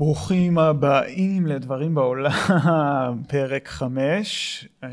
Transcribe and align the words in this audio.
ברוכים 0.00 0.58
הבאים 0.58 1.46
לדברים 1.46 1.94
בעולם, 1.94 3.22
פרק 3.28 3.68
חמש. 3.68 4.64
אה, 4.84 4.88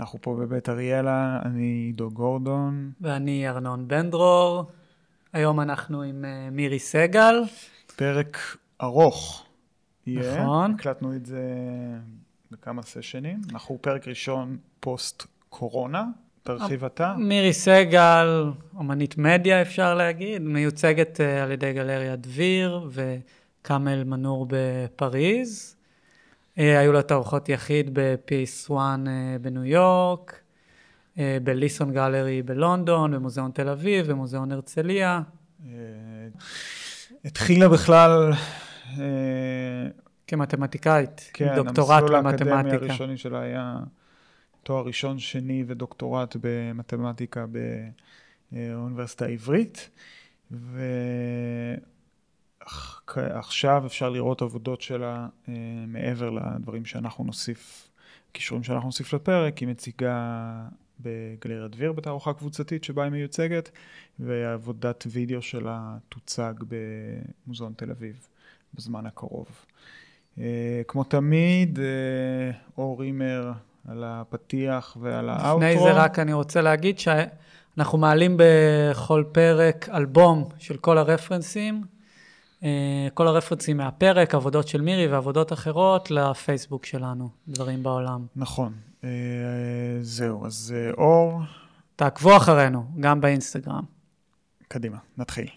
אנחנו 0.00 0.18
פה 0.22 0.36
בבית 0.40 0.68
אריאלה, 0.68 1.38
אני 1.44 1.84
עידו 1.86 2.10
גורדון. 2.10 2.90
ואני 3.00 3.48
ארנון 3.48 3.88
בן 3.88 4.10
דרור. 4.10 4.64
היום 5.32 5.60
אנחנו 5.60 6.02
עם 6.02 6.24
אה, 6.24 6.48
מירי 6.50 6.78
סגל. 6.78 7.42
פרק 7.96 8.38
ארוך 8.82 9.44
יהיה. 10.06 10.42
נכון. 10.42 10.74
הקלטנו 10.74 11.16
את 11.16 11.26
זה 11.26 11.42
בכמה 12.50 12.82
סשנים. 12.82 13.40
אנחנו 13.52 13.78
פרק 13.80 14.08
ראשון 14.08 14.56
פוסט 14.80 15.26
קורונה. 15.48 16.04
תרחיב 16.42 16.84
אתה. 16.84 17.14
מירי 17.18 17.52
סגל, 17.52 18.50
אומנית 18.76 19.18
מדיה 19.18 19.62
אפשר 19.62 19.94
להגיד, 19.94 20.42
מיוצגת 20.42 21.20
אה, 21.20 21.42
על 21.42 21.50
ידי 21.50 21.72
גלריה 21.72 22.16
דביר 22.16 22.88
וקאמל 23.62 24.04
מנור 24.04 24.46
בפריז. 24.48 25.76
אה, 26.58 26.78
היו 26.78 26.92
לה 26.92 27.02
תערוכות 27.02 27.48
יחיד 27.48 27.90
בפיס 27.92 28.70
1 28.70 28.98
בניו 29.40 29.64
יורק, 29.64 30.40
אה, 31.18 31.38
בליסון 31.42 31.92
גלרי 31.92 32.42
בלונדון, 32.42 33.12
במוזיאון 33.14 33.50
תל 33.50 33.68
אביב, 33.68 34.06
במוזיאון 34.06 34.52
הרצליה. 34.52 35.22
אה, 35.66 35.72
התחילה 37.24 37.68
בכלל, 37.68 38.32
אה, 38.98 39.88
כמתמטיקאית, 40.26 41.30
כן, 41.32 41.54
דוקטורט 41.56 42.02
המסלול 42.02 42.26
האקדמי 42.26 42.50
במתמטיקה. 42.50 42.84
הראשוני 42.84 43.16
שלה 43.16 43.40
היה 43.40 43.76
תואר 44.62 44.84
ראשון, 44.84 45.18
שני 45.18 45.64
ודוקטורט 45.66 46.36
במתמטיקה 46.40 47.44
באוניברסיטה 48.52 49.24
העברית, 49.24 49.90
ועכשיו 53.16 53.82
אפשר 53.86 54.08
לראות 54.10 54.42
עבודות 54.42 54.80
שלה 54.80 55.26
אה, 55.48 55.54
מעבר 55.86 56.30
לדברים 56.30 56.84
שאנחנו 56.84 57.24
נוסיף, 57.24 57.88
כישורים 58.32 58.64
שאנחנו 58.64 58.88
נוסיף 58.88 59.12
לפרק, 59.12 59.58
היא 59.58 59.68
מציגה 59.68 60.52
בגלריה 61.00 61.68
דביר 61.68 61.92
בתערוכה 61.92 62.32
קבוצתית 62.32 62.84
שבה 62.84 63.02
היא 63.02 63.12
מיוצגת, 63.12 63.70
ועבודת 64.18 65.04
וידאו 65.10 65.42
שלה 65.42 65.96
תוצג 66.08 66.54
במוזיאון 67.46 67.72
תל 67.76 67.90
אביב 67.90 68.26
בזמן 68.74 69.06
הקרוב. 69.06 69.46
אה, 70.38 70.82
כמו 70.88 71.04
תמיד, 71.04 71.78
אה, 71.78 72.58
אור 72.78 73.00
רימר 73.00 73.52
על 73.88 74.04
הפתיח 74.06 74.96
ועל 75.00 75.28
האאוטרו. 75.28 75.58
לפני 75.58 75.82
זה 75.82 75.92
רק 75.92 76.18
אני 76.18 76.32
רוצה 76.32 76.62
להגיד 76.62 76.98
שאנחנו 76.98 77.98
מעלים 77.98 78.36
בכל 78.36 79.24
פרק 79.32 79.88
אלבום 79.88 80.48
של 80.58 80.76
כל 80.76 80.98
הרפרנסים, 80.98 81.82
כל 83.14 83.26
הרפרנסים 83.28 83.76
מהפרק, 83.76 84.34
עבודות 84.34 84.68
של 84.68 84.80
מירי 84.80 85.06
ועבודות 85.06 85.52
אחרות, 85.52 86.10
לפייסבוק 86.10 86.86
שלנו, 86.86 87.28
דברים 87.48 87.82
בעולם. 87.82 88.26
נכון. 88.36 88.72
אה, 89.04 89.08
זהו, 90.02 90.46
אז 90.46 90.74
אה, 90.76 90.90
אור, 90.90 91.40
תעקבו 91.96 92.36
אחרינו, 92.36 92.84
גם 93.00 93.20
באינסטגרם. 93.20 93.84
קדימה, 94.68 94.98
נתחיל. 95.18 95.48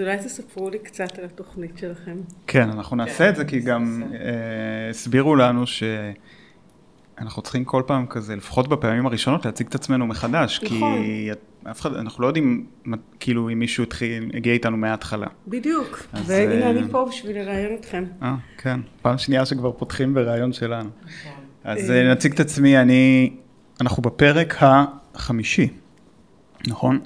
אז 0.00 0.06
אולי 0.06 0.18
תספרו 0.18 0.70
לי 0.70 0.78
קצת 0.78 1.18
על 1.18 1.24
התוכנית 1.24 1.78
שלכם. 1.78 2.16
כן, 2.46 2.70
אנחנו 2.70 2.96
נעשה 2.96 3.28
את 3.28 3.36
זה 3.36 3.44
כי 3.44 3.60
גם 3.60 4.02
אה, 4.12 4.18
הסבירו 4.90 5.36
לנו 5.36 5.64
שאנחנו 5.66 7.42
צריכים 7.42 7.64
כל 7.64 7.82
פעם 7.86 8.06
כזה, 8.06 8.36
לפחות 8.36 8.68
בפעמים 8.68 9.06
הראשונות, 9.06 9.44
להציג 9.44 9.66
את 9.66 9.74
עצמנו 9.74 10.06
מחדש, 10.06 10.58
כי 10.58 10.76
נכון. 10.76 10.98
אף 11.70 11.80
אחד, 11.80 11.94
אנחנו 11.94 12.22
לא 12.22 12.26
יודעים 12.28 12.66
מה- 12.84 12.96
כאילו 13.20 13.48
אם 13.50 13.58
מישהו 13.58 13.84
התחיל, 13.84 14.30
הגיע 14.34 14.52
איתנו 14.52 14.76
מההתחלה. 14.76 15.26
בדיוק. 15.48 16.02
והנה 16.26 16.52
אה, 16.66 16.70
אני 16.70 16.88
פה 16.90 17.06
בשביל 17.08 17.38
לראיין 17.38 17.74
אתכם. 17.74 18.04
אה, 18.22 18.34
כן, 18.58 18.80
פעם 19.02 19.18
שנייה 19.18 19.46
שכבר 19.46 19.72
פותחים 19.72 20.14
בריאיון 20.14 20.52
שלנו. 20.52 20.90
אז 21.64 21.90
אה, 21.90 22.12
נציג 22.12 22.32
את 22.32 22.40
עצמי, 22.40 22.78
אני, 22.78 23.32
אנחנו 23.80 24.02
בפרק 24.02 24.54
החמישי, 24.60 25.68
נכון? 26.66 27.00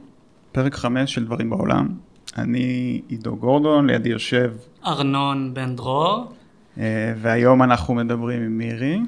פרק 0.52 0.74
חמש 0.74 1.14
של 1.14 1.24
דברים 1.24 1.50
בעולם. 1.50 2.03
אני 2.38 3.00
עידו 3.08 3.36
גורדון, 3.36 3.86
לידי 3.86 4.08
יושב 4.08 4.52
ארנון 4.86 5.54
בן 5.54 5.76
דרור. 5.76 6.32
אה, 6.78 7.14
והיום 7.16 7.62
אנחנו 7.62 7.94
מדברים 7.94 8.42
עם 8.42 8.58
מירי, 8.58 9.00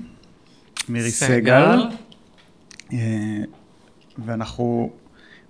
מירי 0.89 1.11
סגל, 1.11 1.37
סגל. 1.37 1.97
אה, 2.93 3.41
ואנחנו, 4.19 4.93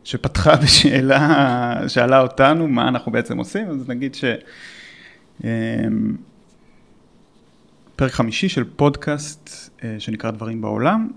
שפתחה 0.05 0.57
בשאלה, 0.63 1.89
שאלה 1.89 2.21
אותנו 2.21 2.69
מה 2.69 2.89
אנחנו 2.89 3.13
בעצם 3.13 3.39
עושים, 3.39 3.69
אז 3.69 3.89
נגיד 3.89 4.15
ש... 4.15 4.25
אה, 5.45 5.85
פרק 7.97 8.13
חמישי 8.13 8.49
של 8.49 8.65
פודקאסט 8.65 9.71
שנקרא 9.99 10.31
דברים 10.31 10.61
בעולם, 10.61 11.11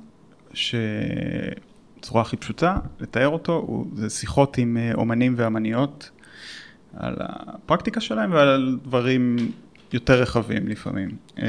שבצורה 0.54 2.22
הכי 2.22 2.38
פשוטה 2.38 2.78
לתאר 3.00 3.28
אותו, 3.28 3.54
הוא, 3.54 3.88
זה 3.94 4.10
שיחות 4.10 4.58
עם 4.58 4.78
אומנים 4.94 5.34
ואמניות 5.38 6.10
על 6.94 7.16
הפרקטיקה 7.20 8.02
שלהם 8.02 8.34
ועל 8.34 8.78
דברים 8.84 9.36
יותר 9.94 10.22
רחבים 10.22 10.68
לפעמים. 10.68 11.10
אה, 11.40 11.46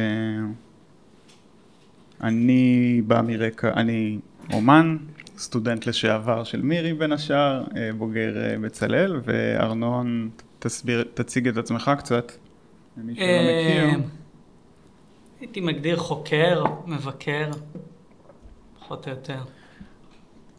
אני 2.20 3.02
בא 3.06 3.22
מרקע, 3.22 3.72
אני 3.72 4.18
אומן, 4.52 4.96
סטודנט 5.38 5.86
לשעבר 5.86 6.44
של 6.44 6.62
מירי 6.62 6.94
בין 6.94 7.12
השאר, 7.12 7.64
אה, 7.76 7.90
בוגר 7.98 8.36
אה, 8.36 8.58
בצלאל, 8.58 9.20
וארנון, 9.24 10.30
תסביר, 10.58 11.04
תציג 11.14 11.48
את 11.48 11.56
עצמך 11.56 11.90
קצת, 11.98 12.32
למי 12.96 13.14
שלא 13.14 13.24
מכיר. 13.24 14.00
הייתי 15.40 15.60
מגדיר 15.60 15.96
חוקר, 15.96 16.64
מבקר, 16.86 17.50
פחות 18.80 19.06
או 19.06 19.10
יותר. 19.12 19.42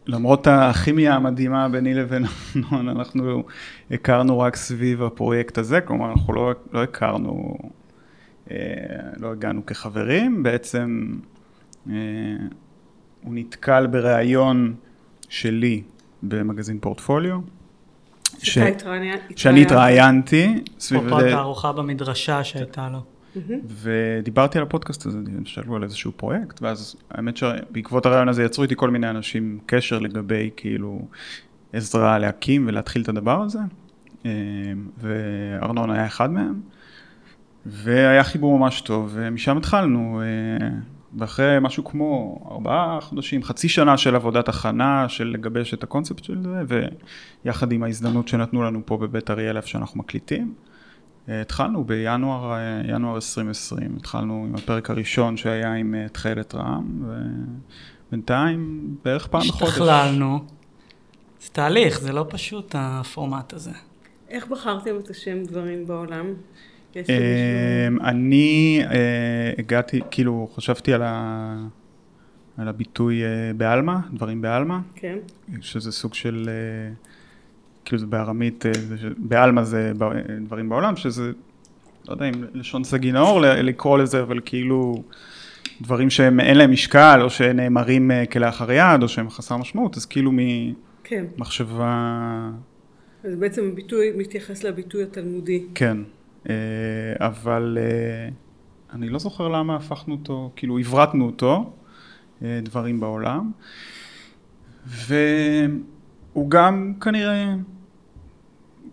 למרות 0.06 0.46
הכימיה 0.46 1.14
המדהימה 1.14 1.68
ביני 1.68 1.94
לבין 1.94 2.24
אמנון, 2.56 2.88
אנחנו 2.88 3.42
הכרנו 3.90 4.38
רק 4.38 4.56
סביב 4.56 5.02
הפרויקט 5.02 5.58
הזה, 5.58 5.80
כלומר 5.80 6.12
אנחנו 6.12 6.32
לא, 6.32 6.52
לא 6.72 6.82
הכרנו, 6.82 7.58
אה, 8.50 8.56
לא 9.16 9.32
הגענו 9.32 9.66
כחברים, 9.66 10.42
בעצם 10.42 11.16
אה, 11.90 11.94
הוא 13.22 13.34
נתקל 13.34 13.86
בראיון 13.86 14.74
שלי 15.28 15.82
במגזין 16.22 16.78
פורטפוליו, 16.78 17.38
ש... 18.38 18.58
שאני 18.58 18.70
התראיינת. 18.70 19.66
התראיינתי 19.66 20.64
סביב 20.78 21.06
אפרופו 21.06 21.26
התערוכה 21.26 21.72
במדרשה 21.72 22.44
שהייתה 22.44 22.88
לו. 22.92 23.11
ודיברתי 23.82 24.58
על 24.58 24.64
הפודקאסט 24.64 25.06
הזה, 25.06 25.18
שאלו 25.44 25.76
על 25.76 25.82
איזשהו 25.82 26.12
פרויקט, 26.16 26.62
ואז 26.62 26.96
האמת 27.10 27.36
שבעקבות 27.36 28.06
הרעיון 28.06 28.28
הזה 28.28 28.44
יצרו 28.44 28.62
איתי 28.62 28.74
כל 28.76 28.90
מיני 28.90 29.10
אנשים 29.10 29.58
קשר 29.66 29.98
לגבי 29.98 30.50
כאילו 30.56 31.08
עזרה 31.72 32.18
להקים 32.18 32.64
ולהתחיל 32.68 33.02
את 33.02 33.08
הדבר 33.08 33.42
הזה, 33.42 33.58
אה, 34.26 34.30
וארנון 34.98 35.90
היה 35.90 36.06
אחד 36.06 36.30
מהם, 36.30 36.60
והיה 37.66 38.24
חיבור 38.24 38.58
ממש 38.58 38.80
טוב, 38.80 39.10
ומשם 39.14 39.56
התחלנו, 39.56 40.22
אה, 40.22 40.68
ואחרי 41.18 41.56
משהו 41.60 41.84
כמו 41.84 42.40
ארבעה 42.50 42.98
חודשים, 43.00 43.42
חצי 43.42 43.68
שנה 43.68 43.96
של 43.96 44.14
עבודת 44.14 44.48
הכנה, 44.48 45.08
של 45.08 45.24
לגבש 45.24 45.74
את 45.74 45.82
הקונספט 45.82 46.24
של 46.24 46.42
זה, 46.42 46.78
ויחד 47.44 47.72
עם 47.72 47.82
ההזדמנות 47.82 48.28
שנתנו 48.28 48.62
לנו 48.62 48.80
פה 48.86 48.96
בבית 48.96 49.30
אריאל, 49.30 49.56
איפה 49.56 49.68
שאנחנו 49.68 50.00
מקליטים, 50.00 50.54
התחלנו 51.28 51.84
בינואר 51.84 52.52
אה, 52.52 52.82
ינואר 52.88 53.14
2020, 53.14 53.96
התחלנו 53.96 54.46
עם 54.48 54.54
הפרק 54.54 54.90
הראשון 54.90 55.36
שהיה 55.36 55.74
עם 55.74 55.94
אה, 55.94 56.08
תכלת 56.08 56.54
רעם, 56.54 57.04
ובינתיים 58.08 58.94
בערך 59.04 59.26
פעם 59.26 59.40
בחודש. 59.48 59.62
השתכללנו. 59.62 60.44
זה 61.40 61.48
תהליך, 61.52 62.00
זה 62.00 62.12
לא 62.12 62.26
פשוט 62.28 62.74
הפורמט 62.78 63.52
הזה. 63.52 63.70
איך 64.28 64.46
בחרתם 64.46 64.96
את 64.98 65.10
השם 65.10 65.42
דברים 65.44 65.86
בעולם? 65.86 66.26
אה. 66.96 67.88
אני 68.04 68.80
אה, 68.90 69.52
הגעתי, 69.58 70.00
כאילו 70.10 70.48
חשבתי 70.54 70.92
על, 70.92 71.02
ה, 71.02 71.56
על 72.56 72.68
הביטוי 72.68 73.24
אה, 73.24 73.28
בעלמא, 73.56 73.94
דברים 74.12 74.42
בעלמא, 74.42 74.78
כן. 74.94 75.18
שזה 75.60 75.92
סוג 75.92 76.14
של, 76.14 76.48
אה, 76.48 76.94
כאילו 77.84 77.98
זה 77.98 78.06
בארמית, 78.06 78.66
אה, 78.66 78.72
בעלמא 79.16 79.62
זה 79.62 79.92
דברים 80.44 80.68
בעולם, 80.68 80.96
שזה, 80.96 81.32
לא 82.08 82.12
יודע 82.12 82.28
אם 82.28 82.34
לשון 82.54 82.84
סגי 82.84 83.12
נאור 83.12 83.40
לקרוא 83.40 83.98
לזה, 83.98 84.22
אבל 84.22 84.40
כאילו 84.44 85.02
דברים 85.80 86.10
שהם 86.10 86.40
אין 86.40 86.58
להם 86.58 86.72
משקל, 86.72 87.20
או 87.22 87.30
שנאמרים 87.30 88.10
אה, 88.10 88.26
כלאחר 88.26 88.72
יד, 88.72 89.02
או 89.02 89.08
שהם 89.08 89.30
חסר 89.30 89.56
משמעות, 89.56 89.96
אז 89.96 90.06
כאילו 90.06 90.32
כן. 91.04 91.24
ממחשבה, 91.36 92.50
אז 93.24 93.36
בעצם 93.36 93.68
הביטוי 93.72 94.12
מתייחס 94.16 94.64
לביטוי 94.64 95.02
התלמודי. 95.02 95.64
כן. 95.74 95.96
אה, 96.48 96.54
אבל 97.18 97.78
אני 98.92 99.08
לא 99.08 99.18
זוכר 99.18 99.48
למה 99.48 99.76
הפכנו 99.76 100.14
אותו, 100.14 100.50
כאילו 100.56 100.78
הברטנו 100.78 101.26
אותו, 101.26 101.72
דברים 102.42 103.00
בעולם. 103.00 103.50
והוא 106.34 106.50
גם 106.50 106.92
כנראה 107.00 107.54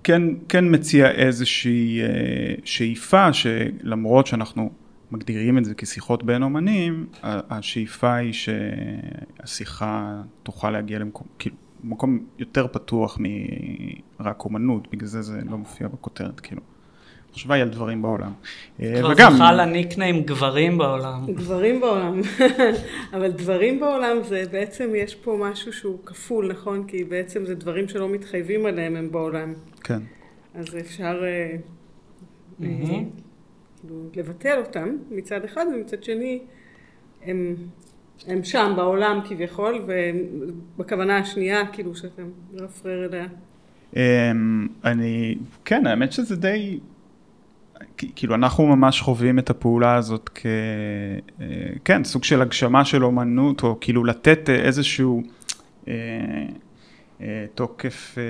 כן, 0.03 0.21
כן 0.49 0.75
מציע 0.75 1.11
איזושהי 1.11 2.01
אה, 2.01 2.55
שאיפה 2.63 3.33
שלמרות 3.33 4.27
שאנחנו 4.27 4.71
מגדירים 5.11 5.57
את 5.57 5.65
זה 5.65 5.73
כשיחות 5.75 6.23
בין 6.23 6.43
אומנים, 6.43 7.07
השאיפה 7.23 8.13
היא 8.13 8.33
שהשיחה 8.33 10.21
תוכל 10.43 10.69
להגיע 10.71 10.99
למקום, 10.99 11.27
כאילו, 11.39 11.55
מקום 11.83 12.19
יותר 12.39 12.67
פתוח 12.67 13.17
מרק 14.19 14.45
אומנות, 14.45 14.87
בגלל 14.91 15.07
זה 15.07 15.21
זה 15.21 15.41
לא 15.49 15.57
מופיע 15.57 15.87
בכותרת, 15.87 16.39
כאילו. 16.39 16.61
המחשבה 17.29 17.55
היא 17.55 17.63
על 17.63 17.69
דברים 17.69 18.01
בעולם. 18.01 18.31
אה, 18.81 18.99
כבר 18.99 19.11
וגם, 19.11 19.33
זכה 19.33 19.53
לניקניים 19.53 20.23
גברים 20.23 20.77
בעולם. 20.77 21.25
גברים 21.27 21.81
בעולם, 21.81 22.21
אבל 23.13 23.31
דברים 23.31 23.79
בעולם 23.79 24.17
זה 24.23 24.43
בעצם 24.51 24.89
יש 24.95 25.15
פה 25.15 25.37
משהו 25.39 25.73
שהוא 25.73 25.99
כפול, 26.05 26.51
נכון? 26.51 26.83
כי 26.87 27.03
בעצם 27.03 27.45
זה 27.45 27.55
דברים 27.55 27.87
שלא 27.87 28.09
מתחייבים 28.09 28.65
עליהם 28.65 28.95
הם 28.95 29.11
בעולם. 29.11 29.53
כן, 29.83 29.99
אז 30.53 30.77
אפשר 30.79 31.23
אה, 31.23 31.55
אה. 32.63 32.67
כאילו, 33.79 33.95
לבטל 34.15 34.57
אותם 34.57 34.97
מצד 35.11 35.43
אחד, 35.43 35.65
ומצד 35.75 36.03
שני 36.03 36.39
הם, 37.23 37.55
הם 38.27 38.43
שם 38.43 38.73
בעולם 38.75 39.19
כביכול, 39.29 39.85
ובכוונה 40.77 41.17
השנייה, 41.17 41.67
כאילו 41.71 41.95
שאתה 41.95 42.21
מרפרר 42.53 43.05
אליה. 43.05 43.27
אמ, 43.95 44.67
אני, 44.83 45.35
כן, 45.65 45.87
האמת 45.87 46.11
שזה 46.11 46.35
די, 46.35 46.79
כאילו 48.15 48.35
אנחנו 48.35 48.67
ממש 48.67 49.01
חווים 49.01 49.39
את 49.39 49.49
הפעולה 49.49 49.95
הזאת 49.95 50.29
כ... 50.35 50.45
אה, 51.41 51.45
כן, 51.85 52.03
סוג 52.03 52.23
של 52.23 52.41
הגשמה 52.41 52.85
של 52.85 53.05
אומנות, 53.05 53.63
או 53.63 53.77
כאילו 53.81 54.05
לתת 54.05 54.49
אה, 54.49 54.55
איזשהו 54.55 55.23
אה, 55.87 55.93
אה, 57.21 57.45
תוקף 57.55 58.15
אה, 58.17 58.23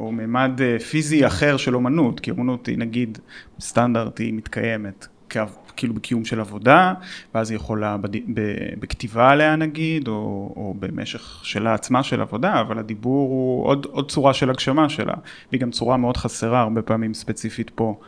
או 0.00 0.12
ממד 0.12 0.60
אה, 0.60 0.78
פיזי 0.78 1.26
אחר 1.26 1.56
של 1.56 1.74
אומנות, 1.74 2.20
כי 2.20 2.30
אומנות 2.30 2.66
היא 2.66 2.78
נגיד 2.78 3.18
סטנדרט, 3.60 4.18
היא 4.18 4.34
מתקיימת. 4.34 5.06
כאילו 5.76 5.94
בקיום 5.94 6.24
של 6.24 6.40
עבודה, 6.40 6.94
ואז 7.34 7.50
היא 7.50 7.56
יכולה 7.56 7.96
בד... 7.96 8.16
ב... 8.16 8.40
בכתיבה 8.80 9.30
עליה 9.30 9.56
נגיד, 9.56 10.08
או, 10.08 10.52
או 10.56 10.74
במשך 10.78 11.40
שלה 11.44 11.74
עצמה 11.74 12.02
של 12.02 12.20
עבודה, 12.20 12.60
אבל 12.60 12.78
הדיבור 12.78 13.28
הוא 13.30 13.66
עוד, 13.66 13.86
עוד 13.90 14.10
צורה 14.10 14.34
של 14.34 14.50
הגשמה 14.50 14.88
שלה, 14.88 15.14
והיא 15.50 15.60
גם 15.60 15.70
צורה 15.70 15.96
מאוד 15.96 16.16
חסרה 16.16 16.60
הרבה 16.60 16.82
פעמים 16.82 17.14
ספציפית 17.14 17.70
פה 17.74 18.00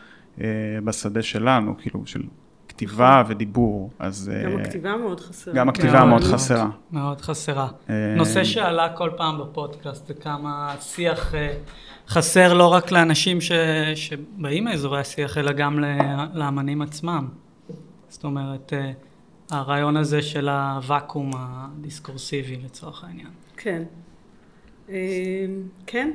בשדה 0.85 1.23
שלנו, 1.23 1.75
כאילו 1.79 2.07
של 2.07 2.23
כתיבה 2.69 3.23
ודיבור, 3.29 3.91
אז... 3.99 4.33
אה, 4.35 4.43
גם 4.51 4.59
הכתיבה 4.61 4.97
מאוד 4.97 5.21
חסרה. 5.21 5.55
גם 5.55 5.69
הכתיבה 5.69 6.05
מאוד 6.05 6.23
חסרה. 6.25 6.71
מאוד 6.93 7.21
חסרה. 7.21 7.69
אה, 7.91 8.15
נושא 8.17 8.45
שעלה 8.45 8.97
כל 8.97 9.11
פעם 9.17 9.39
בפודקאסט 9.39 10.07
זה 10.07 10.15
כמה 10.15 10.73
השיח 10.73 11.35
אה, 11.35 11.55
חסר 12.09 12.55
לא 12.55 12.73
רק 12.73 12.91
לאנשים 12.93 13.41
ש... 13.41 13.53
שבאים 13.95 14.65
מאזורי 14.65 15.01
השיח, 15.01 15.39
אלא 15.39 15.53
גם 15.53 15.81
ל- 15.81 15.99
לאמנים 16.35 16.83
עצמם. 16.83 17.29
זאת 18.09 18.25
אומרת, 18.25 18.73
אה, 18.73 18.93
הרעיון 19.51 19.97
הזה 19.97 20.23
של 20.23 20.49
הוואקום 20.49 21.31
הדיסקורסיבי 21.37 22.57
לצורך 22.65 23.05
העניין. 23.05 23.31
כן. 23.57 23.83
אה, 24.89 24.95
כן. 25.87 26.11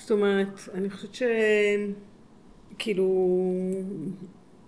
זאת 0.00 0.10
אומרת, 0.10 0.48
אני 0.74 0.90
חושבת 0.90 1.14
ש... 1.14 1.22
כאילו... 2.78 3.06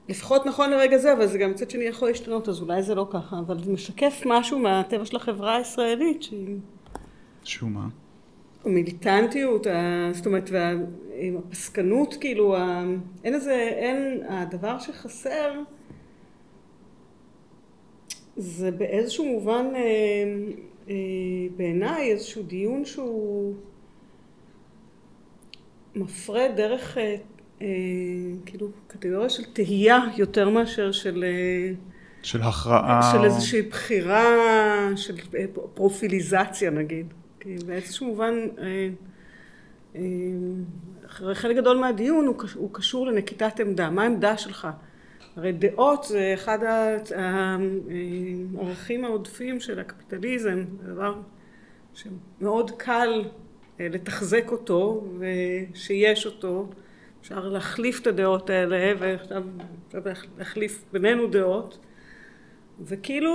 לפחות 0.08 0.46
נכון 0.46 0.70
לרגע 0.70 0.98
זה, 0.98 1.12
אבל 1.12 1.26
זה 1.26 1.38
גם 1.38 1.50
מצד 1.50 1.70
שני 1.70 1.84
יכול 1.84 2.08
להשתנות, 2.08 2.48
אז 2.48 2.60
אולי 2.60 2.82
זה 2.82 2.94
לא 2.94 3.06
ככה, 3.10 3.38
אבל 3.38 3.64
זה 3.64 3.72
משקף 3.72 4.22
משהו 4.26 4.58
מהטבע 4.58 5.04
של 5.04 5.16
החברה 5.16 5.56
הישראלית, 5.56 6.22
שהיא 6.22 6.56
שום 7.44 7.72
מה. 7.72 7.88
המיליטנטיות, 8.64 9.66
זאת 10.12 10.26
אומרת, 10.26 10.50
והפסקנות, 10.50 12.14
כאילו, 12.20 12.56
אין 13.24 13.34
איזה, 13.34 13.54
אין, 13.54 14.22
הדבר 14.28 14.78
שחסר 14.78 15.52
זה 18.36 18.70
באיזשהו 18.70 19.24
מובן 19.24 19.66
אה, 19.74 19.80
אה, 20.88 20.94
בעיניי 21.56 22.10
איזשהו 22.10 22.42
דיון 22.42 22.84
שהוא 22.84 23.54
מפרה 25.94 26.48
דרך 26.56 26.98
אה, 26.98 27.16
אה, 27.62 27.66
כאילו 28.46 28.68
קטגוריה 28.86 29.28
של 29.28 29.42
תהייה 29.52 29.98
יותר 30.16 30.48
מאשר 30.48 30.92
של, 30.92 31.24
אה, 31.24 31.72
של 32.22 32.42
הכרעה. 32.42 33.12
של 33.12 33.24
איזושהי 33.24 33.62
בחירה 33.62 34.24
של 34.96 35.14
אה, 35.34 35.44
פרופיליזציה 35.74 36.70
נגיד. 36.70 37.06
כי 37.40 37.56
באיזשהו 37.66 38.06
מובן 38.06 38.34
אה, 38.58 38.88
אה, 39.96 40.00
חלק 41.34 41.56
גדול 41.56 41.76
מהדיון 41.76 42.26
הוא 42.26 42.34
הוא 42.54 42.70
קשור 42.72 43.06
לנקיטת 43.06 43.60
עמדה. 43.60 43.90
מה 43.90 44.02
העמדה 44.02 44.36
שלך? 44.36 44.68
הרי 45.36 45.52
דעות 45.52 46.04
זה 46.04 46.30
אחד 46.34 46.64
ה- 46.64 46.96
ה- 47.16 47.56
הערכים 48.58 49.04
העודפים 49.04 49.60
של 49.60 49.78
הקפיטליזם, 49.80 50.64
זה 50.82 50.92
דבר 50.92 51.14
שמאוד 51.94 52.70
קל 52.70 53.22
אה, 53.24 53.30
לתחזק 53.90 54.44
אותו 54.52 55.04
ושיש 55.18 56.26
אותו. 56.26 56.66
אפשר 57.20 57.48
להחליף 57.48 58.00
את 58.00 58.06
הדעות 58.06 58.50
האלה 58.50 58.92
ועכשיו 58.98 59.42
להחליף 60.38 60.84
בינינו 60.92 61.26
דעות. 61.26 61.78
וכאילו, 62.80 63.32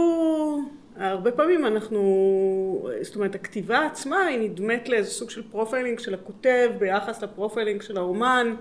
הרבה 0.96 1.32
פעמים 1.32 1.66
אנחנו, 1.66 2.90
זאת 3.02 3.16
אומרת, 3.16 3.36
הכתיבה 3.36 3.86
עצמה 3.86 4.26
היא 4.26 4.40
נדמת 4.40 4.90
לאיזה 4.90 5.10
סוג 5.10 5.30
של 5.30 5.52
profiling 5.52 6.00
של 6.00 6.14
הכותב 6.14 6.72
ביחס 6.80 7.24
ל 7.24 7.30
profiling 7.30 7.82
של 7.82 7.98
האומן, 7.98 8.56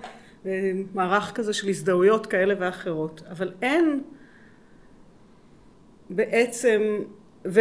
אה, 0.46 0.72
מערך 0.94 1.32
כזה 1.34 1.52
של 1.52 1.68
הזדהויות 1.68 2.26
כאלה 2.26 2.54
ואחרות. 2.58 3.22
אבל 3.30 3.52
אין 3.62 4.02
בעצם, 6.10 7.02
ו, 7.46 7.60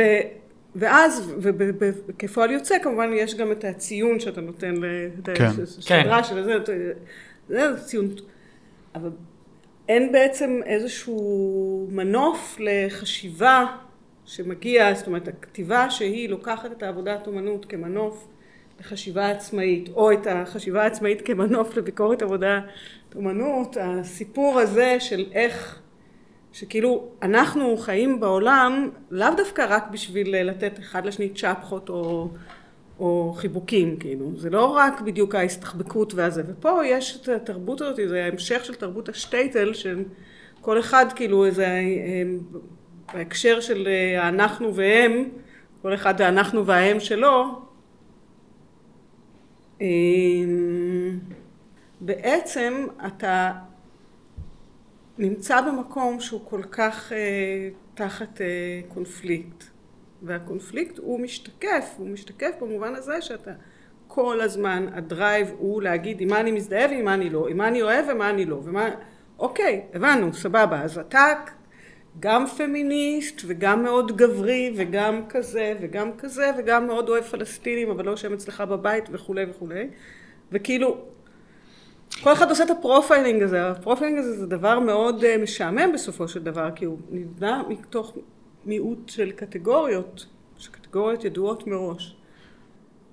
ואז, 0.76 1.34
וכפועל 1.40 2.52
יוצא, 2.52 2.80
כמובן 2.84 3.12
יש 3.14 3.36
גם 3.36 3.52
את 3.52 3.64
הציון 3.64 4.20
שאתה 4.20 4.42
נותן, 4.42 4.76
כן. 5.34 5.50
לשדרה 5.58 6.24
של 6.24 6.44
זה, 6.44 6.54
זה 7.48 7.84
ציון, 7.86 8.10
אבל 8.96 9.10
אין 9.90 10.12
בעצם 10.12 10.60
איזשהו 10.66 11.88
מנוף 11.92 12.58
לחשיבה 12.60 13.66
שמגיע, 14.26 14.94
זאת 14.94 15.08
אומרת, 15.08 15.28
הכתיבה 15.28 15.90
שהיא 15.90 16.30
לוקחת 16.30 16.72
את 16.72 16.84
העבודת 16.84 17.28
אומנות 17.28 17.66
כמנוף 17.66 18.28
לחשיבה 18.80 19.30
עצמאית, 19.30 19.90
או 19.90 20.12
את 20.12 20.28
החשיבה 20.28 20.84
העצמאית 20.84 21.22
כמנוף 21.22 21.78
לביקורת 21.78 22.22
עבודת 22.22 22.64
אומנות, 23.16 23.78
הסיפור 23.82 24.60
הזה 24.60 24.98
של 25.00 25.26
איך, 25.34 25.80
שכאילו 26.56 27.08
אנחנו 27.22 27.78
חיים 27.78 28.20
בעולם 28.20 28.90
לאו 29.12 29.28
דווקא 29.38 29.66
רק 29.70 29.88
בשביל 29.92 30.50
לתת 30.50 30.80
אחד 30.80 31.06
לשני 31.06 31.30
צ'פחות 31.30 31.90
או, 31.90 32.30
או 33.00 33.34
חיבוקים, 33.38 33.98
כאילו, 33.98 34.32
זה 34.36 34.50
לא 34.50 34.66
רק 34.66 35.02
בדיוק 35.02 35.36
ההסתחבקות 35.36 36.14
והזה, 36.14 36.44
ופה 36.48 36.86
יש 36.86 37.22
את 37.22 37.30
התרבות 37.30 37.82
הזאת, 37.82 38.00
זה 38.10 38.26
המשך 38.26 38.66
של 38.66 38.76
תרבות 38.76 39.10
השטייטל, 39.10 39.74
של 39.74 40.04
כל 40.62 40.80
אחד 40.80 41.06
כאילו 41.16 41.46
איזה, 41.46 41.68
בהקשר 43.14 43.60
של 43.60 43.88
האנחנו 44.18 44.76
והם, 44.76 45.30
כל 45.82 45.94
אחד 45.94 46.22
האנחנו 46.22 46.66
וההם 46.66 46.98
שלו, 47.00 47.62
בעצם 52.02 52.88
אתה 53.08 53.52
נמצא 55.18 55.62
במקום 55.62 56.20
שהוא 56.20 56.42
כל 56.44 56.62
כך 56.72 57.12
אה, 57.12 57.70
תחת 57.94 58.42
אה, 58.42 58.82
קונפליקט, 58.88 59.64
והקונפליקט 60.22 60.98
הוא 60.98 61.20
משתקף, 61.20 61.96
הוא 61.98 62.08
משתקף 62.08 62.52
במובן 62.62 62.96
הזה 62.96 63.22
שאתה 63.22 63.52
כל 64.08 64.42
הזמן, 64.42 64.86
הדרייב 64.94 65.52
הוא 65.58 65.82
להגיד 65.82 66.22
עם 66.22 66.30
מה 66.30 66.40
אני 66.40 66.52
מזדהה 66.52 66.90
ועם 66.90 67.06
מה 67.06 67.14
אני 67.14 67.30
לא, 67.30 67.48
עם 67.48 67.58
מה 67.58 67.68
אני 67.68 67.82
אוהב 67.82 68.06
ומה 68.10 68.30
אני 68.30 68.46
לא, 68.46 68.62
ומה, 68.64 68.90
אוקיי, 69.40 69.82
הבנו, 69.94 70.34
סבבה, 70.34 70.82
אז 70.82 70.98
אתה 70.98 71.34
גם 72.20 72.48
פמיניסט 72.48 73.42
וגם 73.46 73.84
מאוד 73.84 74.18
גברי 74.18 74.74
וגם 74.78 75.22
כזה 75.30 75.74
וגם 75.82 76.12
כזה 76.18 76.52
וגם 76.58 76.88
מאוד 76.88 77.10
אוהב 77.10 77.24
פלסטינים 77.24 77.90
אבל 77.90 78.06
לא 78.06 78.12
יושב 78.12 78.32
אצלך 78.32 78.62
בבית 78.62 79.10
וכולי 79.12 79.46
וכולי 79.50 79.88
וכאילו 80.52 80.98
כל 82.24 82.34
אחד 82.34 82.50
עושה 82.50 82.64
את 82.64 82.70
ה 82.70 82.77
profiling 82.77 83.44
הזה, 83.44 83.70
ה 83.70 83.75
profiling 83.75 84.20
הזה 84.20 84.38
זה 84.38 84.48
דבר 84.48 84.80
מאוד 84.80 85.24
uh, 85.24 85.42
משעמם 85.44 85.92
בסופו 85.94 86.28
של 86.28 86.44
דבר, 86.44 86.70
כי 86.76 86.86
הוא 86.86 86.98
נבנה 87.12 87.64
מתוך 87.70 88.14
מיעוט 88.66 89.10
של 89.10 89.32
קטגוריות, 89.32 90.26
שקטגוריות 90.58 91.24
ידועות 91.24 91.68
מראש. 91.68 92.16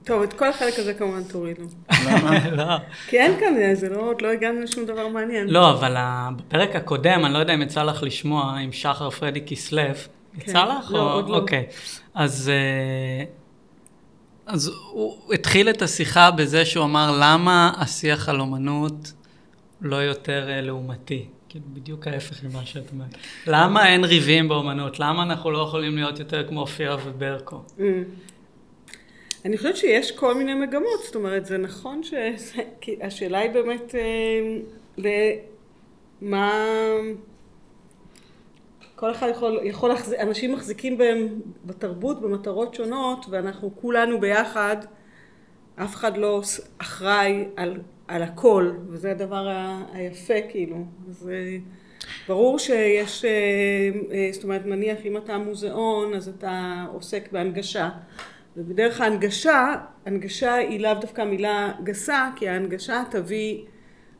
טוב, 0.04 0.22
את 0.22 0.32
כל 0.32 0.48
החלק 0.48 0.78
הזה 0.78 0.94
כמובן 0.94 1.22
תורידו. 1.22 1.62
למה? 2.06 2.48
לא. 2.58 2.76
כי 3.06 3.18
אין 3.18 3.40
כאן, 3.40 3.74
זה 3.74 3.88
לא, 3.88 4.00
עוד 4.00 4.22
לא 4.22 4.28
הגענו 4.28 4.60
לשום 4.60 4.84
דבר 4.84 5.08
מעניין. 5.08 5.48
לא, 5.48 5.70
אבל 5.70 5.96
בפרק 6.36 6.76
הקודם, 6.76 7.24
אני 7.24 7.34
לא 7.34 7.38
יודע 7.38 7.54
אם 7.54 7.62
יצא 7.62 7.82
לך 7.82 8.02
לשמוע 8.02 8.56
עם 8.58 8.72
שחר 8.72 9.10
פרדי 9.10 9.40
כסלו. 9.46 9.82
יצא 10.38 10.64
לך? 10.64 10.92
לא, 10.92 11.14
עוד 11.14 11.28
לא. 11.28 11.36
אוקיי. 11.36 11.66
אז, 12.14 12.50
אה, 12.54 13.24
אז 14.46 14.70
הוא 14.90 15.34
התחיל 15.34 15.70
את 15.70 15.82
השיחה 15.82 16.30
בזה 16.30 16.64
שהוא 16.64 16.84
אמר, 16.84 17.18
למה 17.20 17.72
השיח 17.76 18.28
על 18.28 18.40
אומנות 18.40 19.12
לא 19.80 19.96
יותר 19.96 20.50
אה, 20.50 20.60
לעומתי? 20.60 21.26
כאילו, 21.48 21.64
בדיוק 21.68 22.06
ההפך 22.06 22.44
ממה 22.44 22.66
שאת 22.66 22.90
אומרת. 22.92 23.16
למה 23.46 23.88
אין 23.88 24.04
ריבים 24.04 24.48
באומנות? 24.48 24.98
למה 25.00 25.22
אנחנו 25.22 25.50
לא 25.50 25.58
יכולים 25.58 25.96
להיות 25.96 26.18
יותר 26.18 26.48
כמו 26.48 26.60
אופירה 26.60 26.96
וברקו? 27.04 27.62
Mm. 27.78 27.82
אני 29.44 29.56
חושבת 29.56 29.76
שיש 29.76 30.12
כל 30.12 30.34
מיני 30.34 30.54
מגמות, 30.54 31.00
זאת 31.04 31.14
אומרת, 31.14 31.46
זה 31.46 31.58
נכון 31.58 32.02
ש... 32.02 32.14
כי 32.80 32.96
השאלה 33.02 33.38
היא 33.38 33.50
באמת 33.50 33.94
אה, 33.94 34.00
למה... 36.22 36.52
כל 39.02 39.10
אחד 39.10 39.28
יכול, 39.30 39.60
יכול 39.62 39.88
להחזיק, 39.90 40.20
אנשים 40.20 40.52
מחזיקים 40.52 40.98
בהם 40.98 41.28
בתרבות 41.64 42.20
במטרות 42.20 42.74
שונות, 42.74 43.26
ואנחנו 43.30 43.70
כולנו 43.80 44.20
ביחד, 44.20 44.76
אף 45.76 45.94
אחד 45.94 46.16
לא 46.16 46.42
אחראי 46.78 47.44
על, 47.56 47.80
על 48.08 48.22
הכל, 48.22 48.70
וזה 48.88 49.10
הדבר 49.10 49.48
ה- 49.48 49.82
היפה 49.92 50.34
כאילו. 50.48 50.76
אז 51.08 51.30
ברור 52.28 52.58
שיש, 52.58 53.24
אה, 53.24 53.30
אה, 54.12 54.28
זאת 54.32 54.44
אומרת, 54.44 54.66
נניח 54.66 54.98
אם 55.04 55.16
אתה 55.16 55.38
מוזיאון, 55.38 56.14
אז 56.14 56.28
אתה 56.28 56.84
עוסק 56.92 57.32
בהנגשה. 57.32 57.88
ובדרך 58.56 59.00
ההנגשה, 59.00 59.74
הנגשה 60.06 60.54
היא 60.54 60.80
לאו 60.80 60.94
דווקא 61.00 61.22
מילה 61.22 61.72
גסה, 61.84 62.28
כי 62.36 62.48
ההנגשה 62.48 63.02
תביא 63.10 63.62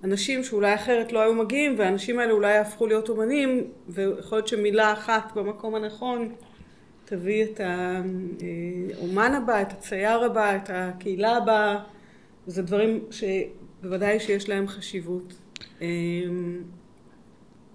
אנשים 0.05 0.45
שאולי 0.45 0.75
אחרת 0.75 1.13
לא 1.13 1.21
היו 1.21 1.35
מגיעים, 1.35 1.75
והאנשים 1.79 2.19
האלה 2.19 2.33
אולי 2.33 2.55
יהפכו 2.55 2.87
להיות 2.87 3.09
אומנים, 3.09 3.65
ויכול 3.89 4.39
להיות 4.39 4.49
שמילה 4.49 4.93
אחת 4.93 5.33
במקום 5.35 5.75
הנכון 5.75 6.35
תביא 7.05 7.45
את 7.45 7.61
האומן 8.95 9.33
הבא, 9.35 9.63
את 9.63 9.73
הצייר 9.73 10.25
הבא, 10.25 10.57
את 10.57 10.71
הקהילה 10.73 11.37
הבאה, 11.37 11.79
וזה 12.47 12.63
דברים 12.63 13.05
שבוודאי 13.11 14.21
שיש 14.21 14.49
להם 14.49 14.69
חשיבות. 14.69 15.35
אמ, 15.81 16.63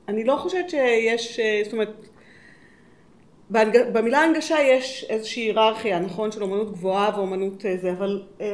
אני 0.07 0.23
לא 0.23 0.35
חושבת 0.35 0.69
שיש, 0.69 1.39
זאת 1.63 1.73
אומרת, 1.73 2.07
בהנג... 3.49 3.77
במילה 3.93 4.19
הנגשה 4.19 4.55
יש 4.61 5.05
איזושהי 5.09 5.43
היררכיה, 5.43 5.99
נכון, 5.99 6.31
של 6.31 6.43
אומנות 6.43 6.71
גבוהה 6.71 7.11
ואומנות 7.15 7.65
אה, 7.65 7.77
זה, 7.77 7.91
אבל 7.91 8.23
אה, 8.41 8.47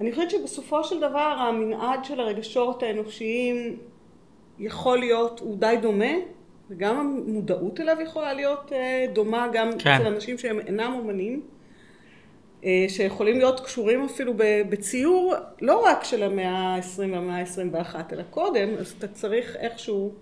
אני 0.00 0.12
חושבת 0.12 0.30
שבסופו 0.30 0.84
של 0.84 1.00
דבר 1.00 1.36
המנעד 1.38 2.04
של 2.04 2.20
הרגשות 2.20 2.82
האנושיים 2.82 3.76
יכול 4.58 4.98
להיות, 4.98 5.40
הוא 5.40 5.56
די 5.58 5.74
דומה, 5.82 6.12
וגם 6.70 6.98
המודעות 6.98 7.80
אליו 7.80 7.96
יכולה 8.00 8.32
להיות 8.32 8.72
אה, 8.72 9.06
דומה 9.12 9.48
גם 9.52 9.70
כן. 9.78 9.90
אצל 9.90 10.06
אנשים 10.06 10.38
שהם 10.38 10.60
אינם 10.60 10.92
אומנים, 10.98 11.42
אה, 12.64 12.86
שיכולים 12.88 13.38
להיות 13.38 13.60
קשורים 13.60 14.04
אפילו 14.04 14.32
בציור, 14.68 15.34
לא 15.60 15.84
רק 15.84 16.04
של 16.04 16.22
המאה 16.22 16.50
ה-20 16.50 16.98
והמאה 16.98 17.40
ה-21, 17.40 18.12
אלא 18.12 18.22
קודם, 18.30 18.68
אז 18.78 18.94
אתה 18.98 19.08
צריך 19.08 19.56
איכשהו 19.56 20.12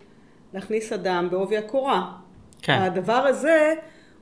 להכניס 0.54 0.92
אדם 0.92 1.28
בעובי 1.30 1.56
הקורה. 1.56 2.12
כן. 2.62 2.78
הדבר 2.78 3.12
הזה 3.12 3.74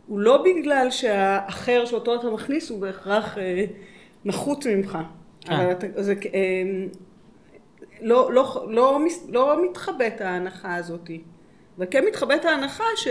הוא 0.07 0.21
לא 0.21 0.45
בגלל 0.45 0.91
שהאחר 0.91 1.85
שאותו 1.85 2.15
אתה 2.15 2.31
מכניס 2.31 2.71
הוא 2.71 2.81
בהכרח 2.81 3.39
אה, 3.39 3.65
נחות 4.25 4.67
ממך. 4.67 4.99
אבל 5.49 5.73
אתה, 5.73 5.87
זה, 6.03 6.15
אה, 6.35 6.41
לא, 8.01 8.33
לא, 8.33 8.67
לא, 8.71 8.99
מס- 9.07 9.27
לא 9.29 9.65
מתחבאת 9.71 10.21
ההנחה 10.21 10.75
הזאת. 10.75 11.11
וכן 11.79 12.05
מתחבאת 12.09 12.45
ההנחה 12.45 12.85
ש, 12.97 13.09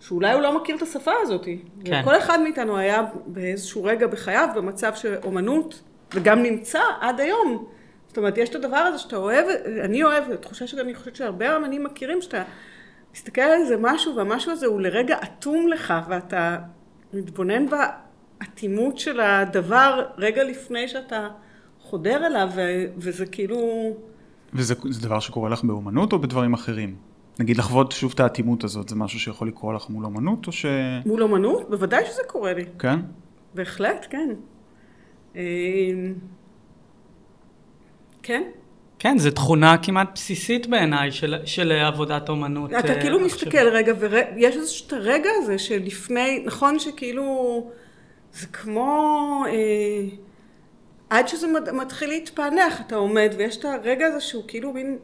שאולי 0.00 0.32
הוא 0.32 0.40
לא 0.40 0.56
מכיר 0.60 0.76
את 0.76 0.82
השפה 0.82 1.12
הזאת. 1.22 1.44
כן. 1.84 2.02
כל 2.04 2.16
אחד 2.18 2.40
מאיתנו 2.40 2.76
היה 2.76 3.02
באיזשהו 3.26 3.84
רגע 3.84 4.06
בחייו 4.06 4.48
במצב 4.54 4.92
שאומנות, 4.94 5.82
וגם 6.14 6.42
נמצא 6.42 6.80
עד 7.00 7.20
היום. 7.20 7.66
זאת 8.08 8.18
אומרת, 8.18 8.38
יש 8.38 8.48
את 8.48 8.54
הדבר 8.54 8.76
הזה 8.76 8.98
שאתה 8.98 9.16
אוהב, 9.16 9.46
אני 9.84 10.04
אוהבת, 10.04 10.42
תחושה 10.42 10.66
שאני 10.66 10.94
חושבת 10.94 11.16
שהרבה 11.16 11.56
אמנים 11.56 11.84
מכירים, 11.84 12.22
שאתה 12.22 12.42
מסתכל 13.14 13.40
על 13.40 13.52
איזה 13.52 13.76
משהו, 13.80 14.16
והמשהו 14.16 14.52
הזה 14.52 14.66
הוא 14.66 14.80
לרגע 14.80 15.16
אטום 15.22 15.68
לך, 15.68 15.94
ואתה 16.08 16.58
מתבונן 17.12 17.66
באטימות 18.42 18.98
של 18.98 19.20
הדבר 19.20 20.04
רגע 20.18 20.44
לפני 20.44 20.88
שאתה 20.88 21.28
חודר 21.80 22.26
אליו, 22.26 22.48
ו- 22.54 22.84
וזה 22.96 23.26
כאילו... 23.26 23.56
וזה 24.54 24.74
זה 24.90 25.00
דבר 25.00 25.20
שקורה 25.20 25.50
לך 25.50 25.64
באומנות 25.64 26.12
או 26.12 26.18
בדברים 26.18 26.54
אחרים? 26.54 26.96
נגיד 27.40 27.56
לחוות 27.56 27.92
שוב 27.92 28.12
את 28.14 28.20
האטימות 28.20 28.64
הזאת, 28.64 28.88
זה 28.88 28.96
משהו 28.96 29.20
שיכול 29.20 29.48
לקרות 29.48 29.74
לך 29.74 29.90
מול 29.90 30.04
אומנות 30.04 30.46
או 30.46 30.52
ש... 30.52 30.66
מול 31.06 31.22
אומנות, 31.22 31.70
בוודאי 31.70 32.04
שזה 32.06 32.22
קורה 32.26 32.52
לי. 32.52 32.64
כן? 32.78 32.98
בהחלט, 33.54 34.06
כן. 34.10 34.28
אה, 35.36 35.42
כן. 38.22 38.42
כן, 38.98 39.18
זו 39.18 39.30
תכונה 39.30 39.78
כמעט 39.78 40.08
בסיסית 40.14 40.66
בעיניי 40.66 41.12
של, 41.12 41.34
של 41.44 41.72
עבודת 41.72 42.28
אומנות. 42.28 42.70
אתה 42.72 42.94
אה, 42.94 43.00
כאילו. 43.00 43.20
מסתכל 43.20 43.68
רגע, 43.68 43.92
ויש 43.98 44.56
איזשהו 44.56 44.86
את 44.86 44.92
הרגע 44.92 45.30
הזה 45.42 45.58
שלפני, 45.58 46.42
נכון 46.46 46.78
שכאילו, 46.78 47.70
זה 48.34 48.46
כמו, 48.46 49.44
אה, 49.48 50.04
עד 51.10 51.28
שזה 51.28 51.46
מת- 51.46 51.68
מתחיל 51.68 52.08
להתפענח, 52.08 52.80
אתה 52.86 52.94
עומד, 52.96 53.30
ויש 53.38 53.56
את 53.56 53.64
הרגע 53.64 54.06
הזה 54.06 54.20
שהוא 54.20 54.44
כאילו 54.48 54.72
מין, 54.72 54.96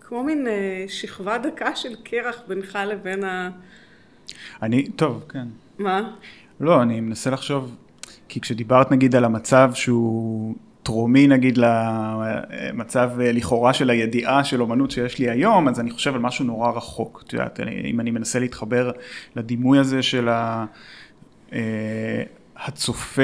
כמו 0.00 0.22
מין 0.24 0.46
אה, 0.46 0.84
שכבה 0.88 1.38
דקה 1.38 1.76
של 1.76 1.94
קרח 2.04 2.42
בינך 2.48 2.78
לבין 2.86 3.24
ה... 3.24 3.50
אני, 4.62 4.88
טוב, 4.88 5.24
כן. 5.28 5.46
מה? 5.78 6.16
לא, 6.60 6.82
אני 6.82 7.00
מנסה 7.00 7.30
לחשוב, 7.30 7.76
כי 8.28 8.40
כשדיברת 8.40 8.90
נגיד 8.90 9.14
על 9.16 9.24
המצב 9.24 9.70
שהוא 9.74 10.54
טרומי 10.82 11.26
נגיד 11.26 11.58
למצב 11.58 13.10
אה, 13.20 13.32
לכאורה 13.32 13.72
של 13.72 13.90
הידיעה 13.90 14.44
של 14.44 14.60
אומנות 14.62 14.90
שיש 14.90 15.18
לי 15.18 15.30
היום, 15.30 15.68
אז 15.68 15.80
אני 15.80 15.90
חושב 15.90 16.14
על 16.14 16.20
משהו 16.20 16.44
נורא 16.44 16.70
רחוק. 16.70 17.22
את 17.26 17.32
יודעת, 17.32 17.60
אם 17.84 18.00
אני 18.00 18.10
מנסה 18.10 18.38
להתחבר 18.38 18.90
לדימוי 19.36 19.78
הזה 19.78 20.02
של 20.02 20.28
ה... 20.28 20.64
אה, 22.60 22.66
הצופה 22.66 23.22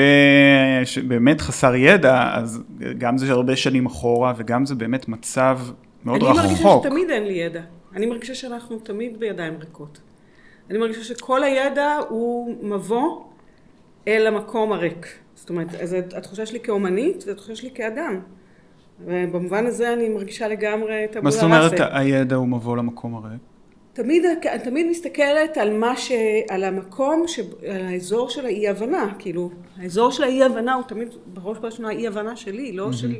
שבאמת 0.84 1.40
חסר 1.40 1.74
ידע, 1.74 2.30
אז 2.34 2.62
גם 2.98 3.18
זה 3.18 3.32
הרבה 3.32 3.56
שנים 3.56 3.86
אחורה 3.86 4.32
וגם 4.36 4.66
זה 4.66 4.74
באמת 4.74 5.08
מצב 5.08 5.58
מאוד 6.04 6.22
אני 6.22 6.32
מרגישה 6.32 6.60
רחוק. 6.60 6.84
שתמיד 6.84 7.10
אין 7.10 7.24
לי 7.24 7.32
ידע. 7.32 7.60
אני 7.94 8.06
מרגישה 8.06 8.34
שאנחנו 8.34 8.78
תמיד 8.78 9.20
בידיים 9.20 9.56
ריקות. 9.60 10.00
אני 10.70 10.78
מרגישה 10.78 11.04
שכל 11.04 11.44
הידע 11.44 11.96
הוא 12.08 12.56
מבוא 12.62 13.24
אל 14.08 14.26
המקום 14.26 14.72
הריק. 14.72 15.06
זאת 15.34 15.50
אומרת, 15.50 15.74
אז 15.74 15.96
התחושה 16.16 16.46
שלי 16.46 16.60
כאומנית 16.60 17.24
והתחושה 17.26 17.56
שלי 17.56 17.70
כאדם. 17.74 18.20
ובמובן 19.04 19.66
הזה 19.66 19.92
אני 19.92 20.08
מרגישה 20.08 20.48
לגמרי 20.48 21.04
את 21.04 21.16
מה 21.16 21.18
הבולה 21.18 21.30
זאת 21.30 21.42
אומרת. 21.42 21.72
הידע 21.90 22.36
הוא 22.36 22.48
מבוא 22.48 22.76
למקום 22.76 23.14
הריק? 23.14 23.40
תמיד, 23.96 24.24
אני 24.24 24.64
תמיד 24.64 24.86
מסתכלת 24.90 25.56
על 25.56 25.78
מה 25.78 25.96
ש... 25.96 26.12
על 26.48 26.64
המקום, 26.64 27.24
ש... 27.28 27.40
על 27.68 27.84
האזור 27.84 28.30
של 28.30 28.46
האי 28.46 28.68
הבנה, 28.68 29.14
כאילו, 29.18 29.50
האזור 29.76 30.10
של 30.10 30.22
האי 30.22 30.44
הבנה 30.44 30.74
הוא 30.74 30.84
תמיד 30.84 31.08
בראש 31.26 31.58
ובראשונה 31.58 31.88
האי 31.88 32.06
הבנה 32.06 32.36
שלי, 32.36 32.72
לא 32.72 32.92
של... 32.92 33.14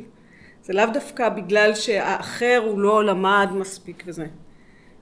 זה 0.63 0.73
לאו 0.73 0.85
דווקא 0.93 1.29
בגלל 1.29 1.75
שהאחר 1.75 2.63
הוא 2.67 2.79
לא 2.79 3.05
למד 3.05 3.47
מספיק 3.55 4.03
וזה. 4.07 4.21
אני 4.21 4.29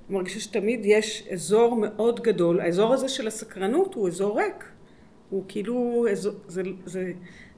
מרגישה 0.09 0.39
שתמיד 0.39 0.79
יש 0.83 1.27
אזור 1.31 1.75
מאוד 1.75 2.19
גדול, 2.19 2.59
האזור 2.59 2.93
הזה 2.93 3.09
של 3.09 3.27
הסקרנות 3.27 3.93
הוא 3.93 4.07
אזור 4.07 4.39
ריק. 4.39 4.63
הוא 5.29 5.43
כאילו, 5.47 6.05
אזור, 6.11 6.33
זה, 6.47 6.61
זה 6.85 7.11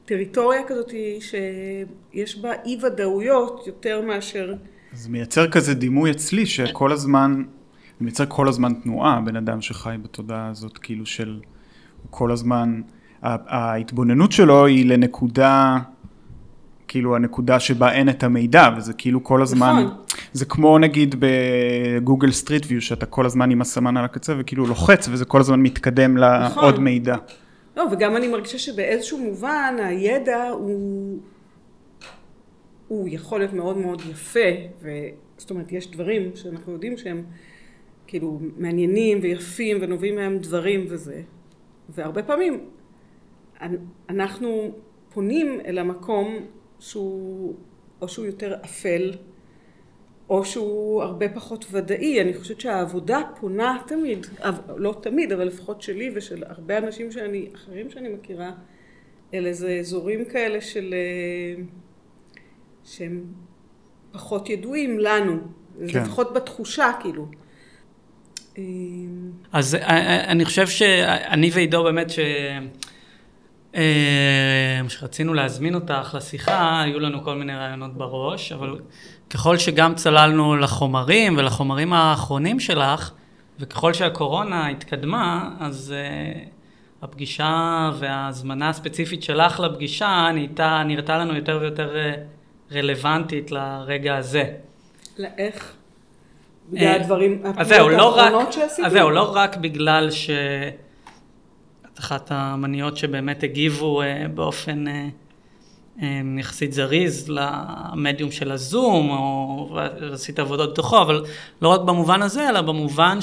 טריטוריה 0.05 0.63
כזאת 0.67 0.91
שיש 1.19 2.37
בה 2.37 2.51
אי 2.65 2.77
ודאויות 2.81 3.67
יותר 3.67 4.01
מאשר... 4.01 4.53
זה 4.93 5.09
מייצר 5.09 5.51
כזה 5.51 5.73
דימוי 5.73 6.11
אצלי 6.11 6.45
שכל 6.45 6.91
הזמן, 6.91 7.43
זה 7.99 8.05
מייצר 8.05 8.25
כל 8.27 8.47
הזמן 8.47 8.73
תנועה, 8.73 9.21
בן 9.25 9.35
אדם 9.35 9.61
שחי 9.61 9.95
בתודעה 10.01 10.47
הזאת, 10.47 10.77
כאילו 10.77 11.05
של, 11.05 11.39
הוא 12.03 12.07
כל 12.09 12.31
הזמן, 12.31 12.81
ההתבוננות 13.21 14.31
שלו 14.31 14.65
היא 14.65 14.85
לנקודה, 14.85 15.77
כאילו 16.87 17.15
הנקודה 17.15 17.59
שבה 17.59 17.91
אין 17.91 18.09
את 18.09 18.23
המידע, 18.23 18.69
וזה 18.77 18.93
כאילו 18.93 19.23
כל 19.23 19.41
הזמן, 19.41 19.83
נכון. 19.85 19.97
זה 20.33 20.45
כמו 20.45 20.79
נגיד 20.79 21.15
בגוגל 21.19 22.31
סטריט 22.31 22.65
ויו, 22.67 22.81
שאתה 22.81 23.05
כל 23.05 23.25
הזמן 23.25 23.51
עם 23.51 23.61
הסמן 23.61 23.97
על 23.97 24.05
הקצה 24.05 24.33
וכאילו 24.37 24.65
לוחץ, 24.65 25.07
וזה 25.11 25.25
כל 25.25 25.39
הזמן 25.39 25.59
מתקדם 25.59 26.17
נכון. 26.17 26.63
לעוד 26.63 26.79
מידע. 26.79 27.15
לא, 27.77 27.83
וגם 27.91 28.17
אני 28.17 28.27
מרגישה 28.27 28.57
שבאיזשהו 28.57 29.17
מובן 29.17 29.75
הידע 29.83 30.49
הוא... 30.49 31.19
הוא 32.87 33.07
יכול 33.11 33.39
להיות 33.39 33.53
מאוד 33.53 33.77
מאוד 33.77 34.01
יפה, 34.11 34.49
ו... 34.81 34.89
זאת 35.37 35.49
אומרת, 35.49 35.71
יש 35.71 35.91
דברים 35.91 36.31
שאנחנו 36.35 36.73
יודעים 36.73 36.97
שהם 36.97 37.23
כאילו 38.07 38.39
מעניינים 38.57 39.19
ויפים 39.21 39.77
ונובעים 39.81 40.15
מהם 40.15 40.37
דברים 40.37 40.85
וזה, 40.89 41.21
והרבה 41.89 42.23
פעמים 42.23 42.69
אנחנו 44.09 44.71
פונים 45.13 45.59
אל 45.65 45.77
המקום 45.77 46.37
שהוא, 46.79 47.55
או 48.01 48.07
שהוא 48.07 48.25
יותר 48.25 48.55
אפל, 48.65 49.11
או 50.29 50.45
שהוא 50.45 51.03
הרבה 51.03 51.29
פחות 51.29 51.65
ודאי. 51.71 52.21
אני 52.21 52.33
חושבת 52.33 52.61
שהעבודה 52.61 53.21
פונה 53.39 53.77
תמיד, 53.87 54.27
לא 54.77 54.95
תמיד, 55.01 55.31
אבל 55.31 55.43
לפחות 55.43 55.81
שלי 55.81 56.11
ושל 56.15 56.43
הרבה 56.45 56.77
אנשים 56.77 57.11
שאני, 57.11 57.49
אחרים 57.55 57.89
שאני 57.89 58.09
מכירה, 58.09 58.51
אל 59.33 59.45
איזה 59.45 59.77
אזורים 59.79 60.25
כאלה 60.25 60.61
של... 60.61 60.93
אה, 60.93 61.63
שהם 62.83 63.23
פחות 64.11 64.49
ידועים 64.49 64.99
לנו, 64.99 65.37
כן. 65.87 66.01
לפחות 66.01 66.33
בתחושה 66.33 66.91
כאילו. 66.99 67.27
אה, 68.57 68.63
אז 69.51 69.75
אה, 69.75 69.81
אה, 69.81 70.23
אני 70.31 70.45
חושב 70.45 70.67
שאני 70.67 71.49
ועידו 71.53 71.83
באמת 71.83 72.09
ש... 72.09 72.19
שרצינו 74.89 75.33
להזמין 75.33 75.75
אותך 75.75 76.13
לשיחה, 76.17 76.81
היו 76.81 76.99
לנו 76.99 77.23
כל 77.23 77.35
מיני 77.35 77.55
רעיונות 77.55 77.93
בראש, 77.97 78.51
אבל 78.51 78.79
ככל 79.29 79.57
שגם 79.57 79.95
צללנו 79.95 80.55
לחומרים 80.55 81.37
ולחומרים 81.37 81.93
האחרונים 81.93 82.59
שלך, 82.59 83.11
וככל 83.59 83.93
שהקורונה 83.93 84.67
התקדמה, 84.67 85.49
אז 85.59 85.93
uh, 85.93 86.47
הפגישה 87.01 87.91
וההזמנה 87.99 88.69
הספציפית 88.69 89.23
שלך 89.23 89.59
לפגישה 89.59 90.29
נהייתה, 90.33 90.83
נראתה 90.85 91.17
לנו 91.17 91.35
יותר 91.35 91.57
ויותר 91.61 91.95
רלוונטית 92.71 93.51
לרגע 93.51 94.17
הזה. 94.17 94.43
לאיך? 95.17 95.76
בגלל 96.71 97.01
הדברים, 97.01 97.41
הפעולות 97.45 97.97
לא 97.97 98.21
האחרונות 98.21 98.53
שעשיתי? 98.53 98.85
אז 98.85 98.91
זהו, 98.91 99.09
לא 99.09 99.31
רק 99.35 99.57
בגלל 99.57 100.11
ש... 100.11 100.29
את 101.97 101.99
אחת 101.99 102.31
המניות 102.31 102.97
שבאמת 102.97 103.43
הגיבו 103.43 104.01
אה, 104.01 104.25
באופן 104.35 104.87
אה, 104.87 105.07
אה, 106.01 106.21
יחסית 106.39 106.73
זריז 106.73 107.29
למדיום 107.29 108.31
של 108.31 108.51
הזום, 108.51 109.09
או 109.09 109.79
עשית 110.13 110.39
עבודות 110.39 110.71
בתוכו, 110.71 111.01
אבל 111.01 111.25
לא 111.61 111.69
רק 111.69 111.81
במובן 111.81 112.21
הזה, 112.21 112.49
אלא 112.49 112.61
במובן 112.61 113.19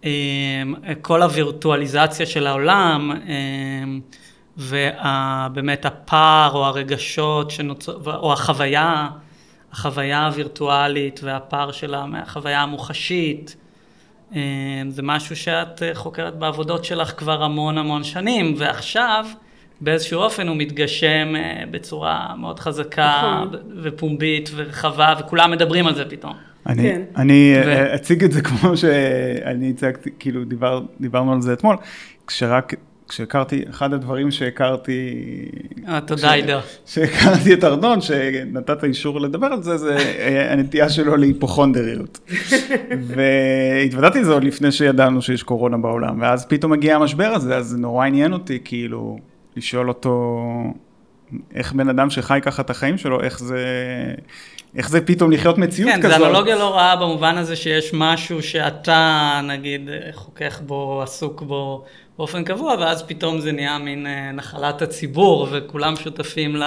שכל 0.00 1.22
הווירטואליזציה 1.22 2.26
של 2.26 2.46
העולם, 2.46 3.12
ובאמת 4.56 5.84
הפער 5.84 6.50
או 6.54 6.64
הרגשות 6.64 7.50
שנוצר, 7.50 8.16
או 8.16 8.32
החוויה, 8.32 9.08
החוויה 9.72 10.26
הווירטואלית 10.26 11.20
והפער 11.22 11.72
שלה 11.72 12.06
מהחוויה 12.06 12.62
המוחשית, 12.62 13.56
אה, 14.34 14.40
זה 14.88 15.02
משהו 15.02 15.36
שאת 15.36 15.82
אה, 15.82 15.94
חוקרת 15.94 16.38
בעבודות 16.38 16.84
שלך 16.84 17.12
כבר 17.16 17.42
המון 17.42 17.78
המון 17.78 18.04
שנים, 18.04 18.54
ועכשיו 18.58 19.26
באיזשהו 19.80 20.20
אופן 20.20 20.48
הוא 20.48 20.56
מתגשם 20.56 21.36
אה, 21.36 21.64
בצורה 21.70 22.34
מאוד 22.38 22.60
חזקה 22.60 23.42
נכון. 23.44 23.60
ופומבית 23.82 24.50
ורחבה, 24.54 25.14
וכולם 25.20 25.50
מדברים 25.50 25.86
על 25.86 25.94
זה 25.94 26.04
פתאום. 26.04 26.32
אני, 26.66 26.82
כן. 26.82 27.02
אני 27.16 27.54
ו... 27.66 27.94
אציג 27.94 28.24
את 28.24 28.32
זה 28.32 28.40
כמו 28.42 28.76
שאני 28.76 29.70
הצגתי, 29.70 30.10
כאילו 30.18 30.44
דיבר, 30.44 30.80
דיברנו 31.00 31.32
על 31.32 31.40
זה 31.40 31.52
אתמול, 31.52 31.76
כשרק 32.26 32.74
כשהכרתי, 33.08 33.64
אחד 33.70 33.92
הדברים 33.92 34.30
שהכרתי... 34.30 35.14
אה, 35.88 36.00
תודה 36.00 36.32
עידו. 36.32 36.58
שהכרתי 36.86 37.54
את 37.54 37.64
ארנון, 37.64 38.00
שנתת 38.00 38.84
אישור 38.84 39.20
לדבר 39.20 39.46
על 39.46 39.62
זה, 39.62 39.76
זה 39.76 39.96
הנטייה 40.50 40.88
שלו 40.88 41.16
להיפוכונדריות. 41.16 42.18
והתוודעתי 43.06 44.20
לזה 44.20 44.32
עוד 44.32 44.44
לפני 44.44 44.72
שידענו 44.72 45.22
שיש 45.22 45.42
קורונה 45.42 45.76
בעולם, 45.76 46.20
ואז 46.20 46.46
פתאום 46.46 46.72
מגיע 46.72 46.96
המשבר 46.96 47.32
הזה, 47.34 47.56
אז 47.56 47.66
זה 47.66 47.78
נורא 47.78 48.06
עניין 48.06 48.32
אותי, 48.32 48.58
כאילו, 48.64 49.18
לשאול 49.56 49.88
אותו, 49.88 50.40
איך 51.54 51.72
בן 51.72 51.88
אדם 51.88 52.10
שחי 52.10 52.38
ככה 52.42 52.62
את 52.62 52.70
החיים 52.70 52.98
שלו, 52.98 53.22
איך 53.22 53.38
זה... 53.38 53.64
איך 54.76 54.90
זה 54.90 55.00
פתאום 55.00 55.32
לחיות 55.32 55.58
מציאות 55.58 55.90
כן, 55.90 56.02
כזאת. 56.02 56.12
כן, 56.12 56.18
זו 56.18 56.26
אנלוגיה 56.26 56.56
לא 56.56 56.74
רעה 56.74 56.96
במובן 56.96 57.36
הזה 57.38 57.56
שיש 57.56 57.90
משהו 57.94 58.42
שאתה, 58.42 59.40
נגיד, 59.44 59.88
חוכך 60.12 60.60
בו, 60.66 61.02
עסוק 61.02 61.42
בו 61.42 61.84
באופן 62.18 62.44
קבוע, 62.44 62.74
ואז 62.80 63.02
פתאום 63.02 63.40
זה 63.40 63.52
נהיה 63.52 63.78
מין 63.78 64.06
אה, 64.06 64.32
נחלת 64.32 64.82
הציבור, 64.82 65.48
וכולם 65.52 65.96
שותפים 65.96 66.56
ל... 66.56 66.62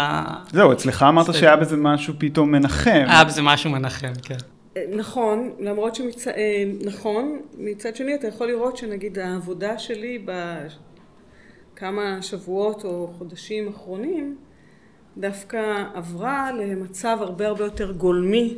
זהו, 0.52 0.72
אצלך 0.72 1.04
אמרת 1.04 1.34
שהיה 1.34 1.56
בזה 1.56 1.78
משהו 1.78 2.14
פתאום 2.18 2.52
מנחם. 2.52 3.06
היה 3.08 3.24
בזה 3.24 3.42
משהו 3.42 3.70
מנחם, 3.70 4.14
כן. 4.24 4.38
אה, 4.78 4.84
נכון, 4.96 5.52
למרות 5.60 5.96
שמצ... 5.96 6.28
אה, 6.28 6.64
נכון, 6.86 7.40
מצד 7.58 7.96
שני 7.96 8.16
אתה 8.16 8.28
יכול 8.28 8.48
לראות 8.48 8.78
שנגיד 8.78 9.20
העבודה 9.20 9.80
שלי 9.80 10.26
בכמה 11.76 12.22
שבועות 12.22 12.86
או 12.86 13.14
חודשים 13.18 13.68
אחרונים, 13.68 14.36
דווקא 15.18 15.84
עברה 15.94 16.52
למצב 16.52 17.18
הרבה 17.22 17.48
הרבה 17.48 17.64
יותר 17.64 17.92
גולמי 17.92 18.56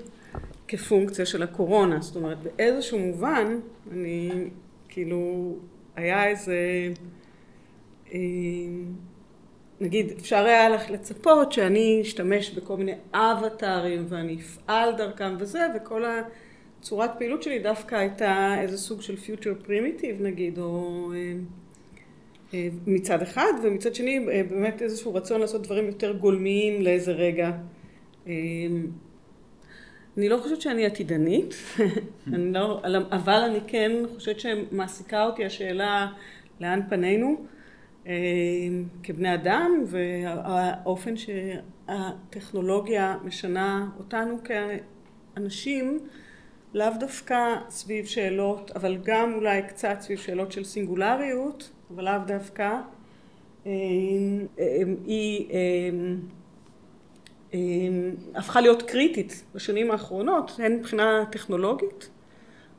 כפונקציה 0.67 1.26
של 1.26 1.43
הקורונה. 1.43 2.02
זאת 2.02 2.15
אומרת, 2.15 2.38
באיזשהו 2.43 3.00
מובן, 3.00 3.60
אני 3.91 4.32
כאילו, 4.89 5.54
היה 5.98 6.28
איזה, 6.28 6.58
אה, 8.14 8.20
נגיד, 9.80 10.12
אפשר 10.20 10.46
היה 10.46 10.70
לך 10.70 10.90
לצפות 10.92 11.52
שאני 11.52 12.00
אשתמש 12.02 12.50
בכל 12.50 12.78
מיני 12.78 12.94
אבטארים 13.14 14.06
ואני 14.10 14.38
אפעל 14.42 14.96
דרכם 14.96 15.36
וזה, 15.40 15.68
וכל 15.76 16.04
הצורת 16.80 17.12
פעילות 17.18 17.44
שלי 17.44 17.60
דווקא 17.60 17.96
הייתה 17.96 18.56
איזה 18.62 18.78
סוג 18.78 19.02
של 19.02 19.16
pewter 19.15 19.54
פרימיטיב 19.66 20.22
נגיד, 20.22 20.60
או... 20.60 21.12
אה, 21.16 21.34
אה, 22.54 22.68
מצד 22.88 23.22
אחד, 23.22 23.54
ומצד 23.64 23.96
שני 23.96 24.20
באמת 24.50 24.82
איזשהו 24.82 25.14
רצון 25.14 25.42
לעשות 25.42 25.64
דברים 25.64 25.86
יותר 25.86 26.18
גולמיים 26.18 26.82
לאיזה 26.82 27.12
רגע. 27.12 27.52
אה, 30.17 30.21
אני 30.21 30.30
לא 30.30 30.38
חושבת 30.38 30.62
שאני 30.62 30.86
עתידנית, 30.86 31.56
אני 32.34 32.53
לא, 32.53 32.82
אבל 33.12 33.43
אני 33.49 33.60
כן 33.67 33.91
חושבת 34.15 34.39
שמעסיקה 34.39 35.25
אותי 35.25 35.45
השאלה 35.45 36.08
לאן 36.60 36.80
פנינו 36.89 37.45
כבני 39.03 39.34
אדם 39.34 39.84
והאופן 39.86 41.13
שהטכנולוגיה 41.17 43.17
משנה 43.23 43.89
אותנו 43.99 44.38
כאנשים 44.43 45.99
לאו 46.73 46.88
דווקא 46.99 47.56
סביב 47.69 48.06
שאלות, 48.06 48.71
אבל 48.71 48.97
גם 49.03 49.34
אולי 49.34 49.62
קצת 49.67 49.97
סביב 49.99 50.17
שאלות 50.17 50.51
של 50.51 50.63
סינגולריות 50.63 51.71
אבל 51.93 52.06
לאו 52.06 52.25
דווקא, 52.27 52.80
אמ, 53.65 53.71
אמ, 54.60 54.95
היא 55.06 55.47
הפכה 58.36 58.62
להיות 58.62 58.82
קריטית 58.82 59.44
בשנים 59.56 59.92
האחרונות, 59.92 60.60
הן 60.64 60.76
מבחינה 60.76 61.24
טכנולוגית, 61.32 62.10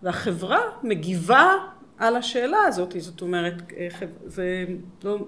והחברה 0.03 0.61
מגיבה 0.83 1.53
על 1.99 2.17
השאלה 2.17 2.59
הזאת, 2.67 2.95
זאת 2.99 3.23
אומרת, 3.23 3.73
אה, 3.77 3.89
זה 4.27 4.65
לא 5.05 5.19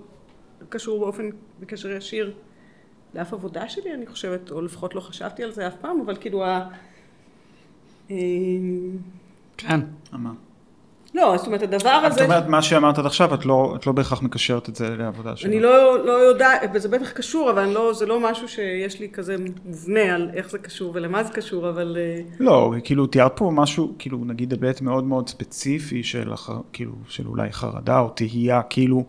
קשור 0.68 1.00
באופן, 1.00 1.30
בקשר 1.60 1.90
ישיר 1.90 2.34
לאף 3.14 3.32
עבודה 3.32 3.68
שלי, 3.68 3.94
אני 3.94 4.06
חושבת, 4.06 4.50
או 4.50 4.60
לפחות 4.60 4.94
לא 4.94 5.00
חשבתי 5.00 5.42
על 5.42 5.52
זה 5.52 5.66
אף 5.66 5.74
פעם, 5.80 6.00
אבל 6.00 6.16
כאילו 6.16 6.44
ה... 6.44 6.68
כן. 9.56 9.80
מה? 10.12 10.32
לא, 11.14 11.34
זאת 11.36 11.46
אומרת, 11.46 11.62
הדבר 11.62 11.90
הזה... 11.90 12.16
זאת 12.16 12.24
אומרת, 12.24 12.46
מה 12.46 12.62
שאמרת 12.62 12.98
עד 12.98 13.06
עכשיו, 13.06 13.34
את 13.34 13.46
לא, 13.46 13.74
את 13.76 13.86
לא 13.86 13.92
בהכרח 13.92 14.22
מקשרת 14.22 14.68
את 14.68 14.76
זה 14.76 14.96
לעבודה 14.96 15.36
שלך. 15.36 15.48
אני 15.48 15.60
לא, 15.60 16.04
לא 16.06 16.12
יודעת, 16.12 16.70
וזה 16.74 16.88
בטח 16.88 17.10
קשור, 17.10 17.50
אבל 17.50 17.64
לא, 17.64 17.92
זה 17.92 18.06
לא 18.06 18.30
משהו 18.30 18.48
שיש 18.48 19.00
לי 19.00 19.08
כזה 19.12 19.36
מובנה 19.64 20.14
על 20.14 20.30
איך 20.34 20.50
זה 20.50 20.58
קשור 20.58 20.92
ולמה 20.94 21.24
זה 21.24 21.32
קשור, 21.32 21.68
אבל... 21.68 21.96
אה, 22.00 22.22
לא, 22.40 22.72
כאילו, 22.84 23.06
תיארת 23.06 23.32
פה 23.36 23.50
משהו, 23.54 23.94
כאילו, 23.98 24.18
נגיד 24.24 24.52
היבט 24.52 24.80
מאוד 24.80 25.04
מאוד 25.04 25.28
ספציפי 25.28 26.02
של, 26.02 26.32
כאילו, 26.72 26.92
של 27.08 27.26
אולי 27.26 27.52
חרדה 27.52 27.98
או 27.98 28.08
תהייה, 28.08 28.62
כאילו, 28.62 29.04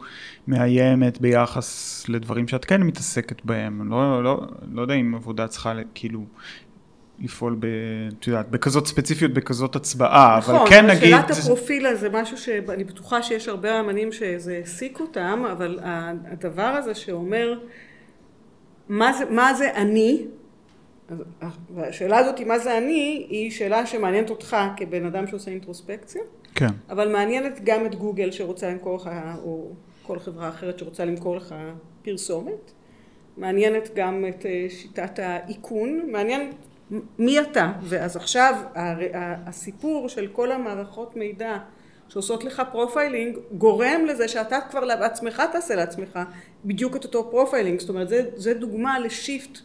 מאיימת 0.47 1.21
ביחס 1.21 2.03
לדברים 2.09 2.47
שאת 2.47 2.65
כן 2.65 2.83
מתעסקת 2.83 3.45
בהם. 3.45 3.91
לא, 3.91 4.23
לא, 4.23 4.41
לא 4.71 4.81
יודע 4.81 4.93
אם 4.93 5.15
עבודה 5.15 5.47
צריכה, 5.47 5.73
כאילו... 5.93 6.25
לפעול, 7.21 7.55
ב, 7.59 7.65
את 8.19 8.27
יודעת, 8.27 8.49
בכזאת 8.49 8.87
ספציפיות, 8.87 9.33
בכזאת 9.33 9.75
הצבעה, 9.75 10.37
נכון, 10.37 10.55
אבל 10.55 10.69
כן 10.69 10.85
נגיד... 10.87 11.13
נכון, 11.13 11.33
שאלת 11.33 11.43
הפרופיל 11.43 11.95
זה 11.95 12.09
משהו 12.09 12.37
שאני 12.37 12.83
בטוחה 12.83 13.23
שיש 13.23 13.47
הרבה 13.47 13.79
אמנים 13.79 14.11
שזה 14.11 14.53
העסיק 14.57 14.99
אותם, 14.99 15.43
אבל 15.51 15.79
הדבר 16.31 16.61
הזה 16.61 16.95
שאומר, 16.95 17.59
מה 18.89 19.13
זה, 19.13 19.25
מה 19.29 19.53
זה 19.53 19.73
אני, 19.75 20.25
והשאלה 21.75 22.17
הזאת, 22.17 22.39
מה 22.39 22.59
זה 22.59 22.77
אני, 22.77 23.27
היא 23.29 23.51
שאלה 23.51 23.85
שמעניינת 23.85 24.29
אותך 24.29 24.57
כבן 24.77 25.05
אדם 25.05 25.27
שעושה 25.27 25.51
אינטרוספקציה, 25.51 26.21
כן. 26.55 26.69
אבל 26.89 27.11
מעניינת 27.11 27.59
גם 27.63 27.85
את 27.85 27.95
גוגל 27.95 28.31
שרוצה 28.31 28.69
למכור 28.69 28.95
לך, 28.95 29.09
או 29.43 29.71
כל 30.03 30.19
חברה 30.19 30.49
אחרת 30.49 30.79
שרוצה 30.79 31.05
למכור 31.05 31.35
לך 31.35 31.55
פרסומת. 32.01 32.71
מעניינת 33.37 33.89
גם 33.95 34.25
את 34.29 34.45
אה, 34.45 34.65
שיטת 34.69 35.19
האיכון, 35.19 36.01
מעניין 36.11 36.51
מי 37.19 37.39
אתה, 37.39 37.71
ואז 37.81 38.15
עכשיו 38.15 38.55
הסיפור 39.45 40.09
של 40.09 40.27
כל 40.27 40.51
המערכות 40.51 41.15
מידע 41.15 41.57
שעושות 42.07 42.43
לך 42.43 42.61
profiling 42.71 43.37
גורם 43.51 44.05
לזה 44.07 44.27
שאתה 44.27 44.59
כבר 44.69 44.85
בעצמך 44.99 45.43
תעשה 45.51 45.75
לעצמך 45.75 46.19
בדיוק 46.65 46.95
את 46.95 47.03
אותו 47.03 47.31
profiling, 47.31 47.79
זאת 47.79 47.89
אומרת 47.89 48.09
זה, 48.09 48.25
זה 48.35 48.53
דוגמה 48.53 48.99
ל 48.99 49.09
shift 49.09 49.59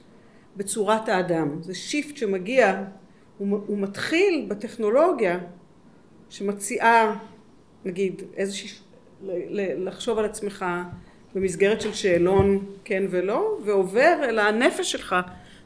בצורת 0.57 1.09
האדם, 1.09 1.63
זה 1.63 1.75
shift 1.75 2.17
שמגיע, 2.17 2.83
הוא, 3.39 3.59
הוא 3.67 3.79
מתחיל 3.79 4.47
בטכנולוגיה 4.49 5.39
שמציעה 6.31 7.19
נגיד 7.85 8.23
איזושהי, 8.37 8.71
לחשוב 9.77 10.19
על 10.19 10.25
עצמך 10.25 10.65
במסגרת 11.35 11.81
של 11.81 11.95
שאלון 11.95 12.65
כן 12.85 13.03
ולא, 13.11 13.59
ועובר 13.65 14.21
אל 14.23 14.39
הנפש 14.39 14.93
שלך 14.93 15.17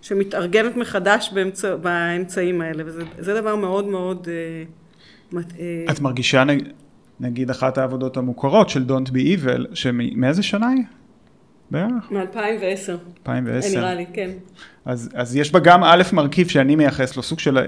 שמתארגנת 0.03 0.77
מחדש 0.77 1.31
באמצע, 1.35 1.77
באמצעים 1.77 2.61
האלה, 2.61 2.83
וזה 3.19 3.41
דבר 3.41 3.57
מאוד 3.57 3.85
מאוד... 3.85 4.29
אה, 4.31 5.39
אה, 5.59 5.93
את 5.93 6.01
מרגישה 6.01 6.45
נגיד 7.21 7.51
אחת 7.51 7.79
העבודות 7.79 8.17
המוכרות 8.17 8.69
של 8.69 8.85
Don't 8.89 9.11
Be 9.11 9.15
Evil, 9.15 9.75
שמאיזה 9.75 10.43
שנה 10.43 10.69
היא? 10.69 10.83
בערך? 11.71 12.11
מ-2010. 12.11 12.91
2010. 13.27 13.79
נראה 13.79 13.95
לי, 13.95 14.07
כן. 14.13 14.31
אז, 14.85 15.11
אז 15.15 15.37
יש 15.37 15.53
בה 15.53 15.59
גם 15.59 15.85
א' 15.85 16.03
מרכיב 16.13 16.49
שאני 16.49 16.77
מייחס 16.77 17.17
לו 17.17 17.23
סוג 17.23 17.39
של 17.39 17.59
אה, 17.59 17.65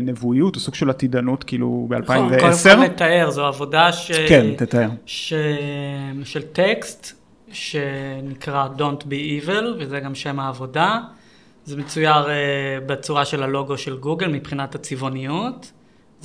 נבואיות, 0.00 0.56
או 0.56 0.60
סוג 0.60 0.74
של 0.74 0.90
עתידנות, 0.90 1.44
כאילו 1.44 1.86
ב-2010. 1.90 1.98
נכון, 2.02 2.38
קודם 2.38 2.76
כל 2.76 2.84
לתאר, 2.84 3.30
זו 3.30 3.46
עבודה 3.46 3.92
ש... 3.92 4.12
כן, 4.28 4.46
תתאר. 4.56 4.88
ש... 5.06 5.32
של 6.24 6.42
טקסט, 6.42 7.12
שנקרא 7.52 8.68
Don't 8.78 9.02
Be 9.02 9.44
Evil, 9.44 9.64
וזה 9.78 10.00
גם 10.00 10.14
שם 10.14 10.40
העבודה. 10.40 11.00
זה 11.66 11.76
מצויר 11.76 12.26
uh, 12.26 12.28
בצורה 12.86 13.24
של 13.24 13.42
הלוגו 13.42 13.78
של 13.78 13.96
גוגל 13.96 14.28
מבחינת 14.28 14.74
הצבעוניות. 14.74 15.72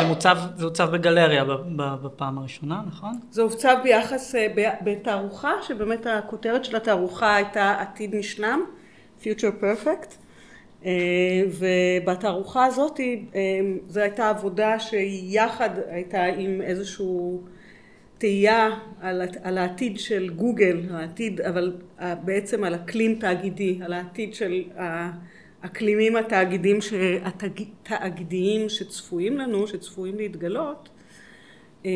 זה 0.01 0.07
מוצב, 0.07 0.37
זה 0.55 0.65
הוצב 0.65 0.89
בגלריה 0.91 1.43
בפעם 1.75 2.37
הראשונה, 2.37 2.81
נכון? 2.87 3.19
זה 3.31 3.41
הוצב 3.41 3.75
ביחס, 3.83 4.35
אה, 4.35 4.47
בתערוכה, 4.83 5.51
שבאמת 5.61 6.05
הכותרת 6.05 6.65
של 6.65 6.75
התערוכה 6.75 7.35
הייתה 7.35 7.75
עתיד 7.79 8.15
נשלם, 8.15 8.61
Future 9.21 9.61
Perfect, 9.61 10.13
אה, 10.85 10.91
ובתערוכה 11.59 12.65
הזאת 12.65 12.99
זו 13.87 13.99
הייתה 13.99 14.29
עבודה 14.29 14.79
שהיא 14.79 15.39
יחד 15.39 15.69
הייתה 15.89 16.23
עם 16.23 16.61
איזשהו 16.61 17.41
תהייה 18.17 18.69
על, 19.01 19.21
על 19.43 19.57
העתיד 19.57 19.99
של 19.99 20.29
גוגל, 20.29 20.81
העתיד, 20.91 21.41
אבל 21.41 21.73
בעצם 21.99 22.63
על 22.63 22.75
אקלים 22.75 23.15
תאגידי, 23.15 23.79
על 23.85 23.93
העתיד 23.93 24.33
של 24.33 24.63
האקלימים 25.63 26.15
התאגידים, 26.15 26.79
התאגידיים 27.23 28.69
שצפויים 28.69 29.37
לנו, 29.37 29.67
שצפויים 29.67 30.17
להתגלות. 30.17 30.89
אמ, 31.85 31.91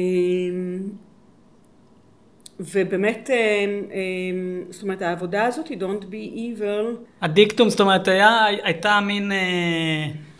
ובאמת, 2.60 3.30
אמ, 3.30 3.84
אמ, 3.92 4.64
זאת 4.70 4.84
אומרת, 4.84 5.02
העבודה 5.02 5.46
הזאת 5.46 5.68
היא 5.68 5.78
Don't 5.78 6.04
be 6.04 6.60
evil. 6.60 7.06
הדיקטום, 7.22 7.70
זאת 7.70 7.80
אומרת, 7.80 8.08
היה, 8.08 8.46
הייתה 8.46 9.00
מין... 9.00 9.32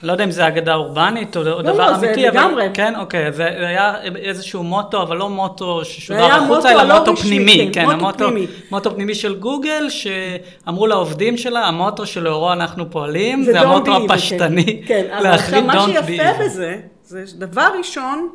לא 0.04 0.12
יודע 0.12 0.24
אם 0.24 0.32
זה 0.32 0.48
אגדה 0.48 0.76
אורבנית 0.76 1.38
או 1.38 1.44
לא, 1.44 1.62
דבר 1.62 1.92
לא, 1.92 1.96
אמיתי, 1.96 2.22
זה 2.22 2.30
אבל... 2.30 2.38
לגמרי. 2.40 2.68
כן, 2.74 2.96
אוקיי, 2.96 3.32
זה 3.32 3.46
היה 3.46 3.94
איזשהו 4.16 4.64
מוטו, 4.64 5.02
אבל 5.02 5.18
לא 5.18 5.30
מוטו 5.30 5.86
ששודר 5.86 6.26
החוצה, 6.26 6.72
אלא 6.72 7.00
מוטו 7.00 7.14
רשמי, 7.14 7.30
פנימי. 7.30 7.70
כן, 7.74 7.90
כן 7.90 8.00
מוטו 8.00 8.18
פנימי. 8.30 8.48
מוטו 8.72 8.96
פנימי 8.96 9.16
של 9.16 9.36
גוגל, 9.36 9.88
שאמרו 9.90 10.88
לעובדים 10.88 11.38
שלה, 11.38 11.68
המוטו 11.68 12.06
שלאורו 12.06 12.54
אנחנו 12.54 12.92
פועלים, 12.92 13.44
זה, 13.44 13.52
זה 13.52 13.60
המוטו 13.60 14.06
הפשטני, 14.06 14.84
כן, 14.88 15.06
להחליט 15.22 15.66
Don't 15.66 15.68
be. 15.68 15.72
אבל 15.72 15.94
מה 15.94 16.04
שיפה 16.04 16.44
בזה, 16.44 16.80
זה 17.04 17.24
דבר 17.36 17.68
ראשון, 17.78 18.30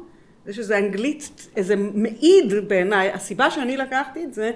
זה 0.46 0.52
שזה 0.52 0.78
אנגלית, 0.78 1.48
איזה 1.56 1.74
מעיד 1.94 2.54
בעיניי, 2.68 3.10
הסיבה 3.12 3.50
שאני 3.50 3.76
לקחתי 3.76 4.24
את 4.24 4.34
זה, 4.34 4.50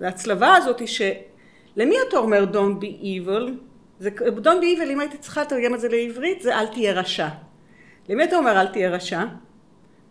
והצלבה 0.00 0.54
הזאת 0.54 0.80
היא 0.80 0.88
שלמי 0.88 1.96
אתה 2.08 2.16
אומר 2.16 2.44
Don't 2.52 2.82
be 2.82 3.02
evil? 3.02 3.67
זה 4.00 4.10
דון 4.40 4.60
ביבל, 4.60 4.90
אם 4.90 5.00
הייתי 5.00 5.18
צריכה 5.18 5.42
לתרגם 5.42 5.74
את 5.74 5.80
זה 5.80 5.88
לעברית, 5.88 6.42
זה 6.42 6.58
אל 6.58 6.66
תהיה 6.66 6.92
רשע. 6.92 7.28
למי 8.08 8.24
אתה 8.24 8.36
אומר 8.36 8.60
אל 8.60 8.66
תהיה 8.66 8.90
רשע? 8.90 9.24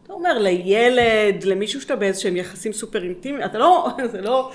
אתה 0.04 0.13
אומר 0.13 0.38
לילד, 0.39 1.43
למישהו 1.43 1.82
שאתה 1.82 1.95
באיזשהם 1.95 2.36
יחסים 2.36 2.73
סופר 2.73 3.04
אינטימיים, 3.04 3.45
אתה 3.45 3.58
לא, 3.58 3.89
זה 4.12 4.21
לא... 4.21 4.52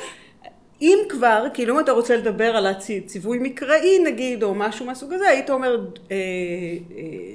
אם 0.83 0.99
כבר, 1.09 1.47
כאילו 1.55 1.75
אם 1.75 1.81
אתה 1.81 1.93
רוצה 1.93 2.17
לדבר 2.17 2.57
על 2.57 2.67
הציווי 2.67 3.39
מקראי 3.39 3.99
נגיד, 4.05 4.43
או 4.43 4.55
משהו 4.55 4.87
מהסוג 4.87 5.13
הזה, 5.13 5.29
היית 5.29 5.51
אומר 5.51 5.87
אה, 6.11 6.17
אה, 6.97 7.35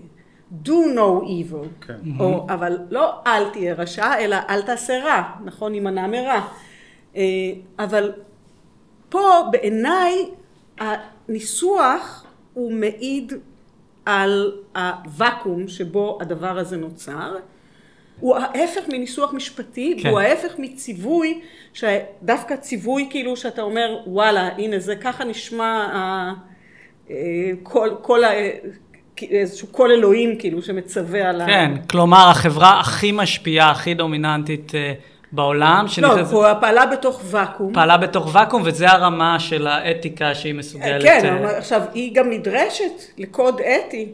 do 0.65 0.95
no 0.95 1.23
evil, 1.25 1.83
okay. 1.83 1.87
כן. 1.87 1.99
או, 2.19 2.47
אבל 2.49 2.77
לא 2.89 3.13
אל 3.27 3.49
תהיה 3.49 3.73
רשע, 3.73 4.17
אלא 4.19 4.37
אל 4.49 4.61
תעשה 4.61 4.99
רע, 5.03 5.23
נכון? 5.45 5.73
יימנע 5.73 6.07
מרע. 6.07 6.47
אה, 7.15 7.23
אבל 7.79 8.11
פה 9.09 9.43
בעיניי 9.51 10.25
הניסוח 10.79 12.25
הוא 12.53 12.71
מעיד 12.71 13.33
על 14.05 14.51
הוואקום 14.75 15.67
שבו 15.67 16.17
הדבר 16.21 16.57
הזה 16.57 16.77
נוצר. 16.77 17.35
הוא 18.19 18.35
ההפך 18.35 18.81
מניסוח 18.87 19.33
משפטי, 19.33 19.97
כן. 20.01 20.09
הוא 20.09 20.19
ההפך 20.19 20.53
מציווי, 20.59 21.41
שדווקא 21.73 22.55
ציווי 22.55 23.07
כאילו 23.09 23.37
שאתה 23.37 23.61
אומר 23.61 23.97
וואלה 24.07 24.49
הנה 24.57 24.79
זה 24.79 24.95
ככה 24.95 25.23
נשמע 25.23 25.87
אה, 27.09 27.15
כל, 27.63 27.89
כל 28.01 28.23
ה... 28.23 28.29
איזשהו 29.21 29.67
קול 29.67 29.91
אלוהים 29.91 30.35
כאילו 30.39 30.61
שמצווה 30.61 31.29
על 31.29 31.41
כן, 31.45 31.71
ה... 31.73 31.77
כן, 31.77 31.87
כלומר 31.87 32.29
החברה 32.29 32.79
הכי 32.79 33.11
משפיעה, 33.11 33.71
הכי 33.71 33.93
דומיננטית 33.93 34.71
אה, 35.27 35.35
בעולם. 35.35 35.85
לא, 36.01 36.19
הוא 36.19 36.45
פעלה 36.61 36.85
בתוך 36.85 37.21
ואקום. 37.23 37.73
פעלה 37.73 37.97
בתוך 37.97 38.29
ואקום, 38.33 38.61
וזה 38.65 38.89
הרמה 38.89 39.39
של 39.39 39.67
האתיקה 39.67 40.35
שהיא 40.35 40.53
מסוגלת... 40.53 41.03
כן, 41.03 41.43
uh... 41.43 41.47
עכשיו, 41.47 41.81
היא 41.93 42.15
גם 42.15 42.29
נדרשת 42.29 42.91
לקוד 43.17 43.61
אתי. 43.61 44.13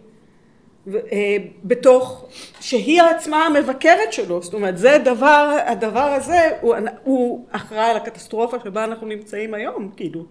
אה, 0.88 1.38
בתוך, 1.64 2.26
שהיא 2.60 3.02
עצמה 3.02 3.46
המבקרת 3.46 4.14
שלו, 4.14 4.42
זאת 4.42 4.54
אומרת 4.54 4.78
זה 4.78 4.98
דבר, 5.06 5.58
הדבר 5.66 6.00
הזה 6.00 6.50
הוא, 6.62 6.76
הוא 7.04 7.46
אחראי 7.52 7.90
על 7.90 7.98
הקטסטרופה 7.98 8.58
שבה 8.64 8.84
אנחנו 8.84 9.08
נמצאים 9.08 9.54
היום, 9.54 9.90
כאילו. 9.96 10.26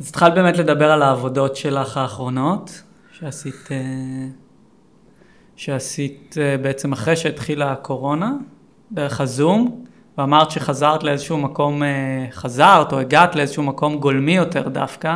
אז 0.00 0.08
התחלת 0.08 0.34
באמת 0.34 0.56
לדבר 0.56 0.90
על 0.90 1.02
העבודות 1.02 1.56
שלך 1.56 1.96
האחרונות, 1.96 2.82
שעשית, 3.12 3.68
אה, 3.70 3.76
שעשית 5.56 6.36
בעצם 6.62 6.92
אחרי 6.92 7.16
שהתחילה 7.16 7.72
הקורונה, 7.72 8.32
דרך 8.92 9.20
הזום. 9.20 9.84
ואמרת 10.18 10.50
שחזרת 10.50 11.02
לאיזשהו 11.02 11.38
מקום, 11.38 11.82
אה, 11.82 12.26
חזרת 12.30 12.92
או 12.92 12.98
הגעת 12.98 13.36
לאיזשהו 13.36 13.62
מקום 13.62 13.98
גולמי 13.98 14.36
יותר 14.36 14.68
דווקא. 14.68 15.14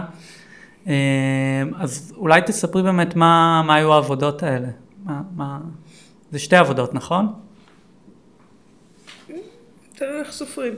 אה, 0.88 0.94
אז 1.78 2.14
אולי 2.16 2.40
תספרי 2.46 2.82
באמת 2.82 3.16
מה, 3.16 3.62
מה 3.66 3.74
היו 3.74 3.92
העבודות 3.94 4.42
האלה. 4.42 4.68
מה, 5.04 5.22
מה... 5.36 5.58
זה 6.30 6.38
שתי 6.38 6.56
עבודות, 6.56 6.94
נכון? 6.94 7.26
תראה 9.94 10.18
איך 10.18 10.32
סופרים. 10.32 10.74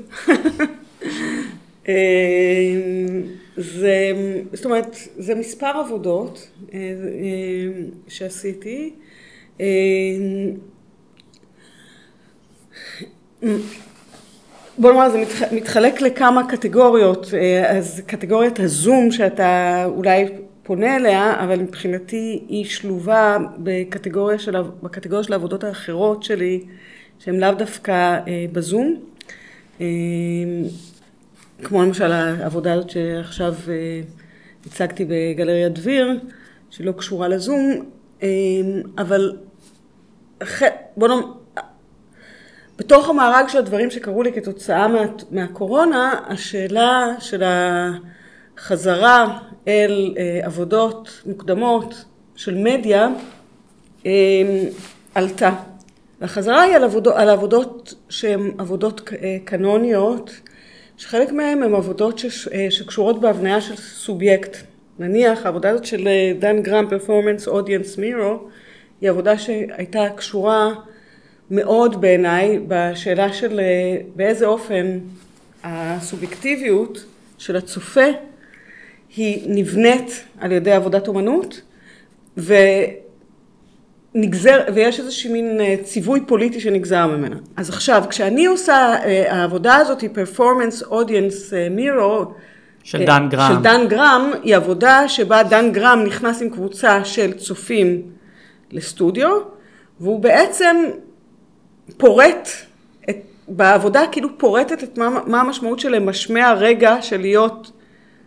אה, 1.88 1.94
זה, 3.56 4.12
זאת 4.52 4.64
אומרת, 4.64 4.96
זה 5.16 5.34
מספר 5.34 5.66
עבודות 5.66 6.50
שעשיתי. 8.08 8.94
בוא 14.80 14.92
נאמר, 14.92 15.10
זה 15.10 15.24
מתחלק 15.52 16.00
לכמה 16.00 16.48
קטגוריות, 16.48 17.26
אה, 17.34 17.78
אז 17.78 18.02
קטגוריית 18.06 18.60
הזום 18.60 19.10
שאתה 19.10 19.84
אולי 19.84 20.28
פונה 20.62 20.96
אליה, 20.96 21.44
אבל 21.44 21.60
מבחינתי 21.60 22.44
היא 22.48 22.64
שלובה 22.64 23.36
בקטגוריה 23.58 24.38
של, 24.38 24.56
בקטגוריה 24.82 25.24
של 25.24 25.32
העבודות 25.32 25.64
האחרות 25.64 26.22
שלי, 26.22 26.64
שהן 27.18 27.40
לאו 27.40 27.54
דווקא 27.54 27.92
אה, 27.92 28.46
בזום. 28.52 28.96
אה, 29.80 29.86
כמו 31.62 31.82
למשל 31.82 32.12
העבודה 32.12 32.72
הזאת 32.72 32.90
שעכשיו 32.90 33.54
הצגתי 34.66 35.04
בגלריה 35.08 35.68
דביר, 35.68 36.20
שלא 36.70 36.92
קשורה 36.92 37.28
לזום, 37.28 37.84
אבל 38.98 39.36
בוא 40.96 41.08
נאמר, 41.08 41.22
בתוך 42.80 43.08
המארג 43.08 43.48
של 43.48 43.58
הדברים 43.58 43.90
שקרו 43.90 44.22
לי 44.22 44.32
כתוצאה 44.32 44.88
מה, 44.88 45.02
מהקורונה, 45.30 46.20
השאלה 46.26 47.06
של 47.18 47.42
החזרה 48.56 49.38
אל 49.68 50.14
אה, 50.18 50.40
עבודות 50.46 51.22
מוקדמות 51.26 52.04
של 52.36 52.54
מדיה 52.54 53.08
אה, 54.06 54.12
עלתה. 55.14 55.50
והחזרה 56.20 56.62
היא 56.62 56.76
על, 56.76 56.84
עבודות, 56.84 57.14
על 57.16 57.28
עבודות 57.28 57.94
שהן 58.08 58.50
עבודות 58.58 59.10
אה, 59.22 59.36
קנוניות, 59.44 60.30
שחלק 60.96 61.32
מהן 61.32 61.62
הן 61.62 61.74
עבודות 61.74 62.18
ש, 62.18 62.48
שקשורות 62.70 63.20
בהבניה 63.20 63.60
של 63.60 63.76
סובייקט. 63.76 64.56
נניח 64.98 65.46
העבודה 65.46 65.70
הזאת 65.70 65.84
של 65.84 66.08
דן 66.38 66.62
גרם, 66.62 66.86
פרפורמנס 66.88 67.48
אודיאנס 67.48 67.98
מירו, 67.98 68.48
היא 69.00 69.10
עבודה 69.10 69.38
שהייתה 69.38 70.08
קשורה 70.16 70.72
מאוד 71.50 72.00
בעיניי 72.00 72.60
בשאלה 72.68 73.32
של 73.32 73.60
באיזה 74.16 74.46
אופן 74.46 74.98
הסובייקטיביות 75.64 77.04
של 77.38 77.56
הצופה 77.56 78.04
היא 79.16 79.44
נבנית 79.46 80.24
על 80.40 80.52
ידי 80.52 80.72
עבודת 80.72 81.08
אומנות 81.08 81.60
ונגזר, 84.14 84.60
ויש 84.74 85.00
איזושהי 85.00 85.32
מין 85.32 85.60
ציווי 85.82 86.20
פוליטי 86.26 86.60
שנגזר 86.60 87.06
ממנה. 87.06 87.36
אז 87.56 87.68
עכשיו, 87.68 88.04
כשאני 88.10 88.46
עושה, 88.46 88.96
העבודה 89.28 89.76
הזאת 89.76 90.00
היא 90.00 90.10
פרפורמנס 90.12 90.82
אודיאנס 90.82 91.52
מירו, 91.70 92.24
של 92.82 93.04
דן 93.04 93.28
גרם. 93.30 93.52
של 93.54 93.62
דן 93.62 93.88
גרם, 93.88 94.30
היא 94.42 94.56
עבודה 94.56 95.08
שבה 95.08 95.42
דן 95.42 95.72
גרם 95.72 96.02
נכנס 96.06 96.42
עם 96.42 96.50
קבוצה 96.50 97.04
של 97.04 97.32
צופים 97.32 98.02
לסטודיו, 98.72 99.38
והוא 100.00 100.20
בעצם 100.20 100.76
פורט, 101.96 102.48
את, 103.10 103.16
בעבודה 103.48 104.02
כאילו 104.12 104.38
פורטת 104.38 104.82
את 104.82 104.98
מה, 104.98 105.08
מה 105.26 105.40
המשמעות 105.40 105.80
של 105.80 105.88
למשמע 105.88 106.52
רגע 106.52 107.02
של 107.02 107.20
להיות 107.20 107.70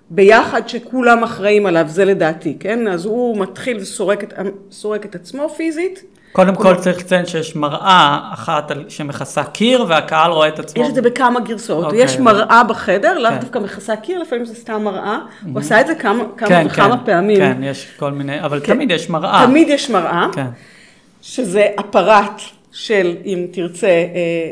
ביחד 0.10 0.70
שכולם 0.70 1.24
אחראים 1.24 1.66
עליו, 1.66 1.86
זה 1.88 2.06
לדעתי, 2.06 2.58
כן? 2.60 2.88
אז 2.88 3.06
הוא 3.06 3.38
מתחיל 3.38 3.78
וסורק 3.78 4.24
את, 4.24 4.34
סורק 4.72 5.06
את 5.06 5.16
עצמו 5.16 5.50
פיזית. 5.50 6.04
קודם 6.34 6.56
כל 6.56 6.76
צריך 6.76 7.00
לציין 7.00 7.26
שיש 7.26 7.56
מראה 7.56 8.20
אחת 8.34 8.72
שמכסה 8.88 9.44
קיר 9.44 9.86
והקהל 9.88 10.32
רואה 10.32 10.48
את 10.48 10.60
עצמו. 10.60 10.84
יש 10.84 10.90
את 10.90 10.96
זה 10.96 11.02
בכמה 11.02 11.40
גרסאות, 11.40 11.84
okay. 11.84 11.88
אוקיי. 11.88 12.04
יש 12.04 12.20
מראה 12.20 12.64
בחדר, 12.64 13.20
לאו 13.20 13.32
כן. 13.32 13.40
דווקא 13.40 13.60
מכסה 13.60 13.96
קיר, 13.96 14.20
לפעמים 14.20 14.46
זה 14.46 14.56
סתם 14.56 14.84
מראה, 14.84 15.18
mm-hmm. 15.18 15.48
הוא 15.54 15.60
עשה 15.60 15.82
את 15.82 15.88
זה 15.88 15.96
כמה, 15.96 16.24
כמה 16.38 16.50
כן, 16.50 16.66
וכמה 16.70 16.98
כן, 16.98 17.06
פעמים. 17.06 17.38
כן, 17.38 17.64
יש 17.64 17.88
כל 18.00 18.12
מיני, 18.12 18.42
אבל 18.42 18.60
כן, 18.64 18.74
תמיד 18.74 18.92
יש 18.92 19.10
מראה. 19.10 19.46
תמיד 19.48 19.70
יש 19.70 19.90
מראה, 19.90 20.28
כן. 20.34 20.48
שזה 21.22 21.68
אפרט 21.80 22.42
של, 22.74 23.18
אם 23.26 23.48
תרצה, 23.52 24.06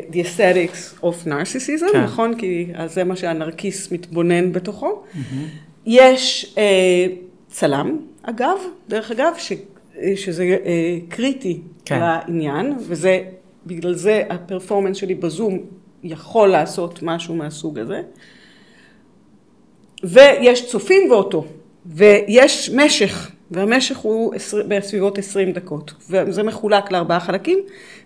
uh, 0.10 0.14
The 0.14 0.18
Aesthetics 0.18 1.04
of 1.04 1.28
Narcissism, 1.28 1.92
כן. 1.92 2.04
נכון? 2.04 2.38
כי 2.38 2.68
זה 2.86 3.04
מה 3.04 3.16
שהנרקיס 3.16 3.92
מתבונן 3.92 4.52
בתוכו. 4.52 5.04
Mm-hmm. 5.04 5.18
יש 5.86 6.56
uh, 6.56 6.60
צלם, 7.48 7.98
אגב, 8.24 8.58
דרך 8.90 9.12
אגב, 9.12 9.34
ש... 9.38 9.54
שזה 10.16 10.58
uh, 10.64 10.68
קריטי 11.12 11.62
כן. 11.86 12.00
לעניין, 12.00 12.74
וזה, 12.80 13.24
בגלל 13.66 13.94
זה 13.94 14.24
הפרפורמנס 14.30 14.98
שלי 14.98 15.16
בזום 15.16 15.60
יכול 16.04 16.50
לעשות 16.50 17.00
משהו 17.04 17.36
מהסוג 17.36 17.80
הזה. 17.80 18.02
ויש 20.04 20.70
צופים 20.70 21.12
ואותו, 21.12 21.46
ויש 21.86 22.70
משך, 22.76 23.32
והמשך 23.52 23.98
הוא 23.98 24.34
בסביבות 24.68 25.18
20 25.18 25.52
דקות, 25.52 25.94
וזה 26.10 26.44
מחולק 26.44 26.92
לארבעה 26.92 27.20
חלקים. 27.20 27.60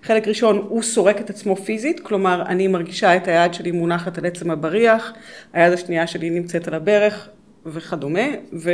חלק 0.04 0.28
ראשון, 0.28 0.66
הוא 0.70 0.82
סורק 0.82 1.22
את 1.22 1.30
עצמו 1.30 1.56
פיזית, 1.56 2.00
כלומר, 2.00 2.44
אני 2.46 2.68
מרגישה 2.68 3.16
את 3.16 3.28
היד 3.28 3.54
שלי 3.54 3.72
מונחת 3.72 4.18
על 4.18 4.26
עצם 4.26 4.52
הבריח, 4.52 5.14
היד 5.54 5.74
השנייה 5.74 6.08
שלי 6.08 6.30
נמצאת 6.30 6.68
על 6.68 6.74
הברך 6.74 7.30
וכדומה, 7.66 8.28
ו, 8.54 8.72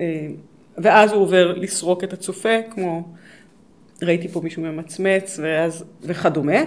אה, 0.00 0.26
ואז 0.78 1.12
הוא 1.12 1.22
עובר 1.22 1.54
לסרוק 1.56 2.04
את 2.04 2.12
הצופה, 2.12 2.56
כמו 2.70 3.04
ראיתי 4.02 4.28
פה 4.28 4.40
מישהו 4.40 4.62
ממצמץ 4.62 5.40
ואז, 5.42 5.84
וכדומה. 6.02 6.58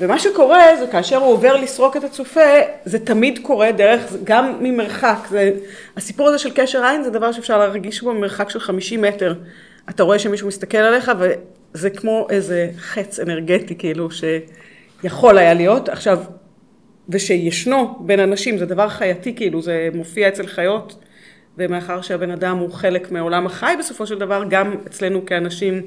ומה 0.00 0.18
שקורה 0.18 0.76
זה 0.78 0.86
כאשר 0.92 1.16
הוא 1.16 1.32
עובר 1.32 1.56
לסרוק 1.56 1.96
את 1.96 2.04
הצופה, 2.04 2.40
זה 2.84 2.98
תמיד 2.98 3.38
קורה 3.42 3.72
דרך, 3.72 4.12
גם 4.24 4.58
ממרחק. 4.60 5.18
זה, 5.30 5.52
הסיפור 5.96 6.28
הזה 6.28 6.38
של 6.38 6.50
קשר 6.54 6.84
עין 6.84 7.02
זה 7.02 7.10
דבר 7.10 7.32
שאפשר 7.32 7.58
להרגיש 7.58 8.02
בו 8.02 8.12
ממרחק 8.12 8.50
של 8.50 8.60
50 8.60 9.02
מטר. 9.02 9.34
אתה 9.90 10.02
רואה 10.02 10.18
שמישהו 10.18 10.48
מסתכל 10.48 10.78
עליך 10.78 11.12
וזה 11.18 11.90
כמו 11.90 12.26
איזה 12.30 12.70
חץ 12.78 13.20
אנרגטי 13.20 13.74
כאילו 13.74 14.08
שיכול 14.10 15.38
היה 15.38 15.54
להיות. 15.54 15.88
עכשיו, 15.88 16.18
ושישנו 17.08 17.98
בין 18.00 18.20
אנשים, 18.20 18.58
זה 18.58 18.66
דבר 18.66 18.88
חייתי 18.88 19.34
כאילו, 19.34 19.62
זה 19.62 19.88
מופיע 19.94 20.28
אצל 20.28 20.46
חיות. 20.46 20.96
ומאחר 21.58 22.00
שהבן 22.00 22.30
אדם 22.30 22.58
הוא 22.58 22.72
חלק 22.72 23.10
מעולם 23.10 23.46
החי 23.46 23.74
בסופו 23.78 24.06
של 24.06 24.18
דבר, 24.18 24.44
גם 24.48 24.74
אצלנו 24.86 25.26
כאנשים 25.26 25.82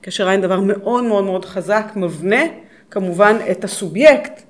קשר 0.00 0.28
עין 0.28 0.40
דבר 0.40 0.60
מאוד 0.60 1.04
מאוד 1.04 1.24
מאוד 1.24 1.44
חזק, 1.44 1.84
מבנה 1.96 2.42
כמובן 2.90 3.36
את 3.50 3.64
הסובייקט. 3.64 4.42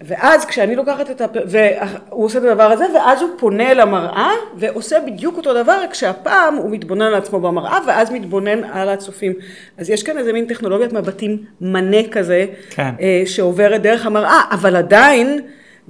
ואז 0.00 0.44
כשאני 0.44 0.76
לוקחת 0.76 1.10
את 1.10 1.20
הפ... 1.20 1.30
והוא 1.46 2.24
עושה 2.24 2.38
את 2.38 2.44
הדבר 2.44 2.62
הזה, 2.62 2.84
ואז 2.94 3.22
הוא 3.22 3.30
פונה 3.38 3.74
למראה, 3.74 4.30
ועושה 4.56 4.96
בדיוק 5.06 5.36
אותו 5.36 5.54
דבר, 5.62 5.80
רק 5.82 5.94
שהפעם 5.94 6.54
הוא 6.54 6.70
מתבונן 6.70 7.02
על 7.02 7.14
עצמו 7.14 7.40
במראה, 7.40 7.78
ואז 7.86 8.10
מתבונן 8.10 8.64
על 8.64 8.88
הצופים. 8.88 9.32
אז 9.78 9.90
יש 9.90 10.02
כאן 10.02 10.18
איזה 10.18 10.32
מין 10.32 10.46
טכנולוגיית 10.46 10.92
מבטים 10.92 11.44
מנה 11.60 12.08
כזה, 12.10 12.46
כן. 12.70 12.90
אה, 13.00 13.22
שעוברת 13.26 13.82
דרך 13.82 14.06
המראה, 14.06 14.40
אבל 14.50 14.76
עדיין, 14.76 15.40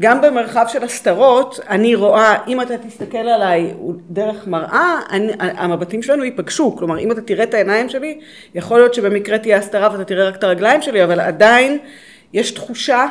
גם 0.01 0.21
במרחב 0.21 0.65
של 0.69 0.85
הסתרות, 0.85 1.61
אני 1.69 1.95
רואה, 1.95 2.35
אם 2.47 2.61
אתה 2.61 2.79
תסתכל 2.79 3.19
עליי 3.19 3.75
דרך 4.11 4.47
מראה, 4.47 5.01
אני, 5.11 5.33
המבטים 5.39 6.03
שלנו 6.03 6.25
ייפגשו. 6.25 6.77
כלומר, 6.77 6.99
אם 6.99 7.13
אתה 7.13 7.21
תראה 7.21 7.45
את 7.45 7.55
העיניים 7.55 7.89
שלי, 7.89 8.21
יכול 8.55 8.79
להיות 8.79 8.95
שבמקרה 8.95 9.39
תהיה 9.39 9.57
הסתרה 9.57 9.89
ואתה 9.93 10.05
תראה 10.05 10.29
רק 10.29 10.37
את 10.37 10.45
הרגליים 10.45 10.83
שלי, 10.83 11.05
אבל 11.05 11.21
עדיין 11.21 11.79
יש 12.33 12.51
תחושה 12.51 13.07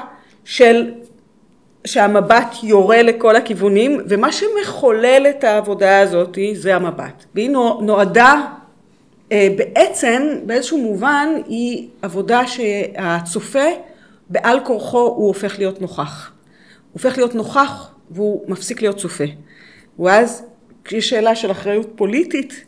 של 0.45 0.91
שהמבט 1.85 2.55
יורה 2.63 3.01
לכל 3.01 3.35
הכיוונים, 3.35 4.01
ומה 4.09 4.31
שמחולל 4.31 5.27
את 5.29 5.43
העבודה 5.43 5.99
הזאת 5.99 6.37
זה 6.53 6.75
המבט. 6.75 7.25
והיא 7.35 7.49
נועדה, 7.81 8.41
אה, 9.31 9.47
בעצם, 9.57 10.21
באיזשהו 10.45 10.77
מובן, 10.77 11.27
היא 11.47 11.87
עבודה 12.01 12.47
שהצופה, 12.47 13.65
בעל 14.29 14.59
כורחו 14.63 14.99
הוא 14.99 15.27
הופך 15.27 15.59
להיות 15.59 15.81
נוכח. 15.81 16.31
הופך 16.97 17.17
להיות 17.17 17.35
נוכח 17.35 17.91
והוא 18.11 18.41
מפסיק 18.47 18.81
להיות 18.81 18.97
צופה. 18.97 19.23
ואז 19.99 20.43
יש 20.91 21.09
שאלה 21.09 21.35
של 21.35 21.51
אחריות 21.51 21.91
פוליטית 21.95 22.65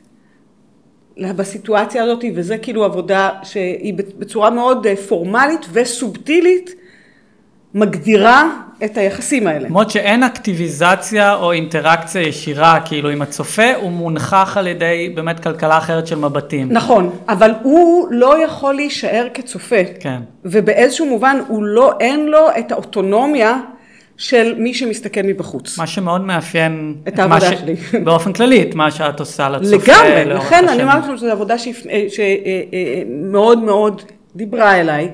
בסיטואציה 1.18 2.04
הזאת, 2.04 2.24
וזה 2.36 2.58
כאילו 2.58 2.86
עבודה 2.86 3.30
שהיא 3.44 3.94
בצורה 3.94 4.50
מאוד 4.50 4.88
אה, 4.88 4.96
פורמלית 4.96 5.65
וסובטילית 5.72 6.76
מגדירה 7.74 8.50
את 8.86 8.98
היחסים 8.98 9.48
האלה. 9.48 9.68
למרות 9.68 9.89
שאין 9.89 10.24
אקטיביזציה 10.24 11.36
או 11.36 11.52
אינטראקציה 11.52 12.22
ישירה 12.22 12.80
כאילו 12.86 13.10
עם 13.10 13.22
הצופה, 13.22 13.76
הוא 13.76 13.92
מונחח 13.92 14.58
על 14.58 14.68
ידי 14.68 15.12
באמת 15.15 15.39
כלכלה 15.39 15.78
אחרת 15.78 16.08
של 16.08 16.15
מבטים. 16.15 16.72
נכון, 16.72 17.10
אבל 17.30 17.52
הוא 17.63 18.08
לא 18.12 18.44
יכול 18.44 18.74
להישאר 18.74 19.28
כצופה. 19.34 19.84
כן. 20.00 20.20
ובאיזשהו 20.46 21.06
מובן 21.06 21.39
הוא 21.48 21.63
לא, 21.63 21.94
אין 22.00 22.26
לו 22.26 22.48
את 22.60 22.72
האוטונומיה 22.72 23.60
של 24.19 24.53
מי 24.58 24.73
שמסתכל 24.73 25.21
מבחוץ. 25.23 25.77
מה 25.77 25.88
שמאוד 25.88 26.21
מאפיין 26.21 26.95
את 27.08 27.19
העבודה 27.19 27.58
שלי. 27.58 27.75
באופן 28.05 28.34
כללי, 28.34 28.62
את 28.62 28.75
מה 28.75 28.91
שאת 28.91 29.19
עושה 29.19 29.49
לצופה 29.49 29.93
לגמרי, 29.93 30.25
לכן 30.25 30.67
אני 30.67 30.84
אומרת 30.84 31.03
לכם 31.03 31.17
שזו 31.17 31.32
עבודה 31.32 31.58
שמאוד 31.58 31.88
אה, 32.19 32.62
אה, 32.73 33.03
מאוד 33.65 34.01
דיברה 34.36 34.79
אליי. 34.79 35.10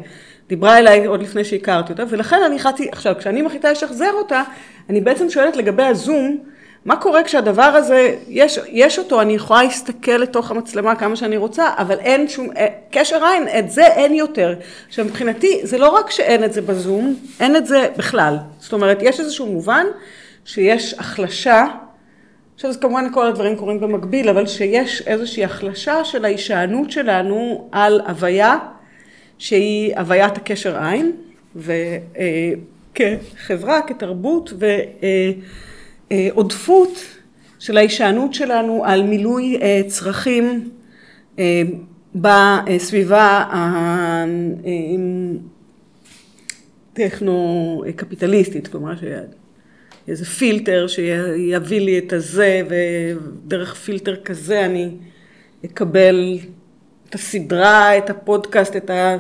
דיברה 0.49 0.77
אליי 0.77 1.05
עוד 1.05 1.21
לפני 1.21 1.43
שהכרתי 1.43 1.93
אותה, 1.93 2.03
ולכן 2.09 2.37
אני 2.45 2.55
החלטתי, 2.55 2.89
עכשיו, 2.91 3.13
כשאני 3.19 3.41
מחליטה 3.41 3.71
לשחזר 3.71 4.11
אותה, 4.13 4.43
אני 4.89 5.01
בעצם 5.01 5.29
שואלת 5.29 5.55
לגבי 5.55 5.83
הזום, 5.83 6.37
מה 6.85 6.95
קורה 6.95 7.23
כשהדבר 7.23 7.61
הזה, 7.61 8.15
יש, 8.27 8.59
יש 8.67 8.99
אותו, 8.99 9.21
אני 9.21 9.33
יכולה 9.33 9.63
להסתכל 9.63 10.11
לתוך 10.11 10.51
המצלמה 10.51 10.95
כמה 10.95 11.15
שאני 11.15 11.37
רוצה, 11.37 11.69
אבל 11.77 11.99
אין 11.99 12.27
שום, 12.27 12.49
אה, 12.57 12.67
קשר 12.91 13.25
עין, 13.25 13.47
את 13.59 13.71
זה 13.71 13.87
אין 13.87 14.13
יותר. 14.13 14.55
עכשיו 14.87 15.05
מבחינתי, 15.05 15.59
זה 15.63 15.77
לא 15.77 15.89
רק 15.89 16.11
שאין 16.11 16.43
את 16.43 16.53
זה 16.53 16.61
בזום, 16.61 17.15
אין 17.39 17.55
את 17.55 17.67
זה 17.67 17.87
בכלל. 17.97 18.37
זאת 18.59 18.73
אומרת, 18.73 18.97
יש 19.01 19.19
איזשהו 19.19 19.45
מובן 19.45 19.85
שיש 20.45 20.93
החלשה, 20.93 21.65
עכשיו 22.55 22.71
כמובן 22.81 23.07
כל 23.13 23.27
הדברים 23.27 23.55
קורים 23.55 23.79
במקביל, 23.79 24.29
אבל 24.29 24.47
שיש 24.47 25.01
איזושהי 25.07 25.43
החלשה 25.43 26.05
של 26.05 26.25
ההישענות 26.25 26.91
שלנו 26.91 27.69
על 27.71 28.01
הוויה, 28.07 28.57
שהיא 29.37 29.95
הוויית 29.97 30.37
הקשר 30.37 30.83
עין, 30.83 31.11
וכחברה, 32.95 33.81
כתרבות, 33.87 34.53
ו... 34.59 34.65
אה, 36.11 36.17
אה, 36.17 36.27
עודפות 36.33 36.99
של 37.59 37.77
ההישענות 37.77 38.33
שלנו 38.33 38.83
על 38.85 39.03
מילוי 39.03 39.59
אה, 39.61 39.81
צרכים 39.87 40.69
אה, 41.39 41.61
בסביבה 42.15 43.43
הטכנו-קפיטליסטית, 46.93 48.67
כלומר 48.67 48.93
איזה 50.07 50.25
פילטר 50.25 50.87
שיביא 50.87 51.81
לי 51.81 51.97
את 51.97 52.13
הזה 52.13 52.61
ודרך 52.69 53.75
פילטר 53.75 54.15
כזה 54.15 54.65
אני 54.65 54.89
אקבל 55.65 56.37
את 57.09 57.15
הסדרה, 57.15 57.97
את 57.97 58.09
הפודקאסט, 58.09 58.75
את 58.75 58.89
ה... 58.89 59.17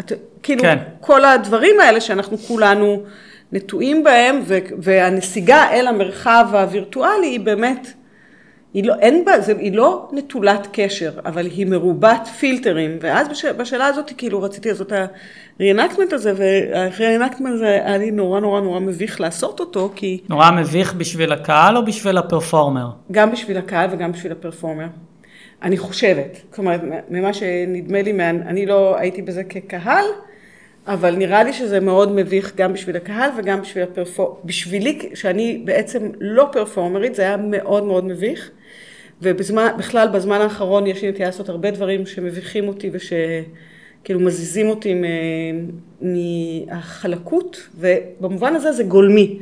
את, 0.00 0.12
כאילו 0.42 0.62
כן. 0.62 0.78
כל 1.00 1.24
הדברים 1.24 1.80
האלה 1.80 2.00
שאנחנו 2.00 2.38
כולנו 2.38 3.02
נטועים 3.52 4.04
בהם, 4.04 4.40
ו- 4.46 4.58
והנסיגה 4.78 5.70
אל 5.70 5.86
המרחב 5.86 6.46
הווירטואלי 6.52 7.26
היא 7.26 7.40
באמת, 7.40 7.92
היא 8.74 8.84
לא, 8.84 8.94
אין 9.00 9.24
בה, 9.24 9.40
זה, 9.40 9.54
היא 9.58 9.72
לא 9.72 10.08
נטולת 10.12 10.68
קשר, 10.72 11.10
אבל 11.24 11.46
היא 11.46 11.66
מרובת 11.66 12.28
פילטרים, 12.38 12.98
ואז 13.00 13.28
בש, 13.28 13.44
בשאלה 13.44 13.86
הזאת 13.86 14.12
כאילו 14.16 14.42
רציתי 14.42 14.68
לעשות 14.68 14.92
ה-reenactment 14.92 16.14
הזה, 16.14 16.32
וה-reenactment 16.36 17.48
הזה 17.48 17.66
היה 17.66 17.98
לי 17.98 18.10
נורא 18.10 18.40
נורא 18.40 18.60
נורא 18.60 18.80
מביך 18.80 19.20
לעשות 19.20 19.60
אותו, 19.60 19.92
כי... 19.94 20.20
נורא 20.28 20.50
מביך 20.50 20.94
בשביל 20.94 21.32
הקהל 21.32 21.76
או 21.76 21.84
בשביל 21.84 22.18
הפרפורמר? 22.18 22.90
גם 23.12 23.32
בשביל 23.32 23.56
הקהל 23.56 23.88
וגם 23.92 24.12
בשביל 24.12 24.32
הפרפורמר. 24.32 24.86
אני 25.62 25.76
חושבת, 25.76 26.58
אומרת, 26.58 26.80
ממה 27.08 27.32
שנדמה 27.32 28.02
לי, 28.02 28.12
אני 28.30 28.66
לא 28.66 28.96
הייתי 28.98 29.22
בזה 29.22 29.44
כקהל, 29.44 30.04
אבל 30.88 31.16
נראה 31.16 31.44
לי 31.44 31.52
שזה 31.52 31.80
מאוד 31.80 32.12
מביך 32.12 32.52
גם 32.56 32.72
בשביל 32.72 32.96
הקהל 32.96 33.30
וגם 33.38 33.60
בשביל 33.60 33.84
הפרפורמר, 33.84 34.34
בשבילי, 34.44 34.98
שאני 35.14 35.62
בעצם 35.64 36.08
לא 36.20 36.48
פרפורמרית, 36.52 37.14
זה 37.14 37.22
היה 37.22 37.36
מאוד 37.36 37.84
מאוד 37.84 38.04
מביך. 38.04 38.50
ובכלל, 39.22 40.08
בזמן 40.12 40.40
האחרון 40.40 40.86
יש 40.86 41.02
לי 41.02 41.10
נטייה 41.10 41.28
לעשות 41.28 41.48
הרבה 41.48 41.70
דברים 41.70 42.06
שמביכים 42.06 42.68
אותי 42.68 42.90
ושכאילו 42.92 44.20
מזיזים 44.20 44.68
אותי 44.68 44.94
מהחלקות, 46.00 47.68
ובמובן 47.78 48.54
הזה 48.54 48.72
זה 48.72 48.82
גולמי. 48.82 49.38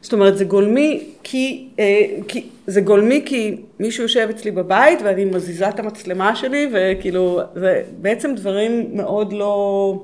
זאת 0.00 0.12
אומרת, 0.12 0.38
זה 0.38 0.44
גולמי 0.44 1.04
כי, 1.22 1.68
אה, 1.78 2.06
כי, 2.28 2.46
זה 2.66 2.80
גולמי 2.80 3.22
כי 3.26 3.56
מישהו 3.80 4.02
יושב 4.02 4.26
אצלי 4.30 4.50
בבית 4.50 4.98
ואני 5.04 5.24
מזיזה 5.24 5.68
את 5.68 5.80
המצלמה 5.80 6.36
שלי, 6.36 6.70
וכאילו, 6.72 7.40
זה 7.54 7.82
בעצם 8.00 8.34
דברים 8.34 8.90
מאוד 8.92 9.32
לא... 9.32 9.94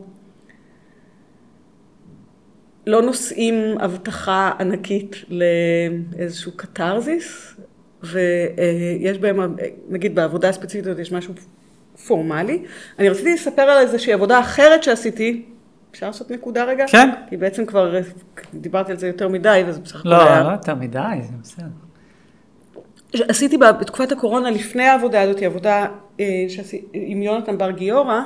לא 2.87 3.03
נושאים 3.03 3.55
הבטחה 3.81 4.51
ענקית 4.61 5.16
לאיזשהו 5.29 6.53
קתרזיס, 6.57 7.55
ויש 8.03 9.18
בהם, 9.18 9.57
נגיד 9.88 10.14
בעבודה 10.14 10.49
הספציפית 10.49 10.87
הזאת 10.87 10.99
יש 10.99 11.12
משהו 11.12 11.35
פורמלי. 12.07 12.62
אני 12.99 13.09
רציתי 13.09 13.35
לספר 13.35 13.62
על 13.62 13.79
איזושהי 13.79 14.12
עבודה 14.12 14.40
אחרת 14.40 14.83
שעשיתי, 14.83 15.44
אפשר 15.90 16.07
לעשות 16.07 16.31
נקודה 16.31 16.64
רגע? 16.64 16.85
כן. 16.88 17.11
כי 17.31 17.37
בעצם 17.37 17.66
כבר 17.66 17.94
דיברתי 18.55 18.92
על 18.92 18.99
זה 18.99 19.07
יותר 19.07 19.29
מדי, 19.29 19.62
וזה 19.66 19.81
בסך 19.81 20.01
הכל 20.01 20.09
לא, 20.09 20.23
היה... 20.23 20.42
לא 20.42 20.49
יותר 20.53 20.75
מדי, 20.75 21.18
זה 21.23 21.33
בסדר. 21.42 21.66
עשיתי 23.29 23.59
בתקופת 23.59 24.12
הקורונה, 24.12 24.51
לפני 24.51 24.83
העבודה 24.83 25.23
הזאת, 25.23 25.42
עבודה 25.42 25.87
אה, 26.20 26.44
שעשיתי 26.49 26.87
עם 26.92 27.23
יונתן 27.23 27.59
בר 27.59 27.70
גיורא, 27.70 28.20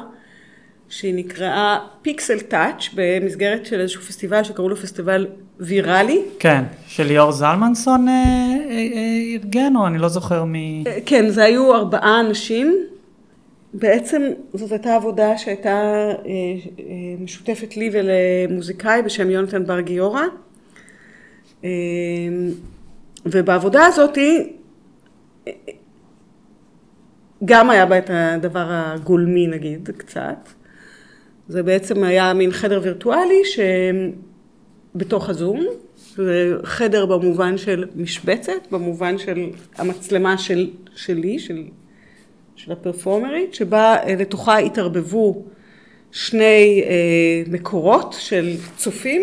שהיא 0.89 1.15
נקראה 1.15 1.79
פיקסל 2.03 2.41
טאץ' 2.41 2.89
במסגרת 2.95 3.67
של 3.67 3.81
איזשהו 3.81 4.03
פסטיבל 4.03 4.45
שקראו 4.45 4.69
לו 4.69 4.77
פסטיבל 4.77 5.27
ויראלי. 5.61 6.23
כן, 6.39 6.65
של 6.87 7.05
ליאור 7.05 7.33
זלמנסון 7.33 8.09
אה, 8.09 8.15
אה, 8.15 8.71
אה, 8.71 9.35
ארגן, 9.35 9.77
או 9.77 9.87
אני 9.87 9.99
לא 9.99 10.09
זוכר 10.09 10.45
מי... 10.45 10.85
כן, 11.07 11.29
זה 11.29 11.45
היו 11.45 11.75
ארבעה 11.75 12.21
אנשים. 12.21 12.75
בעצם 13.75 14.23
זאת 14.55 14.73
הייתה 14.73 14.95
עבודה 14.95 15.39
שהייתה 15.39 15.81
משותפת 17.21 17.77
לי 17.77 17.91
ולמוזיקאי 17.93 19.03
בשם 19.03 19.31
יונתן 19.31 19.67
בר 19.67 19.81
גיורא. 19.81 20.23
ובעבודה 23.27 23.87
הזאתי 23.87 24.53
אה, 25.49 25.53
גם 27.45 27.71
היה 27.71 27.87
בה 27.87 27.99
את 27.99 28.11
הדבר 28.13 28.67
הגולמי 28.69 29.47
נגיד 29.47 29.91
קצת. 29.97 30.58
זה 31.49 31.63
בעצם 31.63 32.05
היה 32.05 32.35
מין 32.35 32.53
חדר 32.53 32.81
וירטואלי 32.83 33.43
שבתוך 34.95 35.29
הזום, 35.29 35.67
זה 36.17 36.55
חדר 36.65 37.07
במובן 37.07 37.59
של 37.59 37.85
משבצת, 37.97 38.53
במובן 38.71 39.19
של 39.19 39.51
המצלמה 39.77 40.39
של, 40.39 40.71
שלי, 40.95 41.39
של, 41.39 41.65
של 42.57 42.73
הפרפורמרית, 42.73 43.55
שבה 43.55 43.97
אה, 43.97 44.15
לתוכה 44.19 44.59
התערבבו 44.59 45.45
שני 46.13 46.83
אה, 46.87 47.43
מקורות 47.51 48.17
של 48.19 48.57
צופים 48.77 49.23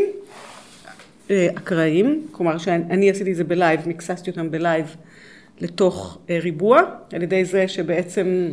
אה, 1.32 1.48
אקראיים, 1.58 2.28
כלומר 2.32 2.58
שאני 2.58 3.10
עשיתי 3.10 3.32
את 3.32 3.36
זה 3.36 3.44
בלייב, 3.44 3.90
מקססתי 3.90 4.30
אותם 4.30 4.52
בלייב 4.52 4.96
לתוך 5.62 6.18
אה, 6.30 6.40
ריבוע, 6.42 6.82
על 7.14 7.24
ידי 7.24 7.46
זה 7.46 7.68
שבעצם 7.68 8.50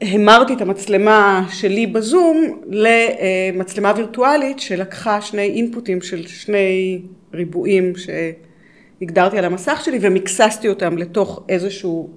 המרתי 0.00 0.52
את 0.52 0.60
המצלמה 0.60 1.46
שלי 1.52 1.86
בזום 1.86 2.60
למצלמה 2.68 3.92
וירטואלית 3.96 4.60
שלקחה 4.60 5.20
שני 5.20 5.42
inputים 5.42 6.02
של 6.02 6.26
שני 6.26 7.00
ריבועים 7.34 7.92
שהגדרתי 7.96 9.38
על 9.38 9.44
המסך 9.44 9.82
שלי 9.84 9.98
ומקססתי 10.00 10.68
אותם 10.68 10.98
לתוך 10.98 11.42
איזשהו, 11.48 12.10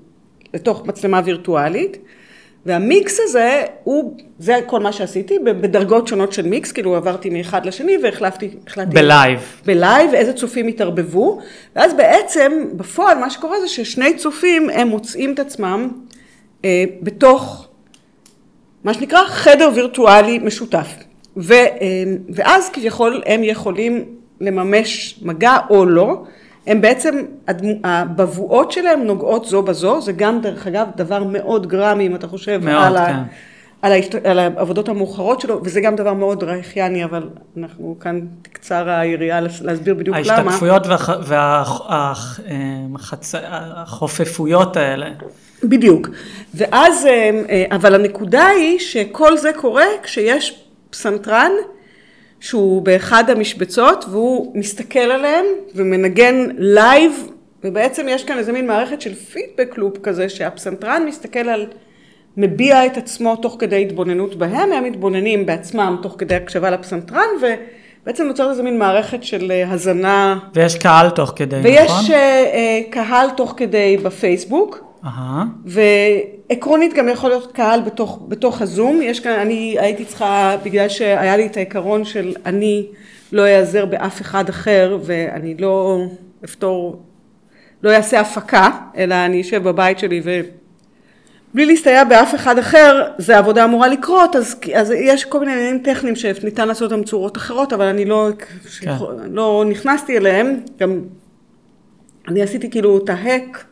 לתוך 0.53 0.85
מצלמה 0.85 1.21
וירטואלית 1.25 1.97
והמיקס 2.65 3.19
הזה 3.23 3.63
הוא, 3.83 4.17
זה 4.39 4.59
כל 4.65 4.79
מה 4.79 4.91
שעשיתי 4.91 5.39
בדרגות 5.39 6.07
שונות 6.07 6.33
של 6.33 6.47
מיקס, 6.47 6.71
כאילו 6.71 6.95
עברתי 6.95 7.29
מאחד 7.29 7.65
לשני 7.65 7.97
והחלפתי, 8.03 8.49
החלטתי... 8.67 8.95
בלייב. 8.95 9.39
בלייב, 9.65 10.13
איזה 10.13 10.33
צופים 10.33 10.67
התערבבו 10.67 11.39
ואז 11.75 11.93
בעצם 11.93 12.51
בפועל 12.73 13.17
מה 13.17 13.29
שקורה 13.29 13.61
זה 13.61 13.67
ששני 13.67 14.17
צופים 14.17 14.69
הם 14.69 14.87
מוצאים 14.87 15.33
את 15.33 15.39
עצמם 15.39 15.89
בתוך 17.01 17.67
מה 18.83 18.93
שנקרא 18.93 19.19
חדר 19.27 19.69
וירטואלי 19.75 20.39
משותף. 20.39 20.87
ו, 21.37 21.53
אה, 21.53 21.67
ואז 22.33 22.69
כביכול 22.69 23.21
הם 23.25 23.43
יכולים 23.43 24.05
לממש 24.41 25.19
מגע 25.21 25.57
או 25.69 25.85
לא, 25.85 26.23
הם 26.67 26.81
בעצם, 26.81 27.15
הבבואות 27.83 28.71
שלהם 28.71 29.03
נוגעות 29.03 29.45
זו 29.45 29.61
בזו, 29.61 30.01
זה 30.01 30.11
גם 30.11 30.41
דרך 30.41 30.67
אגב 30.67 30.87
דבר 30.95 31.23
מאוד 31.23 31.67
גרמי 31.67 32.07
אם 32.07 32.15
אתה 32.15 32.27
חושב 32.27 32.59
מאוד, 32.63 32.83
על, 32.83 32.97
כן. 32.97 33.13
ה, 33.13 33.23
על, 33.81 33.91
ההשת, 33.91 34.25
על 34.25 34.39
העבודות 34.39 34.89
המאוחרות 34.89 35.41
שלו, 35.41 35.59
וזה 35.63 35.81
גם 35.81 35.95
דבר 35.95 36.13
מאוד 36.13 36.43
רייכיאני, 36.43 37.03
אבל 37.03 37.29
אנחנו 37.57 37.95
כאן 37.99 38.19
תקצר 38.41 38.89
היריעה 38.89 39.39
להסביר 39.41 39.93
בדיוק 39.93 40.17
למה. 40.17 40.33
ההשתקפויות 40.33 40.87
והחפיפויות 43.27 44.77
האלה. 44.77 45.09
בדיוק. 45.63 46.09
ואז, 46.53 47.05
אה, 47.05 47.31
אה, 47.49 47.65
אבל 47.71 47.95
הנקודה 47.95 48.47
היא 48.47 48.79
שכל 48.79 49.37
זה 49.37 49.51
קורה 49.53 49.85
כשיש 50.03 50.65
פסנתרן 50.89 51.51
שהוא 52.39 52.81
באחד 52.81 53.29
המשבצות 53.29 54.05
והוא 54.11 54.51
מסתכל 54.57 54.99
עליהם 54.99 55.45
ומנגן 55.75 56.47
live, 56.57 57.29
ובעצם 57.63 58.05
יש 58.09 58.23
כאן 58.23 58.37
איזה 58.37 58.51
מין 58.51 58.67
מערכת 58.67 59.01
של 59.01 59.13
feedback 59.13 59.77
loop 59.77 59.97
כזה 60.03 60.29
שהפסנתרן 60.29 61.05
מסתכל 61.05 61.49
על, 61.49 61.65
מביע 62.37 62.85
את 62.85 62.97
עצמו 62.97 63.35
תוך 63.35 63.55
כדי 63.59 63.81
התבוננות 63.81 64.35
בהם, 64.35 64.71
הם 64.71 64.83
מתבוננים 64.83 65.45
בעצמם 65.45 65.97
תוך 66.01 66.15
כדי 66.17 66.35
הקשבה 66.35 66.69
לפסנתרן 66.69 67.27
ובעצם 67.41 68.23
נוצרת 68.27 68.49
איזה 68.49 68.63
מין 68.63 68.79
מערכת 68.79 69.23
של 69.23 69.51
אה, 69.51 69.71
הזנה. 69.71 70.39
ויש 70.53 70.75
קהל 70.75 71.09
תוך 71.09 71.33
כדי, 71.35 71.55
ויש 71.63 71.91
נכון? 71.91 72.05
ויש 72.05 72.85
קהל 72.91 73.29
תוך 73.29 73.53
כדי 73.57 73.97
בפייסבוק. 74.03 74.86
אהה. 75.05 75.43
ועקרונית 75.65 76.93
גם 76.93 77.09
יכול 77.09 77.29
להיות 77.29 77.51
קהל 77.51 77.81
בתוך, 77.81 78.19
בתוך 78.27 78.61
הזום, 78.61 79.01
יש 79.01 79.19
כאן, 79.19 79.39
אני 79.39 79.75
הייתי 79.79 80.05
צריכה, 80.05 80.57
בגלל 80.63 80.89
שהיה 80.89 81.37
לי 81.37 81.45
את 81.45 81.57
העיקרון 81.57 82.05
של 82.05 82.33
אני 82.45 82.85
לא 83.31 83.47
אעזר 83.47 83.85
באף 83.85 84.21
אחד 84.21 84.49
אחר 84.49 84.97
ואני 85.03 85.55
לא 85.59 86.01
אפתור, 86.45 87.01
לא 87.83 87.91
אעשה 87.91 88.19
הפקה, 88.19 88.69
אלא 88.97 89.15
אני 89.15 89.41
אשב 89.41 89.63
בבית 89.63 89.99
שלי 89.99 90.21
ובלי 90.23 91.65
להסתייע 91.65 92.03
באף 92.03 92.35
אחד 92.35 92.57
אחר, 92.57 93.03
זה 93.17 93.37
עבודה 93.37 93.65
אמורה 93.65 93.87
לקרות, 93.87 94.35
אז, 94.35 94.55
אז 94.75 94.91
יש 94.91 95.25
כל 95.25 95.39
מיני 95.39 95.51
עניינים 95.51 95.83
טכניים 95.83 96.15
שניתן 96.15 96.67
לעשות 96.67 96.91
אותם 96.91 97.03
צורות 97.03 97.37
אחרות, 97.37 97.73
אבל 97.73 97.85
אני 97.85 98.05
לא, 98.05 98.29
כן. 98.81 98.93
לא 99.31 99.65
נכנסתי 99.69 100.17
אליהם, 100.17 100.59
גם 100.79 101.01
אני 102.27 102.41
עשיתי 102.41 102.69
כאילו 102.69 102.97
את 102.97 103.09
ההק 103.09 103.65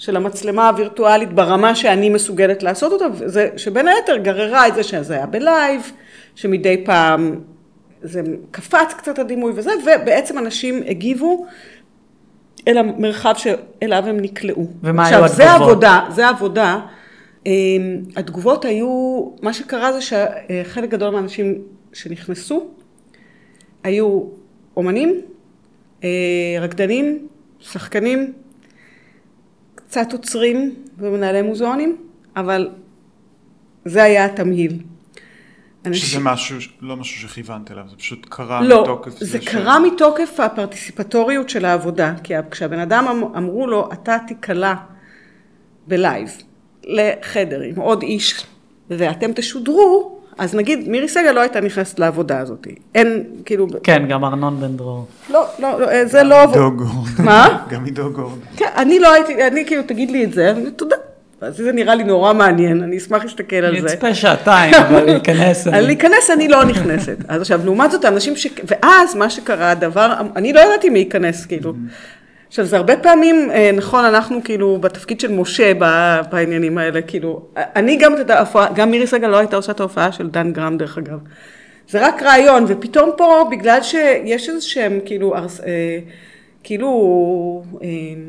של 0.00 0.16
המצלמה 0.16 0.68
הווירטואלית 0.68 1.32
ברמה 1.32 1.74
שאני 1.74 2.08
מסוגלת 2.08 2.62
לעשות 2.62 2.92
אותה, 2.92 3.04
זה, 3.26 3.48
שבין 3.56 3.88
היתר 3.88 4.16
גררה 4.16 4.68
את 4.68 4.74
זה 4.74 4.82
שזה 4.82 5.14
היה 5.14 5.26
בלייב, 5.26 5.92
שמדי 6.34 6.82
פעם 6.84 7.40
זה 8.02 8.22
קפץ 8.50 8.94
קצת 8.98 9.18
הדימוי 9.18 9.52
וזה, 9.54 9.70
ובעצם 9.82 10.38
אנשים 10.38 10.82
הגיבו 10.86 11.46
אל 12.68 12.78
המרחב 12.78 13.34
שאליו 13.36 14.04
הם 14.06 14.20
נקלעו. 14.20 14.66
ומה 14.82 15.06
היו 15.06 15.24
עכשיו, 15.24 15.36
זה 15.36 15.52
התגובות? 15.52 15.70
עבודה, 15.70 16.06
זה 16.10 16.28
עבודה. 16.28 16.80
אמ, 17.46 17.52
התגובות 18.16 18.64
היו, 18.64 19.24
מה 19.42 19.52
שקרה 19.52 19.92
זה 19.92 20.00
שחלק 20.00 20.90
גדול 20.90 21.10
מהאנשים 21.10 21.58
שנכנסו 21.92 22.66
היו 23.84 24.22
אומנים, 24.76 25.20
אה, 26.04 26.08
רקדנים, 26.60 27.28
שחקנים, 27.58 28.32
קצת 29.90 30.12
עוצרים 30.12 30.74
ומנהלי 30.98 31.42
מוזיאונים, 31.42 31.96
אבל 32.36 32.68
זה 33.84 34.02
היה 34.02 34.24
התמהיל. 34.24 34.78
אנשים- 35.86 36.08
שזה 36.08 36.20
משהו, 36.20 36.56
לא 36.80 36.96
משהו 36.96 37.28
שכיוונת 37.28 37.70
אליו, 37.70 37.84
זה 37.90 37.96
פשוט 37.96 38.26
קרה 38.28 38.60
לא, 38.62 38.82
מתוקף 38.82 39.10
זה 39.18 39.42
ש- 39.42 39.48
קרה 39.48 39.78
מתוקף 39.80 40.40
הפרטיסיפטוריות 40.40 41.48
של 41.48 41.64
העבודה, 41.64 42.14
כי 42.22 42.34
כשהבן 42.50 42.78
אדם 42.78 43.04
אמ- 43.10 43.36
אמרו 43.36 43.66
לו, 43.66 43.88
אתה 43.92 44.16
תיקלע 44.26 44.74
בלייב 45.86 46.30
לחדר 46.84 47.60
עם 47.60 47.76
עוד 47.76 48.02
איש 48.02 48.44
ואתם 48.90 49.32
תשודרו, 49.32 50.19
אז 50.40 50.54
נגיד 50.54 50.88
מירי 50.88 51.08
סגל 51.08 51.30
לא 51.32 51.40
הייתה 51.40 51.60
נכנסת 51.60 51.98
לעבודה 51.98 52.38
הזאת. 52.38 52.66
אין, 52.94 53.24
כאילו, 53.44 53.66
כן, 53.82 54.02
גם 54.08 54.24
ארנון 54.24 54.60
בן 54.60 54.76
דרור. 54.76 55.06
לא, 55.30 55.44
לא, 55.58 55.80
לא, 55.80 56.04
זה 56.04 56.22
לא... 56.22 56.40
עידו 56.40 56.52
גורדון. 56.70 57.04
מה? 57.24 57.64
גם 57.70 57.84
עידו 57.84 58.02
גורדון. 58.12 58.38
כן, 58.56 58.66
אני 58.76 58.98
לא 58.98 59.12
הייתי, 59.12 59.46
אני 59.46 59.66
כאילו, 59.66 59.82
תגיד 59.82 60.10
לי 60.10 60.24
את 60.24 60.32
זה, 60.32 60.50
אני- 60.50 60.70
תודה. 60.70 60.96
אז 61.40 61.56
זה 61.56 61.72
נראה 61.72 61.94
לי 61.94 62.04
נורא 62.04 62.32
מעניין, 62.32 62.82
אני 62.82 62.98
אשמח 62.98 63.22
להסתכל 63.22 63.56
על 63.56 63.64
אני 63.64 63.80
זה. 63.80 63.86
אצפה 63.86 64.14
שעתיים, 64.14 64.74
אבל 64.74 65.04
להיכנס... 65.04 65.66
אני- 65.66 65.86
להיכנס 65.86 66.30
אני 66.34 66.48
לא 66.48 66.64
נכנסת. 66.64 67.16
אז 67.28 67.40
עכשיו, 67.40 67.60
לעומת 67.64 67.90
זאת, 67.90 68.04
האנשים 68.04 68.36
ש... 68.36 68.46
ואז 68.66 69.14
מה 69.14 69.30
שקרה, 69.30 69.70
הדבר, 69.70 70.12
אני 70.36 70.52
לא 70.52 70.60
ידעתי 70.60 70.88
מי 70.90 70.98
ייכנס, 70.98 71.46
כאילו. 71.46 71.74
עכשיו, 72.50 72.64
זה 72.64 72.76
הרבה 72.76 72.96
פעמים, 72.96 73.50
אה, 73.50 73.70
נכון, 73.74 74.04
אנחנו 74.04 74.44
כאילו 74.44 74.78
בתפקיד 74.80 75.20
של 75.20 75.32
משה 75.32 75.72
בעניינים 76.30 76.78
האלה, 76.78 77.02
כאילו, 77.02 77.42
אני 77.56 77.96
גם, 77.96 78.20
את 78.20 78.30
ההופעה, 78.30 78.72
גם 78.72 78.90
מירי 78.90 79.06
סגל 79.06 79.28
לא 79.28 79.36
הייתה 79.36 79.56
עושה 79.56 79.72
את 79.72 79.80
ההופעה 79.80 80.12
של 80.12 80.28
דן 80.30 80.52
גרם, 80.52 80.76
דרך 80.78 80.98
אגב. 80.98 81.18
זה 81.88 82.06
רק 82.06 82.22
רעיון, 82.22 82.64
ופתאום 82.68 83.10
פה, 83.16 83.48
בגלל 83.50 83.82
שיש 83.82 84.48
איזה 84.48 84.60
שהם, 84.60 85.00
כאילו, 85.04 85.36
ארס, 85.36 85.60
אה, 85.60 85.98
כאילו, 86.62 87.62
אה, 87.82 87.88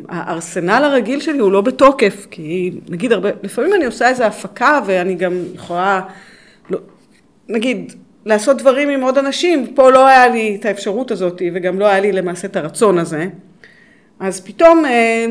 הארסנל 0.10 0.84
הרגיל 0.84 1.20
שלי 1.20 1.40
הוא 1.40 1.52
לא 1.52 1.62
בתוקף, 1.62 2.28
כי 2.32 2.72
נגיד 2.90 3.12
הרבה, 3.12 3.30
לפעמים 3.44 3.74
אני 3.74 3.86
עושה 3.86 4.10
איזו 4.10 4.24
הפקה 4.24 4.82
ואני 4.86 5.16
גם 5.16 5.34
יכולה, 5.56 6.02
לא, 6.70 6.80
נגיד, 7.50 7.94
לעשות 8.26 8.58
דברים 8.58 8.90
עם 8.90 9.02
עוד 9.02 9.18
אנשים, 9.18 9.74
פה 9.76 9.92
לא 9.92 10.08
היה 10.08 10.28
לי 10.28 10.58
את 10.60 10.66
האפשרות 10.66 11.12
הזאת 11.12 11.42
וגם 11.54 11.80
לא 11.80 11.86
היה 11.86 12.00
לי 12.00 12.12
למעשה 12.12 12.48
את 12.48 12.56
הרצון 12.56 12.98
הזה. 12.98 13.28
אז 14.22 14.42
פתאום 14.42 14.86
אה, 14.86 15.26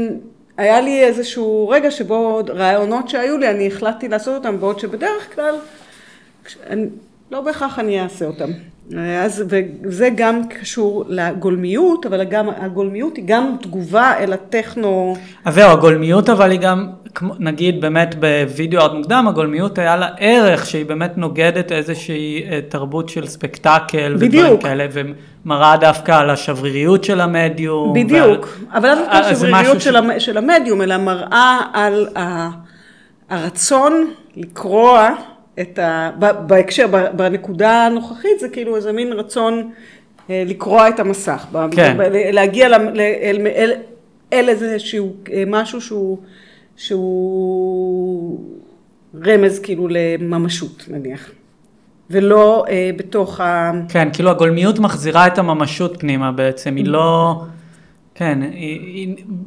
היה 0.57 0.81
לי 0.81 1.05
איזשהו 1.05 1.69
רגע 1.69 1.91
שבו 1.91 2.41
רעיונות 2.49 3.09
שהיו 3.09 3.39
לי, 3.39 3.51
אני 3.51 3.67
החלטתי 3.67 4.09
לעשות 4.09 4.35
אותם, 4.35 4.61
בעוד 4.61 4.79
שבדרך 4.79 5.35
כלל, 5.35 5.55
אני, 6.67 6.87
לא 7.31 7.41
בהכרח 7.41 7.79
אני 7.79 8.03
אעשה 8.03 8.27
אותם. 8.27 8.51
אה, 8.97 9.25
אז, 9.25 9.45
וזה 9.49 10.09
גם 10.17 10.41
קשור 10.49 11.05
לגולמיות, 11.09 12.07
אבל 12.07 12.25
גם, 12.25 12.49
הגולמיות 12.57 13.17
היא 13.17 13.25
גם 13.27 13.57
תגובה 13.63 14.13
אל 14.19 14.33
הטכנו... 14.33 15.17
אז 15.45 15.55
זהו, 15.55 15.71
הגולמיות 15.71 16.29
אבל 16.29 16.51
היא 16.51 16.61
גם, 16.61 16.87
נגיד 17.39 17.81
באמת 17.81 18.15
בווידאו 18.15 18.81
ארט 18.81 18.93
מוקדם, 18.93 19.29
הגולמיות 19.29 19.79
היה 19.79 19.97
לה 19.97 20.09
ערך 20.19 20.67
שהיא 20.67 20.87
באמת 20.87 21.19
נוגדת 21.19 21.73
איזושהי 21.73 22.43
אה, 22.51 22.61
תרבות 22.69 23.09
של 23.09 23.27
ספקטקל 23.27 24.13
ודברים 24.19 24.31
בדיוק. 24.45 24.63
כאלה, 24.63 24.87
ומראה 25.45 25.77
דווקא 25.77 26.13
על 26.13 26.31
השבריריות 26.31 27.05
של 27.05 27.21
המדיום. 27.21 27.95
בדיוק, 27.95 28.49
אבל 28.73 28.89
לאו 28.89 28.95
דווקא 28.97 29.17
אה, 29.17 29.35
זה 29.35 29.47
השבריריות 29.47 29.81
של, 29.81 29.97
המ- 29.97 30.21
של 30.21 30.37
המדיום, 30.39 30.83
אלא 30.83 30.97
מראה 30.97 31.59
על 31.73 32.07
הרצון 33.31 34.11
לקרוע 34.37 35.09
את 35.61 35.79
ה... 35.79 36.11
בהקשר, 36.47 36.87
בנקודה 37.17 37.87
הנוכחית 37.87 38.41
זה 38.41 38.49
כאילו 38.49 38.77
איזה 38.77 38.93
מין 38.93 39.13
רצון 39.13 39.71
אה, 40.31 40.43
לקרוע 40.47 40.89
את 40.89 41.01
המסך. 41.01 41.47
כן. 41.71 41.97
להגיע 42.33 42.69
ל- 42.69 42.75
ל- 42.75 43.01
אל, 43.01 43.47
אל, 43.47 43.73
אל 44.33 44.49
איזשהו 44.49 45.13
אה, 45.33 45.43
משהו 45.47 45.81
שהוא, 45.81 46.19
שהוא 46.77 48.41
רמז 49.27 49.59
כאילו 49.59 49.89
לממשות 49.91 50.85
נניח, 50.91 51.31
ולא 52.11 52.65
אה, 52.69 52.91
בתוך 52.97 53.41
ה... 53.41 53.73
כן, 53.89 54.09
כאילו 54.13 54.31
הגולמיות 54.31 54.79
מחזירה 54.79 55.27
את 55.27 55.39
הממשות 55.39 56.01
פנימה 56.01 56.33
בעצם, 56.33 56.77
היא 56.77 56.87
לא... 56.87 57.43
כן, 58.21 58.39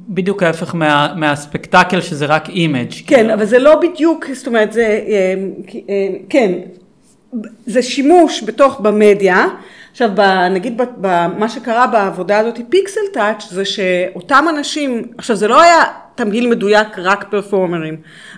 בדיוק 0.09 0.43
ההפך 0.43 0.75
מה, 0.75 1.13
מהספקטקל 1.15 2.01
שזה 2.01 2.25
רק 2.25 2.49
אימג'. 2.49 2.91
כן, 3.07 3.29
אבל 3.29 3.45
זה 3.45 3.59
לא 3.59 3.75
בדיוק, 3.75 4.25
זאת 4.33 4.47
אומרת, 4.47 4.73
זה, 4.73 4.81
אה, 4.81 5.33
אה, 5.89 6.07
כן, 6.29 6.51
זה 7.65 7.81
שימוש 7.81 8.43
בתוך, 8.43 8.79
במדיה. 8.79 9.45
עכשיו, 9.91 10.09
ב, 10.15 10.21
נגיד, 10.51 10.81
מה 11.37 11.49
שקרה 11.49 11.87
בעבודה 11.87 12.39
הזאת, 12.39 12.59
פיקסל 12.69 13.01
טאץ', 13.13 13.43
זה 13.49 13.65
שאותם 13.65 14.45
אנשים, 14.49 15.01
עכשיו, 15.17 15.35
זה 15.35 15.47
לא 15.47 15.61
היה 15.61 15.83
תמהיל 16.15 16.49
מדויק 16.49 16.87
רק 16.97 17.25
פרפורמרים, 17.29 17.97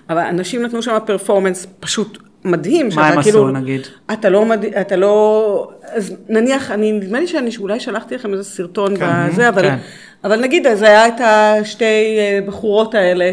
אבל 0.09 0.21
אנשים 0.21 0.63
נתנו 0.63 0.81
שם 0.81 0.97
פרפורמנס 1.05 1.67
פשוט 1.79 2.17
מדהים. 2.45 2.89
מה 2.95 3.07
הם 3.07 3.21
כאילו- 3.21 3.47
עשו 3.47 3.57
נגיד? 3.57 3.81
אתה 4.13 4.29
לא, 4.29 4.45
מד... 4.45 4.65
אתה 4.65 4.95
לא, 4.95 5.69
אז 5.83 6.15
נניח, 6.29 6.71
אני, 6.71 6.91
נדמה 6.91 7.19
לי 7.19 7.27
שאני 7.27 7.49
אולי 7.59 7.79
שלחתי 7.79 8.15
לכם 8.15 8.33
איזה 8.33 8.43
סרטון 8.43 8.93
בזה, 8.99 9.49
אבל, 9.49 9.61
כן. 9.61 9.77
אבל 10.25 10.41
נגיד, 10.41 10.67
אז 10.67 10.81
היה 10.81 11.07
את 11.07 11.21
השתי 11.23 12.17
אה, 12.17 12.39
בחורות 12.45 12.95
האלה 12.95 13.31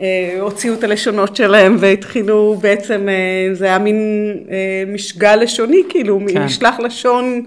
שהוציאו 0.00 0.74
את 0.74 0.84
הלשונות 0.84 1.36
שלהם 1.36 1.76
והתחילו 1.80 2.56
בעצם, 2.60 3.08
אה, 3.08 3.54
זה 3.54 3.64
היה 3.64 3.78
מין 3.78 4.32
אה, 4.50 4.82
משגל 4.86 5.36
לשוני, 5.36 5.82
כאילו, 5.88 6.20
כן. 6.32 6.42
משלח 6.42 6.80
לשון 6.80 7.42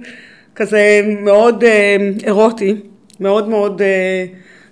כזה 0.56 1.02
מאוד 1.06 1.64
אה, 1.64 1.98
אירוטי, 2.24 2.76
מאוד 3.20 3.50
מאוד... 3.50 3.82
אה, 3.82 4.26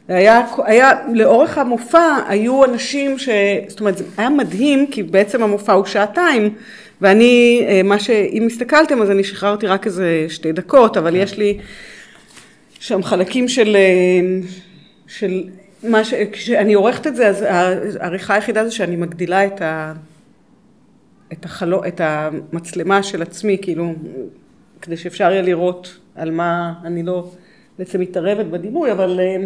היה, 0.07 0.41
היה, 0.65 0.91
לאורך 1.13 1.57
המופע 1.57 2.15
היו 2.27 2.65
אנשים 2.65 3.19
ש... 3.19 3.29
זאת 3.67 3.79
אומרת, 3.79 3.97
זה 3.97 4.03
היה 4.17 4.29
מדהים, 4.29 4.87
כי 4.91 5.03
בעצם 5.03 5.43
המופע 5.43 5.73
הוא 5.73 5.85
שעתיים, 5.85 6.49
ואני, 7.01 7.65
אה, 7.69 7.83
מה 7.83 7.99
ש... 7.99 8.09
אם 8.09 8.47
הסתכלתם, 8.47 9.01
אז 9.01 9.11
אני 9.11 9.23
שחררתי 9.23 9.67
רק 9.67 9.85
איזה 9.85 10.25
שתי 10.29 10.51
דקות, 10.51 10.97
אבל 10.97 11.15
יש 11.15 11.37
לי 11.37 11.57
שם 12.79 13.03
חלקים 13.03 13.47
של... 13.47 13.75
אה, 13.75 14.47
של 15.07 15.43
מה 15.83 16.03
ש... 16.03 16.13
כשאני 16.31 16.73
עורכת 16.73 17.07
את 17.07 17.15
זה, 17.15 17.27
אז 17.27 17.45
העריכה 17.99 18.33
היחידה 18.33 18.65
זה 18.65 18.71
שאני 18.71 18.95
מגדילה 18.95 19.45
את 19.45 19.61
ה... 19.61 19.93
את, 21.33 21.45
החלו, 21.45 21.85
את 21.85 22.01
המצלמה 22.03 23.03
של 23.03 23.21
עצמי, 23.21 23.57
כאילו, 23.61 23.93
כדי 24.81 24.97
שאפשר 24.97 25.31
יהיה 25.31 25.41
לראות 25.41 25.97
על 26.15 26.31
מה 26.31 26.73
אני 26.83 27.03
לא 27.03 27.31
בעצם 27.79 28.01
מתערבת 28.01 28.45
בדימוי, 28.45 28.91
אבל 28.91 29.19
אה, 29.19 29.45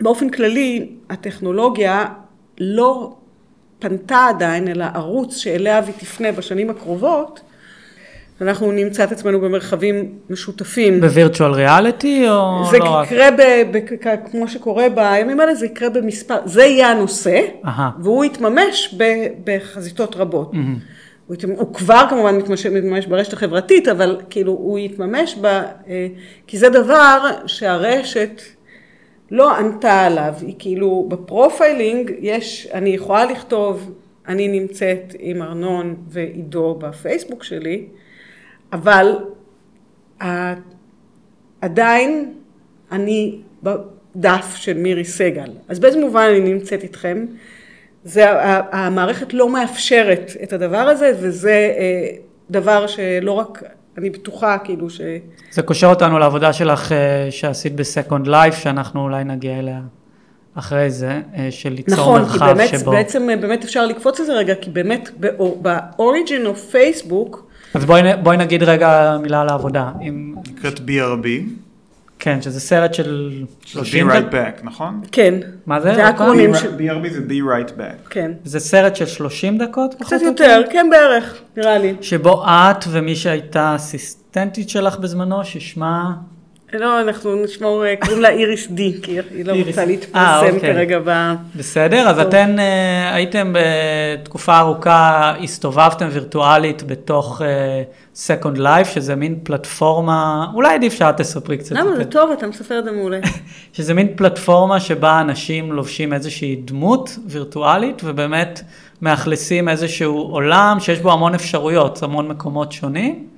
באופן 0.00 0.30
כללי, 0.30 0.88
הטכנולוגיה 1.10 2.04
לא 2.58 3.16
פנתה 3.78 4.26
עדיין, 4.28 4.68
אלא 4.68 4.84
ערוץ 4.94 5.36
שאליה 5.36 5.78
היא 5.78 5.94
תפנה 5.98 6.32
בשנים 6.32 6.70
הקרובות, 6.70 7.40
אנחנו 8.40 8.72
נמצא 8.72 9.04
את 9.04 9.12
עצמנו 9.12 9.40
במרחבים 9.40 10.12
משותפים. 10.30 11.00
בווירטואל 11.00 11.52
ריאליטי 11.52 12.28
או 12.28 12.64
זה 12.70 12.78
לא 12.78 12.84
רק? 12.90 13.06
יקרה, 13.06 13.30
ב, 13.30 13.42
ב, 13.72 13.78
כמו 14.30 14.48
שקורה 14.48 14.88
בימים 14.88 15.40
האלה, 15.40 15.54
זה 15.54 15.66
יקרה 15.66 15.88
במספר, 15.90 16.36
זה 16.44 16.64
יהיה 16.64 16.90
הנושא, 16.90 17.40
אהה. 17.64 17.90
והוא 18.02 18.24
יתממש 18.24 18.94
ב, 18.98 19.04
בחזיתות 19.44 20.16
רבות. 20.16 20.52
הוא, 21.26 21.36
יתמ- 21.36 21.58
הוא 21.60 21.74
כבר 21.74 22.04
כמובן 22.10 22.36
מתממש, 22.36 22.66
מתממש 22.66 23.06
ברשת 23.06 23.32
החברתית, 23.32 23.88
אבל 23.88 24.20
כאילו 24.30 24.52
הוא 24.52 24.78
יתממש 24.78 25.36
ב... 25.40 25.46
אה, 25.46 26.06
כי 26.46 26.58
זה 26.58 26.68
דבר 26.68 27.18
שהרשת 27.46 28.40
לא 29.30 29.56
ענתה 29.56 30.00
עליו, 30.06 30.34
היא 30.40 30.54
כאילו 30.58 31.06
ב 31.08 31.18
profiling 31.18 32.12
יש, 32.20 32.68
אני 32.74 32.90
יכולה 32.90 33.24
לכתוב, 33.24 33.92
אני 34.28 34.48
נמצאת 34.48 35.14
עם 35.18 35.42
ארנון 35.42 35.94
ועידו 36.08 36.74
בפייסבוק 36.80 37.42
שלי, 37.44 37.86
אבל 38.72 39.16
ה- 40.22 40.54
עדיין 41.60 42.32
אני 42.92 43.38
בדף 43.62 44.56
של 44.56 44.72
מירי 44.74 45.04
סגל. 45.04 45.50
אז 45.68 45.78
באיזה 45.78 46.00
מובן 46.00 46.28
אני 46.30 46.52
נמצאת 46.54 46.82
איתכם? 46.82 47.26
זה, 48.04 48.24
המערכת 48.72 49.34
לא 49.34 49.48
מאפשרת 49.48 50.32
את 50.42 50.52
הדבר 50.52 50.76
הזה, 50.76 51.12
וזה 51.20 51.50
אה, 51.50 52.08
דבר 52.50 52.86
שלא 52.86 53.32
רק, 53.32 53.62
אני 53.98 54.10
בטוחה 54.10 54.58
כאילו 54.58 54.90
ש... 54.90 55.00
זה 55.50 55.62
קושר 55.62 55.86
אותנו 55.86 56.18
לעבודה 56.18 56.52
שלך 56.52 56.92
אה, 56.92 57.28
שעשית 57.30 57.74
בסקונד 57.76 58.26
לייף, 58.26 58.54
שאנחנו 58.54 59.02
אולי 59.02 59.24
נגיע 59.24 59.58
אליה 59.58 59.80
אחרי 60.54 60.90
זה, 60.90 61.20
אה, 61.36 61.48
של 61.50 61.72
ליצור 61.72 61.94
נכון, 61.94 62.24
כי 62.24 62.30
מרחב 62.30 62.46
באמת, 62.46 62.68
שבו... 62.68 62.90
בעצם 62.90 63.30
אה, 63.30 63.36
באמת 63.36 63.64
אפשר 63.64 63.86
לקפוץ 63.86 64.20
לזה 64.20 64.32
רגע, 64.32 64.54
כי 64.54 64.70
באמת 64.70 65.10
באוריג'ין 65.60 66.46
אוף 66.46 66.70
פייסבוק, 66.70 67.45
אז 67.74 67.84
בואי, 67.84 68.02
בואי 68.22 68.36
נגיד 68.36 68.62
רגע 68.62 69.16
מילה 69.22 69.40
על 69.40 69.48
העבודה. 69.48 69.90
נקראת 70.48 70.78
BRB, 70.78 71.26
כן, 72.18 72.42
שזה 72.42 72.60
סרט 72.60 72.94
של 72.94 73.44
30 73.64 74.10
Be. 74.10 74.12
Right 74.12 74.32
Back, 74.32 74.64
נכון? 74.64 75.00
כן. 75.12 75.34
מה 75.66 75.80
זה? 75.80 75.94
זה 75.94 76.08
Be 76.10 76.58
של... 76.58 76.76
BRB 76.78 77.08
זה 77.12 77.20
Be 77.28 77.32
Right 77.32 77.70
Back. 77.70 78.10
כן. 78.10 78.32
זה 78.44 78.60
סרט 78.60 78.96
של 78.96 79.06
30 79.06 79.58
דקות? 79.58 79.94
קצת 79.94 80.22
יותר, 80.22 80.62
כן 80.70 80.86
בערך, 80.90 81.40
נראה 81.56 81.78
לי. 81.78 81.94
שבו 82.00 82.44
את 82.46 82.84
ומי 82.90 83.16
שהייתה 83.16 83.76
אסיסטנטית 83.76 84.68
שלך 84.68 84.98
בזמנו, 84.98 85.44
ששמה... 85.44 86.12
לא, 86.72 87.00
אנחנו 87.00 87.44
נשמור, 87.44 87.86
אה, 87.86 87.94
קוראים 88.00 88.20
לה 88.20 88.28
איריס 88.28 88.68
די, 88.70 88.94
כי 89.02 89.18
היא 89.30 89.44
לא. 89.44 89.52
רוצה 89.66 89.80
אה, 89.80 89.86
להתפרסם 89.86 90.54
אוקיי. 90.54 90.74
כרגע 90.74 90.98
ב... 91.04 91.34
בסדר, 91.56 92.08
אז 92.08 92.16
טוב. 92.16 92.26
אתן 92.26 92.58
אה, 92.58 93.14
הייתם 93.14 93.52
בתקופה 93.54 94.58
ארוכה, 94.58 95.34
הסתובבתם 95.42 96.08
וירטואלית 96.12 96.82
בתוך 96.82 97.42
Second 98.14 98.58
Life, 98.58 98.84
שזה 98.94 99.16
מין 99.16 99.38
פלטפורמה, 99.42 100.46
אולי 100.54 100.74
עדיף 100.74 100.94
שאת 100.94 101.16
תספרי 101.16 101.58
קצת. 101.58 101.76
למה? 101.76 101.96
זה 101.96 102.04
טוב, 102.04 102.30
אתה 102.30 102.46
מספר 102.46 102.78
את 102.78 102.84
זה 102.84 102.92
מעולה. 102.92 103.18
שזה 103.72 103.94
מין 103.94 104.08
פלטפורמה 104.16 104.80
שבה 104.80 105.20
אנשים 105.20 105.72
לובשים 105.72 106.12
איזושהי 106.12 106.56
דמות 106.64 107.18
וירטואלית, 107.26 108.02
ובאמת 108.04 108.60
מאכלסים 109.02 109.68
איזשהו 109.68 110.18
עולם 110.18 110.76
שיש 110.80 111.00
בו 111.00 111.12
המון 111.12 111.34
אפשרויות, 111.34 112.02
המון 112.02 112.28
מקומות 112.28 112.72
שונים, 112.72 113.35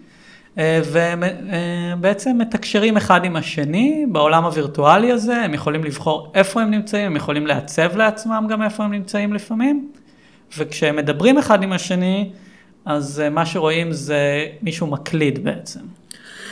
ובעצם 0.57 2.39
מתקשרים 2.39 2.97
אחד 2.97 3.25
עם 3.25 3.37
השני 3.37 4.07
בעולם 4.09 4.45
הווירטואלי 4.45 5.13
הזה, 5.13 5.37
הם 5.37 5.55
יכולים 5.55 5.85
לבחור 5.85 6.33
איפה 6.35 6.63
הם 6.63 6.71
נמצאים, 6.71 7.07
הם 7.07 7.17
יכולים 7.17 7.47
לעצב 7.47 7.97
לעצמם 7.97 8.47
גם 8.51 8.63
איפה 8.63 8.85
הם 8.85 8.93
נמצאים 8.93 9.33
לפעמים, 9.33 9.89
וכשהם 10.59 10.97
מדברים 10.97 11.39
אחד 11.39 11.63
עם 11.63 11.73
השני, 11.73 12.31
אז 12.85 13.21
אה, 13.25 13.31
מה 13.31 13.47
שרואים 13.47 13.93
זה 13.93 14.47
מישהו 14.63 14.87
מקליד 14.87 15.45
בעצם. 15.45 15.81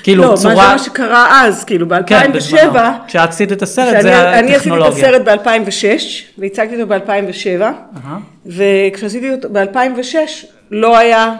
כאילו 0.02 0.22
לא, 0.22 0.30
מה 0.30 0.36
צורה... 0.36 0.54
זה 0.54 0.72
מה 0.72 0.78
שקרה 0.78 1.44
אז, 1.44 1.64
כאילו 1.64 1.86
כן, 2.06 2.32
ב-2007, 2.32 2.36
בזמנו. 2.36 2.78
כשאת 3.06 3.28
עשית 3.28 3.52
את 3.52 3.62
הסרט, 3.62 4.02
זה 4.02 4.38
אני 4.38 4.54
עשיתי 4.54 4.54
את 4.54 4.60
הטכנולוגיה. 4.60 5.08
הסרט 5.08 5.22
ב-2006, 5.22 6.38
והצגתי 6.38 6.82
אותו 6.82 6.94
ב-2007, 6.94 7.62
אהה. 7.62 8.18
וכשעשיתי 8.46 9.32
אותו 9.32 9.48
ב-2006, 9.52 10.46
לא 10.70 10.98
היה 10.98 11.34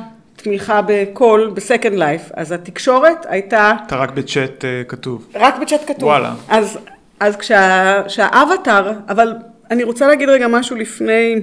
תמיכה 0.46 0.80
בקול, 0.86 1.50
בסקנד 1.54 1.98
לייף, 1.98 2.22
אז 2.34 2.52
התקשורת 2.52 3.26
הייתה 3.28 3.72
אתה 3.86 3.96
רק 3.96 4.10
בצ'אט 4.10 4.64
אה, 4.64 4.82
כתוב. 4.88 5.26
רק 5.34 5.54
בצ'אט 5.60 5.80
כתוב. 5.86 6.02
וואלה. 6.02 6.34
אז, 6.48 6.78
אז 7.20 7.36
כשה, 7.36 8.02
כשהאבטר, 8.06 8.92
אבל 9.08 9.32
אני 9.70 9.84
רוצה 9.84 10.06
להגיד 10.06 10.28
רגע 10.28 10.48
משהו 10.48 10.76
לפני 10.76 11.40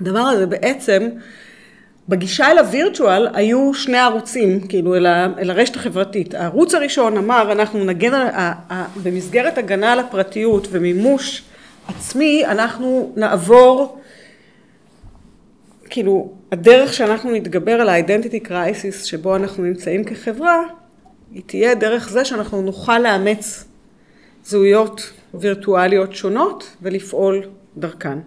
הדבר 0.00 0.18
הזה, 0.18 0.46
בעצם, 0.46 1.08
בגישה 2.08 2.50
אל 2.50 2.58
הווירטואל 2.58 3.28
היו 3.34 3.74
שני 3.74 3.98
ערוצים, 3.98 4.66
כאילו, 4.66 4.94
אל, 4.94 5.06
ה, 5.06 5.26
אל 5.38 5.50
הרשת 5.50 5.76
החברתית. 5.76 6.34
הערוץ 6.34 6.74
הראשון 6.74 7.16
אמר, 7.16 7.52
אנחנו 7.52 7.84
נגן 7.84 8.14
על, 8.14 8.26
ה, 8.26 8.52
ה, 8.72 8.84
במסגרת 9.02 9.58
הגנה 9.58 9.92
על 9.92 10.00
הפרטיות 10.00 10.68
ומימוש 10.70 11.42
עצמי, 11.88 12.46
אנחנו 12.46 13.12
נעבור, 13.16 14.00
כאילו, 15.90 16.39
הדרך 16.52 16.92
שאנחנו 16.92 17.30
נתגבר 17.30 17.72
על 17.72 17.88
ה-identity 17.88 18.48
crisis 18.48 19.04
שבו 19.04 19.36
אנחנו 19.36 19.64
נמצאים 19.64 20.04
כחברה, 20.04 20.62
היא 21.32 21.42
תהיה 21.46 21.74
דרך 21.74 22.08
זה 22.08 22.24
שאנחנו 22.24 22.62
נוכל 22.62 22.98
לאמץ 22.98 23.64
זהויות 24.44 25.12
וירטואליות 25.34 26.14
שונות 26.14 26.76
ולפעול 26.82 27.42
דרכן. 27.76 28.18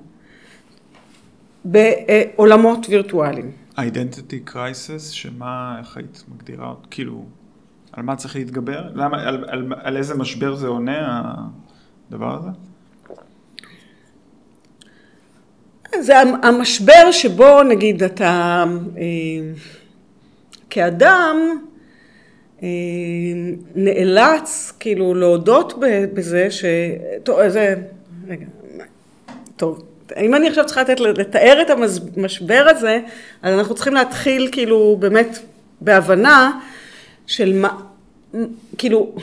בעולמות 1.65 2.85
וירטואליים. 2.89 3.51
אידנטיטי 3.77 4.39
קרייסס, 4.39 5.09
שמה, 5.09 5.75
איך 5.79 5.97
היית 5.97 6.23
מגדירה? 6.35 6.73
כאילו, 6.91 7.25
על 7.91 8.03
מה 8.03 8.15
צריך 8.15 8.35
להתגבר? 8.35 8.89
למה, 8.93 9.21
על, 9.27 9.45
על, 9.47 9.73
על 9.81 9.97
איזה 9.97 10.15
משבר 10.15 10.55
זה 10.55 10.67
עונה, 10.67 11.23
הדבר 12.09 12.37
הזה? 12.37 12.49
זה 16.01 16.19
המשבר 16.43 17.11
שבו 17.11 17.63
נגיד 17.63 18.03
אתה 18.03 18.63
אה, 18.97 19.03
כאדם 20.69 21.37
אה, 22.63 22.67
נאלץ 23.75 24.73
כאילו 24.79 25.13
להודות 25.13 25.73
בזה 26.13 26.51
ש... 26.51 26.65
טוב, 27.23 27.39
איזה... 27.39 27.75
רגע, 28.27 28.45
טוב. 29.55 29.83
אם 30.17 30.35
אני 30.35 30.47
עכשיו 30.47 30.65
צריכה 30.65 30.81
לתאר 30.99 31.61
את 31.61 31.69
המשבר 31.69 32.65
הזה, 32.69 32.99
אז 33.41 33.59
אנחנו 33.59 33.75
צריכים 33.75 33.93
להתחיל 33.93 34.49
כאילו 34.51 34.97
באמת 34.99 35.39
בהבנה 35.81 36.59
של 37.27 37.53
מה, 37.53 37.81
כאילו, 38.77 39.15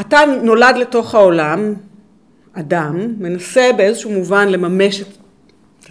אתה 0.00 0.18
נולד 0.42 0.76
לתוך 0.76 1.14
העולם, 1.14 1.74
אדם, 2.52 3.14
מנסה 3.18 3.70
באיזשהו 3.76 4.10
מובן 4.10 4.48
לממש 4.48 5.00
את 5.00 5.06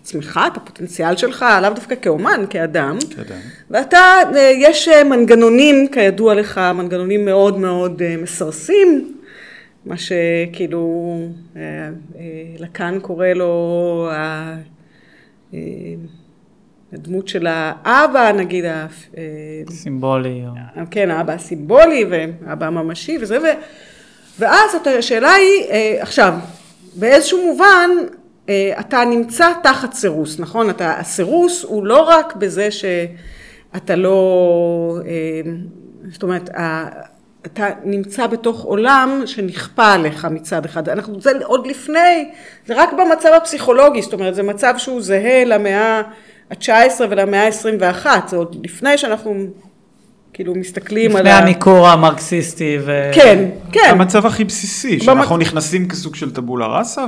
עצמך, 0.02 0.39
את 0.52 0.58
הפוטנציאל 0.58 1.18
שלך, 1.18 1.45
לאו 1.62 1.70
דווקא 1.74 1.95
כאומן, 2.02 2.45
כאדם. 2.49 2.97
כאדם. 3.16 3.39
ואתה, 3.70 3.97
אה, 4.36 4.52
יש 4.58 4.88
אה, 4.88 5.04
מנגנונים, 5.04 5.88
כידוע 5.91 6.34
לך, 6.34 6.62
מנגנונים 6.76 7.26
מאוד 7.26 7.58
מאוד 7.58 8.02
אה, 8.02 8.16
מסרסים, 8.18 9.18
מה 9.86 9.95
שכאילו 9.97 11.16
לקאן 12.60 12.99
קורא 13.02 13.28
לו 13.28 14.10
הדמות 16.93 17.28
של 17.28 17.47
האבא, 17.49 18.32
נגיד, 18.32 18.66
ה- 18.66 18.88
סימבולי. 19.70 20.43
כן, 20.91 21.12
האבא 21.12 21.34
הסימבולי 21.34 22.06
והאבא 22.10 22.66
הממשי 22.66 23.18
וזה, 23.22 23.39
ו... 23.39 23.43
ואז 24.39 24.72
השאלה 24.99 25.32
היא, 25.32 25.64
עכשיו, 25.99 26.34
באיזשהו 26.95 27.45
מובן, 27.45 27.89
אתה 28.80 29.04
נמצא 29.06 29.48
תחת 29.64 29.94
סירוס, 29.94 30.39
נכון? 30.39 30.70
אתה, 30.70 31.00
הסירוס 31.00 31.64
הוא 31.64 31.86
לא 31.86 32.02
רק 32.02 32.36
בזה 32.36 32.70
שאתה 32.72 33.96
לא, 33.96 35.00
אה, 35.06 35.52
זאת 36.12 36.24
אומרת, 36.24 36.50
אתה 37.46 37.70
נמצא 37.84 38.28
בתוך 38.28 38.64
עולם 38.64 39.22
שנכפה 39.26 39.94
עליך 39.94 40.26
מצד 40.26 40.66
אחד. 40.66 40.89
אנחנו, 40.89 41.22
זה 41.22 41.32
עוד 41.44 41.68
לפני, 41.68 42.30
זה 42.66 42.74
רק 42.78 42.89
במצב 42.94 43.30
הפסיכולוגי, 43.38 44.02
זאת 44.02 44.14
אומרת, 44.14 44.36
זה 44.36 44.44
מצב 44.44 44.74
שהוא 44.78 45.02
זהה 45.02 45.44
למאה 45.46 46.02
ה-19 46.52 47.02
ולמאה 47.10 47.48
ה-21, 47.48 48.06
זה 48.28 48.38
עוד 48.38 48.56
לפני 48.64 48.98
שאנחנו 48.98 49.46
כאילו 50.34 50.55
מסתכלים 50.55 51.11
על 51.11 51.17
לפני 51.17 51.32
ה... 51.32 51.38
הניכור 51.38 51.88
המרקסיסטי 51.88 52.77
ו... 52.86 53.11
כן, 53.15 53.49
כן. 53.71 53.88
המצב 53.89 54.25
הכי 54.25 54.43
בסיסי, 54.43 54.99
שאנחנו 54.99 55.38
נכנסים 55.38 55.88
כסוג 55.88 56.15
של 56.15 56.32
טבולה 56.34 56.65
ראסה, 56.67 57.05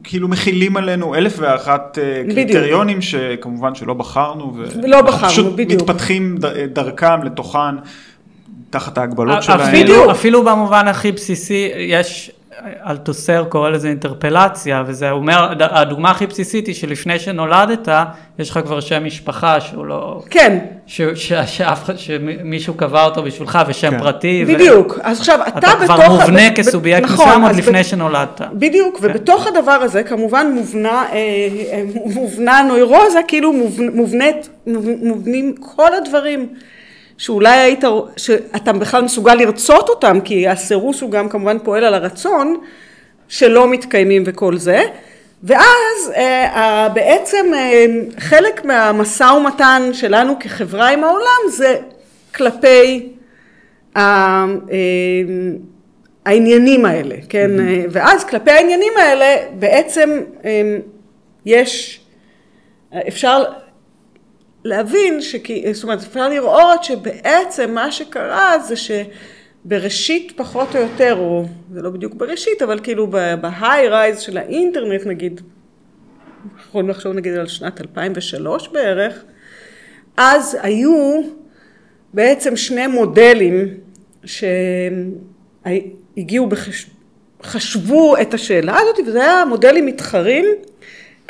וכאילו 0.00 0.28
מכילים 0.28 0.76
עלינו 0.76 1.14
אלף 1.14 1.34
ואחת 1.38 1.98
אה, 2.02 2.22
בדיוק. 2.22 2.34
קריטריונים 2.34 3.02
שכמובן 3.02 3.74
שלא 3.74 3.94
בחרנו, 3.94 4.52
ו- 4.56 4.64
לא 4.88 5.02
בחרנו, 5.02 5.32
פשוט 5.32 5.54
בדיוק. 5.56 5.82
מתפתחים 5.82 6.36
ד- 6.38 6.46
דרכם 6.74 7.22
לתוכן, 7.22 7.58
תחת 8.70 8.98
ההגבלות 8.98 9.38
אפילו, 9.38 9.58
שלהם. 9.58 9.82
בדיוק. 9.82 10.10
אפילו 10.10 10.44
במובן 10.44 10.88
הכי 10.88 11.12
בסיסי, 11.12 11.68
יש, 11.76 12.30
אלתוסר 12.88 13.44
קורא 13.48 13.70
לזה 13.70 13.88
אינטרפלציה, 13.88 14.82
וזה 14.86 15.10
אומר, 15.10 15.50
הד- 15.50 15.62
הדוגמה 15.62 16.10
הכי 16.10 16.26
בסיסית 16.26 16.66
היא 16.66 16.74
שלפני 16.74 17.18
שנולדת, 17.18 17.88
יש 18.38 18.50
לך 18.50 18.60
כבר 18.64 18.80
שם 18.80 19.04
משפחה 19.04 19.60
שהוא 19.60 19.86
לא... 19.86 20.22
כן, 20.30 20.58
ש- 20.86 21.00
ש- 21.14 21.32
שאף 21.46 21.84
אחד, 21.84 21.96
שמישהו 21.96 22.74
קבע 22.74 23.04
אותו 23.04 23.22
בשבילך, 23.22 23.58
ושם 23.66 23.90
כן. 23.90 23.98
פריטי. 23.98 24.44
ו- 24.48 24.52
בדיוק. 24.54 24.98
אז 25.02 25.18
עכשיו, 25.18 25.38
אתה, 25.48 25.58
אתה 25.58 25.68
בתוך... 25.82 25.96
כבר 25.96 26.08
מובנה 26.10 26.50
ב- 26.50 26.52
ב- 26.52 26.56
כסובייקט 26.56 27.04
נכון, 27.04 27.26
מסוים 27.26 27.42
עוד 27.42 27.50
אז 27.50 27.58
לפני 27.58 27.78
ב- 27.80 27.82
שנולדת. 27.82 28.40
בדיוק, 28.52 28.98
ובתוך 29.02 29.46
הדבר 29.46 29.72
הזה 29.72 30.02
כמובן 30.02 30.46
מובנה, 30.54 31.04
אה, 31.12 31.16
אה, 31.72 31.82
מובנה 32.14 32.62
נוירוזה, 32.68 33.18
כאילו 33.28 33.52
מובנ- 33.52 33.90
מובנית, 33.96 34.48
מובנים 35.02 35.54
כל 35.60 35.88
הדברים 35.94 36.48
שאולי 37.22 37.58
היית, 37.58 37.84
שאתה 38.16 38.72
בכלל 38.72 39.02
מסוגל 39.02 39.34
לרצות 39.34 39.88
אותם, 39.88 40.18
כי 40.24 40.48
הסירוס 40.48 41.00
הוא 41.00 41.10
גם 41.10 41.28
כמובן 41.28 41.58
פועל 41.58 41.84
על 41.84 41.94
הרצון, 41.94 42.56
שלא 43.28 43.68
מתקיימים 43.70 44.22
וכל 44.26 44.56
זה. 44.56 44.82
ואז 45.42 46.12
אה, 46.16 46.88
בעצם 46.88 47.46
אה, 47.54 47.86
חלק 48.18 48.64
מהמשא 48.64 49.24
ומתן 49.24 49.90
שלנו 49.92 50.34
כחברה 50.40 50.88
עם 50.88 51.04
העולם 51.04 51.50
זה 51.50 51.76
כלפי 52.34 53.08
ה- 53.96 54.00
אה, 54.00 54.46
העניינים 56.26 56.84
האלה, 56.84 57.14
כן? 57.28 57.50
ואז 57.90 58.24
כלפי 58.24 58.50
העניינים 58.50 58.92
האלה 58.98 59.36
בעצם 59.58 60.20
יש, 61.46 62.00
אפשר 63.08 63.42
להבין, 64.64 65.20
שכי, 65.20 65.74
זאת 65.74 65.84
אומרת, 65.84 65.98
אפשר 65.98 66.28
לראות 66.28 66.84
שבעצם 66.84 67.74
מה 67.74 67.92
שקרה 67.92 68.58
זה 68.58 68.74
שבראשית 68.76 70.32
פחות 70.36 70.76
או 70.76 70.80
יותר, 70.80 71.16
או 71.18 71.44
זה 71.72 71.82
לא 71.82 71.90
בדיוק 71.90 72.14
בראשית, 72.14 72.62
אבל 72.62 72.80
כאילו 72.82 73.06
בהיי 73.40 73.88
רייז 73.88 74.20
של 74.20 74.38
האינטרנט 74.38 75.06
נגיד, 75.06 75.40
יכולים 76.68 76.88
לחשוב 76.88 77.12
נגיד 77.12 77.32
על 77.32 77.46
שנת 77.46 77.80
2003 77.80 78.68
בערך, 78.68 79.24
אז 80.16 80.58
היו 80.62 81.20
בעצם 82.14 82.56
שני 82.56 82.86
מודלים 82.86 83.74
שהגיעו, 84.24 85.76
בחש... 86.48 86.86
חשבו 87.42 88.20
את 88.20 88.34
השאלה 88.34 88.78
הזאת, 88.80 88.98
וזה 89.06 89.20
היה 89.20 89.44
מודלים 89.44 89.86
מתחרים, 89.86 90.44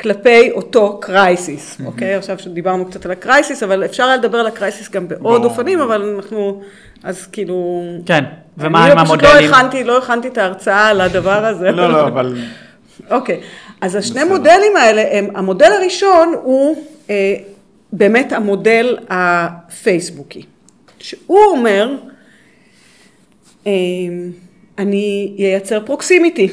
כלפי 0.03 0.51
אותו 0.51 0.97
crisis, 1.01 1.77
אוקיי? 1.85 2.15
עכשיו 2.15 2.39
שדיברנו 2.39 2.85
קצת 2.85 3.05
על 3.05 3.11
ה 3.11 3.18
crisis, 3.18 3.63
אבל 3.63 3.85
אפשר 3.85 4.03
היה 4.03 4.17
לדבר 4.17 4.37
על 4.37 4.47
ה 4.47 4.53
crisis 4.53 4.89
גם 4.89 5.07
בעוד 5.07 5.41
ברור. 5.41 5.45
אופנים, 5.45 5.79
אבל 5.79 6.15
אנחנו, 6.15 6.61
אז 7.03 7.27
כאילו... 7.27 7.83
כן, 8.05 8.23
ומה 8.57 8.85
עם 8.85 8.97
אני 8.97 9.05
פשוט 9.05 9.23
המודלים? 9.23 9.51
לא 9.51 9.55
הכנתי, 9.55 9.83
לא 9.83 9.97
הכנתי 9.97 10.27
את 10.27 10.37
ההרצאה 10.37 10.87
על 10.87 11.01
הדבר 11.01 11.45
הזה. 11.49 11.71
לא, 11.71 11.91
לא, 11.91 12.07
אבל... 12.07 12.37
אוקיי, 13.11 13.41
אז 13.81 13.95
השני 13.95 14.23
מודלים 14.23 14.77
האלה, 14.77 15.03
הם, 15.11 15.27
המודל 15.35 15.71
הראשון 15.71 16.33
הוא 16.43 16.83
אה, 17.09 17.35
באמת 17.93 18.33
המודל 18.33 18.97
הפייסבוקי, 19.09 20.41
שהוא 20.99 21.39
אומר, 21.39 21.95
אה, 23.67 23.71
אני 24.77 25.35
אייצר 25.37 25.85
proximity, 25.85 26.49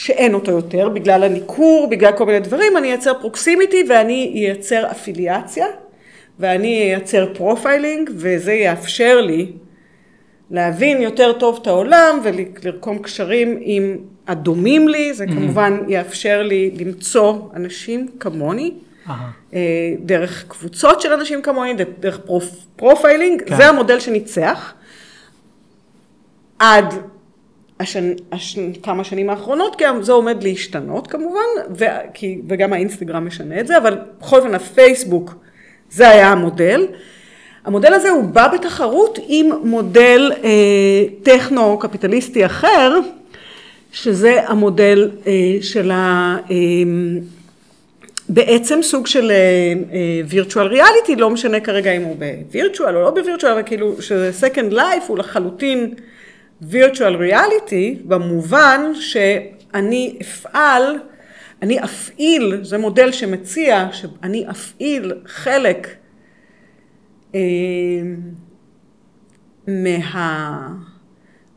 שאין 0.00 0.34
אותו 0.34 0.50
יותר, 0.50 0.88
בגלל 0.88 1.22
הניכור, 1.22 1.88
בגלל 1.90 2.12
כל 2.12 2.26
מיני 2.26 2.40
דברים, 2.40 2.76
אני 2.76 2.88
אייצר 2.88 3.12
proximity 3.20 3.84
ואני 3.88 4.32
אייצר 4.34 4.90
אפיליאציה, 4.90 5.66
ואני 6.38 6.82
אייצר 6.82 7.34
profiling, 7.34 8.10
וזה 8.14 8.52
יאפשר 8.52 9.20
לי 9.20 9.52
להבין 10.50 11.02
יותר 11.02 11.32
טוב 11.32 11.58
את 11.62 11.66
העולם 11.66 12.20
ולרקום 12.22 12.98
קשרים 12.98 13.58
עם 13.60 13.96
הדומים 14.26 14.88
לי, 14.88 15.14
זה 15.14 15.26
כמובן 15.26 15.80
יאפשר 15.88 16.42
לי 16.42 16.70
למצוא 16.78 17.38
אנשים 17.56 18.08
כמוני. 18.20 18.72
אה, 19.54 19.58
דרך 20.00 20.44
קבוצות 20.48 21.00
של 21.00 21.12
אנשים 21.12 21.42
כמוני, 21.42 21.74
דרך 22.00 22.18
פרופ, 22.18 22.44
profiling, 22.76 23.42
כן. 23.42 23.56
זה 23.56 23.66
המודל 23.66 24.00
שניצח. 24.00 24.74
עד 26.58 26.94
השנ, 27.80 28.12
השנ, 28.32 28.72
כמה 28.72 29.04
שנים 29.04 29.30
האחרונות, 29.30 29.76
כי 29.76 29.84
זה 30.00 30.12
עומד 30.12 30.42
להשתנות 30.42 31.06
כמובן, 31.06 31.48
ו, 31.78 31.84
כי, 32.14 32.40
וגם 32.48 32.72
האינסטגרם 32.72 33.26
משנה 33.26 33.60
את 33.60 33.66
זה, 33.66 33.78
אבל 33.78 33.98
בכל 34.20 34.36
אופן 34.36 34.54
הפייסבוק 34.54 35.34
זה 35.90 36.08
היה 36.08 36.28
המודל. 36.28 36.86
המודל 37.64 37.94
הזה 37.94 38.10
הוא 38.10 38.24
בא 38.24 38.48
בתחרות 38.48 39.18
עם 39.28 39.50
מודל 39.62 40.32
אה, 40.44 40.50
טכנו-קפיטליסטי 41.22 42.46
אחר, 42.46 42.98
שזה 43.92 44.40
המודל 44.46 45.10
אה, 45.26 45.32
של 45.60 45.90
ה... 45.90 46.36
אה, 46.50 46.56
בעצם 48.28 48.78
סוג 48.82 49.06
של 49.06 49.32
וירטואל 50.28 50.66
ריאליטי, 50.66 51.16
לא 51.16 51.30
משנה 51.30 51.60
כרגע 51.60 51.92
אם 51.92 52.02
הוא 52.02 52.16
בווירטואל 52.16 52.96
או 52.96 53.02
לא 53.02 53.10
בווירטואל, 53.10 53.52
אבל 53.52 53.62
כאילו 53.66 54.02
שזה 54.02 54.30
second 54.40 54.72
life 54.72 55.04
הוא 55.06 55.18
לחלוטין 55.18 55.94
וירטואל 56.62 57.16
ריאליטי, 57.16 57.98
במובן 58.04 58.80
שאני 58.94 60.18
אפעל, 60.20 60.98
אני 61.62 61.84
אפעיל, 61.84 62.64
זה 62.64 62.78
מודל 62.78 63.12
שמציע 63.12 63.88
שאני 63.92 64.50
אפעיל 64.50 65.12
חלק 65.26 65.88
אה, 67.34 67.40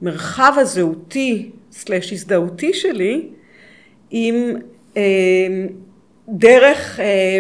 מהמרחב 0.02 0.54
הזהותי 0.58 1.52
סלש 1.72 2.14
הזדהותי 2.14 2.74
שלי 2.74 3.30
עם 4.12 4.36
אה, 4.98 5.02
דרך 6.30 7.00
אה, 7.00 7.40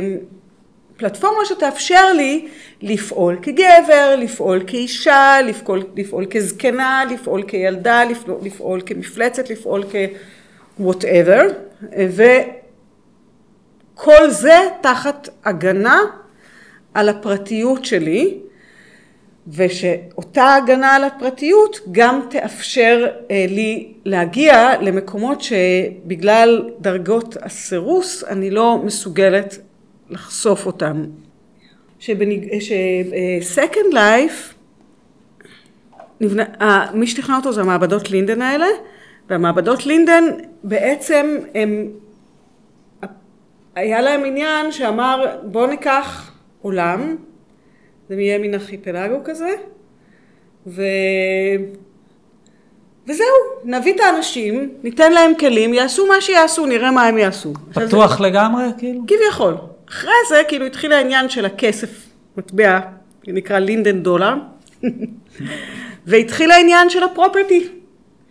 פלטפורמה 1.03 1.45
שתאפשר 1.45 2.13
לי 2.13 2.47
לפעול 2.81 3.37
כגבר, 3.41 4.15
לפעול 4.17 4.63
כאישה, 4.67 5.41
לפעול, 5.45 5.83
לפעול 5.95 6.25
כזקנה, 6.25 7.03
לפעול 7.11 7.43
כילדה, 7.47 8.03
לפעול, 8.03 8.37
לפעול 8.41 8.81
כמפלצת, 8.85 9.49
לפעול 9.49 9.83
כ-whatever, 9.91 11.43
וכל 13.95 14.29
זה 14.29 14.57
תחת 14.81 15.29
הגנה 15.45 15.99
על 16.93 17.09
הפרטיות 17.09 17.85
שלי, 17.85 18.37
ושאותה 19.47 20.55
הגנה 20.55 20.95
על 20.95 21.03
הפרטיות 21.03 21.79
גם 21.91 22.21
תאפשר 22.29 23.07
אה, 23.31 23.45
לי 23.49 23.93
להגיע 24.05 24.81
למקומות 24.81 25.41
שבגלל 25.41 26.69
דרגות 26.79 27.37
הסירוס 27.41 28.23
אני 28.23 28.51
לא 28.51 28.77
מסוגלת 28.77 29.57
לחשוף 30.09 30.65
אותם. 30.65 31.03
ש-Second 31.99 33.93
Life, 33.93 34.53
נבנה, 36.21 36.43
אה, 36.61 36.85
מי 36.93 37.07
שתכנן 37.07 37.35
אותו 37.35 37.53
זה 37.53 37.61
המעבדות 37.61 38.11
לינדן 38.11 38.41
האלה, 38.41 38.67
והמעבדות 39.29 39.85
לינדן 39.85 40.23
בעצם 40.63 41.37
הם, 41.55 41.87
היה 43.75 44.01
להם 44.01 44.25
עניין 44.25 44.71
שאמר 44.71 45.25
בואו 45.43 45.67
ניקח 45.67 46.31
עולם, 46.61 47.15
זה 48.09 48.15
יהיה 48.15 48.37
מין 48.37 48.53
ארכיפלגו 48.53 49.17
כזה, 49.23 49.49
ו... 50.67 50.81
וזהו, 53.07 53.25
נביא 53.63 53.95
את 53.95 53.99
האנשים, 53.99 54.69
ניתן 54.83 55.11
להם 55.11 55.31
כלים, 55.39 55.73
יעשו 55.73 56.07
מה 56.07 56.21
שיעשו, 56.21 56.65
נראה 56.65 56.91
מה 56.91 57.03
הם 57.03 57.17
יעשו. 57.17 57.53
פתוח 57.73 58.19
לגמרי, 58.21 58.65
כאילו? 58.77 59.01
כביכול. 59.07 59.72
אחרי 59.93 60.11
זה, 60.29 60.41
כאילו, 60.47 60.65
התחיל 60.65 60.91
העניין 60.91 61.29
של 61.29 61.45
הכסף, 61.45 61.89
מטבע, 62.37 62.79
נקרא 63.27 63.59
לינדן 63.59 63.99
דולר, 63.99 64.33
והתחיל 66.07 66.51
העניין 66.51 66.89
של 66.89 67.03
הפרופרטי. 67.03 67.67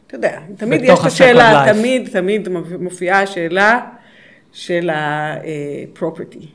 אתה 0.06 0.16
יודע, 0.16 0.38
תמיד 0.56 0.80
יש 0.84 1.00
את 1.00 1.04
השאלה. 1.04 1.64
תמיד, 1.72 2.08
תמיד 2.12 2.48
מופיעה 2.80 3.22
השאלה 3.22 3.80
של 4.52 4.90
הפרופרטי. 4.92 6.46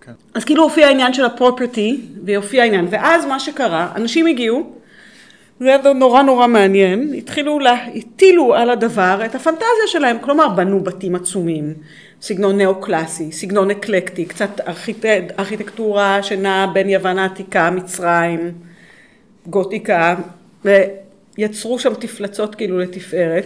כן. 0.00 0.12
אז 0.34 0.44
כאילו 0.44 0.62
הופיע 0.62 0.86
העניין 0.86 1.14
של 1.14 1.24
הפרופרטי, 1.24 2.00
והופיע 2.24 2.62
העניין, 2.62 2.86
ואז 2.90 3.24
מה 3.24 3.40
שקרה, 3.40 3.92
אנשים 3.96 4.26
הגיעו, 4.26 4.72
זה 5.60 5.68
היה 5.68 5.92
נורא 5.92 6.22
נורא 6.22 6.46
מעניין, 6.46 7.14
התחילו, 7.14 7.58
לה, 7.58 7.74
הטילו 7.94 8.54
על 8.54 8.70
הדבר 8.70 9.22
את 9.24 9.34
הפנטזיה 9.34 9.86
שלהם, 9.86 10.16
כלומר 10.20 10.48
בנו 10.48 10.80
בתים 10.80 11.14
עצומים, 11.14 11.74
סגנון 12.26 12.58
נאו-קלאסי, 12.58 13.32
סגנון 13.32 13.70
אקלקטי, 13.70 14.24
קצת 14.24 14.60
ארכיט... 14.68 15.04
ארכיטקטורה 15.38 16.22
שנעה 16.22 16.66
בין 16.66 16.88
יוון 16.88 17.18
העתיקה, 17.18 17.70
מצרים, 17.70 18.52
גותיקה, 19.46 20.14
ויצרו 20.64 21.78
שם 21.78 21.94
תפלצות 21.94 22.54
כאילו 22.54 22.78
לתפארת, 22.78 23.44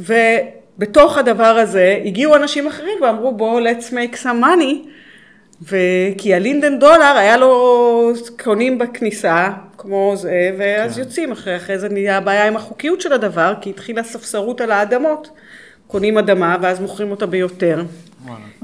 ובתוך 0.00 1.18
הדבר 1.18 1.44
הזה 1.44 1.98
הגיעו 2.04 2.36
אנשים 2.36 2.66
אחרים 2.66 3.02
ואמרו 3.02 3.32
בואו 3.32 3.60
let's 3.60 3.90
make 3.90 4.16
some 4.22 4.42
money, 4.42 4.88
וכי 5.62 6.34
הלינדן 6.34 6.78
דולר 6.78 7.14
היה 7.16 7.36
לו 7.36 8.12
קונים 8.42 8.78
בכניסה, 8.78 9.50
כמו 9.78 10.12
זה, 10.16 10.50
ואז 10.58 10.94
כן. 10.94 11.00
יוצאים 11.00 11.32
אחרי, 11.32 11.56
אחרי 11.56 11.78
זה 11.78 11.88
נהיה 11.88 12.16
הבעיה 12.16 12.46
עם 12.46 12.56
החוקיות 12.56 13.00
של 13.00 13.12
הדבר, 13.12 13.54
כי 13.60 13.70
התחילה 13.70 14.02
ספסרות 14.02 14.60
על 14.60 14.70
האדמות. 14.70 15.30
קונים 15.90 16.18
אדמה 16.18 16.56
ואז 16.62 16.80
מוכרים 16.80 17.10
אותה 17.10 17.26
ביותר. 17.26 17.82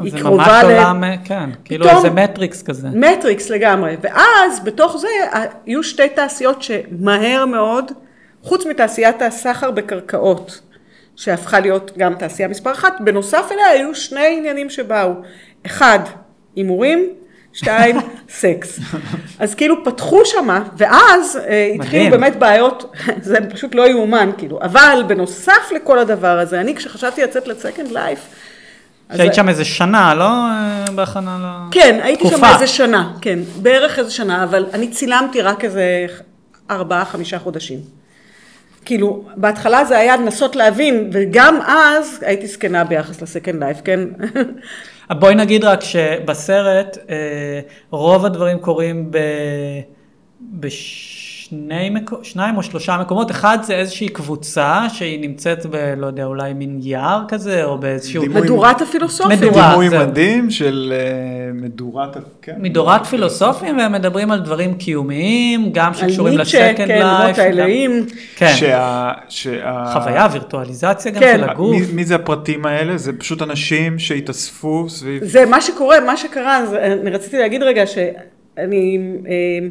היא 0.03 0.11
זה 0.11 0.17
ממש 0.17 0.23
קרובה 0.23 0.63
ל... 0.63 0.67
עולם, 0.67 1.05
כן, 1.25 1.51
כאילו 1.65 1.89
איזה 1.89 2.11
מטריקס 2.11 2.63
כזה. 2.63 2.89
מטריקס 2.89 3.51
לגמרי. 3.51 3.97
ואז 4.01 4.65
בתוך 4.65 4.97
זה 4.97 5.09
היו 5.67 5.83
שתי 5.83 6.09
תעשיות 6.09 6.63
שמהר 6.63 7.47
מאוד, 7.47 7.93
חוץ 8.43 8.67
מתעשיית 8.67 9.23
הסחר 9.23 9.71
בקרקעות, 9.71 10.61
שהפכה 11.17 11.61
להיות 11.61 11.93
גם 11.99 12.15
תעשייה 12.15 12.49
מספר 12.49 12.73
אחת, 12.73 12.95
בנוסף 13.01 13.49
אליה 13.53 13.67
היו 13.67 13.95
שני 13.95 14.37
עניינים 14.39 14.71
שבאו. 14.71 15.13
אחד, 15.67 15.99
הימורים, 16.57 17.09
שתיים, 17.57 17.97
סקס. 18.29 18.81
אז 19.39 19.55
כאילו 19.55 19.85
פתחו 19.85 20.21
שמה, 20.25 20.63
ואז 20.77 21.39
אה, 21.49 21.73
התחילו. 21.75 22.11
באמת 22.11 22.37
בעיות, 22.37 22.93
זה 23.23 23.39
פשוט 23.51 23.75
לא 23.75 23.89
יאומן, 23.89 24.31
כאילו. 24.39 24.59
אבל 24.63 25.03
בנוסף 25.07 25.73
לכל 25.75 25.99
הדבר 25.99 26.39
הזה, 26.39 26.61
אני 26.61 26.75
כשחשבתי 26.77 27.23
לצאת 27.23 27.49
לסקנד 27.49 27.93
לייף, 27.93 28.19
שהיית 29.17 29.35
שם 29.35 29.49
איזה 29.49 29.65
שנה, 29.65 30.15
לא? 30.15 30.25
אה, 30.25 30.85
בהכנה 30.95 31.39
ל... 31.43 31.73
כן, 31.73 32.01
הייתי 32.03 32.29
שם. 32.29 32.45
איזה 32.45 32.67
שנה, 32.67 33.13
כן, 33.21 33.39
בערך 33.57 33.99
איזה 33.99 34.11
שנה, 34.11 34.45
אבל 34.45 34.67
אני 34.73 34.89
צילמתי 34.89 35.43
רק 35.43 35.65
איזה 35.65 36.07
ארבעה, 36.71 37.05
חמישה 37.05 37.39
חודשים. 37.39 37.79
כאילו, 38.85 39.25
בהתחלה 39.37 39.85
זה 39.85 39.99
היה 39.99 40.17
לנסות 40.17 40.57
להבין, 40.57 41.11
וגם 41.13 41.59
אז 41.67 42.19
הייתי 42.27 42.47
זקנה 42.47 42.85
ביחס 42.85 43.23
לסקנד 43.23 43.65
לייף, 43.65 43.79
כן? 43.85 44.01
בואי 45.11 45.35
נגיד 45.35 45.65
רק 45.65 45.81
שבסרט 45.81 46.99
אה, 47.11 47.61
רוב 47.91 48.25
הדברים 48.25 48.59
קורים 48.59 49.11
ב... 49.11 49.19
שני 51.49 51.91
מק... 51.91 52.11
שניים 52.23 52.57
או 52.57 52.63
שלושה 52.63 52.99
מקומות, 53.01 53.31
אחד 53.31 53.59
זה 53.63 53.75
איזושהי 53.75 54.09
קבוצה 54.09 54.87
שהיא 54.89 55.21
נמצאת 55.21 55.67
ב... 55.71 55.95
לא 55.97 56.07
יודע, 56.07 56.25
אולי 56.25 56.53
מין 56.53 56.79
יער 56.83 57.23
כזה, 57.29 57.65
או 57.65 57.79
באיזשהו... 57.79 58.23
דימוי- 58.23 58.41
מדורת 58.43 58.81
הפילוסופיה. 58.83 59.37
מדורה. 59.37 59.69
דימוי 59.71 59.89
זהו. 59.89 60.01
מדהים 60.01 60.51
של 60.51 60.93
אה, 60.97 61.53
מדורת... 61.53 62.17
כן. 62.43 62.55
מדורת 62.59 63.07
פילוסופים, 63.07 63.79
והם 63.79 63.93
מדברים 63.93 64.31
על 64.31 64.41
דברים 64.41 64.75
קיומיים, 64.75 65.73
גם 65.73 65.87
על 65.87 65.95
שקשורים 65.95 66.39
ניטשה, 66.39 66.71
לסקנד 66.71 66.89
כן, 66.89 66.99
לייף. 66.99 67.05
למרות 67.21 67.39
האלוהים. 67.39 68.07
כן, 68.37 68.53
שה... 68.57 69.13
שה... 69.29 69.85
חוויה, 69.93 70.29
וירטואליזציה 70.33 71.13
גם 71.13 71.21
כן. 71.21 71.39
של 71.39 71.51
הגוף. 71.51 71.71
מי, 71.71 71.87
מי 71.93 72.05
זה 72.05 72.15
הפרטים 72.15 72.67
האלה? 72.67 72.97
זה 72.99 73.13
פשוט 73.13 73.43
אנשים 73.43 73.99
שהתאספו 73.99 74.89
סביב... 74.89 75.25
זה 75.25 75.47
מה 75.47 75.61
שקורה, 75.61 76.01
מה 76.01 76.17
שקרה, 76.17 76.57
אז 76.57 76.75
אני 76.75 77.11
רציתי 77.11 77.39
להגיד 77.39 77.63
רגע 77.63 77.87
שאני, 77.87 78.99
אה, 79.29 79.69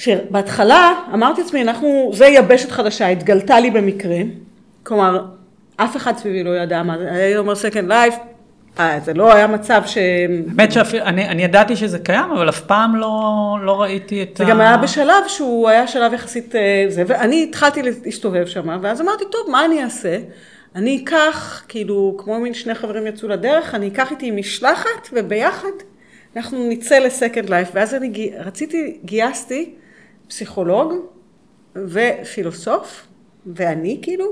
שבהתחלה 0.00 0.92
אמרתי 1.14 1.42
לעצמי, 1.42 1.62
אנחנו, 1.62 2.10
זה 2.14 2.26
יבשת 2.26 2.70
חדשה, 2.70 3.08
התגלתה 3.08 3.60
לי 3.60 3.70
במקרה, 3.70 4.16
כלומר, 4.82 5.24
אף 5.76 5.96
אחד 5.96 6.16
סביבי 6.16 6.42
לא 6.42 6.50
ידע 6.50 6.82
מה 6.82 6.98
זה, 6.98 7.12
היה 7.12 7.38
אומר 7.38 7.52
second 7.52 7.88
life, 7.88 8.16
אה, 8.78 8.98
זה 9.04 9.14
לא 9.14 9.34
היה 9.34 9.46
מצב 9.46 9.82
ש... 9.86 9.98
האמת 10.48 10.72
שאפילו, 10.72 11.04
אני, 11.04 11.28
אני 11.28 11.42
ידעתי 11.44 11.76
שזה 11.76 11.98
קיים, 11.98 12.30
אבל 12.30 12.48
אף 12.48 12.60
פעם 12.60 12.96
לא, 12.96 13.56
לא 13.62 13.82
ראיתי 13.82 14.22
את 14.22 14.36
זה 14.36 14.44
גם 14.44 14.60
היה 14.60 14.76
בשלב 14.76 15.28
שהוא 15.28 15.68
היה 15.68 15.86
שלב 15.86 16.12
יחסית 16.12 16.56
אה, 16.56 16.84
זה, 16.88 17.02
ואני 17.06 17.42
התחלתי 17.48 17.82
להסתובב 17.82 18.46
שם, 18.46 18.78
ואז 18.82 19.00
אמרתי, 19.00 19.24
טוב, 19.32 19.50
מה 19.50 19.64
אני 19.64 19.84
אעשה? 19.84 20.18
אני 20.74 21.02
אקח, 21.04 21.62
כאילו, 21.68 22.14
כמו 22.18 22.40
מין 22.40 22.54
שני 22.54 22.74
חברים 22.74 23.06
יצאו 23.06 23.28
לדרך, 23.28 23.74
אני 23.74 23.88
אקח 23.88 24.10
איתי 24.10 24.30
משלחת, 24.30 25.08
וביחד 25.12 25.68
אנחנו 26.36 26.68
נצא 26.68 26.98
לסקנד 26.98 27.50
לייף. 27.50 27.68
ואז 27.74 27.94
אני 27.94 28.32
רציתי, 28.38 28.98
גייסתי 29.04 29.74
פסיכולוג 30.30 30.94
ופילוסוף, 31.76 33.06
ואני 33.56 33.98
כאילו, 34.02 34.26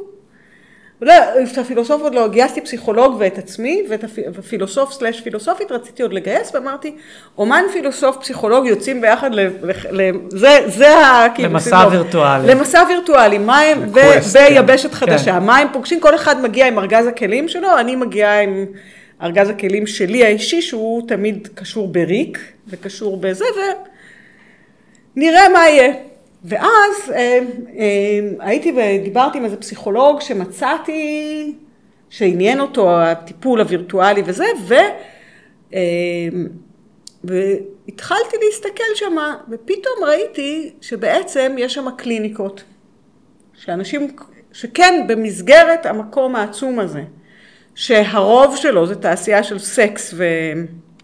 לא, 1.03 1.12
את 1.53 1.59
הפילוסוף 1.59 2.03
עוד 2.03 2.14
לא, 2.14 2.28
גייסתי 2.28 2.61
פסיכולוג 2.61 3.16
ואת 3.18 3.38
עצמי, 3.38 3.82
ואת 3.90 4.05
הפ- 4.05 4.38
הפילוסוף 4.38 4.92
סלאש 4.92 5.20
פילוסופית 5.20 5.72
רציתי 5.72 6.03
עוד 6.03 6.12
לגייס, 6.12 6.55
ואמרתי, 6.55 6.96
אומן 7.38 7.62
פילוסוף 7.72 8.16
פסיכולוג 8.16 8.66
יוצאים 8.66 9.01
ביחד, 9.01 9.34
ל, 9.34 9.40
ל, 9.90 10.11
זה, 10.28 10.59
זה 10.66 10.99
ה... 10.99 11.26
כאילו, 11.34 11.49
למסע 11.49 11.76
סידור. 11.78 11.92
וירטואלי. 11.92 12.46
למסע 12.55 12.82
וירטואלי, 12.88 13.38
מה 13.38 13.59
הם, 13.59 13.78
ו- 13.94 13.99
לקווסט, 13.99 14.36
כן. 14.36 14.49
ביבשת 14.55 14.92
חדשה, 14.94 15.32
כן. 15.40 15.46
מה 15.46 15.57
הם 15.59 15.68
פוגשים, 15.72 16.01
כל 16.01 16.14
אחד 16.14 16.42
מגיע 16.42 16.66
עם 16.66 16.78
ארגז 16.78 17.07
הכלים 17.07 17.49
שלו, 17.49 17.78
אני 17.78 17.96
מגיעה 17.96 18.40
עם 18.40 18.66
ארגז 19.22 19.49
הכלים 19.49 19.86
שלי 19.86 20.24
האישי, 20.24 20.62
שהוא 20.62 21.09
תמיד 21.09 21.49
קשור 21.55 21.88
בריק, 21.88 22.38
וקשור 22.68 23.16
בזה, 23.16 23.44
ונראה 25.16 25.48
מה 25.48 25.68
יהיה. 25.68 25.92
ואז 26.44 27.12
אה, 27.14 27.38
אה, 27.78 28.20
הייתי 28.40 28.72
ודיברתי 28.72 29.38
עם 29.38 29.44
איזה 29.44 29.56
פסיכולוג 29.56 30.20
שמצאתי, 30.20 31.54
שעניין 32.11 32.61
אותו 32.61 33.00
הטיפול 33.00 33.61
הווירטואלי 33.61 34.22
וזה, 34.26 34.46
ו... 34.68 34.74
אה, 35.74 35.80
והתחלתי 37.24 38.36
להסתכל 38.46 38.94
שם, 38.94 39.16
ופתאום 39.50 40.04
ראיתי 40.06 40.72
שבעצם 40.80 41.54
יש 41.59 41.74
שם 41.74 41.86
קליניקות. 41.96 42.64
שאנשים, 43.54 44.16
שכן 44.52 45.04
במסגרת 45.09 45.86
המקום 45.86 46.36
העצום 46.36 46.78
הזה, 46.78 47.02
שהרוב 47.74 48.56
שלו 48.56 48.86
זה 48.86 48.94
תעשייה 48.94 49.42
של 49.42 49.59
סקס 49.59 50.14
ו... 50.16 50.24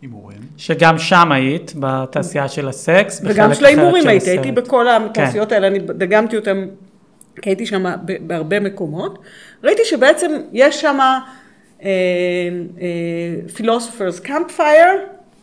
הימורים. 0.02 0.43
שגם 0.56 0.98
שם 0.98 1.32
היית, 1.32 1.72
בתעשייה 1.78 2.48
של 2.48 2.68
הסקס, 2.68 3.20
וגם 3.24 3.54
של 3.54 3.64
ההימורים 3.64 4.06
הייתי, 4.06 4.30
הייתי. 4.30 4.52
בכל 4.52 4.86
התעשיות 4.88 5.52
האלה, 5.52 5.66
אני 5.66 5.78
דגמתי 5.78 6.36
אותם, 6.36 6.66
כי 7.42 7.50
הייתי 7.50 7.66
שם 7.66 7.84
בהרבה 8.20 8.60
מקומות. 8.60 9.18
ראיתי 9.64 9.82
שבעצם 9.84 10.32
יש 10.52 10.80
שם 10.80 10.98
philosophers 13.54 14.20
campfire, 14.20 14.88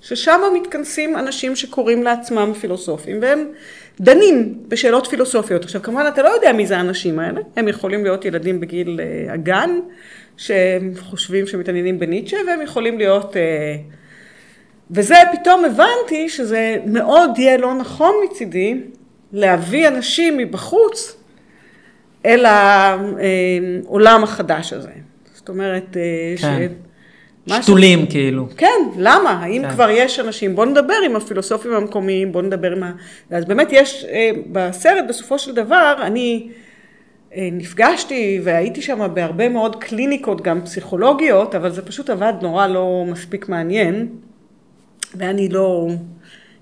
ששם 0.01 0.39
מתכנסים 0.61 1.17
אנשים 1.17 1.55
שקוראים 1.55 2.03
לעצמם 2.03 2.53
פילוסופים, 2.53 3.17
והם 3.21 3.47
דנים 3.99 4.59
בשאלות 4.67 5.07
פילוסופיות. 5.07 5.63
עכשיו, 5.63 5.81
כמובן, 5.81 6.05
אתה 6.07 6.23
לא 6.23 6.29
יודע 6.29 6.53
מי 6.53 6.67
זה 6.67 6.77
האנשים 6.77 7.19
האלה, 7.19 7.41
הם 7.55 7.67
יכולים 7.67 8.03
להיות 8.03 8.25
ילדים 8.25 8.59
בגיל 8.59 8.99
אה, 8.99 9.33
הגן, 9.33 9.69
שהם 10.37 10.93
חושבים 10.99 11.47
שמתעניינים 11.47 11.99
בניטשה, 11.99 12.37
והם 12.47 12.61
יכולים 12.61 12.97
להיות... 12.97 13.37
אה, 13.37 13.75
וזה 14.91 15.15
פתאום 15.31 15.65
הבנתי 15.65 16.29
שזה 16.29 16.77
מאוד 16.85 17.31
יהיה 17.37 17.57
לא 17.57 17.73
נכון 17.73 18.15
מצידי 18.25 18.75
להביא 19.33 19.87
אנשים 19.87 20.37
מבחוץ 20.37 21.17
אל 22.25 22.45
העולם 22.45 24.23
החדש 24.23 24.73
הזה. 24.73 24.91
זאת 25.33 25.49
אומרת, 25.49 25.97
אה, 25.97 26.01
כן. 26.41 26.67
ש- 27.47 27.53
שתולים 27.63 28.05
כאילו. 28.05 28.47
כן, 28.57 28.67
למה? 28.97 29.29
האם 29.29 29.61
כן. 29.61 29.69
כבר 29.69 29.89
יש 29.89 30.19
אנשים? 30.19 30.55
בוא 30.55 30.65
נדבר 30.65 30.93
עם 31.05 31.15
הפילוסופים 31.15 31.73
המקומיים, 31.73 32.31
בוא 32.31 32.41
נדבר 32.41 32.71
עם 32.71 32.83
ה... 32.83 32.91
אז 33.31 33.45
באמת 33.45 33.67
יש, 33.71 34.05
אה, 34.09 34.31
בסרט 34.51 35.05
בסופו 35.09 35.39
של 35.39 35.55
דבר, 35.55 35.95
אני 36.01 36.49
אה, 37.35 37.49
נפגשתי 37.51 38.39
והייתי 38.43 38.81
שם 38.81 39.07
בהרבה 39.13 39.49
מאוד 39.49 39.75
קליניקות, 39.83 40.41
גם 40.41 40.61
פסיכולוגיות, 40.61 41.55
אבל 41.55 41.71
זה 41.71 41.81
פשוט 41.81 42.09
עבד 42.09 42.33
נורא 42.41 42.67
לא 42.67 43.03
מספיק 43.07 43.49
מעניין, 43.49 44.07
ואני 45.15 45.49
לא 45.49 45.87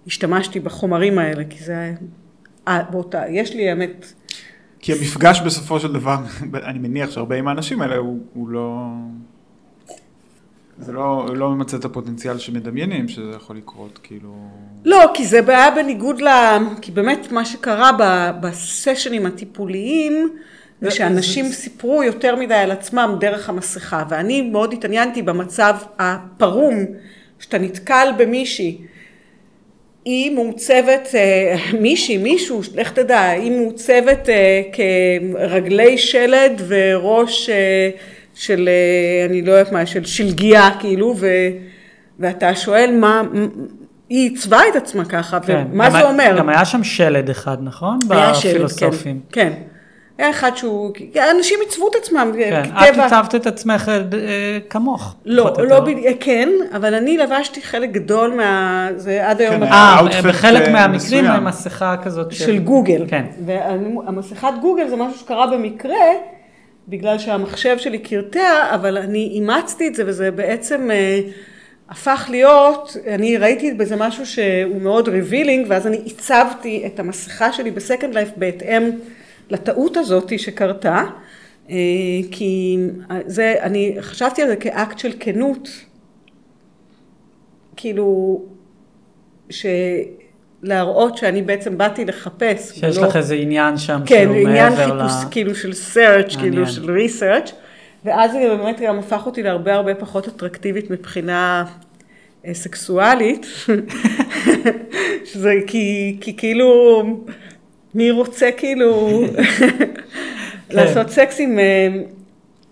השתמשתי 0.08 0.60
בחומרים 0.60 1.20
האלה, 1.20 1.44
כי 1.50 1.64
זה 1.64 1.72
היה... 1.78 1.94
אה, 2.68 2.84
באותה, 2.92 3.22
יש 3.30 3.54
לי 3.56 3.70
האמת... 3.70 4.06
כי 4.80 4.94
המפגש 4.94 5.42
בסופו 5.42 5.80
של 5.80 5.94
דבר, 5.94 6.18
אני 6.70 6.80
מניח 6.80 7.12
שהרבה 7.12 7.36
עם 7.36 7.48
האנשים 7.48 7.82
האלה, 7.82 7.96
הוא, 7.96 8.20
הוא 8.34 8.50
לא... 8.50 8.86
זה 10.82 10.92
לא, 10.92 11.28
לא 11.36 11.50
ממצה 11.50 11.78
את 11.78 11.86
הפוטנציאל 11.86 12.38
שמדמיינים 12.38 13.08
שזה 13.08 13.32
יכול 13.36 13.58
לקרות, 13.58 14.00
כאילו... 14.04 14.36
לא, 14.86 15.12
כי 15.14 15.26
זה 15.26 15.40
היה 15.48 15.72
בניגוד 15.72 16.22
ל... 16.22 16.28
כי 16.82 16.92
באמת 16.92 17.32
מה 17.32 17.46
שקרה 17.46 17.92
ב- 18.00 18.32
בסשנים 18.42 19.26
הטיפוליים, 19.26 20.30
זה 20.82 20.90
זה- 20.90 20.96
שאנשים 20.96 21.46
סיפרו 21.46 22.04
יותר 22.04 22.36
מדי 22.36 22.54
על 22.54 22.72
עצמם 22.72 23.16
דרך 23.20 23.50
המסכה, 23.50 24.04
ואני 24.10 24.42
מאוד 24.42 24.74
התעניינתי 24.74 25.22
במצב 25.22 25.76
הפרום, 26.00 26.74
שאתה 27.40 27.58
נתקל 27.58 28.08
במישהי, 28.18 28.78
היא 30.06 30.32
מעוצבת, 30.32 31.10
אה, 31.16 31.56
מישהי, 31.82 32.18
מישהו, 32.18 32.62
לך 32.76 32.92
תדע, 32.92 33.30
היא 33.30 33.52
מעוצבת 33.52 34.30
אה, 34.30 34.62
כרגלי 34.74 35.98
שלד 35.98 36.62
וראש 36.68 37.50
אה, 37.50 37.90
של, 38.34 38.70
אני 39.30 39.42
לא 39.42 39.52
יודעת 39.52 39.74
מה, 39.74 39.86
של 39.86 40.06
שלגיה, 40.06 40.70
כאילו, 40.80 41.16
ו, 41.18 41.28
ואתה 42.20 42.56
שואל 42.56 42.98
מה, 43.00 43.22
היא 44.10 44.30
עיצבה 44.30 44.60
את 44.72 44.76
עצמה 44.76 45.06
ככה, 45.06 45.40
כן. 45.40 45.64
ומה 45.72 45.86
גם 45.86 45.92
זה 45.92 46.10
אומר? 46.10 46.36
גם 46.38 46.50
היה 46.50 46.66
שם 46.66 46.84
שלד 46.84 47.30
אחד, 47.30 47.58
נכון? 47.62 48.00
היה 48.10 48.34
שלד. 48.34 48.72
כן, 48.80 49.18
כן. 49.32 49.54
היה 50.20 50.30
אחד 50.30 50.52
שהוא, 50.56 50.94
אנשים 51.36 51.60
עיצבו 51.66 51.88
את 51.88 51.96
עצמם, 51.96 52.32
כן. 52.38 52.62
את 52.64 52.90
כטבע. 52.90 53.06
הצבת 53.06 53.36
את 53.36 53.48
עצמך 53.48 53.90
אה, 53.90 54.58
כמוך. 54.70 55.16
לא, 55.26 55.54
לא. 55.70 55.80
בדיוק, 55.80 56.18
כן, 56.20 56.50
אבל 56.76 56.94
אני 56.94 57.18
לבשתי 57.18 57.62
חלק 57.62 57.92
גדול 57.92 58.34
מה... 58.34 58.88
זה 58.96 59.28
עד 59.28 59.42
היום... 59.42 59.66
כן, 59.66 59.74
אה, 59.74 60.02
בחלק 60.24 60.62
אה, 60.62 60.72
מהמקרים 60.74 60.96
מסוים. 60.96 61.26
של 61.26 61.40
מסכה 61.40 61.96
כזאת 62.04 62.34
גוגל. 62.64 63.06
כן. 63.10 63.26
והמסכת 63.46 64.54
גוגל 64.62 64.88
זה 64.88 64.96
משהו 64.96 65.20
שקרה 65.20 65.48
במקרה, 65.48 65.96
בגלל 66.88 67.18
שהמחשב 67.18 67.78
שלי 67.78 67.98
קרטע, 67.98 68.76
אבל 68.76 68.98
אני 68.98 69.30
אימצתי 69.34 69.88
את 69.88 69.96
זה, 69.96 70.04
וזה 70.06 70.32
בעצם 70.32 70.92
אה, 70.92 71.20
הפך 71.90 72.28
להיות, 72.30 72.98
אני 73.08 73.38
ראיתי 73.38 73.74
בזה 73.74 73.96
משהו 73.96 74.26
שהוא 74.26 74.82
מאוד 74.82 75.08
revealing, 75.08 75.66
ואז 75.70 75.88
אני 75.88 75.98
עיצבתי 75.98 76.84
את 76.86 77.00
המסכה 77.00 77.54
שלי 77.54 77.72
בסקנד 77.72 78.14
לייף 78.14 78.30
בהתאם 78.38 78.90
לטעות 79.50 79.98
הזאת 79.98 80.40
שקרתה, 80.40 81.04
אה, 81.70 81.76
כי 82.32 82.78
זה, 83.26 83.56
אני 83.62 83.96
חשבתי 84.02 84.42
על 84.42 84.48
זה 84.48 84.56
כאקט 84.56 85.00
של 85.00 85.12
כנות, 85.20 85.70
כאילו, 87.76 88.42
ש... 89.50 89.66
להראות 90.64 91.18
שאני 91.18 91.42
בעצם 91.42 91.78
באתי 91.78 92.06
לחפש. 92.06 92.72
שיש 92.80 92.98
ולא- 92.98 93.08
לך 93.08 93.16
איזה 93.16 93.36
עניין 93.36 93.78
שם 93.78 94.00
כן, 94.06 94.24
שהוא 94.26 94.36
עניין 94.48 94.74
מעבר 94.74 94.94
ל... 94.94 95.08
חיפוש, 95.08 95.32
כאילו 95.32 95.56
של 95.56 95.72
search, 95.72 96.38
כאילו 96.40 96.56
מעניין. 96.56 96.66
של 96.66 96.98
research, 96.98 97.52
ואז 98.06 98.32
זה 98.32 98.40
באמת 98.58 98.80
גם 98.82 99.00
הפך 99.00 99.26
אותי 99.26 99.44
להרבה 99.44 99.74
הרבה 99.76 99.96
פחות 99.96 100.28
אטרקטיבית 100.28 100.92
מבחינה 100.92 101.66
אה, 102.46 102.54
סקסואלית, 102.54 103.46
שזה 105.34 105.54
כי, 105.68 106.18
כי 106.22 106.38
כאילו, 106.38 107.04
מי 107.96 108.12
רוצה 108.12 108.50
כאילו 108.58 109.22
לעשות 110.70 111.10
סקס 111.10 111.40
עם, 111.40 111.60
אה, 111.60 111.88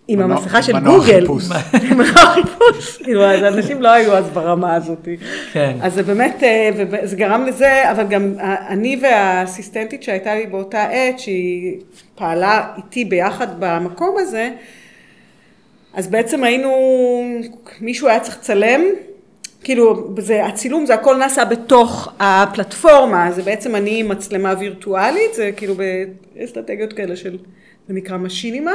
עם 0.08 0.20
המסכה 0.20 0.62
של 0.64 0.80
גוגל. 0.80 1.28
מנוע 1.92 2.06
חיפוש. 2.06 2.98
כאילו, 2.98 3.26
אז 3.26 3.44
אנשים 3.44 3.82
לא 3.82 3.90
היו 3.90 4.18
אז 4.18 4.26
ברמה 4.30 4.76
הזאת. 4.76 5.08
כן. 5.54 5.78
אז 5.82 5.94
זה 5.94 6.04
באמת, 6.04 6.44
אה, 6.44 6.70
וזה 6.76 7.16
גרם 7.16 7.46
לזה, 7.46 7.92
אבל 7.92 8.04
גם 8.04 8.34
אני 8.70 9.00
והאסיסטנטית 9.02 10.04
שהייתה 10.04 10.36
לי 10.36 10.46
באותה 10.46 10.84
עת, 10.84 11.20
שהיא 11.20 11.76
פעלה 12.16 12.68
איתי 12.78 13.06
ביחד 13.06 13.48
במקום 13.60 14.16
הזה, 14.20 14.50
אז 15.94 16.08
בעצם 16.08 16.44
היינו, 16.44 16.72
מישהו 17.82 18.08
היה 18.08 18.20
צריך 18.20 18.38
לצלם, 18.38 18.82
כאילו, 19.64 20.14
זה, 20.20 20.46
הצילום 20.46 20.86
זה 20.86 20.94
הכל 20.94 21.18
נעשה 21.18 21.46
בתוך 21.46 22.14
הפלטפורמה, 22.20 23.32
זה 23.32 23.42
בעצם 23.42 23.76
אני 23.76 24.00
עם 24.00 24.08
מצלמה 24.08 24.54
וירטואלית, 24.60 25.34
זה 25.34 25.52
כאילו 25.58 25.76
באסטרטגיות 26.36 26.94
כאלה 26.94 27.16
של, 27.16 27.38
זה 27.88 27.94
נקרא 27.94 28.18
משינימה. 28.18 28.74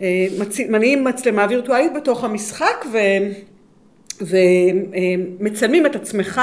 אה, 0.00 0.26
מצ- 0.38 0.60
אני 0.60 0.92
עם 0.92 1.04
מצלמה 1.04 1.46
וירטואלית 1.48 1.92
בתוך 1.96 2.24
המשחק, 2.24 2.84
ו... 2.92 2.98
ומצלמים 5.40 5.86
את 5.86 5.96
עצמך 5.96 6.40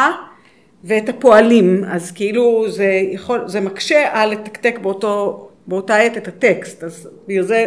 ואת 0.83 1.09
הפועלים, 1.09 1.83
אז 1.87 2.11
כאילו 2.11 2.65
זה 2.71 2.85
יכול, 3.11 3.41
זה 3.47 3.61
מקשה 3.61 4.09
על 4.11 4.31
לתקתק 4.31 4.79
באותו, 4.81 5.47
באותה 5.67 5.95
עת 5.97 6.17
את 6.17 6.27
הטקסט, 6.27 6.83
אז 6.83 7.09
בגלל 7.27 7.43
זה 7.43 7.65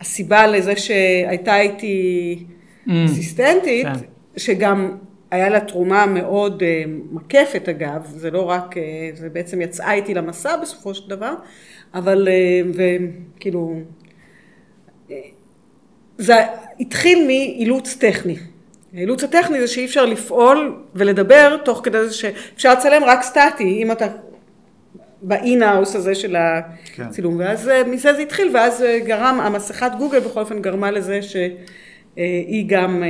הסיבה 0.00 0.46
לזה 0.46 0.76
שהייתה 0.76 1.60
איתי 1.60 2.44
Mm. 2.86 2.90
אסיסטנטית, 3.06 3.86
כן. 3.86 3.92
שגם 4.38 4.96
היה 5.30 5.48
לה 5.48 5.60
תרומה 5.60 6.06
מאוד 6.06 6.62
אה, 6.62 6.84
מקפת 7.10 7.68
אגב, 7.68 8.06
זה 8.06 8.30
לא 8.30 8.42
רק, 8.42 8.76
אה, 8.76 9.10
זה 9.14 9.28
בעצם 9.28 9.60
יצאה 9.60 9.92
איתי 9.92 10.14
למסע 10.14 10.56
בסופו 10.56 10.94
של 10.94 11.10
דבר, 11.10 11.34
אבל, 11.94 12.28
אה, 12.28 12.60
וכאילו, 12.74 13.80
זה 16.18 16.34
התחיל 16.80 17.26
מאילוץ 17.26 17.96
טכני. 18.00 18.36
האילוץ 18.94 19.24
הטכני 19.24 19.60
זה 19.60 19.66
שאי 19.68 19.84
אפשר 19.84 20.06
לפעול 20.06 20.82
ולדבר 20.94 21.56
תוך 21.64 21.80
כדי 21.84 22.08
זה 22.08 22.14
שאפשר 22.14 22.72
לצלם 22.72 23.04
רק 23.04 23.22
סטטי, 23.22 23.82
אם 23.82 23.92
אתה 23.92 24.06
ב 25.22 25.30
in-house 25.30 25.96
הזה 25.96 26.14
של 26.14 26.36
הצילום, 26.98 27.36
ואז 27.38 27.68
אה, 27.68 27.84
מזה 27.84 28.14
זה 28.14 28.22
התחיל, 28.22 28.50
ואז 28.54 28.84
גרם, 29.04 29.40
המסכת 29.42 29.90
גוגל 29.98 30.20
בכל 30.20 30.40
אופן 30.40 30.62
גרמה 30.62 30.90
לזה 30.90 31.20
שהיא 31.22 32.64
גם, 32.68 33.02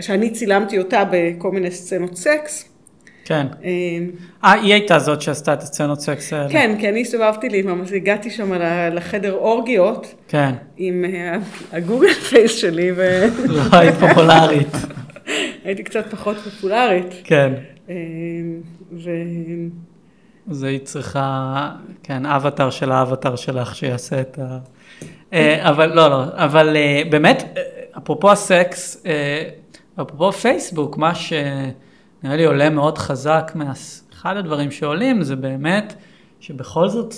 שאני 0.00 0.30
צילמתי 0.30 0.78
אותה 0.78 1.04
בכל 1.10 1.50
מיני 1.50 1.70
סצנות 1.70 2.16
סקס. 2.16 2.68
כן. 3.24 3.46
אה, 3.64 3.70
אה, 4.44 4.52
היא 4.52 4.72
הייתה 4.72 4.98
זאת 4.98 5.22
שעשתה 5.22 5.52
את 5.52 5.62
הסצנות 5.62 6.00
סקס 6.00 6.32
האלה. 6.32 6.48
כן, 6.50 6.76
כי 6.80 6.88
אני 6.88 7.00
הסתובבתי 7.00 7.48
לי, 7.48 7.62
ממש 7.62 7.92
הגעתי 7.92 8.30
שם 8.30 8.52
לחדר 8.92 9.32
אורגיות 9.32 10.14
כן. 10.28 10.52
עם 10.76 11.04
אה, 11.04 11.36
הגוגל 11.72 12.12
face 12.12 12.56
שלי, 12.56 12.92
והייתי 12.92 13.48
לא 13.48 13.62
היית 13.72 13.94
פופולרית. 13.94 14.76
קצת 15.84 16.06
פחות 16.10 16.36
פופולרית. 16.36 17.14
כן. 17.24 17.52
אה, 17.90 17.94
ו... 18.92 19.10
אז 20.50 20.62
היית 20.62 20.84
צריכה, 20.84 21.70
כן, 22.02 22.26
אבטר 22.26 22.70
של 22.70 22.92
האבטר 22.92 23.36
שלך 23.36 23.74
שיעשה 23.74 24.20
את 24.20 24.38
ה... 24.38 24.58
אה, 25.32 25.68
אבל 25.70 25.92
לא, 25.94 26.08
לא, 26.08 26.24
אבל 26.32 26.76
אה, 26.76 27.02
באמת, 27.10 27.58
אפרופו 27.98 28.32
הסקס, 28.32 29.02
אפרופו 30.02 30.32
פייסבוק, 30.32 30.96
מה 30.96 31.14
שנראה 31.14 32.36
לי 32.36 32.44
עולה 32.44 32.70
מאוד 32.70 32.98
חזק, 32.98 33.52
מה- 33.54 33.72
אחד 34.14 34.36
הדברים 34.36 34.70
שעולים 34.70 35.22
זה 35.22 35.36
באמת 35.36 35.94
שבכל 36.40 36.88
זאת 36.88 37.14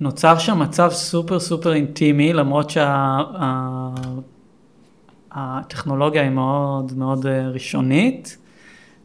נוצר 0.00 0.38
שם 0.38 0.58
מצב 0.58 0.90
סופר 0.90 1.40
סופר 1.40 1.72
אינטימי, 1.72 2.32
למרות 2.32 2.70
שהטכנולוגיה 5.34 6.22
היא 6.22 6.30
מאוד 6.30 6.92
מאוד 6.96 7.26
אה, 7.26 7.48
ראשונית. 7.48 8.38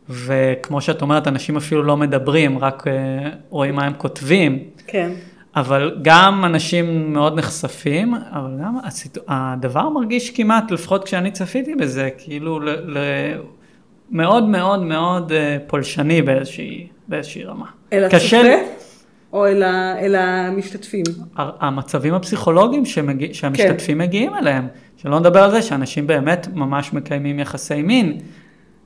וכמו 0.09 0.81
שאת 0.81 1.01
אומרת, 1.01 1.27
אנשים 1.27 1.57
אפילו 1.57 1.83
לא 1.83 1.97
מדברים, 1.97 2.59
רק 2.59 2.87
אה, 2.87 2.93
רואים 3.49 3.75
מה 3.75 3.85
הם 3.85 3.93
כותבים, 3.97 4.59
כן. 4.87 5.11
אבל 5.59 5.95
גם 6.01 6.45
אנשים 6.45 7.13
מאוד 7.13 7.37
נחשפים, 7.39 8.13
אבל 8.13 8.51
גם 8.63 8.77
הסיטו... 8.83 9.21
הדבר 9.27 9.89
מרגיש 9.89 10.29
כמעט, 10.29 10.71
לפחות 10.71 11.03
כשאני 11.03 11.31
צפיתי 11.31 11.75
בזה, 11.75 12.09
כאילו 12.17 12.59
ל... 12.59 12.69
ל... 12.69 12.97
מאוד 14.11 14.43
מאוד 14.43 14.83
מאוד 14.83 15.31
אה, 15.31 15.57
פולשני 15.67 16.21
באיזושהי, 16.21 16.87
באיזושהי 17.07 17.43
רמה. 17.43 17.65
אל 17.93 18.03
הצופה 18.03 18.37
או 19.33 19.47
אל, 19.47 19.63
ה... 19.63 19.99
אל 19.99 20.15
המשתתפים? 20.15 21.03
המצבים 21.37 22.13
הפסיכולוגיים 22.13 22.85
שמגיע, 22.85 23.27
כן. 23.27 23.33
שהמשתתפים 23.33 23.97
מגיעים 23.97 24.35
אליהם, 24.35 24.67
שלא 24.97 25.19
נדבר 25.19 25.43
על 25.43 25.51
זה 25.51 25.61
שאנשים 25.61 26.07
באמת 26.07 26.47
ממש 26.53 26.93
מקיימים 26.93 27.39
יחסי 27.39 27.81
מין. 27.81 28.17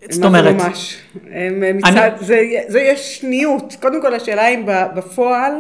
זאת 0.10 0.24
אומרת, 0.24 0.56
ממש? 0.56 0.98
הם, 1.32 1.78
מצד, 1.78 2.12
זה, 2.20 2.42
זה 2.68 2.80
יש 2.80 3.18
שניות. 3.20 3.76
קודם 3.82 4.02
כל 4.02 4.14
השאלה 4.14 4.48
אם 4.48 4.66
בפועל 4.96 5.54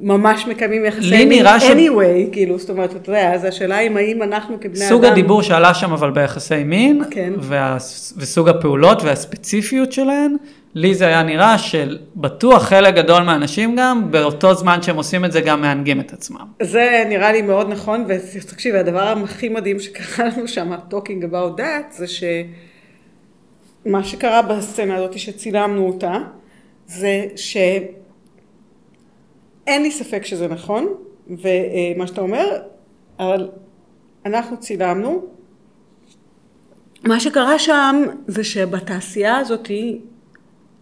ממש 0.00 0.46
מקיימים 0.46 0.84
יחסי 0.84 1.10
מין 1.10 1.28
נראה 1.28 1.60
ש- 1.60 1.64
anyway, 1.64 2.32
כאילו, 2.32 2.58
זאת 2.58 2.70
אומרת, 2.70 2.96
אתה 2.96 3.10
יודע, 3.10 3.34
אז 3.34 3.44
השאלה 3.44 3.80
אם 3.80 3.96
האם 3.96 4.22
אנחנו 4.22 4.60
כבני 4.60 4.80
אדם... 4.80 4.88
סוג 4.88 5.04
הדיבור 5.04 5.42
שעלה 5.42 5.74
שם 5.74 5.92
אבל 5.92 6.10
ביחסי 6.10 6.64
מין, 6.64 7.02
כן. 7.10 7.32
וה, 7.38 7.76
וסוג 8.16 8.48
הפעולות 8.48 9.02
והספציפיות 9.02 9.92
שלהן, 9.92 10.36
לי 10.74 10.94
זה 10.94 11.06
היה 11.06 11.22
נראה 11.22 11.58
שבטוח 11.58 12.62
חלק 12.62 12.94
גדול 12.94 13.22
מהאנשים 13.22 13.76
גם, 13.76 14.10
באותו 14.10 14.54
זמן 14.54 14.82
שהם 14.82 14.96
עושים 14.96 15.24
את 15.24 15.32
זה 15.32 15.40
גם 15.40 15.60
מהנגים 15.60 16.00
את 16.00 16.12
עצמם. 16.12 16.46
זה 16.62 17.04
נראה 17.08 17.32
לי 17.32 17.42
מאוד 17.42 17.68
נכון, 17.70 18.04
ותקשיבי, 18.08 18.78
הדבר 18.78 19.14
הכי 19.24 19.48
מדהים 19.48 19.80
שקרה 19.80 20.26
לנו 20.26 20.48
שם, 20.48 20.72
talking 20.90 21.24
about 21.30 21.58
that, 21.60 21.96
זה 21.96 22.06
שמה 22.06 24.04
שקרה 24.04 24.42
בסצנה 24.42 24.96
הזאת 24.96 25.18
שצילמנו 25.18 25.86
אותה, 25.86 26.18
זה 26.86 27.26
שאין 29.72 29.82
לי 29.82 29.90
ספק 29.90 30.24
שזה 30.24 30.48
נכון, 30.48 30.94
ומה 31.30 32.06
שאתה 32.06 32.20
אומר, 32.20 32.62
אבל 33.18 33.48
אנחנו 34.26 34.60
צילמנו. 34.60 35.22
מה 37.04 37.20
שקרה 37.20 37.58
שם 37.58 38.02
זה 38.26 38.44
שבתעשייה 38.44 39.36
הזאת 39.36 39.70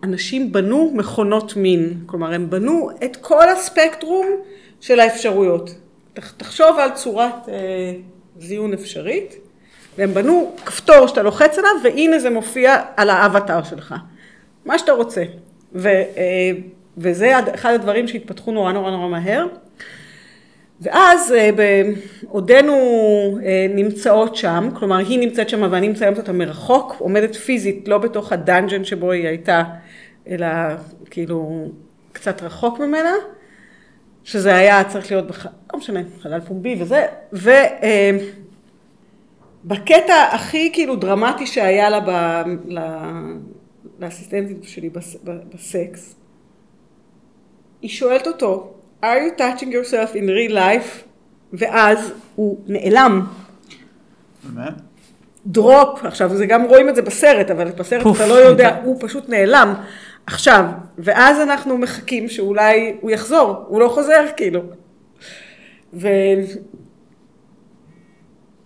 אנשים 0.03 0.53
בנו 0.53 0.93
מכונות 0.95 1.57
מין, 1.57 1.95
כלומר 2.07 2.33
הם 2.33 2.51
בנו 2.51 2.91
את 3.05 3.17
כל 3.17 3.49
הספקטרום 3.49 4.27
של 4.81 5.01
האפשרויות. 5.01 5.75
תח- 6.15 6.33
תחשוב 6.37 6.79
על 6.79 6.91
צורת 6.95 7.49
אה, 7.49 7.55
זיון 8.39 8.73
אפשרית, 8.73 9.35
והם 9.99 10.15
בנו 10.15 10.53
כפתור 10.67 11.07
שאתה 11.07 11.23
לוחץ 11.23 11.59
עליו, 11.59 11.71
והנה 11.85 12.19
זה 12.19 12.31
מופיע 12.31 12.77
על 12.97 13.11
האבטר 13.11 13.63
שלך. 13.63 13.95
מה 14.65 14.79
שאתה 14.79 14.93
רוצה. 14.93 15.23
ו, 15.75 15.89
אה, 15.89 16.51
וזה 16.99 17.33
אחד 17.55 17.73
הדברים 17.73 18.09
שהתפתחו 18.09 18.53
נורא 18.53 18.73
נורא 18.73 18.91
נורא 18.91 19.09
מהר. 19.09 19.47
ואז 20.81 21.33
אה, 21.33 21.51
בעודנו 21.53 22.75
אה, 23.45 23.67
נמצאות 23.75 24.37
שם, 24.37 24.69
כלומר 24.75 24.97
היא 24.97 25.19
נמצאת 25.19 25.49
שם 25.49 25.69
ואני 25.71 25.89
מציימת 25.89 26.19
אותה 26.19 26.33
מרחוק, 26.33 26.97
עומדת 26.99 27.35
פיזית, 27.35 27.89
לא 27.89 27.99
בתוך 27.99 28.33
הדאנג'ן 28.33 28.85
שבו 28.85 29.13
היא 29.13 29.29
הייתה, 29.29 29.63
אלא 30.29 30.47
כאילו 31.11 31.69
קצת 32.13 32.43
רחוק 32.43 32.81
ממנה, 32.81 33.13
שזה 34.25 34.55
היה 34.55 34.85
צריך 34.85 35.11
להיות, 35.11 35.27
בח... 35.27 35.47
לא 35.47 35.79
משנה, 35.79 36.01
חלל 36.21 36.41
פומבי 36.41 36.77
וזה, 36.81 37.07
ובקטע 39.65 40.15
הכי 40.33 40.71
כאילו 40.73 40.97
דרמטי 40.97 41.47
שהיה 41.47 41.91
לה 41.91 42.01
ב... 42.01 42.11
ל... 42.69 42.79
לאסיסטנטית 43.99 44.59
שלי 44.63 44.91
בס... 44.91 45.17
בסקס, 45.55 46.20
היא 47.83 47.91
שואלת 47.91 48.27
אותו, 48.27 48.75
are 49.03 49.07
you 49.07 49.41
touching 49.41 49.69
yourself 49.69 50.15
in 50.15 50.29
real 50.29 50.55
life? 50.55 51.05
ואז 51.53 52.13
הוא 52.35 52.59
נעלם, 52.67 53.27
באמת? 54.43 54.73
דרופ, 55.47 56.05
עכשיו 56.05 56.37
זה 56.37 56.47
גם 56.47 56.65
רואים 56.65 56.89
את 56.89 56.97
זה 56.97 57.03
בסרט, 57.03 57.51
אבל 57.51 57.71
בסרט 57.71 58.03
פוף, 58.03 58.17
אתה 58.17 58.27
לא 58.27 58.35
יודע. 58.35 58.77
הוא 58.85 58.97
פשוט 59.01 59.29
נעלם. 59.29 59.75
עכשיו, 60.27 60.65
ואז 60.99 61.41
אנחנו 61.41 61.79
מחכים 61.79 62.29
שאולי 62.29 62.97
הוא 63.01 63.11
יחזור, 63.11 63.65
הוא 63.69 63.81
לא 63.81 63.89
חוזר 63.89 64.25
כאילו. 64.37 64.61
ו... 65.95 66.09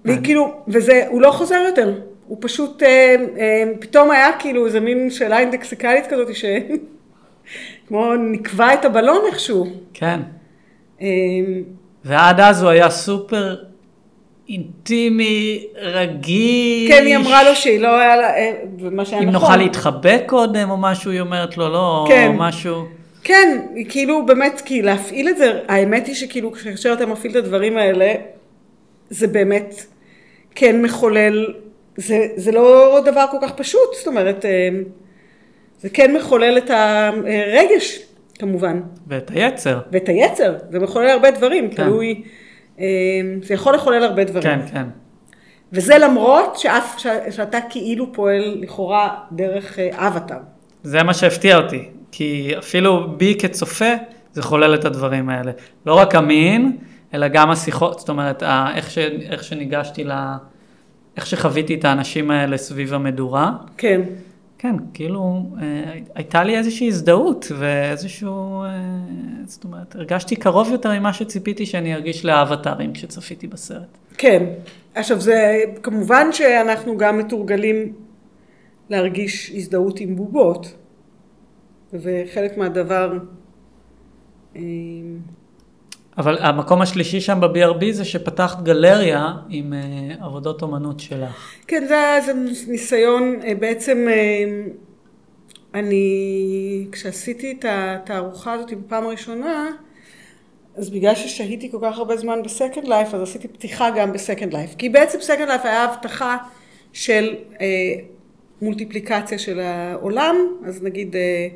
וכאילו, 0.04 0.62
וזה, 0.68 1.04
הוא 1.08 1.22
לא 1.22 1.30
חוזר 1.30 1.62
יותר, 1.68 2.00
הוא 2.26 2.38
פשוט, 2.40 2.82
אה, 2.82 3.16
אה, 3.38 3.64
פתאום 3.80 4.10
היה 4.10 4.28
כאילו 4.38 4.66
איזה 4.66 4.80
מין 4.80 5.10
שאלה 5.10 5.38
אינדקסיקלית 5.38 6.06
כזאת, 6.06 6.34
ש... 6.34 6.44
כמו 7.88 8.14
נקבע 8.14 8.74
את 8.74 8.84
הבלון 8.84 9.20
איכשהו. 9.26 9.66
כן. 9.94 10.20
אה, 11.00 11.06
ועד 12.04 12.40
אז 12.40 12.62
הוא 12.62 12.70
היה 12.70 12.90
סופר 12.90 13.56
אינטימי, 14.48 15.66
רגיש. 15.76 16.90
כן, 16.90 17.06
היא 17.06 17.16
אמרה 17.16 17.44
לו 17.44 17.54
שהיא 17.54 17.80
לא 17.80 17.98
היה 17.98 18.16
לה, 18.16 18.36
אה, 18.36 18.52
ומה 18.78 19.04
שהיה 19.04 19.22
אם 19.22 19.28
נכון. 19.28 19.40
נוכל 19.42 19.56
להתחבק 19.56 20.22
קודם 20.26 20.70
או 20.70 20.76
משהו, 20.76 21.10
היא 21.10 21.20
אומרת 21.20 21.56
לו, 21.56 21.68
לא, 21.68 22.04
כן. 22.08 22.28
או 22.28 22.32
משהו. 22.32 22.84
כן, 23.22 23.58
כאילו 23.88 24.26
באמת, 24.26 24.62
כי 24.64 24.82
להפעיל 24.82 25.28
את 25.28 25.36
זה, 25.36 25.60
האמת 25.68 26.06
היא 26.06 26.14
שכאילו 26.14 26.52
כאשר 26.52 26.92
אתה 26.92 27.06
מפעיל 27.06 27.38
את 27.38 27.44
הדברים 27.44 27.76
האלה, 27.76 28.14
זה 29.10 29.26
באמת 29.26 29.74
כן 30.54 30.82
מחולל, 30.82 31.54
זה, 31.96 32.26
זה 32.36 32.52
לא 32.52 33.00
דבר 33.04 33.24
כל 33.30 33.36
כך 33.42 33.52
פשוט, 33.52 33.94
זאת 33.98 34.06
אומרת, 34.06 34.44
אה, 34.44 34.68
זה 35.84 35.90
כן 35.90 36.16
מחולל 36.16 36.58
את 36.58 36.70
הרגש, 36.70 37.98
כמובן. 38.38 38.80
ואת 39.06 39.30
היצר. 39.30 39.80
ואת 39.92 40.08
היצר, 40.08 40.54
זה 40.70 40.78
מחולל 40.78 41.08
הרבה 41.08 41.30
דברים, 41.30 41.70
כן. 41.70 41.76
תלוי, 41.76 42.22
אה, 42.80 42.84
זה 43.42 43.54
יכול 43.54 43.74
לחולל 43.74 44.02
הרבה 44.02 44.24
דברים. 44.24 44.42
כן, 44.42 44.60
כן. 44.72 44.84
וזה 45.72 45.98
למרות 45.98 46.56
שאף, 46.56 46.94
ש, 46.98 47.06
שאתה 47.30 47.58
כאילו 47.70 48.12
פועל 48.12 48.58
לכאורה 48.60 49.14
דרך 49.32 49.78
אה, 49.78 50.08
אבטאר. 50.08 50.38
זה 50.82 51.02
מה 51.02 51.14
שהפתיע 51.14 51.56
אותי, 51.56 51.88
כי 52.12 52.54
אפילו 52.58 53.16
בי 53.16 53.36
כצופה, 53.38 53.94
זה 54.32 54.42
חולל 54.42 54.74
את 54.74 54.84
הדברים 54.84 55.28
האלה. 55.28 55.52
לא 55.86 55.94
רק 55.94 56.14
המין, 56.14 56.76
אלא 57.14 57.28
גם 57.28 57.50
השיחות, 57.50 57.98
זאת 57.98 58.08
אומרת, 58.08 58.42
איך, 58.74 58.90
ש, 58.90 58.98
איך 58.98 59.44
שניגשתי 59.44 60.04
ל... 60.04 60.12
איך 61.16 61.26
שחוויתי 61.26 61.74
את 61.74 61.84
האנשים 61.84 62.30
האלה 62.30 62.56
סביב 62.56 62.94
המדורה. 62.94 63.52
כן. 63.78 64.00
כן, 64.64 64.76
כאילו, 64.94 65.42
אה, 65.62 65.92
הייתה 66.14 66.44
לי 66.44 66.56
איזושהי 66.56 66.88
הזדהות 66.88 67.46
ואיזשהו, 67.58 68.62
אה, 68.62 68.68
זאת 69.46 69.64
אומרת, 69.64 69.94
הרגשתי 69.96 70.36
קרוב 70.36 70.72
יותר 70.72 70.98
ממה 70.98 71.12
שציפיתי 71.12 71.66
שאני 71.66 71.94
ארגיש 71.94 72.24
לאבטרים 72.24 72.92
כשצפיתי 72.92 73.46
בסרט. 73.46 73.98
כן. 74.18 74.44
עכשיו 74.94 75.20
זה, 75.20 75.62
כמובן 75.82 76.32
שאנחנו 76.32 76.98
גם 76.98 77.18
מתורגלים 77.18 77.92
להרגיש 78.90 79.50
הזדהות 79.54 80.00
עם 80.00 80.16
בובות, 80.16 80.74
וחלק 81.92 82.56
מהדבר, 82.56 83.18
אה, 84.56 84.62
אבל 86.18 86.38
המקום 86.40 86.82
השלישי 86.82 87.20
שם 87.20 87.40
ב-BRB 87.40 87.84
זה 87.92 88.04
שפתחת 88.04 88.62
גלריה 88.62 89.32
עם 89.48 89.72
אה, 89.72 90.26
עבודות 90.26 90.62
אומנות 90.62 91.00
שלך. 91.00 91.52
כן, 91.66 91.84
זה 91.88 91.94
היה 91.94 92.16
איזה 92.16 92.32
ניסיון, 92.68 93.40
אה, 93.44 93.54
בעצם 93.54 94.06
אה, 94.08 94.44
אני, 95.74 96.86
כשעשיתי 96.92 97.56
את 97.58 97.64
התערוכה 97.68 98.52
הזאת 98.52 98.72
בפעם 98.72 99.06
הראשונה, 99.06 99.70
אז 100.76 100.90
בגלל 100.90 101.14
ששהיתי 101.14 101.70
כל 101.70 101.78
כך 101.82 101.98
הרבה 101.98 102.16
זמן 102.16 102.42
בסקנד 102.42 102.88
לייף, 102.88 103.14
אז 103.14 103.22
עשיתי 103.22 103.48
פתיחה 103.48 103.90
גם 103.90 104.12
בסקנד 104.12 104.52
לייף. 104.52 104.74
כי 104.78 104.88
בעצם 104.88 105.18
סקנד 105.20 105.48
לייף 105.48 105.64
היה 105.64 105.84
הבטחה 105.84 106.36
של 106.92 107.34
אה, 107.60 107.66
מולטיפליקציה 108.62 109.38
של 109.38 109.60
העולם, 109.60 110.36
אז 110.66 110.82
נגיד, 110.82 111.16
אה, 111.16 111.48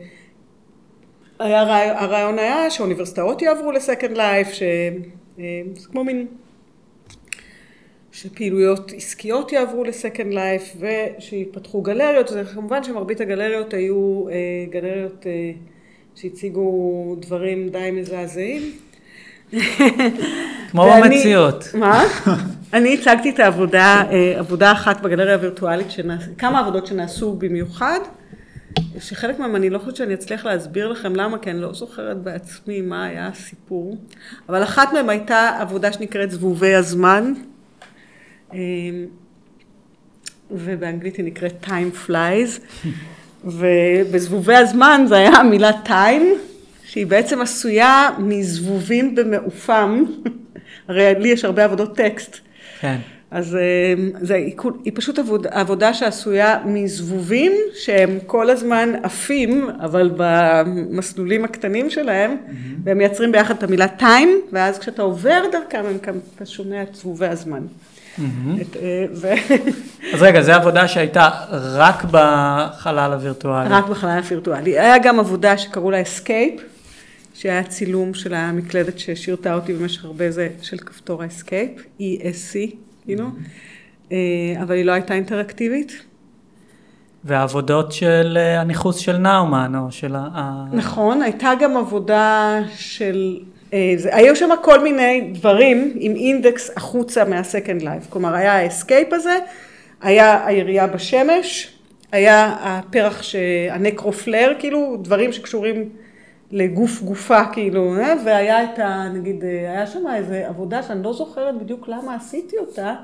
היה, 1.38 1.62
רעי- 1.62 1.90
הרעיון 2.04 2.38
היה 2.38 2.70
שהאוניברסיטאות 2.70 3.42
יעברו 3.42 3.72
לסקנד 3.72 4.16
לייף, 4.16 4.48
שזה 4.52 4.68
כמו 5.92 6.04
מין 6.04 6.26
שפעילויות 8.12 8.92
עסקיות 8.96 9.52
יעברו 9.52 9.84
לסקנד 9.84 10.34
לייף 10.34 10.76
ושיפתחו 10.80 11.82
גלריות, 11.82 12.28
זה 12.28 12.42
כמובן 12.54 12.84
שמרבית 12.84 13.20
הגלריות 13.20 13.74
היו 13.74 14.28
אה, 14.28 14.34
גלריות 14.70 15.26
אה, 15.26 15.50
שהציגו 16.14 16.72
דברים 17.20 17.68
די 17.68 17.90
מזעזעים. 17.92 18.62
כמו 20.70 20.82
ואני- 20.82 21.02
במציאות. 21.16 21.64
מה? 21.74 22.04
אני 22.72 22.94
הצגתי 22.94 23.30
את 23.30 23.38
העבודה, 23.40 24.02
אה, 24.10 24.34
עבודה 24.38 24.72
אחת 24.72 25.00
בגלריה 25.00 25.34
הווירטואלית, 25.34 25.90
שנעש, 25.90 26.24
כמה 26.38 26.60
עבודות 26.60 26.86
שנעשו 26.86 27.32
במיוחד, 27.32 27.98
שחלק 29.00 29.38
מהם 29.38 29.56
אני 29.56 29.70
לא 29.70 29.78
חושבת 29.78 29.96
שאני 29.96 30.14
אצליח 30.14 30.44
להסביר 30.44 30.88
לכם 30.88 31.16
למה, 31.16 31.38
כי 31.38 31.50
אני 31.50 31.60
לא 31.60 31.72
זוכרת 31.72 32.16
בעצמי 32.16 32.80
מה 32.80 33.04
היה 33.04 33.26
הסיפור, 33.26 33.98
אבל 34.48 34.62
אחת 34.62 34.92
מהם 34.92 35.08
הייתה 35.08 35.56
עבודה 35.60 35.92
שנקראת 35.92 36.30
זבובי 36.30 36.74
הזמן, 36.74 37.32
אה, 38.54 38.58
ובאנגלית 40.50 41.16
היא 41.16 41.24
נקראת 41.24 41.64
time 41.64 42.08
flies, 42.08 42.60
ובזבובי 43.58 44.54
הזמן 44.54 45.04
זה 45.08 45.16
היה 45.16 45.30
המילה 45.30 45.70
time, 45.84 46.24
שהיא 46.84 47.06
בעצם 47.06 47.40
עשויה 47.40 48.10
מזבובים 48.18 49.14
במעופם, 49.14 50.04
הרי 50.88 51.14
לי 51.18 51.28
יש 51.28 51.44
הרבה 51.44 51.64
עבודות 51.64 51.96
טקסט, 51.96 52.36
כן. 52.80 52.98
אז 53.30 53.54
אה, 53.54 53.94
זה, 54.20 54.34
היא 54.84 54.92
פשוט 54.94 55.18
עבודה, 55.18 55.50
עבודה 55.52 55.94
שעשויה 55.94 56.58
מזבובים 56.64 57.52
שהם 57.74 58.18
כל 58.26 58.50
הזמן 58.50 58.92
עפים, 59.02 59.68
אבל 59.80 60.10
במסלולים 60.16 61.44
הקטנים 61.44 61.90
שלהם, 61.90 62.36
והם 62.84 62.98
מייצרים 62.98 63.32
ביחד 63.32 63.54
את 63.56 63.62
המילה 63.62 63.86
time, 63.98 64.52
ואז 64.52 64.78
כשאתה 64.78 65.02
עובר 65.02 65.42
דרכם, 65.52 65.82
הם 65.86 66.18
אתה 66.36 66.46
שומע 66.46 66.82
את 66.82 66.94
זבובי 66.94 67.26
הזמן. 67.26 67.62
את, 68.60 68.76
אה, 68.76 69.06
ו- 69.14 69.54
אז 70.14 70.22
רגע, 70.22 70.42
זו 70.42 70.52
עבודה 70.52 70.88
שהייתה 70.88 71.28
רק 71.50 72.04
בחלל 72.10 73.12
הווירטואלי. 73.12 73.68
רק 73.70 73.88
בחלל 73.88 74.10
הווירטואלי. 74.10 74.78
היה 74.78 74.98
גם 74.98 75.20
עבודה 75.20 75.58
שקראו 75.58 75.90
לה 75.90 76.02
Escape, 76.02 76.60
שהיה 77.34 77.62
צילום 77.62 78.14
של 78.14 78.34
המקלדת 78.34 78.98
ששירתה 78.98 79.54
אותי 79.54 79.74
במשך 79.74 80.04
הרבה 80.04 80.30
זה 80.30 80.48
של 80.62 80.78
כפתור 80.78 81.22
ה 81.22 81.28
Escape, 81.28 81.70
ESC, 82.00 82.74
כאילו, 83.08 83.24
אה, 84.12 84.16
אבל 84.62 84.74
היא 84.74 84.84
לא 84.84 84.92
הייתה 84.92 85.14
אינטראקטיבית. 85.14 85.92
והעבודות 87.24 87.92
של 87.92 88.38
אה, 88.40 88.60
הניכוס 88.60 88.96
של 88.96 89.16
נאומן, 89.16 89.72
או 89.76 89.92
של 89.92 90.14
ה... 90.16 90.64
נכון, 90.72 91.22
הייתה 91.22 91.52
גם 91.60 91.76
עבודה 91.76 92.60
של, 92.76 93.38
אה, 93.72 93.92
זה, 93.96 94.16
היו 94.16 94.36
שם 94.36 94.48
כל 94.62 94.82
מיני 94.82 95.30
דברים 95.34 95.92
עם 95.94 96.16
אינדקס 96.16 96.70
החוצה 96.76 97.24
מה 97.24 97.39
Second 97.39 97.82
Life, 97.82 98.06
כלומר 98.08 98.34
היה 98.34 98.56
ה 98.56 98.64
Escape 98.64 99.12
הזה, 99.12 99.38
היה 100.02 100.46
הירייה 100.46 100.86
בשמש, 100.86 101.74
היה 102.12 102.56
הפרח. 102.60 103.22
הנקרופילר, 103.70 104.52
כאילו 104.58 104.96
דברים 105.02 105.32
שקשורים 105.32 105.88
לגוף 106.50 107.02
גופה, 107.02 107.44
כאילו, 107.52 107.96
אה, 107.96 108.14
והיה 108.24 108.64
את 108.64 108.78
ה... 108.78 109.08
נגיד, 109.14 109.44
אה, 109.44 109.70
היה 109.70 109.86
שם 109.86 110.04
איזו 110.14 110.34
עבודה 110.34 110.82
שאני 110.82 111.02
לא 111.02 111.12
זוכרת 111.12 111.58
בדיוק 111.58 111.88
למה 111.88 112.14
עשיתי 112.14 112.58
אותה, 112.58 112.94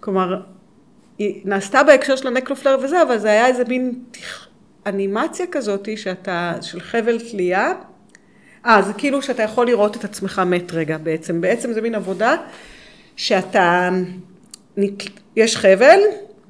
כלומר, 0.00 0.40
היא 1.18 1.42
נעשתה 1.44 1.82
בהקשר 1.82 2.16
של 2.16 2.26
הנקרופילר 2.26 2.78
וזה, 2.82 3.02
אבל 3.02 3.18
זה 3.18 3.28
היה 3.28 3.46
איזה 3.46 3.64
מין 3.68 3.94
אנימציה 4.86 5.46
כזאת 5.50 5.88
שאתה, 5.96 6.54
של 6.60 6.80
חבל 6.80 7.18
תלייה. 7.30 7.72
אה, 8.66 8.82
זה 8.82 8.92
כאילו 8.92 9.22
שאתה 9.22 9.42
יכול 9.42 9.66
לראות 9.66 9.96
את 9.96 10.04
עצמך 10.04 10.42
מת 10.46 10.72
רגע 10.72 10.98
בעצם. 10.98 11.40
בעצם 11.40 11.72
זה 11.72 11.80
מין 11.80 11.94
עבודה 11.94 12.36
שאתה. 13.16 13.90
יש 15.36 15.56
חבל, 15.56 16.00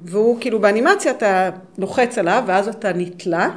והוא 0.01 0.37
כאילו 0.41 0.59
באנימציה 0.59 1.11
אתה 1.11 1.49
לוחץ 1.77 2.17
עליו, 2.17 2.43
ואז 2.47 2.67
אתה 2.67 2.93
נתלה, 2.93 3.49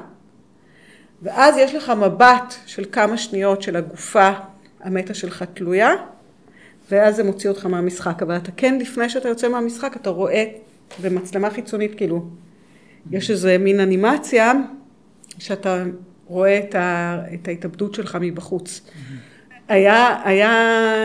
ואז 1.22 1.56
יש 1.56 1.74
לך 1.74 1.90
מבט 1.90 2.54
של 2.66 2.84
כמה 2.92 3.16
שניות 3.16 3.62
של 3.62 3.76
הגופה 3.76 4.30
המתה 4.80 5.14
שלך 5.14 5.44
תלויה, 5.54 5.90
ואז 6.90 7.16
זה 7.16 7.24
מוציא 7.24 7.50
אותך 7.50 7.66
מהמשחק. 7.66 8.22
אבל 8.22 8.36
אתה 8.36 8.50
כן, 8.56 8.78
לפני 8.78 9.08
שאתה 9.08 9.28
יוצא 9.28 9.48
מהמשחק, 9.48 9.96
אתה 9.96 10.10
רואה 10.10 10.44
במצלמה 11.02 11.50
חיצונית, 11.50 11.94
כאילו, 11.94 12.24
יש 13.10 13.30
איזה 13.30 13.58
מין 13.58 13.80
אנימציה, 13.80 14.52
שאתה 15.38 15.84
רואה 16.26 16.58
את, 16.58 16.74
ה, 16.74 17.18
את 17.34 17.48
ההתאבדות 17.48 17.94
שלך 17.94 18.18
מבחוץ. 18.20 18.80
היה, 19.68 20.20
היה 20.24 20.50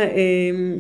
אה, 0.02 0.78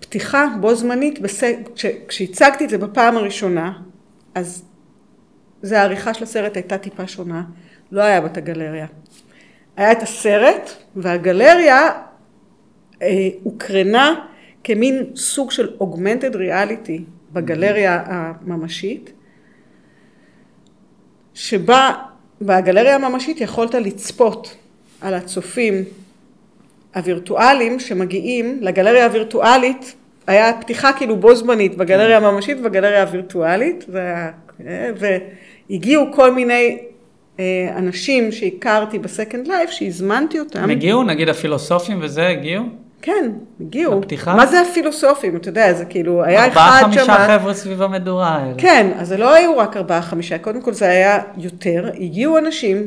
פתיחה 0.00 0.46
בו 0.60 0.74
זמנית, 0.74 1.20
בס... 1.20 1.42
כש, 1.74 1.86
כשהצגתי 2.08 2.64
את 2.64 2.70
זה 2.70 2.78
בפעם 2.78 3.16
הראשונה, 3.16 3.72
אז 4.34 4.64
זה 5.62 5.80
העריכה 5.80 6.14
של 6.14 6.24
הסרט 6.24 6.56
הייתה 6.56 6.78
טיפה 6.78 7.06
שונה, 7.06 7.42
לא 7.92 8.02
היה 8.02 8.20
בת 8.20 8.36
הגלריה. 8.36 8.86
היה 9.76 9.92
את 9.92 10.02
הסרט, 10.02 10.70
והגלריה 10.96 11.90
אה, 13.02 13.28
הוקרנה 13.42 14.14
כמין 14.64 15.04
סוג 15.16 15.50
של 15.50 15.76
augmented 15.80 16.34
reality 16.34 17.02
בגלריה 17.32 18.02
הממשית, 18.06 19.12
שבה 21.34 21.92
בגלריה 22.42 22.94
הממשית 22.94 23.40
יכולת 23.40 23.74
לצפות 23.74 24.56
על 25.00 25.14
הצופים 25.14 25.84
הווירטואליים 26.94 27.80
שמגיעים 27.80 28.58
לגלריה 28.62 29.04
הווירטואלית, 29.04 29.94
היה 30.26 30.52
פתיחה 30.60 30.92
כאילו 30.92 31.16
בו 31.16 31.34
זמנית 31.34 31.76
בגלריה 31.76 32.16
הממשית 32.16 32.58
ובגלריה 32.60 33.02
הווירטואלית, 33.02 33.84
היה, 33.88 34.92
והגיעו 35.70 36.04
כל 36.12 36.32
מיני 36.32 36.78
אה, 36.80 36.95
אנשים 37.76 38.32
שהכרתי 38.32 38.98
בסקנד 38.98 39.48
לייף, 39.48 39.70
שהזמנתי 39.70 40.40
אותם. 40.40 40.62
הם 40.62 40.70
הגיעו, 40.70 41.02
נגיד 41.02 41.28
הפילוסופים 41.28 41.98
וזה, 42.02 42.28
הגיעו? 42.28 42.64
כן, 43.02 43.30
הגיעו. 43.60 44.00
לפתיחה? 44.00 44.34
מה 44.34 44.46
זה 44.46 44.60
הפילוסופים? 44.60 45.36
אתה 45.36 45.48
יודע, 45.48 45.72
זה 45.72 45.84
כאילו, 45.84 46.24
היה 46.24 46.44
ארבעה 46.44 46.68
אחד 46.68 46.82
חמישה 46.82 47.04
שמה... 47.04 47.26
חבר'ה 47.26 47.54
סביב 47.54 47.82
המדורה 47.82 48.28
האלה. 48.28 48.54
כן, 48.58 48.90
אז 48.98 49.08
זה 49.08 49.16
לא 49.16 49.34
היו 49.34 49.58
רק 49.58 49.76
ארבעה 49.76 50.02
חמישה, 50.02 50.38
קודם 50.38 50.62
כל 50.62 50.72
זה 50.72 50.88
היה 50.88 51.18
יותר, 51.38 51.90
הגיעו 52.00 52.38
אנשים 52.38 52.86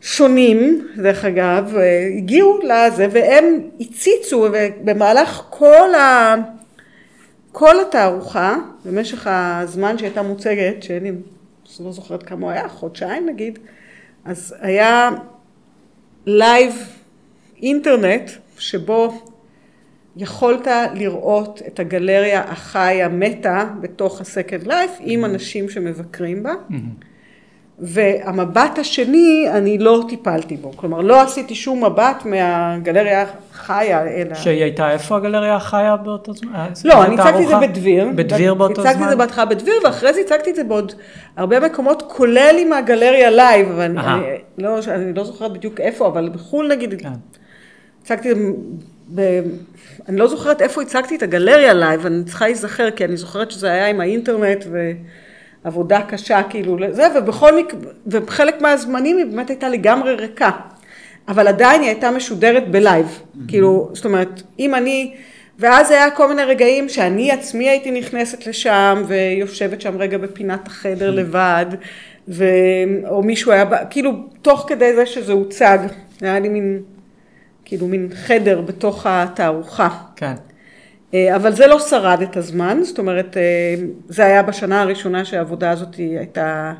שונים, 0.00 0.86
דרך 0.96 1.24
אגב, 1.24 1.76
אה, 1.76 2.08
הגיעו 2.16 2.58
לזה, 2.62 3.06
והם 3.10 3.60
הציצו 3.80 4.46
במהלך 4.84 5.42
כל, 5.50 5.94
ה... 5.94 6.34
כל 7.52 7.80
התערוכה, 7.80 8.56
במשך 8.84 9.26
הזמן 9.30 9.98
שהייתה 9.98 10.22
מוצגת, 10.22 10.82
שאני 10.82 11.12
לא 11.80 11.92
זוכרת 11.92 12.22
כמה 12.22 12.42
הוא 12.46 12.50
היה, 12.50 12.68
חודשיים 12.68 13.28
נגיד, 13.28 13.58
אז 14.24 14.54
היה 14.60 15.10
live 16.26 16.74
אינטרנט, 17.62 18.30
שבו 18.58 19.22
יכולת 20.16 20.66
לראות 20.94 21.62
את 21.66 21.80
הגלריה 21.80 22.40
החיה 22.40 23.08
מתה 23.08 23.64
בתוך 23.80 24.20
ה-Second 24.20 24.66
Life 24.66 25.00
עם 25.00 25.24
אנשים 25.24 25.68
שמבקרים 25.68 26.42
בה. 26.42 26.52
והמבט 27.78 28.78
השני, 28.78 29.46
אני 29.50 29.78
לא 29.78 30.04
טיפלתי 30.08 30.56
בו. 30.56 30.72
כלומר, 30.76 31.00
לא 31.00 31.22
עשיתי 31.22 31.54
שום 31.54 31.84
מבט 31.84 32.24
מהגלריה 32.24 33.24
החיה, 33.52 34.06
אלא... 34.06 34.34
שהיא 34.34 34.62
הייתה 34.62 34.92
איפה 34.92 35.16
הגלריה 35.16 35.56
החיה 35.56 35.96
באותו 35.96 36.32
זמן? 36.34 36.68
לא, 36.84 37.04
אני 37.04 37.14
הצגתי 37.14 37.42
את 37.42 37.48
זה 37.48 37.56
בדביר. 37.56 38.08
בדביר 38.14 38.54
באותו 38.54 38.82
זמן? 38.82 38.90
הצגתי 38.90 39.04
את 39.04 39.08
זה 39.08 39.16
בהתחלה 39.16 39.44
בדביר, 39.44 39.74
ואחרי 39.84 40.14
זה 40.14 40.20
הצגתי 40.20 40.50
את 40.50 40.56
זה 40.56 40.64
בעוד 40.64 40.92
הרבה 41.36 41.60
מקומות, 41.60 42.02
כולל 42.08 42.56
עם 42.58 42.72
הגלריה 42.72 43.30
live, 43.30 43.70
אבל 43.70 43.98
אני, 43.98 44.22
לא, 44.58 44.78
אני 44.88 45.14
לא 45.14 45.24
זוכרת 45.24 45.52
בדיוק 45.52 45.80
איפה, 45.80 46.06
אבל 46.06 46.28
בחו"ל 46.28 46.68
נגיד, 46.68 47.02
כן. 47.02 47.08
הצגתי 48.02 48.28
ב... 49.14 49.40
אני 50.08 50.16
לא 50.16 50.28
זוכרת 50.28 50.62
איפה 50.62 50.82
הצגתי 50.82 51.16
את 51.16 51.22
הגלריה 51.22 51.72
live, 51.72 52.06
אני 52.06 52.24
צריכה 52.24 52.44
להיזכר, 52.44 52.90
כי 52.90 53.04
אני 53.04 53.16
זוכרת 53.16 53.50
שזה 53.50 53.72
היה 53.72 53.86
עם 53.86 54.00
האינטרנט 54.00 54.64
ועבודה 55.64 56.02
קשה 56.02 56.42
כאילו 56.42 56.76
לזה, 56.76 57.06
ובכל 57.16 57.58
מקרה, 57.58 57.80
ובחלק 58.06 58.60
מהזמנים 58.60 59.16
היא 59.16 59.26
באמת 59.26 59.50
הייתה 59.50 59.68
לגמרי 59.68 60.14
ריקה. 60.14 60.50
אבל 61.28 61.48
עדיין 61.48 61.80
היא 61.80 61.88
הייתה 61.88 62.10
משודרת 62.10 62.70
ב 62.70 62.76
live. 62.76 63.06
Mm-hmm. 63.06 63.38
כאילו, 63.48 63.90
זאת 63.92 64.04
אומרת, 64.04 64.42
אם 64.58 64.74
אני... 64.74 65.14
ואז 65.58 65.90
היה 65.90 66.10
כל 66.10 66.28
מיני 66.28 66.42
רגעים 66.42 66.88
שאני 66.88 67.30
עצמי 67.30 67.68
הייתי 67.68 67.90
נכנסת 67.90 68.46
לשם 68.46 69.02
ויושבת 69.06 69.80
שם 69.80 69.96
רגע 69.98 70.18
בפינת 70.18 70.66
החדר 70.66 71.10
mm-hmm. 71.10 71.16
לבד, 71.16 71.66
ו... 72.28 72.44
או 73.08 73.22
מישהו 73.22 73.52
היה, 73.52 73.64
כאילו, 73.90 74.12
תוך 74.42 74.64
כדי 74.68 74.94
זה 74.94 75.06
שזה 75.06 75.32
הוצג, 75.32 75.78
היה 76.20 76.38
לי 76.38 76.48
מין 76.48 76.82
כאילו 77.64 77.86
מין 77.86 78.08
חדר 78.14 78.60
בתוך 78.60 79.06
התערוכה. 79.08 79.88
כן. 80.16 80.34
אה, 81.14 81.36
אבל 81.36 81.52
זה 81.52 81.66
לא 81.66 81.78
שרד 81.78 82.22
את 82.22 82.36
הזמן, 82.36 82.78
זאת 82.82 82.98
אומרת, 82.98 83.36
אה, 83.36 83.74
זה 84.08 84.24
היה 84.24 84.42
בשנה 84.42 84.82
הראשונה 84.82 85.24
שהעבודה 85.24 85.70
הזאת 85.70 85.94
הייתה... 85.94 86.72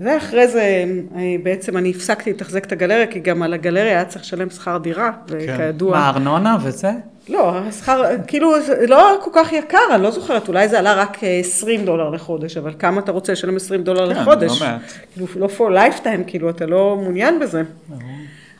ואחרי 0.00 0.48
זה 0.48 0.84
אה, 1.16 1.36
בעצם 1.42 1.76
אני 1.76 1.90
הפסקתי 1.90 2.30
לתחזק 2.30 2.64
את 2.64 2.72
הגלריה, 2.72 3.06
כי 3.06 3.20
גם 3.20 3.42
על 3.42 3.54
הגלריה 3.54 3.92
היה 3.92 4.04
צריך 4.04 4.24
לשלם 4.24 4.50
שכר 4.50 4.78
דירה, 4.78 5.10
כן. 5.26 5.36
וכידוע... 5.38 5.90
מה, 5.90 6.08
ארנונה 6.08 6.56
וזה? 6.62 6.90
לא, 7.28 7.58
השכר, 7.58 8.02
כאילו, 8.26 8.62
זה 8.62 8.86
לא 8.86 9.18
כל 9.24 9.30
כך 9.34 9.52
יקר, 9.52 9.78
אני 9.94 10.02
לא 10.02 10.10
זוכרת, 10.10 10.48
אולי 10.48 10.68
זה 10.68 10.78
עלה 10.78 10.94
רק 10.94 11.18
20 11.40 11.84
דולר 11.84 12.10
לחודש, 12.10 12.56
אבל 12.56 12.74
כמה 12.78 13.00
אתה 13.00 13.12
רוצה 13.12 13.32
לשלם 13.32 13.56
20 13.56 13.82
דולר 13.82 14.14
כן, 14.14 14.20
לחודש? 14.20 14.58
כן, 14.58 14.64
לא 14.64 14.70
מעט. 14.70 14.92
כאילו, 15.12 15.26
לא 15.36 15.48
for 15.58 15.72
lifetime, 15.72 16.24
כאילו, 16.26 16.50
אתה 16.50 16.66
לא 16.66 16.98
מעוניין 17.02 17.40
בזה. 17.40 17.62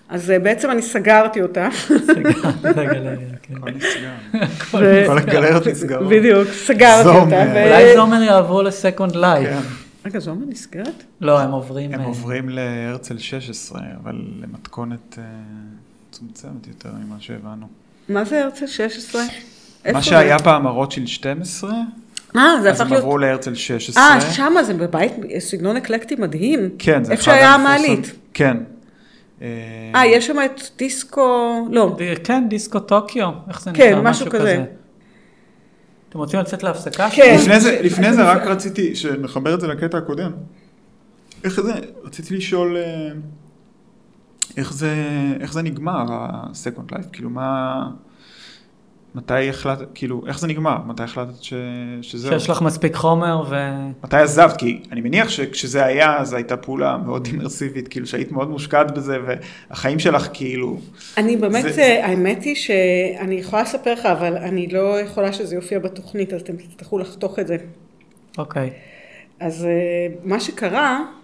אז 0.09 0.31
אה, 0.31 0.39
בעצם 0.39 0.71
אני 0.71 0.83
סגרתי 0.83 1.43
אותה. 1.43 1.69
סגרת 2.07 2.45
את 2.71 2.79
הגלריה, 2.79 3.29
כן. 3.43 3.55
כל 5.07 5.19
הגלריות 5.19 5.67
נסגרות. 5.67 6.09
בדיוק, 6.09 6.49
סגרתי 6.53 7.09
אותה. 7.09 7.65
אולי 7.65 7.95
זומר 7.97 8.23
יעברו 8.23 8.63
ל 8.63 8.70
Second 8.70 9.17
Life. 9.17 9.79
רגע, 10.07 10.19
זומר 10.19 10.47
נסגרת? 10.49 11.03
לא, 11.21 11.41
הם 11.41 11.51
עוברים... 11.51 11.95
הם 11.95 12.01
אה, 12.01 12.05
עוברים 12.05 12.49
להרצל 12.49 13.19
16, 13.19 13.81
אבל 14.03 14.23
למתכונת 14.43 15.19
אה, 15.19 15.25
מצומצמת 16.09 16.67
יותר 16.69 16.89
ממה 17.05 17.17
שהבנו. 17.19 17.67
מה 18.09 18.25
זה 18.25 18.45
הרצל 18.45 18.67
16? 18.67 19.23
מה 19.93 20.03
שהיה 20.03 20.39
פעם 20.39 20.67
הרוטשילד 20.67 21.09
12, 21.09 21.71
אה, 22.37 22.43
זה 22.63 22.71
הפך 22.71 22.81
להיות... 22.81 22.81
אז 22.81 22.81
הם 22.81 22.93
עברו 22.93 23.19
להרצל 23.19 23.55
16. 23.55 24.03
אה, 24.03 24.21
שמה 24.21 24.65
זה 24.65 24.75
בבית, 24.75 25.13
סגנון 25.39 25.77
אקלקטי 25.77 26.15
מדהים. 26.15 26.69
כן, 26.79 27.05
זה 27.05 27.13
אחד 27.13 27.13
איפה 27.13 27.23
שהיה 27.25 27.55
המעלית. 27.55 28.13
כן, 28.35 28.57
אה, 29.43 30.03
יש 30.07 30.27
שם 30.27 30.37
את 30.45 30.61
דיסקו, 30.77 31.69
לא. 31.71 31.97
כן, 32.25 32.45
דיסקו 32.49 32.81
טוקיו, 32.81 33.31
איך 33.49 33.63
זה 33.63 33.71
נקרא? 33.71 33.85
כן, 33.85 34.01
משהו 34.01 34.31
כזה. 34.31 34.65
אתם 36.09 36.19
רוצים 36.19 36.41
לצאת 36.41 36.63
להפסקה? 36.63 37.09
כן. 37.11 37.37
לפני 37.41 37.61
זה, 37.61 37.81
לפני 37.83 38.13
זה 38.13 38.23
רק 38.23 38.43
רציתי, 38.43 38.95
שנחבר 38.95 39.55
את 39.55 39.61
זה 39.61 39.67
לקטע 39.67 39.99
הקודם. 39.99 40.33
איך 41.45 41.61
זה, 41.61 41.73
רציתי 42.05 42.37
לשאול, 42.37 42.77
אה, 42.77 43.11
איך 44.57 44.73
זה, 44.73 44.95
איך 45.41 45.53
זה 45.53 45.63
נגמר, 45.63 46.13
ה-Second 46.13 46.93
Life, 46.93 47.09
כאילו 47.13 47.31
מה... 47.31 47.91
מתי 49.15 49.49
החלטת, 49.49 49.87
כאילו, 49.95 50.23
איך 50.27 50.39
זה 50.39 50.47
נגמר? 50.47 50.79
מתי 50.87 51.03
החלטת 51.03 51.43
ש... 51.43 51.55
שזהו? 52.03 52.33
שיש 52.33 52.51
לך 52.51 52.63
מספיק 52.63 52.95
חומר 52.95 53.43
ו... 53.51 53.55
מתי 54.05 54.17
עזבת? 54.17 54.57
כי 54.57 54.83
אני 54.93 55.01
מניח 55.01 55.29
שכשזה 55.29 55.85
היה, 55.85 56.19
אז 56.19 56.33
הייתה 56.33 56.57
פעולה 56.57 56.97
מאוד 56.97 57.27
אימרסיבית, 57.27 57.89
כאילו 57.89 58.07
שהיית 58.07 58.33
מאוד 58.33 58.51
מושקעת 58.51 58.91
בזה, 58.95 59.19
והחיים 59.27 59.99
שלך 59.99 60.29
כאילו... 60.33 60.81
אני 61.17 61.37
באמת, 61.37 61.65
זה... 61.75 61.83
אה, 61.83 62.07
האמת 62.07 62.43
היא 62.43 62.55
שאני 62.55 63.35
יכולה 63.35 63.63
לספר 63.63 63.93
לך, 63.93 64.07
אבל 64.07 64.37
אני 64.37 64.67
לא 64.67 65.01
יכולה 65.01 65.33
שזה 65.33 65.55
יופיע 65.55 65.79
בתוכנית, 65.79 66.33
אז 66.33 66.41
אתם 66.41 66.57
תצטרכו 66.57 66.99
לחתוך 66.99 67.39
את 67.39 67.47
זה. 67.47 67.57
אוקיי. 68.39 68.69
Okay. 68.69 69.45
אז 69.45 69.65
אה, 69.65 70.15
מה 70.25 70.41
שקרה... 70.41 71.18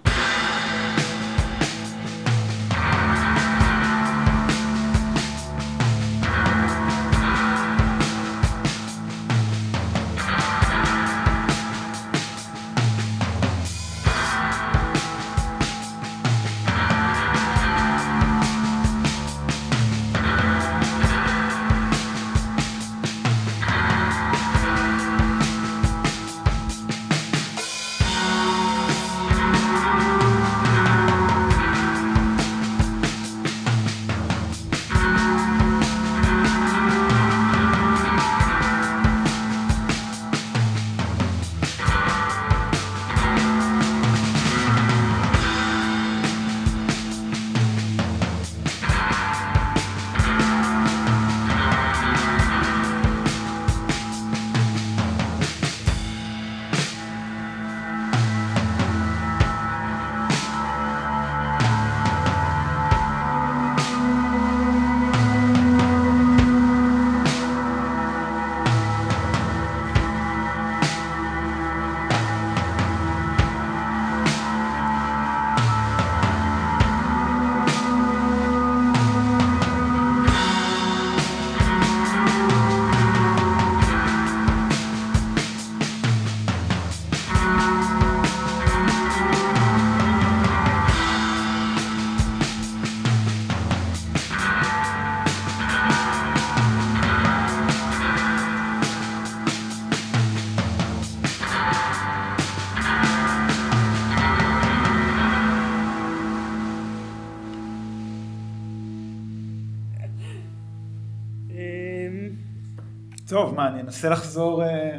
טוב, 113.45 113.55
מה, 113.55 113.69
אני 113.69 113.81
אנסה 113.81 114.09
לחזור... 114.09 114.63
אה, 114.63 114.91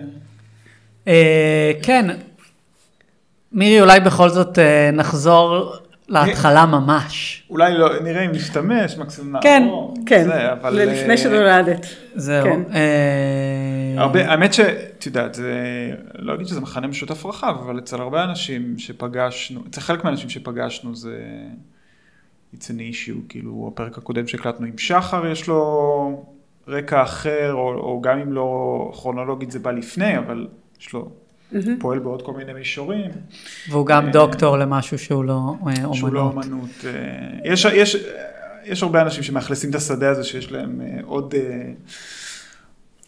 אה, 1.07 1.72
כן. 1.84 2.05
מירי, 3.51 3.81
אולי 3.81 3.99
בכל 3.99 4.30
זאת 4.30 4.59
אה, 4.59 4.89
נחזור 4.93 5.76
להתחלה 6.09 6.65
ממש. 6.65 7.43
אולי 7.49 7.73
לא, 7.73 7.99
נראה 7.99 8.26
אם 8.26 8.31
נשתמש, 8.31 8.97
מקסימום 8.97 9.41
כן, 9.41 9.63
נעבור. 9.63 9.93
כן, 10.05 10.23
זה, 10.23 10.51
אבל... 10.51 10.73
לפני 10.73 11.11
אה, 11.11 11.17
שנולדת. 11.17 11.85
זהו. 12.15 12.45
כן. 12.45 12.61
הרבה, 13.97 14.31
האמת 14.31 14.53
שאת 14.53 15.05
יודעת, 15.05 15.34
זה, 15.34 15.53
לא 16.17 16.34
אגיד 16.35 16.47
שזה 16.47 16.61
מחנה 16.61 16.88
משותף 16.88 17.26
רחב, 17.26 17.55
אבל 17.65 17.80
אצל 17.80 18.01
הרבה 18.01 18.23
אנשים 18.23 18.80
שפגשנו, 18.80 19.61
אצל 19.69 19.81
חלק 19.81 20.03
מהאנשים 20.03 20.30
שפגשנו 20.30 20.95
זה, 20.95 21.17
it's 22.55 22.67
an 22.67 22.80
issue, 22.93 23.19
כאילו 23.30 23.72
הפרק 23.73 23.97
הקודם 23.97 24.27
שהקלטנו 24.27 24.65
עם 24.65 24.77
שחר 24.77 25.27
יש 25.27 25.47
לו 25.47 26.35
רקע 26.67 27.03
אחר, 27.03 27.53
או, 27.53 27.73
או 27.73 28.01
גם 28.01 28.19
אם 28.19 28.33
לא 28.33 28.91
כרונולוגית 28.93 29.51
זה 29.51 29.59
בא 29.59 29.71
לפני, 29.71 30.17
אבל 30.17 30.47
יש 30.79 30.93
לו, 30.93 31.09
פועל 31.79 31.99
בעוד 31.99 32.21
כל 32.21 32.33
מיני 32.33 32.53
מישורים, 32.53 33.11
והוא 33.69 33.85
גם 33.85 34.05
אה, 34.05 34.11
דוקטור 34.11 34.57
למשהו 34.57 34.97
שהוא 34.97 35.23
לא 35.23 35.33
אה, 35.33 35.55
אומנות. 35.67 35.95
שהוא 35.95 36.13
לא 36.13 36.21
אומנות. 36.21 36.69
אה, 36.85 36.91
יש, 37.43 37.65
יש, 37.65 37.97
יש 38.63 38.83
הרבה 38.83 39.01
אנשים 39.01 39.23
שמאכלסים 39.23 39.69
את 39.69 39.75
השדה 39.75 40.09
הזה 40.09 40.23
שיש 40.23 40.51
להם 40.51 40.81
אה, 40.81 40.99
עוד... 41.05 41.33
אה, 41.35 41.71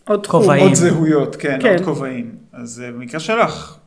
עוד. 0.08 0.28
כובעים. 0.28 0.64
עוד 0.64 0.74
זהויות, 0.74 1.36
כן, 1.36 1.60
כן. 1.62 1.74
עוד 1.74 1.86
כובעים. 1.86 2.36
אז 2.54 2.84
אה, 2.86 2.92
במקרה 2.92 3.20
שלך. 3.20 3.78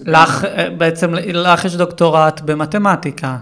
לך, 0.00 0.44
אה, 0.44 0.70
בעצם, 0.70 1.14
לך 1.14 1.64
יש 1.64 1.76
דוקטורט 1.76 2.40
במתמטיקה. 2.40 3.38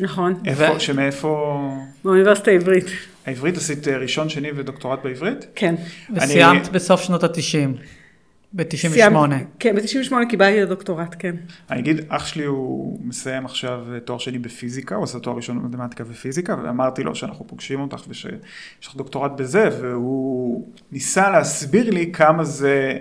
נכון, 0.00 0.34
איפה, 0.44 0.80
שמאיפה... 0.80 1.70
באוניברסיטה 2.04 2.50
העברית. 2.50 2.84
העברית 3.26 3.56
עשית 3.56 3.88
אה, 3.88 3.96
ראשון, 3.96 4.28
שני 4.28 4.48
ודוקטורט 4.56 4.98
בעברית? 5.04 5.46
כן. 5.54 5.74
וסיימת 6.16 6.68
בסוף 6.68 7.00
שנות 7.02 7.24
ה-90. 7.24 7.68
ב-98. 8.52 8.88
סיימת- 8.88 9.46
כן, 9.58 9.76
ב-98 9.76 10.14
קיבלתי 10.28 10.62
את 10.62 10.66
הדוקטורט, 10.66 11.16
כן. 11.18 11.36
אני 11.70 11.80
אגיד, 11.80 12.00
אח 12.08 12.26
שלי 12.26 12.44
הוא 12.44 12.98
מסיים 13.04 13.44
עכשיו 13.44 13.80
אה, 13.94 14.00
תואר 14.00 14.18
שני 14.18 14.38
בפיזיקה, 14.38 14.94
הוא 14.94 15.04
עשה 15.04 15.18
תואר 15.18 15.36
ראשון 15.36 15.62
במתמטיקה 15.62 16.04
ופיזיקה, 16.10 16.56
ואמרתי 16.64 17.02
לו 17.02 17.14
שאנחנו 17.14 17.46
פוגשים 17.48 17.80
אותך 17.80 18.02
ושיש 18.08 18.26
לך 18.82 18.96
דוקטורט 18.96 19.30
בזה, 19.36 19.68
והוא 19.80 20.68
ניסה 20.92 21.30
להסביר 21.30 21.90
לי 21.90 22.10
כמה 22.12 22.44
זה, 22.44 22.98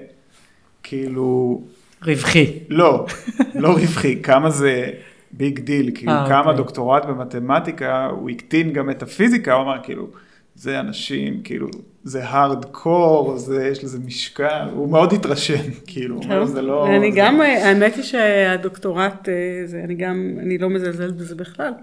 כאילו, 0.84 1.62
רווחי. 2.04 2.60
לא, 2.70 3.06
לא 3.56 3.70
רווחי, 3.74 4.22
כמה 4.24 4.50
זה 4.50 4.92
big 5.38 5.60
deal, 5.60 5.92
כאילו 5.96 6.12
אה, 6.12 6.26
כמה 6.28 6.40
אוקיי. 6.40 6.56
דוקטורט 6.58 7.06
במתמטיקה, 7.06 8.06
הוא 8.06 8.30
הקטין 8.30 8.74
גם 8.74 8.90
את 8.90 9.04
הפיזיקה, 9.04 9.54
הוא 9.54 9.64
אמר 9.64 9.84
כאילו, 9.84 10.08
זה 10.56 10.80
אנשים, 10.80 11.42
כאילו, 11.44 11.68
זה 12.04 12.26
hard 12.26 12.66
core, 12.66 13.38
זה, 13.38 13.68
יש 13.68 13.84
לזה 13.84 14.00
משקל, 14.06 14.68
הוא 14.74 14.90
מאוד 14.92 15.14
התרשם, 15.14 15.72
כאילו, 15.88 16.16
הוא 16.16 16.24
אומר, 16.24 16.46
זה 16.46 16.62
לא... 16.62 16.88
אני 16.96 17.12
זה- 17.12 17.18
גם, 17.18 17.42
אה, 17.42 17.68
האמת 17.70 17.96
היא 17.96 18.04
שהדוקטורט, 18.04 19.30
אה, 19.30 19.34
זה, 19.66 19.82
אני 19.84 19.96
גם, 19.96 20.36
אני 20.40 20.58
לא 20.58 20.70
מזלזלת 20.70 21.16
בזה 21.16 21.36
בכלל. 21.36 21.74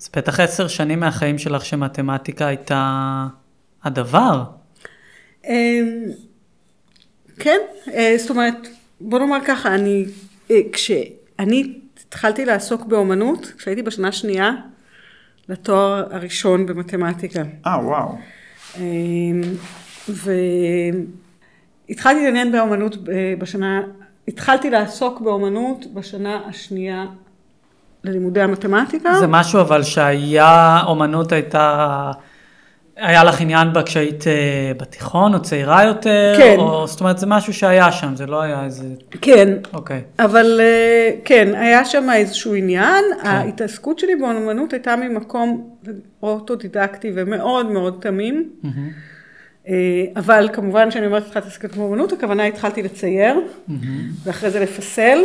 אז 0.00 0.10
בטח 0.16 0.40
עשר 0.40 0.68
שנים 0.68 1.00
מהחיים 1.00 1.38
שלך 1.38 1.64
שמתמטיקה 1.64 2.46
הייתה 2.46 3.26
הדבר. 3.84 4.44
כן, 7.38 7.58
זאת 8.18 8.30
אומרת, 8.30 8.68
בוא 9.00 9.18
נאמר 9.18 9.38
ככה, 9.46 9.74
אני, 9.74 10.04
אה, 10.50 10.60
כשאני 11.36 11.78
התחלתי 12.06 12.44
לעסוק 12.44 12.84
באומנות, 12.84 13.52
כשהייתי 13.58 13.82
בשנה 13.82 14.12
שנייה 14.12 14.50
לתואר 15.48 16.04
הראשון 16.10 16.66
במתמטיקה. 16.66 17.42
אה, 17.66 17.78
וואו. 17.84 18.18
והתחלתי 21.88 22.20
להתעניין 22.20 22.52
באומנות 22.52 22.96
אה, 23.12 23.34
בשנה, 23.38 23.80
התחלתי 24.28 24.70
לעסוק 24.70 25.20
באומנות 25.20 25.94
בשנה 25.94 26.40
השנייה 26.48 27.04
ללימודי 28.04 28.40
המתמטיקה. 28.40 29.14
זה 29.14 29.26
משהו 29.26 29.60
אבל 29.60 29.82
שהיה, 29.82 30.80
אומנות 30.86 31.32
הייתה, 31.32 32.10
היה 32.96 33.24
לך 33.24 33.40
עניין 33.40 33.72
בה 33.72 33.82
כשהיית 33.82 34.26
אה, 34.26 34.72
בתיכון 34.76 35.34
או 35.34 35.42
צעירה 35.42 35.84
יותר? 35.84 36.34
כן. 36.38 36.56
או, 36.58 36.86
זאת 36.86 37.00
אומרת, 37.00 37.18
זה 37.18 37.26
משהו 37.26 37.52
שהיה 37.52 37.92
שם, 37.92 38.16
זה 38.16 38.26
לא 38.26 38.42
היה 38.42 38.64
איזה... 38.64 38.84
כן, 39.20 39.48
אוקיי. 39.74 40.00
אבל 40.18 40.60
אה, 40.60 41.10
כן, 41.24 41.54
היה 41.54 41.84
שם 41.84 42.10
איזשהו 42.14 42.54
עניין. 42.54 43.04
כן. 43.22 43.28
ההתעסקות 43.28 43.98
שלי 43.98 44.16
באומנות 44.16 44.72
הייתה 44.72 44.96
ממקום 44.96 45.70
אוטודידקטי 46.22 47.12
ומאוד 47.14 47.70
מאוד 47.70 47.98
תמים. 48.00 48.50
אה, 49.68 50.04
אבל 50.16 50.48
כמובן 50.52 50.90
שאני 50.90 51.06
אומרת 51.06 51.26
התחלתי 51.26 51.46
להתעסק 51.46 51.76
באומנות, 51.76 52.12
הכוונה 52.12 52.44
התחלתי 52.44 52.82
לצייר, 52.82 53.40
ואחרי 54.24 54.50
זה 54.50 54.60
לפסל. 54.60 55.18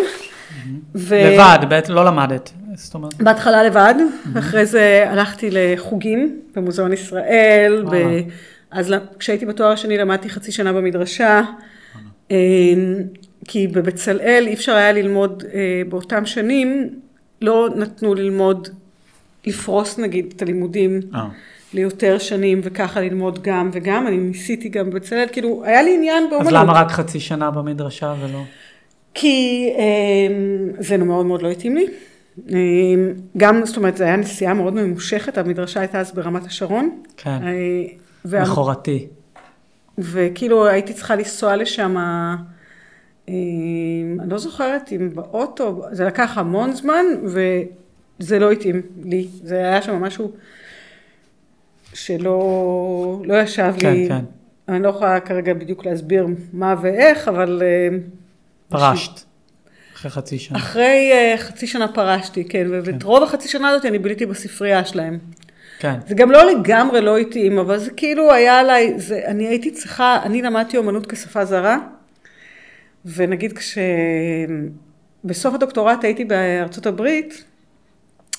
ו- 0.96 1.16
לבד, 1.34 1.60
בעצם 1.70 1.94
לא 1.94 2.06
למדת. 2.06 2.52
זאת 2.78 2.94
אומרת, 2.94 3.14
בהתחלה 3.22 3.64
לבד, 3.64 3.96
ואחרי 4.34 4.66
זה 4.66 5.06
הלכתי 5.08 5.50
לחוגים 5.52 6.40
במוזיאון 6.56 6.94
ישראל. 6.94 7.84
וואלה. 7.86 8.22
אז 8.72 8.94
כשהייתי 9.20 9.46
בתואר 9.46 9.72
השני 9.72 9.98
למדתי 9.98 10.30
חצי 10.30 10.52
שנה 10.52 10.74
במדרשה, 10.74 11.42
אה, 12.32 12.36
כי 13.48 13.68
בבצלאל 13.68 14.44
אי 14.48 14.54
אפשר 14.54 14.76
היה 14.76 14.92
ללמוד 14.92 15.44
אה, 15.54 15.82
באותם 15.90 16.26
שנים, 16.26 16.90
לא 17.42 17.70
נתנו 17.76 18.14
ללמוד, 18.14 18.68
לפרוס 19.46 20.00
נגיד 20.00 20.34
את 20.36 20.42
הלימודים 20.42 21.00
אה. 21.16 21.28
ליותר 21.74 22.18
שנים, 22.18 22.62
וככה 22.64 23.02
ללמוד 23.02 23.40
גם 23.42 23.70
וגם, 23.74 24.08
אני 24.08 24.18
ניסיתי 24.18 24.70
גם 24.70 24.90
בבצלאל, 24.90 25.28
כאילו 25.32 25.64
היה 25.66 25.84
לי 25.84 25.96
עניין 25.96 26.24
אז 26.24 26.30
באומנות. 26.30 26.54
למה 26.54 26.74
רק 26.74 26.92
חצי 26.92 27.20
שנה 27.20 27.52
במדרשה 27.52 28.16
ולא? 28.22 28.42
כי 29.14 29.70
אה, 29.78 30.36
זה 30.80 30.98
מאוד 30.98 31.26
מאוד 31.26 31.42
לא 31.42 31.52
התאים 31.52 31.76
לי. 31.76 31.86
אה, 32.54 32.58
גם, 33.38 33.66
זאת 33.66 33.78
אומרת, 33.78 33.98
זו 33.98 34.04
הייתה 34.04 34.22
נסיעה 34.22 34.54
מאוד 34.54 34.74
ממושכת, 34.74 35.38
המדרשה 35.38 35.80
הייתה 35.80 36.00
אז 36.00 36.12
ברמת 36.12 36.46
השרון. 36.46 37.02
כן, 37.18 37.30
אה, 37.44 37.84
וה- 38.26 38.44
בכורתי. 38.44 39.08
וכאילו 39.98 40.68
הייתי 40.68 40.94
צריכה 40.94 41.16
לנסוע 41.16 41.56
לשם, 41.56 41.98
אה, 41.98 42.36
אני 43.30 44.30
לא 44.30 44.38
זוכרת 44.38 44.92
אם 44.92 45.10
באוטו, 45.16 45.82
זה 45.92 46.06
לקח 46.06 46.38
המון 46.38 46.74
זמן, 46.74 47.06
וזה 47.24 48.40
לא 48.40 48.52
התאים 48.52 48.82
לי. 49.04 49.28
זה 49.44 49.56
היה 49.58 49.82
שם 49.82 50.02
משהו 50.02 50.32
שלא 51.94 53.22
לא 53.26 53.42
ישב 53.42 53.74
כן, 53.80 53.94
לי. 53.94 54.08
כן. 54.08 54.26
אני 54.70 54.84
לא 54.84 54.90
יכולה 54.90 55.20
כרגע 55.20 55.54
בדיוק 55.54 55.86
להסביר 55.86 56.28
מה 56.54 56.76
ואיך, 56.82 57.28
אבל... 57.28 57.62
אה, 57.66 57.98
פרשת. 58.70 59.27
אחרי 59.98 60.12
חצי 60.12 60.40
שנה. 60.40 60.58
אחרי 60.58 61.12
uh, 61.14 61.38
חצי 61.38 61.68
שנה 61.68 61.88
פרשתי, 61.88 62.44
כן, 62.46 62.68
ואת 62.84 63.04
רוב 63.04 63.24
החצי 63.24 63.48
שנה 63.48 63.70
הזאת 63.70 63.86
אני 63.86 64.00
ביליתי 64.00 64.26
בספרייה 64.26 64.86
שלהם. 64.86 65.20
כן. 65.80 66.00
זה 66.08 66.16
גם 66.16 66.32
לא 66.32 66.52
לגמרי 66.52 67.02
לא 67.02 67.18
התאים, 67.18 67.60
אבל 67.60 67.78
זה 67.78 67.92
כאילו 67.92 68.34
היה 68.34 68.60
עליי, 68.60 68.94
זה, 69.00 69.22
אני 69.26 69.48
הייתי 69.48 69.72
צריכה, 69.72 70.20
אני 70.24 70.42
למדתי 70.42 70.78
אומנות 70.78 71.12
כשפה 71.12 71.46
זרה, 71.46 71.78
ונגיד 73.06 73.54
כש... 73.54 73.78
בסוף 75.24 75.56
הדוקטורט 75.56 76.04
הייתי 76.04 76.26
בארצות 76.26 76.86
הברית 76.86 77.44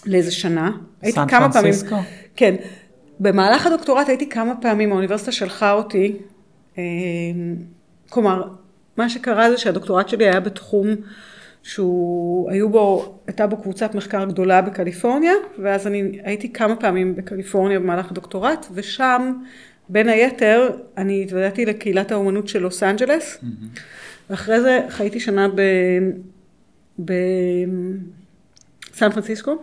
לאיזה 0.07 0.33
שנה, 0.33 0.71
הייתי 1.03 1.19
סן 1.21 1.29
כמה 1.29 1.53
פעמים, 1.53 1.73
פרנסיסקו? 1.73 1.97
כן, 2.37 2.55
במהלך 3.21 3.67
הדוקטורט 3.67 4.09
הייתי 4.09 4.29
כמה 4.29 4.55
פעמים, 4.61 4.93
האוניברסיטה 4.93 5.33
שלחה 5.33 5.73
אותי, 5.73 6.17
אה, 6.79 6.83
כלומר, 8.09 8.49
מה 8.97 9.09
שקרה 9.09 9.51
זה 9.51 9.57
שהדוקטורט 9.59 10.09
שלי 10.09 10.25
היה 10.25 10.41
בתחום 10.41 10.87
שהוא, 11.69 12.51
היו 12.51 12.69
בו, 12.69 13.19
הייתה 13.27 13.47
בו 13.47 13.57
קבוצת 13.57 13.95
מחקר 13.95 14.25
גדולה 14.25 14.63
בקליפורניה, 14.63 15.33
ואז 15.59 15.87
אני 15.87 16.21
הייתי 16.25 16.53
כמה 16.53 16.77
פעמים 16.77 17.17
בקליפורניה 17.17 17.81
במהלך 17.81 18.11
הדוקטורט, 18.11 18.67
ושם, 18.73 19.33
בין 19.89 20.09
היתר, 20.09 20.71
אני 20.97 21.23
התוודעתי 21.23 21.67
לקהילת 21.67 22.13
האומנות 22.13 22.49
של 22.49 22.59
לוס 22.59 22.83
אנג'לס, 22.83 23.39
ואחרי 24.31 24.61
זה 24.61 24.81
חייתי 24.89 25.21
שנה 25.21 25.49
ב... 25.49 25.61
בסן 26.99 27.11
פרנסיסקו, 29.11 29.57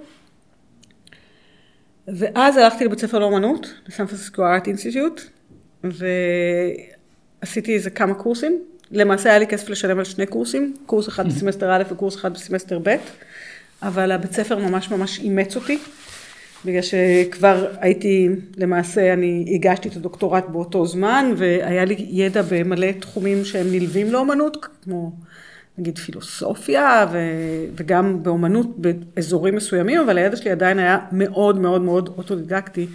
ואז 2.07 2.57
הלכתי 2.57 2.85
לבית 2.85 2.99
ספר 2.99 3.19
לאומנות, 3.19 3.73
ל 3.87 3.92
San 3.92 4.05
Francisco 4.05 4.45
Art 4.45 4.67
Institute, 4.67 5.21
ועשיתי 7.43 7.73
איזה 7.73 7.89
כמה 7.89 8.13
קורסים. 8.13 8.63
למעשה 8.91 9.29
היה 9.29 9.39
לי 9.39 9.47
כסף 9.47 9.69
לשלם 9.69 9.99
על 9.99 10.05
שני 10.05 10.25
קורסים, 10.25 10.73
קורס 10.85 11.07
אחד 11.07 11.27
בסמסטר 11.27 11.71
א' 11.75 11.83
וקורס 11.91 12.15
אחד 12.15 12.33
בסמסטר 12.33 12.79
ב', 12.83 12.95
אבל 13.83 14.11
הבית 14.11 14.33
ספר 14.33 14.57
ממש 14.57 14.91
ממש 14.91 15.19
אימץ 15.19 15.55
אותי, 15.55 15.77
בגלל 16.65 16.81
שכבר 16.81 17.67
הייתי, 17.79 18.29
למעשה 18.57 19.13
אני 19.13 19.51
הגשתי 19.55 19.89
את 19.89 19.95
הדוקטורט 19.95 20.45
באותו 20.49 20.85
זמן, 20.85 21.33
והיה 21.37 21.85
לי 21.85 22.05
ידע 22.09 22.41
במלא 22.49 22.91
תחומים 22.99 23.45
שהם 23.45 23.71
נלווים 23.71 24.11
לאומנות, 24.11 24.65
כמו 24.83 25.11
נגיד 25.77 25.97
פילוסופיה 25.97 27.07
ו, 27.11 27.17
וגם 27.75 28.23
באומנות 28.23 28.67
באזורים 28.77 29.55
מסוימים, 29.55 30.01
אבל 30.01 30.17
הידע 30.17 30.35
שלי 30.35 30.51
עדיין 30.51 30.79
היה 30.79 30.97
מאוד 31.11 31.59
מאוד 31.59 31.81
מאוד 31.81 32.09
אוטודידקטי. 32.17 32.87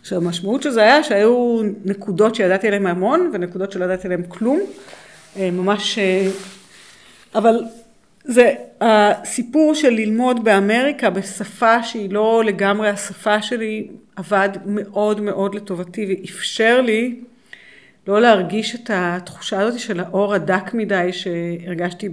עכשיו, 0.00 0.18
המשמעות 0.18 0.62
של 0.62 0.70
זה 0.70 0.82
היה 0.82 1.02
שהיו 1.02 1.60
נקודות 1.84 2.34
שידעתי 2.34 2.66
עליהן 2.66 2.86
המון, 2.86 3.30
ונקודות 3.32 3.72
שלא 3.72 3.84
ידעתי 3.84 4.06
עליהן 4.06 4.22
כלום. 4.28 4.60
אה, 5.38 5.50
ממש... 5.50 5.98
אה, 5.98 6.28
אבל 7.34 7.60
זה 8.24 8.54
הסיפור 8.80 9.74
של 9.74 9.90
ללמוד 9.90 10.44
באמריקה 10.44 11.10
בשפה 11.10 11.82
שהיא 11.82 12.10
לא 12.10 12.42
לגמרי 12.46 12.88
השפה 12.88 13.42
שלי, 13.42 13.88
עבד 14.16 14.48
מאוד 14.66 15.20
מאוד 15.20 15.54
לטובתי 15.54 16.06
ואפשר 16.08 16.80
לי 16.80 17.14
לא 18.06 18.20
להרגיש 18.20 18.74
את 18.74 18.90
התחושה 18.94 19.60
הזאת 19.60 19.80
של 19.80 20.00
האור 20.00 20.34
הדק 20.34 20.74
מדי 20.74 21.12
שהרגשתי 21.12 22.08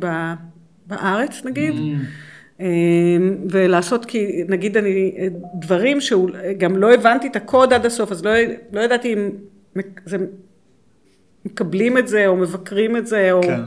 בארץ 0.87 1.45
נגיד. 1.45 1.73
Mm. 1.73 2.63
ולעשות 3.49 4.05
כי 4.05 4.43
נגיד 4.47 4.77
אני 4.77 5.11
דברים 5.59 6.01
שגם 6.01 6.77
לא 6.77 6.93
הבנתי 6.93 7.27
את 7.27 7.35
הקוד 7.35 7.73
עד 7.73 7.85
הסוף 7.85 8.11
אז 8.11 8.25
לא, 8.25 8.31
לא 8.71 8.81
ידעתי 8.81 9.13
אם 9.13 9.29
זה, 10.05 10.17
מקבלים 11.45 11.98
את 11.98 12.07
זה 12.07 12.28
או 12.28 12.36
מבקרים 12.36 12.98
את 12.98 13.07
זה 13.07 13.32
או 13.32 13.41
כן. 13.41 13.61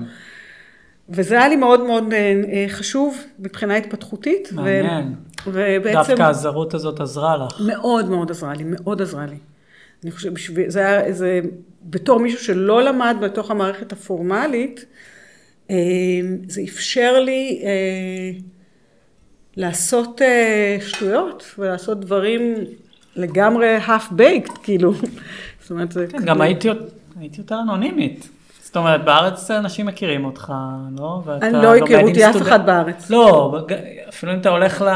וזה 1.09 1.35
היה 1.35 1.49
לי 1.49 1.57
מאוד 1.57 1.87
מאוד 1.87 2.13
אה, 2.13 2.43
אה, 2.53 2.67
חשוב 2.69 3.19
מבחינה 3.39 3.77
התפתחותית. 3.77 4.53
מעניין. 4.53 5.15
ו... 5.47 5.77
ובעצם... 5.81 5.99
דווקא 5.99 6.23
הזרות 6.23 6.75
הזאת 6.75 7.01
עזרה 7.01 7.37
לך. 7.37 7.61
מאוד 7.67 8.11
מאוד 8.11 8.31
עזרה 8.31 8.55
לי, 8.55 8.65
מאוד 8.67 9.03
עזרה 9.03 9.27
לי. 9.27 9.37
אני 10.05 10.11
חושבת, 10.11 10.35
זה 10.67 10.79
היה 10.79 11.01
איזה, 11.01 11.41
בתור 11.83 12.21
מישהו 12.21 12.45
שלא 12.45 12.83
למד 12.83 13.17
בתוך 13.21 13.51
המערכת 13.51 13.93
הפורמלית, 13.93 14.85
אה, 15.71 15.77
זה 16.49 16.61
אפשר 16.69 17.21
לי 17.21 17.63
לעשות 19.57 20.21
שטויות 20.81 21.55
ולעשות 21.59 22.01
דברים 22.01 22.55
לגמרי 23.17 23.79
half 23.87 24.13
baked, 24.13 24.59
כאילו. 24.63 24.95
זאת 25.61 25.71
אומרת, 25.71 25.93
זה... 25.93 26.07
כן, 26.07 26.25
גם 26.25 26.41
הייתי, 26.41 26.69
הייתי 27.21 27.41
יותר 27.41 27.61
אנונימית. 27.61 28.29
זאת 28.63 28.77
אומרת, 28.77 29.05
בארץ 29.05 29.51
אנשים 29.51 29.87
מכירים 29.87 30.25
אותך, 30.25 30.53
לא? 30.99 31.23
אני 31.43 31.53
לא 31.53 31.77
הכירו 31.77 32.09
אותי 32.09 32.31
אף 32.31 32.43
אחד 32.43 32.67
בארץ. 32.67 33.11
לא, 33.11 33.59
אפילו 34.09 34.33
אם 34.33 34.39
אתה 34.39 34.49
הולך 34.49 34.83
ל... 34.83 34.89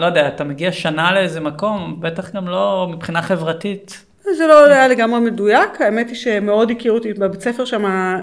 לא 0.00 0.06
יודע, 0.06 0.28
אתה 0.28 0.44
מגיע 0.44 0.72
שנה 0.72 1.12
לאיזה 1.12 1.40
מקום, 1.40 1.96
בטח 2.00 2.34
גם 2.34 2.48
לא 2.48 2.88
מבחינה 2.92 3.22
חברתית. 3.22 4.04
זה 4.36 4.46
לא 4.46 4.66
היה 4.66 4.88
לגמרי 4.88 5.20
מדויק, 5.20 5.80
האמת 5.80 6.08
היא 6.08 6.16
שמאוד 6.16 6.70
הכירו 6.70 6.96
אותי 6.96 7.12
בבית 7.12 7.40
ספר 7.40 7.64
שם, 7.64 7.84
אה, 7.84 8.20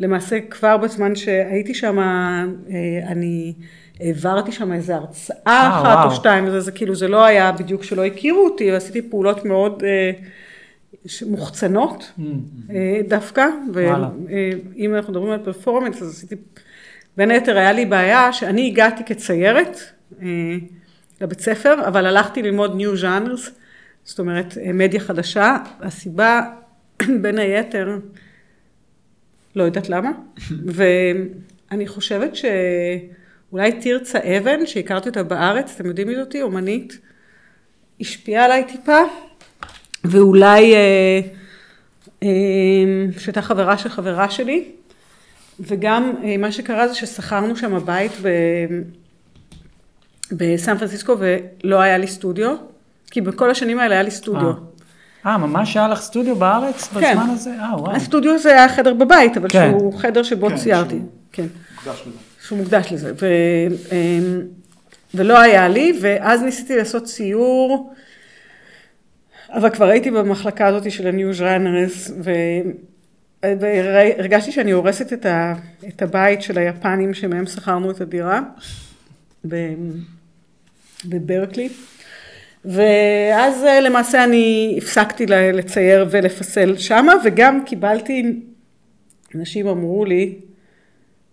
למעשה 0.00 0.38
כבר 0.50 0.76
בזמן 0.76 1.14
שהייתי 1.14 1.74
שם, 1.74 1.98
אה, 1.98 2.44
אני 3.08 3.52
העברתי 4.00 4.52
שם 4.52 4.72
איזה 4.72 4.94
הרצאה 4.96 5.36
אה, 5.46 5.80
אחת 5.80 6.04
או 6.04 6.10
שתיים, 6.10 6.44
וזה 6.46 6.72
כאילו, 6.72 6.94
זה 6.94 7.08
לא 7.08 7.24
היה 7.24 7.52
בדיוק 7.52 7.82
שלא 7.82 8.04
הכירו 8.04 8.44
אותי, 8.44 8.72
ועשיתי 8.72 9.10
פעולות 9.10 9.44
מאוד... 9.44 9.82
מוחצנות 11.26 12.12
mm. 12.18 12.22
אה, 12.70 13.00
דווקא, 13.08 13.46
ואם 13.72 14.94
אנחנו 14.94 15.12
מדברים 15.12 15.32
על 15.32 15.44
פרפורמנס 15.44 16.02
אז 16.02 16.08
עשיתי, 16.10 16.34
בין 17.16 17.30
היתר 17.30 17.56
היה 17.58 17.72
לי 17.72 17.86
בעיה 17.86 18.32
שאני 18.32 18.66
הגעתי 18.66 19.04
כציירת 19.04 19.78
אה, 20.22 20.26
לבית 21.20 21.40
ספר, 21.40 21.74
אבל 21.88 22.06
הלכתי 22.06 22.42
ללמוד 22.42 22.80
New 22.80 23.02
Genres, 23.02 23.50
זאת 24.04 24.18
אומרת 24.18 24.58
אה, 24.58 24.72
מדיה 24.72 25.00
חדשה, 25.00 25.56
הסיבה 25.80 26.42
בין 27.22 27.38
היתר, 27.38 27.98
לא 29.56 29.62
יודעת 29.62 29.88
למה, 29.88 30.10
ואני 30.74 31.86
חושבת 31.86 32.32
שאולי 32.36 33.72
תרצה 33.72 34.18
אבן, 34.18 34.66
שהכרתי 34.66 35.08
אותה 35.08 35.22
בארץ, 35.22 35.72
אתם 35.74 35.86
יודעים 35.86 36.08
מי 36.08 36.16
זאתי, 36.16 36.42
אומנית, 36.42 36.98
השפיעה 38.00 38.44
עליי 38.44 38.64
טיפה. 38.64 38.98
ואולי 40.04 40.74
אה, 40.74 41.20
אה, 42.22 42.28
שהייתה 43.18 43.42
חברה 43.42 43.78
של 43.78 43.88
חברה 43.88 44.30
שלי, 44.30 44.64
וגם 45.60 46.12
אה, 46.24 46.36
מה 46.36 46.52
שקרה 46.52 46.88
זה 46.88 46.94
ששכרנו 46.94 47.56
שם 47.56 47.78
בית 47.84 48.12
ב, 48.22 48.28
בסן 50.32 50.78
פרנסיסקו 50.78 51.16
ולא 51.18 51.80
היה 51.80 51.98
לי 51.98 52.06
סטודיו, 52.06 52.56
כי 53.10 53.20
בכל 53.20 53.50
השנים 53.50 53.78
האלה 53.78 53.94
היה 53.94 54.02
לי 54.02 54.10
סטודיו. 54.10 54.52
אה, 55.26 55.38
ממש 55.38 55.76
היה 55.76 55.88
לך 55.88 56.00
סטודיו 56.00 56.36
בארץ 56.36 56.88
כן. 56.88 57.10
בזמן 57.12 57.30
הזה? 57.30 57.50
אה, 57.60 57.80
וואו. 57.80 57.96
הסטודיו 57.96 58.38
זה 58.38 58.50
היה 58.50 58.68
חדר 58.68 58.94
בבית, 58.94 59.36
אבל 59.36 59.48
כן. 59.50 59.70
שהוא 59.70 59.98
חדר 59.98 60.22
שבו 60.22 60.48
כן, 60.48 60.56
ציירתי. 60.56 60.98
שהוא 60.98 61.08
כן. 61.32 61.46
מוקדש 61.74 62.00
לזה. 62.06 62.18
שהוא 62.46 62.58
מוקדש 62.58 62.92
לזה. 62.92 63.12
ו, 63.20 63.26
ולא 65.14 65.40
היה 65.40 65.68
לי, 65.68 65.98
ואז 66.00 66.42
ניסיתי 66.42 66.76
לעשות 66.76 67.04
ציור. 67.04 67.94
אבל 69.54 69.70
כבר 69.70 69.88
הייתי 69.88 70.10
במחלקה 70.10 70.66
הזאת 70.66 70.90
של 70.90 71.06
ה-New 71.06 71.40
Runners, 71.40 72.12
והרגשתי 73.42 74.52
שאני 74.52 74.70
הורסת 74.70 75.12
את, 75.12 75.26
ה, 75.26 75.54
את 75.88 76.02
הבית 76.02 76.42
של 76.42 76.58
היפנים 76.58 77.14
שמהם 77.14 77.46
שכרנו 77.46 77.90
את 77.90 78.00
הדירה 78.00 78.40
בברקלי. 81.04 81.68
ואז 82.64 83.64
אה, 83.64 83.80
למעשה 83.80 84.24
אני 84.24 84.74
הפסקתי 84.78 85.26
לצייר 85.26 86.06
ולפסל 86.10 86.76
שמה, 86.76 87.12
וגם 87.24 87.64
קיבלתי, 87.66 88.40
אנשים 89.34 89.66
אמרו 89.66 90.04
לי, 90.04 90.34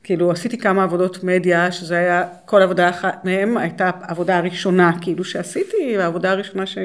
כאילו 0.04 0.32
עשיתי 0.32 0.58
כמה 0.58 0.84
עבודות 0.84 1.24
מדיה, 1.24 1.72
שזה 1.72 1.98
היה, 1.98 2.24
כל 2.46 2.62
עבודה 2.62 2.90
אחת 2.90 3.26
מהם 3.26 3.58
הייתה 3.58 3.92
העבודה 4.02 4.38
הראשונה 4.38 4.92
כאילו 5.02 5.24
שעשיתי, 5.24 5.98
העבודה 5.98 6.32
הראשונה 6.32 6.66
ש... 6.66 6.78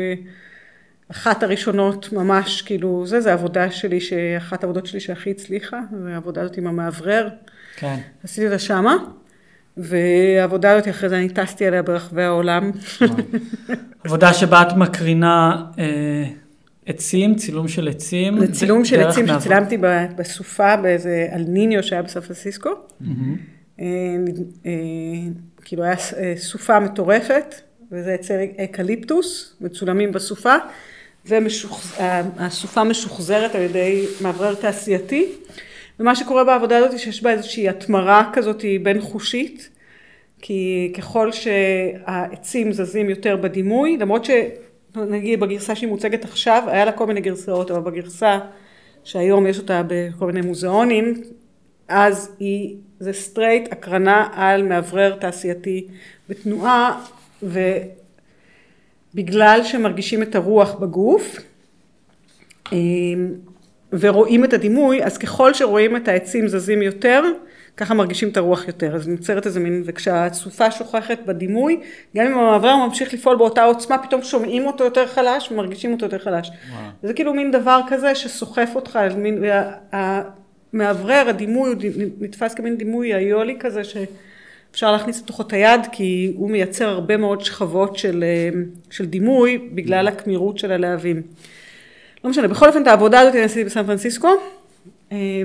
אחת 1.10 1.42
הראשונות 1.42 2.12
ממש, 2.12 2.62
כאילו, 2.62 3.06
זה, 3.06 3.20
זה 3.20 3.32
עבודה 3.32 3.70
שלי, 3.70 3.98
אחת 4.36 4.64
העבודות 4.64 4.86
שלי 4.86 5.00
שהכי 5.00 5.30
הצליחה, 5.30 5.80
זה 6.02 6.14
העבודה 6.14 6.42
הזאת 6.42 6.56
עם 6.56 6.66
המאוורר. 6.66 7.28
כן. 7.76 7.96
עשיתי 8.24 8.46
אותה 8.46 8.58
שמה, 8.58 8.96
והעבודה 9.76 10.72
הזאת 10.72 10.88
אחרי 10.88 11.08
זה 11.08 11.18
אני 11.18 11.28
טסתי 11.28 11.66
עליה 11.66 11.82
ברחבי 11.82 12.22
העולם. 12.22 12.70
עבודה 14.04 14.34
שבה 14.34 14.62
את 14.62 14.76
מקרינה 14.76 15.64
אה, 15.78 16.24
עצים, 16.86 17.34
צילום 17.34 17.68
של 17.68 17.88
עצים. 17.88 18.40
זה 18.40 18.52
צילום 18.52 18.84
של 18.84 19.00
עצים 19.00 19.26
שצילמתי 19.26 19.78
בסופה 20.16 20.76
באיזה 20.76 21.28
אלניניו 21.32 21.82
שהיה 21.82 22.02
בסן 22.02 22.20
פרנסיסקו. 22.20 22.70
אה, 23.80 23.86
אה, 24.66 24.72
כאילו 25.64 25.82
היה 25.82 25.94
אה, 26.16 26.34
סופה 26.36 26.80
מטורפת, 26.80 27.54
וזה 27.92 28.14
עצי 28.14 28.32
אקליפטוס, 28.64 29.56
מצולמים 29.60 30.12
בסופה. 30.12 30.54
והסופה 31.26 32.84
משוחזרת 32.84 33.54
על 33.54 33.62
ידי 33.62 34.04
מאוורר 34.20 34.54
תעשייתי. 34.54 35.32
ומה 36.00 36.14
שקורה 36.16 36.44
בעבודה 36.44 36.78
הזאת 36.78 36.98
שיש 36.98 37.22
בה 37.22 37.30
איזושהי 37.30 37.68
התמרה 37.68 38.30
כזאת 38.32 38.64
בין 38.82 39.00
חושית, 39.00 39.70
כי 40.42 40.92
ככל 40.96 41.32
שהעצים 41.32 42.72
זזים 42.72 43.10
יותר 43.10 43.36
בדימוי, 43.36 43.96
למרות 43.96 44.24
שנגיד 44.24 45.40
בגרסה 45.40 45.74
שהיא 45.74 45.88
מוצגת 45.88 46.24
עכשיו, 46.24 46.62
היה 46.66 46.84
לה 46.84 46.92
כל 46.92 47.06
מיני 47.06 47.20
גרסאות, 47.20 47.70
אבל 47.70 47.80
בגרסה 47.80 48.38
שהיום 49.04 49.46
יש 49.46 49.58
אותה 49.58 49.82
בכל 49.86 50.26
מיני 50.26 50.46
מוזיאונים, 50.46 51.22
אז 51.88 52.32
היא, 52.38 52.76
זה 53.00 53.12
straight 53.12 53.72
הקרנה 53.72 54.28
על 54.32 54.62
מאוורר 54.62 55.16
תעשייתי 55.20 55.86
בתנועה, 56.28 57.04
ו... 57.42 57.60
בגלל 59.16 59.60
שמרגישים 59.64 60.22
את 60.22 60.34
הרוח 60.34 60.74
בגוף 60.74 61.36
אמ, 62.72 63.32
ורואים 63.92 64.44
את 64.44 64.52
הדימוי, 64.52 65.04
אז 65.04 65.18
ככל 65.18 65.54
שרואים 65.54 65.96
את 65.96 66.08
העצים 66.08 66.48
זזים 66.48 66.82
יותר, 66.82 67.22
ככה 67.76 67.94
מרגישים 67.94 68.28
את 68.28 68.36
הרוח 68.36 68.66
יותר. 68.66 68.94
אז 68.96 69.08
נוצרת 69.08 69.46
איזה 69.46 69.60
מין, 69.60 69.82
וכשהסופה 69.86 70.70
שוכחת 70.70 71.18
בדימוי, 71.26 71.80
גם 72.16 72.26
אם 72.26 72.38
המעבר 72.38 72.76
ממשיך 72.76 73.14
לפעול 73.14 73.36
באותה 73.36 73.64
עוצמה, 73.64 73.98
פתאום 73.98 74.22
שומעים 74.22 74.66
אותו 74.66 74.84
יותר 74.84 75.06
חלש 75.06 75.52
ומרגישים 75.52 75.92
אותו 75.92 76.06
יותר 76.06 76.18
חלש. 76.18 76.50
וואו. 76.70 76.90
זה 77.02 77.14
כאילו 77.14 77.34
מין 77.34 77.50
דבר 77.50 77.80
כזה 77.88 78.14
שסוחף 78.14 78.70
אותך, 78.74 78.98
מין, 79.16 79.44
המאוורר, 79.92 81.24
הדימוי, 81.28 81.70
הוא 81.70 81.76
נתפס 82.20 82.54
כמין 82.54 82.76
דימוי 82.76 83.14
היולי 83.14 83.56
כזה, 83.60 83.84
ש... 83.84 83.96
אפשר 84.76 84.92
להכניס 84.92 85.22
לתוכו 85.22 85.42
את 85.42 85.52
היד 85.52 85.80
כי 85.92 86.32
הוא 86.36 86.50
מייצר 86.50 86.88
הרבה 86.88 87.16
מאוד 87.16 87.40
שכבות 87.40 87.96
של, 87.96 88.24
אה, 88.24 88.48
של 88.90 89.06
דימוי 89.06 89.68
בגלל 89.74 90.08
הקמירות 90.08 90.58
של 90.58 90.72
הלהבים. 90.72 91.22
לא 92.24 92.30
משנה, 92.30 92.48
בכל 92.48 92.68
אופן 92.68 92.82
את 92.82 92.86
העבודה 92.86 93.20
הזאת 93.20 93.34
אני 93.34 93.42
עשיתי 93.42 93.64
בסן 93.64 93.86
פרנסיסקו 93.86 94.28
אה, 95.12 95.42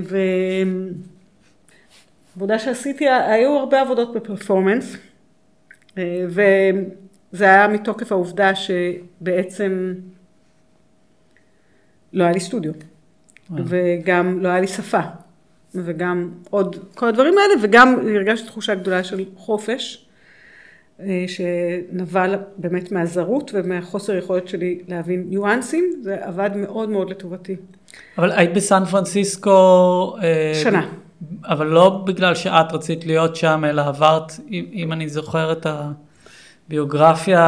ועבודה 2.34 2.58
שעשיתי, 2.58 3.08
היו 3.08 3.50
הרבה 3.50 3.80
עבודות 3.80 4.14
בפרפורמנס 4.14 4.96
אה, 5.98 6.24
וזה 6.28 7.44
היה 7.44 7.68
מתוקף 7.68 8.12
העובדה 8.12 8.52
שבעצם 8.54 9.94
לא 12.12 12.24
היה 12.24 12.32
לי 12.32 12.40
סטודיו 12.40 12.72
וגם 13.50 14.38
לא 14.40 14.48
היה 14.48 14.60
לי 14.60 14.68
שפה 14.68 15.00
וגם 15.74 16.30
עוד 16.50 16.76
כל 16.94 17.08
הדברים 17.08 17.34
האלה, 17.38 17.54
וגם 17.62 17.96
הרגשתי 18.14 18.46
תחושה 18.46 18.74
גדולה 18.74 19.04
של 19.04 19.24
חופש, 19.36 20.06
אה, 21.00 21.24
שנבע 21.28 22.26
באמת 22.56 22.92
מהזרות 22.92 23.50
ומהחוסר 23.54 24.14
יכולת 24.16 24.48
שלי 24.48 24.78
להבין 24.88 25.24
ניואנסים, 25.28 25.84
זה 26.02 26.16
עבד 26.20 26.50
מאוד 26.56 26.88
מאוד 26.88 27.10
לטובתי. 27.10 27.56
אבל 28.18 28.32
היית 28.32 28.54
בסן 28.54 28.84
פרנסיסקו... 28.84 29.50
אה, 30.22 30.52
שנה. 30.62 30.88
אבל 31.44 31.66
לא 31.66 32.02
בגלל 32.06 32.34
שאת 32.34 32.72
רצית 32.72 33.06
להיות 33.06 33.36
שם, 33.36 33.64
אלא 33.68 33.82
עברת, 33.82 34.32
אם, 34.50 34.64
אם 34.72 34.92
אני 34.92 35.08
זוכר 35.08 35.52
את 35.52 35.66
הביוגרפיה, 36.68 37.44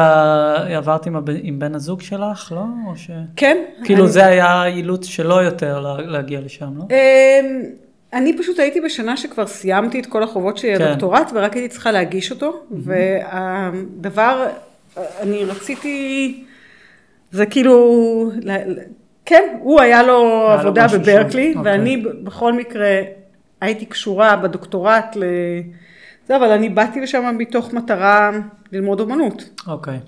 עברת 0.77 1.05
עם, 1.05 1.15
הב, 1.15 1.29
עם 1.41 1.59
בן 1.59 1.75
הזוג 1.75 2.01
שלך, 2.01 2.51
לא? 2.55 2.63
או 2.87 2.95
ש... 2.97 3.11
כן. 3.35 3.57
כאילו 3.83 4.03
אני- 4.03 4.11
זה 4.11 4.25
היה 4.25 4.65
אילוץ 4.65 5.05
שלו 5.05 5.41
יותר 5.41 5.79
לה- 5.79 6.01
להגיע 6.01 6.41
לשם, 6.41 6.77
לא? 6.77 6.83
אני 8.15 8.37
פשוט 8.37 8.59
הייתי 8.59 8.81
בשנה 8.81 9.17
שכבר 9.17 9.47
סיימתי 9.47 9.99
את 9.99 10.05
כל 10.05 10.23
החובות 10.23 10.57
שלי 10.57 10.77
כן. 10.77 10.85
לדוקטורט, 10.85 11.31
ורק 11.33 11.53
הייתי 11.53 11.69
צריכה 11.69 11.91
להגיש 11.91 12.31
אותו, 12.31 12.63
והדבר, 12.71 14.47
אני 14.97 15.45
רציתי, 15.45 16.43
זה 17.31 17.45
כאילו, 17.45 18.31
כן, 19.25 19.57
הוא 19.59 19.81
היה 19.81 20.03
לו 20.03 20.21
היה 20.21 20.55
לו 20.55 20.59
עבודה 20.59 20.85
משהו 20.85 20.99
בברקלי, 20.99 21.53
שם, 21.53 21.61
ואני 21.63 21.97
ב- 21.97 22.09
בכל 22.23 22.53
מקרה 22.53 23.01
הייתי 23.61 23.85
קשורה 23.85 24.35
בדוקטורט 24.35 25.15
ל... 25.15 25.23
זה, 26.27 26.35
אבל 26.35 26.51
אני 26.51 26.69
באתי 26.69 27.01
לשם 27.01 27.35
מתוך 27.37 27.73
מטרה 27.73 28.31
ללמוד 28.71 28.99
אומנות. 28.99 29.49
אוקיי. 29.67 29.99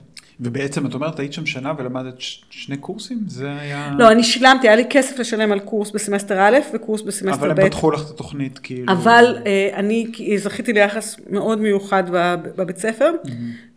ובעצם 0.41 0.85
את 0.85 0.93
אומרת, 0.93 1.19
היית 1.19 1.33
שם 1.33 1.45
שנה 1.45 1.73
ולמדת 1.77 2.21
ש- 2.21 2.41
שני 2.49 2.77
קורסים? 2.77 3.19
זה 3.27 3.47
היה... 3.59 3.91
לא, 3.97 4.11
אני 4.11 4.23
שילמתי, 4.23 4.67
היה 4.67 4.75
לי 4.75 4.83
כסף 4.89 5.19
לשלם 5.19 5.51
על 5.51 5.59
קורס 5.59 5.91
בסמסטר 5.91 6.39
א' 6.41 6.57
וקורס 6.73 7.01
בסמסטר 7.01 7.39
אבל 7.45 7.53
ב'. 7.53 7.59
הם 7.59 7.65
פתחו 7.67 7.91
לך 7.91 8.01
את 8.05 8.13
התוכנית, 8.13 8.59
כאילו... 8.63 8.93
אבל 8.93 9.37
אה, 9.45 9.69
אני 9.73 10.05
זכיתי 10.37 10.73
ליחס 10.73 11.15
מאוד 11.29 11.59
מיוחד 11.61 12.03
בב- 12.11 12.47
בבית 12.55 12.77
ספר. 12.77 13.11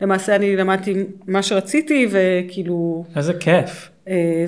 למעשה 0.01 0.37
אני 0.37 0.57
למדתי 0.57 0.95
מה 1.27 1.43
שרציתי, 1.43 2.07
וכאילו, 2.11 3.05
איזה 3.17 3.33
כיף. 3.35 3.89
אה, 4.09 4.45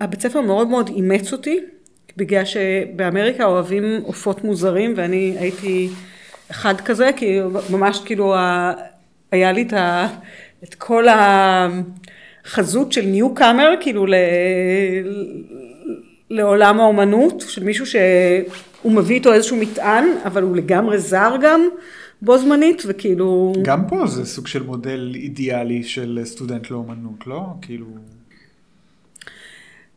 והבית 0.00 0.20
ספר 0.20 0.40
מאוד 0.40 0.68
מאוד 0.68 0.88
אימץ 0.94 1.32
אותי, 1.32 1.58
בגלל 2.16 2.44
שבאמריקה 2.44 3.44
אוהבים 3.44 3.84
עופות 4.04 4.44
מוזרים, 4.44 4.94
ואני 4.96 5.36
הייתי 5.38 5.88
אחד 6.50 6.80
כזה, 6.80 7.10
כי 7.16 7.38
ממש 7.70 8.00
כאילו, 8.04 8.34
ה- 8.34 8.72
היה 9.32 9.52
לי 9.52 9.62
את, 9.62 9.72
ה, 9.72 10.08
את 10.64 10.74
כל 10.74 11.04
החזות 12.44 12.92
של 12.92 13.02
ניו 13.02 13.34
קאמר, 13.34 13.74
כאילו 13.80 14.06
ל... 14.06 14.14
לעולם 16.30 16.80
האומנות, 16.80 17.44
של 17.48 17.64
מישהו 17.64 17.86
שהוא 17.86 18.92
מביא 18.92 19.14
איתו 19.14 19.32
איזשהו 19.32 19.56
מטען, 19.56 20.04
אבל 20.24 20.42
הוא 20.42 20.56
לגמרי 20.56 20.98
זר 20.98 21.36
גם 21.42 21.68
בו 22.22 22.38
זמנית, 22.38 22.82
וכאילו... 22.86 23.52
גם 23.62 23.88
פה 23.88 24.06
זה 24.06 24.26
סוג 24.26 24.46
של 24.46 24.62
מודל 24.62 25.12
אידיאלי 25.14 25.82
של 25.82 26.20
סטודנט 26.24 26.70
לאומנות, 26.70 27.26
לא? 27.26 27.40
כאילו... 27.62 27.86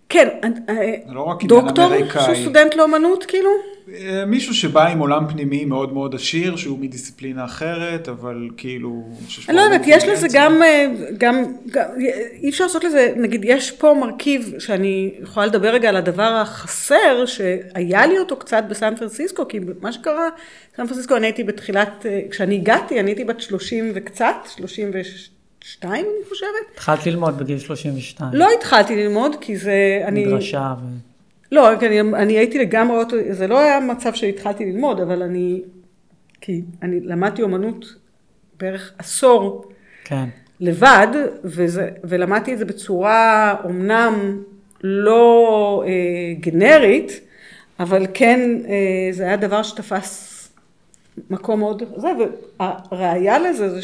כן, 0.09 0.27
אה, 0.69 0.95
לא 1.09 1.38
דוקטור. 1.43 1.89
שהוא 2.09 2.35
סטודנט 2.35 2.75
לאומנות, 2.75 3.25
כאילו? 3.25 3.49
אה, 3.93 4.25
מישהו 4.25 4.53
שבא 4.53 4.88
עם 4.88 4.99
עולם 4.99 5.27
פנימי 5.29 5.65
מאוד 5.65 5.93
מאוד 5.93 6.15
עשיר, 6.15 6.55
שהוא 6.55 6.79
מדיסציפלינה 6.79 7.45
אחרת, 7.45 8.09
אבל 8.09 8.49
כאילו... 8.57 9.03
אני 9.49 9.57
לא 9.57 9.61
יודעת, 9.61 9.81
יש 9.85 10.03
לזה. 10.03 10.27
גם, 10.34 10.63
אה, 10.63 10.85
גם, 11.17 11.43
גם, 11.71 11.85
אי 12.43 12.49
אפשר 12.49 12.63
לעשות 12.63 12.84
לזה, 12.84 13.13
נגיד, 13.17 13.41
יש 13.45 13.71
פה 13.71 13.93
מרכיב 14.01 14.53
שאני 14.59 15.11
יכולה 15.21 15.45
לדבר 15.45 15.69
רגע 15.69 15.89
על 15.89 15.95
הדבר 15.95 16.39
החסר, 16.41 17.25
שהיה 17.25 18.05
לי 18.05 18.19
אותו 18.19 18.35
קצת 18.35 18.63
בסן 18.69 18.95
פרנסיסקו, 18.95 19.47
כי 19.47 19.59
מה 19.81 19.91
שקרה, 19.91 20.29
בסן 20.73 20.88
פרנסיסקו 20.88 21.17
אני 21.17 21.27
הייתי 21.27 21.43
בתחילת, 21.43 22.05
כשאני 22.31 22.55
הגעתי, 22.55 22.99
אני 22.99 23.09
הייתי 23.09 23.23
בת 23.23 23.41
30 23.41 23.91
וקצת, 23.95 24.35
32 24.55 24.91
אני 25.84 26.03
חושבת. 26.30 26.49
התחלת 26.73 27.06
ללמוד 27.06 27.38
בגיל 27.38 27.60
32. 27.60 28.30
לא 28.34 28.48
התחלתי 28.57 28.95
ללמוד, 28.95 29.35
כי 29.41 29.57
זה, 29.57 30.02
אני... 30.06 30.26
מדרשה 30.26 30.73
ו... 30.81 30.85
לא, 31.52 31.73
אני, 31.73 31.99
אני 32.02 32.38
הייתי 32.38 32.60
לגמרי, 32.60 32.98
אוטו, 32.98 33.15
זה 33.30 33.48
לא 33.48 33.60
היה 33.60 33.80
מצב 33.80 34.14
שהתחלתי 34.14 34.65
ללמוד, 34.65 34.99
אבל 34.99 35.23
אני, 35.23 35.61
כי 36.41 36.61
אני 36.81 36.99
למדתי 36.99 37.41
אומנות 37.41 37.95
בערך 38.60 38.94
עשור 38.98 39.72
כן. 40.03 40.30
לבד, 40.60 41.07
וזה, 41.44 41.89
ולמדתי 42.03 42.53
את 42.53 42.57
זה 42.57 42.65
בצורה 42.65 43.56
אומנם 43.64 44.44
לא 44.84 45.84
אה, 45.88 46.34
גנרית, 46.39 47.11
אבל 47.80 48.06
כן 48.14 48.39
אה, 48.68 49.10
זה 49.11 49.23
היה 49.23 49.38
דבר 49.38 49.64
שתפס 49.64 50.34
מקום 51.30 51.60
מאוד, 51.60 51.84
זה, 51.95 52.07
והראיה 52.91 53.39
לזה 53.39 53.69
זה 53.69 53.81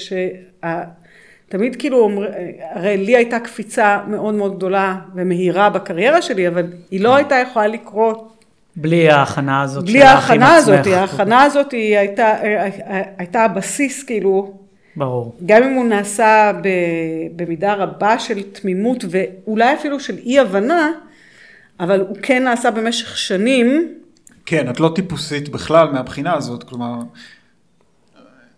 שתמיד 1.53 1.75
כאילו, 1.75 1.97
אומר- 1.99 2.31
הרי 2.71 2.97
לי 2.97 3.15
הייתה 3.15 3.39
קפיצה 3.39 3.99
מאוד 4.07 4.33
מאוד 4.33 4.55
גדולה 4.55 4.95
ומהירה 5.15 5.69
בקריירה 5.69 6.21
שלי, 6.21 6.47
אבל 6.47 6.65
היא 6.91 7.01
לא 7.01 7.15
הייתה 7.15 7.35
יכולה 7.35 7.67
לקרות 7.67 8.33
בלי 8.75 9.09
ההכנה 9.09 9.61
הזאת 9.61 9.83
בלי 9.83 9.99
שלך 9.99 10.03
עם 10.03 10.13
ההכנה 10.15 10.55
הזאת, 10.55 10.79
עצמך. 10.79 10.93
ההכנה 10.93 11.43
הזאת 11.43 11.71
היא 11.71 11.97
הייתה, 11.97 12.23
אה, 12.23 12.65
אה, 12.65 13.01
הייתה 13.17 13.43
הבסיס 13.45 14.03
כאילו 14.03 14.53
ברור. 14.95 15.35
גם 15.45 15.63
אם 15.63 15.73
הוא 15.73 15.85
נעשה 15.85 16.51
ב, 16.63 16.67
במידה 17.35 17.73
רבה 17.73 18.19
של 18.19 18.41
תמימות 18.43 19.05
ואולי 19.09 19.73
אפילו 19.73 19.99
של 19.99 20.17
אי 20.17 20.39
הבנה, 20.39 20.91
אבל 21.79 21.99
הוא 21.99 22.17
כן 22.21 22.43
נעשה 22.43 22.71
במשך 22.71 23.17
שנים, 23.17 23.93
כן, 24.45 24.69
את 24.69 24.79
לא 24.79 24.91
טיפוסית 24.95 25.49
בכלל 25.49 25.87
מהבחינה 25.87 26.33
הזאת, 26.33 26.63
כלומר, 26.63 26.93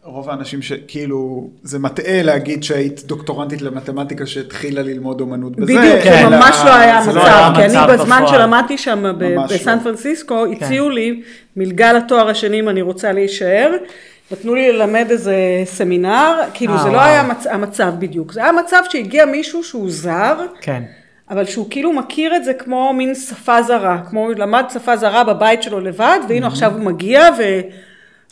רוב 0.08 0.30
האנשים 0.30 0.62
שכאילו, 0.62 1.50
זה 1.64 1.80
מטעה 1.80 2.22
להגיד 2.24 2.64
שהיית 2.64 3.02
דוקטורנטית 3.06 3.62
למתמטיקה 3.62 4.26
שהתחילה 4.26 4.82
ללמוד 4.82 5.22
אומנות 5.22 5.56
בזה. 5.56 5.66
בדיוק, 5.66 6.00
כן, 6.04 6.30
זה 6.30 6.36
ממש 6.36 6.56
לא 6.66 6.74
היה 6.76 7.02
זה 7.02 7.10
המצב, 7.12 7.26
היה 7.26 7.52
כי 7.56 7.64
אני 7.64 7.94
בזמן. 7.94 8.24
שלמדתי 8.28 8.78
שם 8.78 9.00
ממש 9.20 9.54
בסן 9.54 9.78
לא. 9.78 9.84
פרנסיסקו, 9.84 10.46
הציעו 10.46 10.90
לי 10.90 11.22
מלגה 11.56 11.94
לתואר 11.94 12.30
השני 12.30 12.60
אם 12.60 12.70
אני 12.70 12.82
רוצה 12.82 13.12
להישאר, 13.12 13.72
נתנו 14.32 14.56
לי 14.56 14.72
ללמד 14.72 15.06
איזה 15.10 15.36
סמינר, 15.66 16.34
כאילו 16.54 16.74
אה, 16.74 16.78
זה 16.78 16.88
לא 16.90 16.94
וואו. 16.94 17.06
היה 17.06 17.24
מצ- 17.24 17.48
המצב 17.48 17.94
בדיוק, 18.00 18.32
זה 18.32 18.44
היה 18.44 18.52
מצב 18.52 18.82
שהגיע 18.90 19.26
מישהו 19.26 19.64
שהוא 19.64 19.90
זר, 19.90 20.36
כן. 20.62 20.84
אבל 21.30 21.46
שהוא 21.46 21.68
כאילו 21.70 21.94
מכיר 21.94 22.36
את 22.36 22.44
זה 22.46 22.54
כמו 22.54 22.94
מין 22.94 23.16
שפה 23.16 23.62
זרה, 23.62 23.98
כמו 24.10 24.20
הוא 24.26 24.34
למד 24.38 24.64
שפה 24.74 24.98
זרה 24.98 25.24
בבית 25.24 25.64
שלו 25.64 25.80
לבד, 25.80 26.20
והנה 26.30 26.48
עכשיו 26.48 26.74
הוא 26.74 26.82
מגיע 26.82 27.30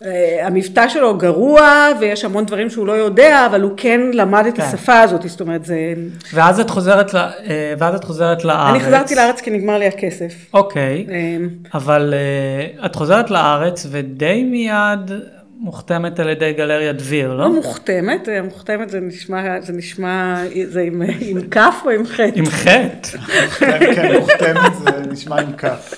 והמבטא 0.04 0.88
שלו 0.88 1.18
גרוע, 1.18 1.90
ויש 2.00 2.26
המון 2.26 2.46
דברים 2.46 2.70
שהוא 2.70 2.88
לא 2.88 2.94
יודע, 2.94 3.46
אבל 3.46 3.62
הוא 3.62 3.72
כן 3.78 4.02
למד 4.14 4.46
את 4.46 4.58
כן. 4.58 4.64
השפה 4.64 5.00
הזאת, 5.00 5.22
זאת 5.30 5.42
אומרת, 5.42 5.66
זה... 5.66 5.94
ואז 6.34 6.60
את 6.60 6.70
חוזרת, 6.70 7.14
ל... 7.14 7.18
אה, 7.18 7.74
ואז 7.78 7.96
את 7.96 8.04
חוזרת 8.04 8.46
לארץ. 8.46 8.76
אני 8.76 8.80
חזרתי 8.80 9.16
לארץ 9.16 9.42
כי 9.42 9.52
נגמר 9.52 9.78
לי 9.78 9.88
הכסף. 9.88 10.34
אוקיי, 10.54 11.06
אמ, 11.10 11.50
אבל 11.74 12.14
אה, 12.14 12.86
את 12.86 12.96
חוזרת 12.96 13.32
לארץ 13.32 13.88
ודי 13.92 14.44
מיד 14.44 15.12
מוחתמת 15.60 16.20
על 16.20 16.30
ידי 16.30 16.54
גלריה 16.54 16.94
דביר, 16.94 17.34
לא? 17.34 17.38
לא 17.38 17.54
מוכתמת, 17.54 18.30
אה, 18.30 18.42
מוכתמת 18.42 18.90
זה 18.90 19.00
נשמע, 19.00 19.62
זה 19.62 19.74
נשמע, 19.74 20.36
זה 20.66 20.82
עם, 20.82 21.02
עם 21.20 21.42
כף 21.42 21.76
או 21.86 21.90
עם 21.90 22.06
חטא? 22.06 22.32
עם 22.36 22.46
חטא. 22.46 23.18
כן, 23.60 23.94
כן, 23.96 24.20
מוכתמת, 24.20 24.76
זה 24.76 25.12
נשמע 25.12 25.42
עם 25.42 25.54
כף. 25.54 25.94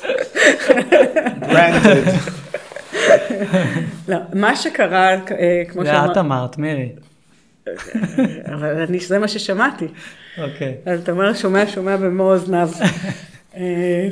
ברנדד. 1.51 2.11
לא, 4.07 4.17
מה 4.33 4.55
שקרה, 4.55 5.09
אה, 5.09 5.63
כמו 5.67 5.83
זה 5.83 5.91
את 5.91 5.95
שאמרת, 5.95 6.17
אמרת, 6.17 6.57
מירי. 6.57 6.89
אבל 8.45 8.81
אני, 8.81 8.99
זה 8.99 9.19
מה 9.19 9.27
ששמעתי. 9.27 9.87
אוקיי. 10.37 10.75
אז 10.85 11.01
אתה 11.01 11.11
אומר, 11.11 11.33
שומע, 11.33 11.67
שומע 11.67 11.97
במו 11.97 12.31
אוזניו. 12.31 12.69
אה, 13.57 14.07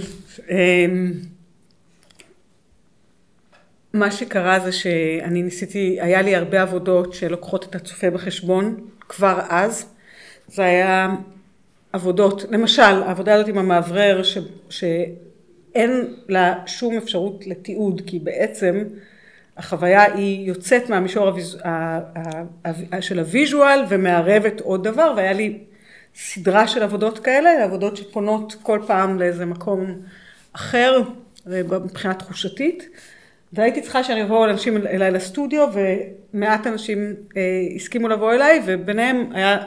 מה 3.93 4.11
שקרה 4.11 4.59
זה 4.59 4.71
שאני 4.71 5.43
ניסיתי, 5.43 5.97
היה 6.01 6.21
לי 6.21 6.35
הרבה 6.35 6.61
עבודות 6.61 7.13
שלוקחות 7.13 7.65
את 7.65 7.75
הצופה 7.75 8.09
בחשבון 8.09 8.75
כבר 9.09 9.39
אז. 9.49 9.85
זה 10.47 10.63
היה 10.63 11.09
עבודות, 11.93 12.45
למשל, 12.49 12.81
העבודה 12.81 13.33
הזאת 13.33 13.47
עם 13.47 13.57
המאוורר, 13.57 14.21
ש, 14.69 14.83
שאין 15.73 16.13
לה 16.29 16.53
שום 16.65 16.97
אפשרות 16.97 17.47
לתיעוד, 17.47 18.01
כי 18.05 18.19
בעצם 18.19 18.83
החוויה 19.57 20.13
היא 20.13 20.47
יוצאת 20.47 20.89
מהמישור 20.89 21.27
הוויז... 21.27 21.57
ה- 21.63 22.19
ה- 22.95 23.01
של 23.01 23.19
ה 23.19 23.28
visual 23.28 23.85
ומערבת 23.89 24.61
עוד 24.61 24.83
דבר, 24.83 25.13
והיה 25.17 25.33
לי 25.33 25.57
סדרה 26.15 26.67
של 26.67 26.83
עבודות 26.83 27.19
כאלה, 27.19 27.63
עבודות 27.63 27.97
שפונות 27.97 28.55
כל 28.61 28.79
פעם 28.87 29.19
לאיזה 29.19 29.45
מקום 29.45 29.85
אחר, 30.53 31.01
אה, 31.51 31.61
מבחינה 31.83 32.13
תחושתית. 32.13 32.89
והייתי 33.53 33.81
צריכה 33.81 34.03
שאני 34.03 34.23
אבוא 34.23 34.45
אנשים 34.45 34.77
אליי 34.77 35.11
לסטודיו, 35.11 35.67
ומעט 36.33 36.67
אנשים 36.67 37.13
אה, 37.37 37.41
הסכימו 37.75 38.07
לבוא 38.07 38.33
אליי, 38.33 38.61
וביניהם 38.65 39.29
היה 39.33 39.57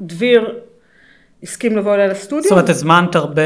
דביר 0.00 0.60
הסכים 1.42 1.76
לבוא 1.76 1.94
אליי 1.94 2.08
לסטודיו. 2.08 2.42
זאת 2.42 2.52
אומרת, 2.52 2.68
הזמנת 2.68 3.14
הרבה, 3.14 3.42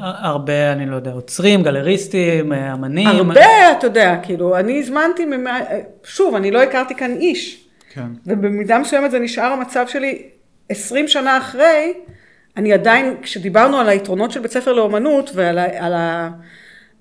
הרבה, 0.00 0.72
אני 0.72 0.86
לא 0.86 0.96
יודע, 0.96 1.12
עוצרים, 1.12 1.62
גלריסטים, 1.62 2.52
אמנים. 2.52 3.08
הרבה, 3.08 3.72
אתה 3.78 3.86
יודע, 3.86 4.16
כאילו, 4.22 4.58
אני 4.58 4.78
הזמנתי, 4.78 5.24
ממא... 5.24 5.60
שוב, 6.04 6.34
אני 6.34 6.50
לא 6.50 6.62
הכרתי 6.62 6.94
כאן 6.94 7.12
איש, 7.12 7.64
כן. 7.94 8.06
ובמידה 8.26 8.78
מסוימת 8.78 9.10
זה 9.10 9.18
נשאר 9.18 9.44
המצב 9.44 9.84
שלי 9.88 10.22
20 10.68 11.08
שנה 11.08 11.38
אחרי, 11.38 11.92
אני 12.56 12.72
עדיין, 12.72 13.14
כשדיברנו 13.22 13.76
על 13.76 13.88
היתרונות 13.88 14.30
של 14.30 14.40
בית 14.40 14.52
ספר 14.52 14.72
לאומנות 14.72 15.30
ועל 15.34 15.58
ה... 15.58 15.86
על 15.86 15.94
ה... 15.94 16.30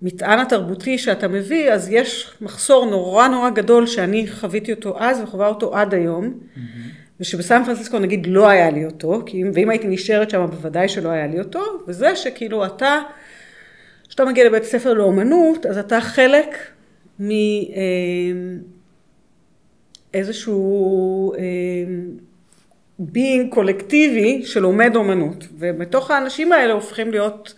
המטען 0.01 0.39
התרבותי 0.39 0.97
שאתה 0.97 1.27
מביא, 1.27 1.71
אז 1.71 1.89
יש 1.91 2.33
מחסור 2.41 2.85
נורא 2.85 3.27
נורא 3.27 3.49
גדול 3.49 3.87
שאני 3.87 4.27
חוויתי 4.27 4.73
אותו 4.73 4.99
אז 4.99 5.21
וחווה 5.21 5.47
אותו 5.47 5.75
עד 5.75 5.93
היום, 5.93 6.33
ושבסן 7.21 7.63
פרנסיסקו 7.65 7.99
נגיד 7.99 8.27
לא 8.27 8.49
היה 8.49 8.69
לי 8.69 8.85
אותו, 8.85 9.21
כי 9.25 9.41
אם, 9.41 9.51
ואם 9.53 9.69
הייתי 9.69 9.87
נשארת 9.87 10.29
שם 10.29 10.45
בוודאי 10.45 10.87
שלא 10.89 11.09
היה 11.09 11.27
לי 11.27 11.39
אותו, 11.39 11.63
וזה 11.87 12.15
שכאילו 12.15 12.65
אתה, 12.65 12.99
כשאתה 14.07 14.25
מגיע 14.25 14.45
לבית 14.45 14.63
ספר 14.63 14.93
לאומנות, 14.93 15.65
אז 15.65 15.77
אתה 15.77 16.01
חלק 16.01 16.57
מאיזשהו 20.13 21.33
being 23.01 23.49
קולקטיבי 23.49 24.41
שלומד 24.45 24.95
אומנות, 24.95 25.47
ובתוך 25.59 26.11
האנשים 26.11 26.51
האלה 26.51 26.73
הופכים 26.73 27.11
להיות 27.11 27.53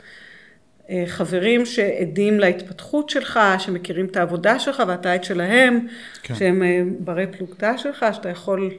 אה, 0.90 1.04
חברים 1.08 1.66
שעדים 1.66 2.40
להתפתחות 2.40 3.10
שלך, 3.10 3.40
שמכירים 3.60 4.06
את 4.06 4.18
העבודה 4.18 4.60
שלך 4.60 4.84
ואתה 4.88 5.16
את 5.16 5.24
שלהם, 5.24 5.88
כן. 6.24 6.36
שהם 6.36 6.64
אה, 6.64 6.82
ברי 7.00 7.28
פלוגתא 7.28 7.78
שלך, 7.78 8.06
שאתה 8.14 8.30
יכול, 8.30 8.72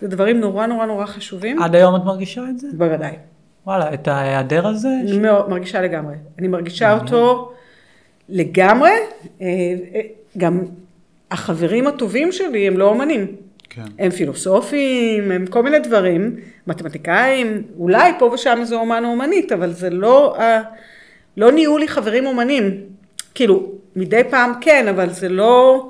זה 0.00 0.08
דברים 0.08 0.40
נורא 0.40 0.66
נורא 0.66 0.86
נורא 0.86 1.06
חשובים. 1.06 1.62
עד 1.62 1.74
היום 1.74 1.96
את 1.96 2.04
מרגישה 2.04 2.44
את 2.50 2.58
זה? 2.58 2.68
בוודאי. 2.72 3.12
וואלה, 3.66 3.94
את 3.94 4.08
ההיעדר 4.08 4.66
הזה? 4.66 4.88
אני 5.02 5.18
מאוד, 5.18 5.50
מרגישה 5.50 5.80
לגמרי. 5.80 6.14
אני 6.38 6.48
מרגישה 6.48 6.94
אותו 6.94 7.52
לגמרי, 8.28 8.90
אה, 9.40 9.46
גם 10.38 10.60
החברים 11.30 11.86
הטובים 11.86 12.32
שלי 12.32 12.66
הם 12.66 12.78
לא 12.78 12.88
אומנים. 12.88 13.26
כן. 13.70 13.82
הם 13.98 14.10
פילוסופים, 14.10 15.30
הם 15.30 15.46
כל 15.46 15.62
מיני 15.62 15.78
דברים, 15.78 16.36
מתמטיקאים, 16.66 17.62
אולי 17.78 18.12
פה 18.18 18.24
ושם 18.24 18.58
איזה 18.60 18.74
אומן 18.74 19.04
או 19.04 19.10
אומנית, 19.10 19.52
אבל 19.52 19.72
זה 19.72 19.90
לא, 19.90 20.36
לא 21.36 21.52
נהיו 21.52 21.78
לי 21.78 21.88
חברים 21.88 22.26
אומנים. 22.26 22.80
כאילו, 23.34 23.72
מדי 23.96 24.22
פעם 24.30 24.52
כן, 24.60 24.88
אבל 24.88 25.10
זה 25.10 25.28
לא, 25.28 25.88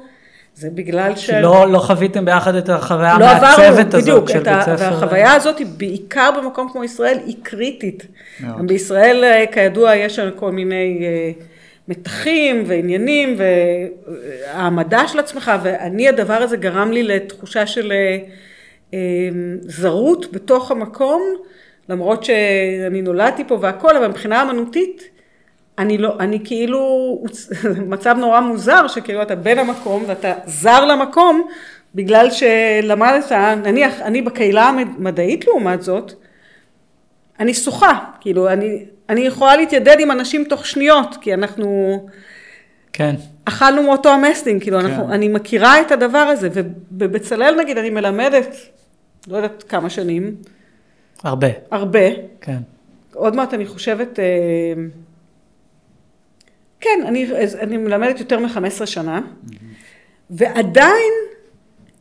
זה 0.59 0.69
בגלל 0.75 1.17
ש... 1.17 1.27
שלא 1.27 1.73
לא 1.73 1.79
חוויתם 1.79 2.25
ביחד 2.25 2.55
את 2.55 2.69
החוויה 2.69 3.19
לא 3.19 3.25
המעצבת 3.25 3.95
הזאת 3.95 4.03
בדיוק, 4.03 4.31
של 4.31 4.43
בית 4.43 4.63
ספר. 4.63 4.75
והחוויה 4.79 5.33
הזאת, 5.33 5.61
בעיקר 5.77 6.31
במקום 6.43 6.69
כמו 6.73 6.85
ישראל, 6.85 7.19
היא 7.27 7.37
קריטית. 7.43 8.07
מאוד. 8.41 8.67
בישראל, 8.67 9.25
אה, 9.25 9.45
כידוע, 9.53 9.95
יש 9.95 10.21
כל 10.37 10.53
מיני... 10.53 10.99
Uh, 11.01 11.43
מתחים 11.89 12.63
ועניינים 12.67 13.37
והעמדה 13.39 15.09
של 15.09 15.19
עצמך, 15.19 15.53
ואני 15.63 16.09
הדבר 16.09 16.35
הזה 16.35 16.57
גרם 16.57 16.93
לי 16.93 17.03
לתחושה 17.03 17.67
של 17.67 17.93
אה, 17.93 18.19
אה, 18.95 18.99
זרות 19.61 20.33
בתוך 20.33 20.71
המקום, 20.71 21.23
למרות 21.89 22.25
שאני 22.25 23.03
נולדתי 23.03 23.45
פה 23.45 23.59
והכל, 23.61 23.97
אבל 23.97 24.09
מבחינה 24.09 24.43
אמנותית, 24.43 25.03
אני 25.79 25.99
לא, 25.99 26.17
אני 26.21 26.41
כאילו, 26.45 27.23
מצב 27.87 28.17
נורא 28.19 28.41
מוזר, 28.41 28.89
שכאילו 28.89 29.23
אתה 29.23 29.35
בן 29.35 29.59
המקום 29.59 30.05
ואתה 30.07 30.33
זר 30.47 30.85
למקום, 30.85 31.49
בגלל 31.95 32.29
שלמדת, 32.31 33.33
נניח, 33.65 34.01
אני 34.01 34.23
בקהילה 34.23 34.69
המדעית 34.69 35.47
לעומת 35.47 35.83
זאת, 35.83 36.13
אני 37.41 37.55
שוחה, 37.55 37.99
כאילו, 38.21 38.49
אני, 38.49 38.85
אני 39.09 39.21
יכולה 39.21 39.57
להתיידד 39.57 39.97
עם 40.01 40.11
אנשים 40.11 40.45
תוך 40.45 40.67
שניות, 40.67 41.17
כי 41.21 41.35
אנחנו... 41.35 41.99
כן. 42.93 43.15
אכלנו 43.45 43.83
מאותו 43.83 44.09
המסטינג, 44.09 44.63
כאילו, 44.63 44.81
כן. 44.81 44.87
אנחנו, 44.87 45.13
אני 45.13 45.29
מכירה 45.29 45.81
את 45.81 45.93
הדבר 45.93 46.19
הזה, 46.19 46.49
ובבצלאל 46.53 47.55
נגיד, 47.61 47.79
אני 47.79 47.91
מלמדת, 47.91 48.57
לא 49.29 49.37
יודעת 49.37 49.63
כמה 49.63 49.91
שנים. 49.91 50.35
הרבה. 51.23 51.49
הרבה. 51.71 52.09
כן. 52.41 52.59
עוד 53.15 53.37
מעט 53.37 53.55
אני 53.55 53.67
חושבת, 53.67 54.19
אה, 54.19 54.25
כן, 56.81 57.01
אני, 57.07 57.31
אני 57.61 57.77
מלמדת 57.77 58.21
יותר 58.21 58.39
מ-15 58.39 58.87
שנה, 58.87 59.21
mm-hmm. 59.21 59.55
ועדיין 60.31 61.13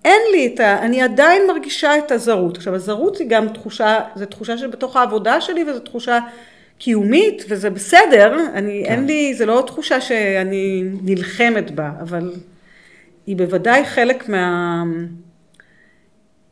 אין 0.05 0.21
לי 0.31 0.51
את 0.53 0.59
ה... 0.59 0.79
אני 0.81 1.01
עדיין 1.01 1.41
מרגישה 1.47 1.97
את 1.97 2.11
הזרות. 2.11 2.57
עכשיו, 2.57 2.75
הזרות 2.75 3.17
היא 3.17 3.27
גם 3.29 3.47
תחושה, 3.49 3.99
זו 4.15 4.25
תחושה 4.25 4.57
שבתוך 4.57 4.95
העבודה 4.95 5.41
שלי, 5.41 5.63
וזו 5.63 5.79
תחושה 5.79 6.19
קיומית, 6.77 7.45
וזה 7.49 7.69
בסדר. 7.69 8.37
אני, 8.53 8.83
כן. 8.85 8.91
אין 8.91 9.05
לי, 9.05 9.33
זה 9.33 9.45
לא 9.45 9.63
תחושה 9.67 10.01
שאני 10.01 10.83
נלחמת 11.01 11.71
בה, 11.71 11.91
אבל 12.01 12.33
היא 13.25 13.37
בוודאי 13.37 13.85
חלק 13.85 14.29
מה... 14.29 14.83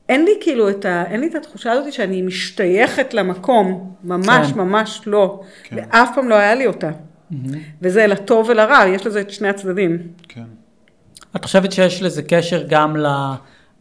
אין 0.10 0.26
לי 0.26 0.31
כאילו 0.41 0.69
את 0.69 0.85
ה... 0.85 1.03
אין 1.07 1.19
לי 1.19 1.27
את 1.27 1.35
התחושה 1.35 1.72
הזאת 1.72 1.93
שאני 1.93 2.22
משתייכת 2.22 3.14
למקום, 3.14 3.93
ממש 4.03 4.52
כן. 4.52 4.60
ממש 4.60 5.02
לא. 5.06 5.41
כן. 5.64 5.76
ואף 5.76 6.10
פעם 6.15 6.30
לא 6.30 6.35
היה 6.35 6.56
לי 6.56 6.68
אותה. 6.68 6.91
Mm-hmm. 7.31 7.57
וזה 7.81 8.07
לטוב 8.07 8.49
ולרע, 8.49 8.88
יש 8.88 9.06
לזה 9.06 9.22
את 9.22 9.30
שני 9.30 9.47
הצדדים. 9.47 9.97
כן. 10.27 10.43
את 11.35 11.45
חושבת 11.45 11.72
שיש 11.72 12.02
לזה 12.02 12.23
קשר 12.23 12.64
גם 12.68 12.95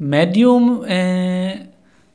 למדיום 0.00 0.82
אה, 0.88 1.52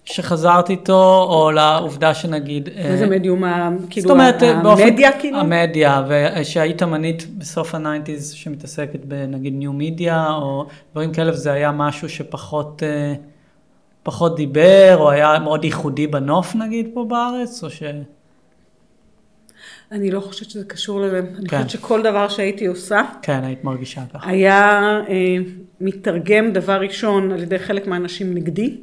שחזרת 0.05 0.69
איתו, 0.69 1.27
או 1.29 1.51
לעובדה 1.51 2.13
שנגיד... 2.13 2.69
אה, 2.69 2.81
איזה 2.81 3.07
מדיום? 3.07 3.43
כאילו, 3.89 4.07
זאת 4.07 4.11
אומרת, 4.11 4.41
המדיה 4.41 4.61
באופן, 4.63 5.19
כאילו? 5.19 5.39
המדיה, 5.39 6.03
ושהיית 6.07 6.83
אמנית 6.83 7.37
בסוף 7.37 7.75
ה 7.75 7.82
nineties 7.82 8.31
שמתעסקת 8.31 9.05
בנגיד 9.05 9.53
new 9.53 9.73
media, 9.73 10.27
או 10.31 10.65
דברים 10.91 11.11
כאלה, 11.11 11.31
וזה 11.31 11.51
היה 11.51 11.71
משהו 11.71 12.09
שפחות... 12.09 12.83
אה, 12.83 13.13
פחות 14.03 14.35
דיבר, 14.35 14.95
או 14.99 15.09
היה 15.09 15.39
מאוד 15.39 15.65
ייחודי 15.65 16.07
בנוף 16.07 16.55
נגיד 16.55 16.89
פה 16.93 17.05
בארץ, 17.09 17.63
או 17.63 17.69
ש... 17.69 17.83
אני 19.91 20.11
לא 20.11 20.19
חושבת 20.19 20.49
שזה 20.49 20.63
קשור 20.63 21.01
לזה. 21.01 21.21
כן. 21.21 21.55
אני 21.57 21.65
חושבת 21.65 21.81
שכל 21.81 22.01
דבר 22.01 22.29
שהייתי 22.29 22.65
עושה, 22.65 23.01
כן, 23.21 23.43
היית 23.43 23.63
מרגישה 23.63 24.01
ככה. 24.13 24.29
היה 24.29 24.81
אה, 25.09 25.37
מתרגם 25.81 26.51
דבר 26.51 26.81
ראשון 26.81 27.31
על 27.31 27.43
ידי 27.43 27.59
חלק 27.59 27.87
מהאנשים 27.87 28.33
נגדי, 28.33 28.77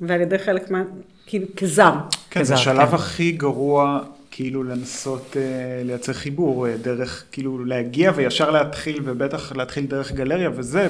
ועל 0.00 0.20
ידי 0.20 0.38
חלק 0.38 0.70
מה... 0.70 0.82
כאילו, 1.26 1.46
כזר. 1.56 1.92
כן, 2.30 2.44
זה 2.44 2.54
השלב 2.54 2.88
כן. 2.88 2.94
הכי 2.94 3.32
גרוע, 3.32 4.00
כאילו 4.30 4.62
לנסות 4.62 5.36
אה, 5.36 5.82
לייצר 5.84 6.12
חיבור, 6.12 6.68
אה, 6.68 6.76
דרך, 6.76 7.24
כאילו 7.32 7.64
להגיע 7.64 8.12
וישר 8.14 8.50
להתחיל, 8.50 9.00
ובטח 9.04 9.56
להתחיל 9.56 9.86
דרך 9.86 10.12
גלריה, 10.12 10.50
וזה... 10.54 10.88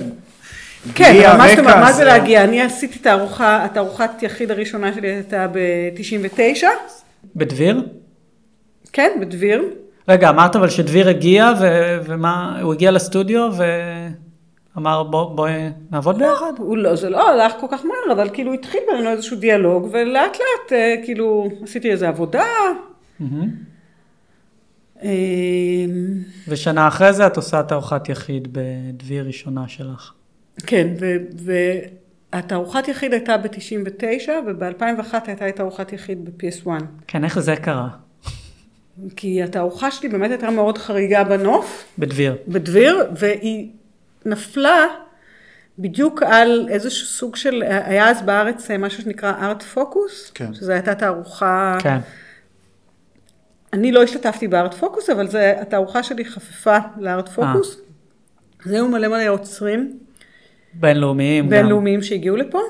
כן, 0.95 1.25
אבל 1.27 1.39
מה 1.39 1.49
זאת 1.49 1.59
אומרת, 1.59 1.77
מה 1.77 1.93
זה 1.93 2.05
להגיע? 2.05 2.45
אני 2.45 2.63
עשיתי 2.63 2.99
את 2.99 3.07
הארוחה, 3.07 3.65
את 3.65 3.77
הארוחת 3.77 4.23
יחיד 4.23 4.51
הראשונה 4.51 4.95
שלי 4.95 5.09
הייתה 5.09 5.47
ב-99. 5.53 6.65
בדביר? 7.37 7.83
כן, 8.93 9.11
בדביר. 9.21 9.63
רגע, 10.09 10.29
אמרת 10.29 10.57
אבל 10.57 10.69
שדביר 10.69 11.09
הגיע, 11.09 11.53
ו- 11.61 11.99
ומה, 12.05 12.61
הוא 12.63 12.73
הגיע 12.73 12.91
לסטודיו 12.91 13.51
ואמר 14.77 15.03
בואי 15.03 15.35
בוא, 15.35 15.49
נעבוד 15.91 16.19
ביחד? 16.19 16.53
הוא 16.59 16.77
לא, 16.77 16.97
זה 16.97 17.11
לא 17.11 17.31
הלך 17.31 17.53
כל 17.61 17.67
כך 17.71 17.85
מהר, 17.85 18.13
אבל 18.13 18.31
כאילו 18.33 18.53
התחיל 18.53 18.81
בינינו 18.91 19.11
איזשהו 19.11 19.37
דיאלוג, 19.37 19.89
ולאט 19.93 20.37
לאט 20.37 20.73
אה, 20.73 20.95
כאילו 21.05 21.49
עשיתי 21.63 21.91
איזו 21.91 22.07
עבודה. 22.07 22.45
אמ, 25.03 26.23
ושנה 26.49 26.89
אחרי 26.89 27.13
זה 27.13 27.27
את 27.27 27.37
עושה 27.37 27.61
את 27.61 27.73
ארוחת 27.73 28.09
יחיד 28.09 28.49
בדביר 28.53 29.27
ראשונה 29.27 29.69
שלך. 29.69 30.13
כן, 30.67 30.89
והתערוכת 32.33 32.89
יחיד 32.89 33.13
הייתה 33.13 33.37
ב-99, 33.37 34.29
וב-2001 34.47 35.15
הייתה 35.27 35.49
את 35.49 35.61
ארוחת 35.61 35.93
יחיד 35.93 36.25
ב-PS1. 36.25 36.69
כן, 37.07 37.25
איך 37.25 37.39
זה 37.39 37.57
קרה? 37.57 37.89
כי 39.17 39.43
התערוכה 39.43 39.91
שלי 39.91 40.09
באמת 40.09 40.31
הייתה 40.31 40.51
מאוד 40.51 40.79
חריגה 40.79 41.25
בנוף. 41.25 41.85
בדביר. 41.99 42.37
בדביר, 42.49 43.07
והיא 43.17 43.71
נפלה 44.27 44.87
בדיוק 45.79 46.23
על 46.23 46.67
איזשהו 46.71 47.07
סוג 47.07 47.37
של, 47.37 47.63
היה 47.63 48.11
אז 48.11 48.23
בארץ 48.23 48.71
משהו 48.71 49.03
שנקרא 49.03 49.33
ארט 49.41 49.63
פוקוס, 49.63 50.31
כן. 50.35 50.55
שזו 50.55 50.73
הייתה 50.73 50.95
תערוכה... 50.95 51.77
כן. 51.81 51.99
אני 53.73 53.93
לא 53.93 54.03
השתתפתי 54.03 54.49
בארט 54.49 54.75
פוקוס, 54.75 55.11
אבל 55.11 55.29
זה, 55.29 55.55
התערוכה 55.61 56.03
שלי 56.03 56.25
חפפה 56.25 56.79
לארט 56.99 57.29
פוקוס. 57.29 57.81
זהו 58.65 58.89
מלא 58.89 59.09
מלא 59.09 59.29
עוצרים. 59.29 59.99
בינלאומיים. 60.75 61.49
בינלאומיים 61.49 62.01
גם. 62.01 62.05
שהגיעו 62.05 62.37
לפה. 62.37 62.61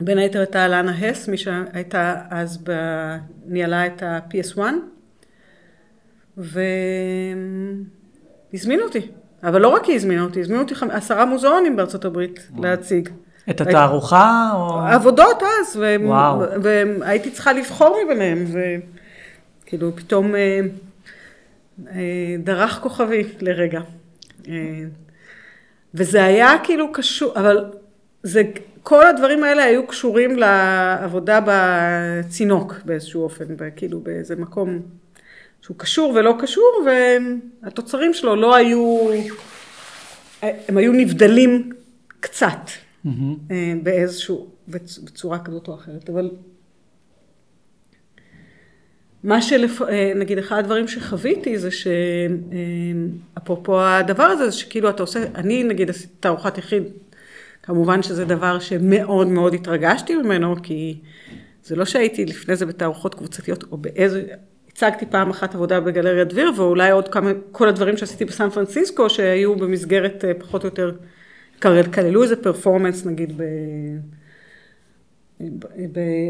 בין 0.00 0.18
היתר 0.18 0.38
הייתה 0.38 0.68
לאנה 0.68 0.92
הס, 0.98 1.28
מי 1.28 1.36
שהייתה 1.36 2.14
אז, 2.30 2.58
ב... 2.64 2.72
ניהלה 3.46 3.86
את 3.86 4.02
ה-PS1. 4.02 4.60
והזמינו 6.36 7.82
אותי. 8.82 9.10
אבל 9.42 9.60
לא 9.60 9.68
רק 9.68 9.84
היא 9.84 9.96
הזמינה 9.96 10.22
אותי, 10.22 10.40
הזמינו 10.40 10.62
אותי 10.62 10.74
עשרה 10.90 11.24
מוזיאונים 11.24 11.76
בארצות 11.76 12.04
הברית 12.04 12.48
להציג. 12.58 13.08
את 13.50 13.60
התערוכה? 13.60 14.50
או... 14.54 14.80
עבודות 14.80 15.42
אז, 15.42 15.76
ו... 15.76 15.96
והייתי 16.62 17.30
צריכה 17.30 17.52
לבחור 17.52 17.98
מביניהם, 18.04 18.44
וכאילו 19.64 19.96
פתאום 19.96 20.34
אה, 20.34 20.60
אה, 21.90 22.36
דרך 22.38 22.78
כוכבי 22.82 23.24
לרגע. 23.40 23.80
אה, 24.48 24.54
וזה 25.94 26.24
היה 26.24 26.52
כאילו 26.62 26.92
קשור, 26.92 27.32
אבל 27.36 27.64
זה, 28.22 28.42
כל 28.82 29.06
הדברים 29.06 29.44
האלה 29.44 29.64
היו 29.64 29.86
קשורים 29.86 30.36
לעבודה 30.36 31.40
בצינוק 31.46 32.74
באיזשהו 32.84 33.22
אופן, 33.22 33.44
כאילו 33.76 34.00
באיזה 34.00 34.36
מקום 34.36 34.80
שהוא 35.66 35.76
קשור 35.78 36.12
ולא 36.16 36.34
קשור, 36.38 36.86
והתוצרים 37.62 38.14
שלו 38.14 38.36
לא 38.36 38.56
היו, 38.56 39.10
הם 40.42 40.76
היו 40.76 40.92
נבדלים 40.92 41.72
קצת 42.20 42.58
mm-hmm. 43.06 43.10
באיזשהו, 43.82 44.46
בצורה 44.68 45.38
כזאת 45.38 45.68
או 45.68 45.74
אחרת, 45.74 46.10
אבל 46.10 46.30
מה 49.24 49.42
שלפ... 49.42 49.82
נגיד 50.16 50.38
אחד 50.38 50.58
הדברים 50.58 50.88
שחוויתי 50.88 51.58
זה 51.58 51.68
שאפרופו 53.36 53.80
הדבר 53.82 54.22
הזה, 54.24 54.50
זה 54.50 54.56
שכאילו 54.56 54.90
אתה 54.90 55.02
עושה, 55.02 55.24
אני 55.34 55.64
נגיד 55.64 55.90
עשיתי 55.90 56.12
תערוכת 56.20 56.58
יחיד, 56.58 56.82
כמובן 57.62 58.02
שזה 58.02 58.24
דבר 58.24 58.58
שמאוד 58.58 59.28
מאוד 59.28 59.54
התרגשתי 59.54 60.14
ממנו, 60.14 60.62
כי 60.62 60.98
זה 61.64 61.76
לא 61.76 61.84
שהייתי 61.84 62.24
לפני 62.24 62.56
זה 62.56 62.66
בתערוכות 62.66 63.14
קבוצתיות 63.14 63.64
או 63.72 63.76
באיזה, 63.76 64.26
הצגתי 64.76 65.06
פעם 65.06 65.30
אחת 65.30 65.54
עבודה 65.54 65.80
בגלריה 65.80 66.24
דביר, 66.24 66.52
ואולי 66.56 66.90
עוד 66.90 67.08
כמה, 67.08 67.30
כל 67.52 67.68
הדברים 67.68 67.96
שעשיתי 67.96 68.24
בסן 68.24 68.50
פרנסיסקו, 68.50 69.10
שהיו 69.10 69.56
במסגרת 69.56 70.24
אה, 70.24 70.34
פחות 70.34 70.62
או 70.62 70.68
יותר, 70.68 70.92
כללו 71.92 72.22
איזה 72.22 72.36
פרפורמנס 72.36 73.06
נגיד 73.06 73.32
ב... 73.36 73.42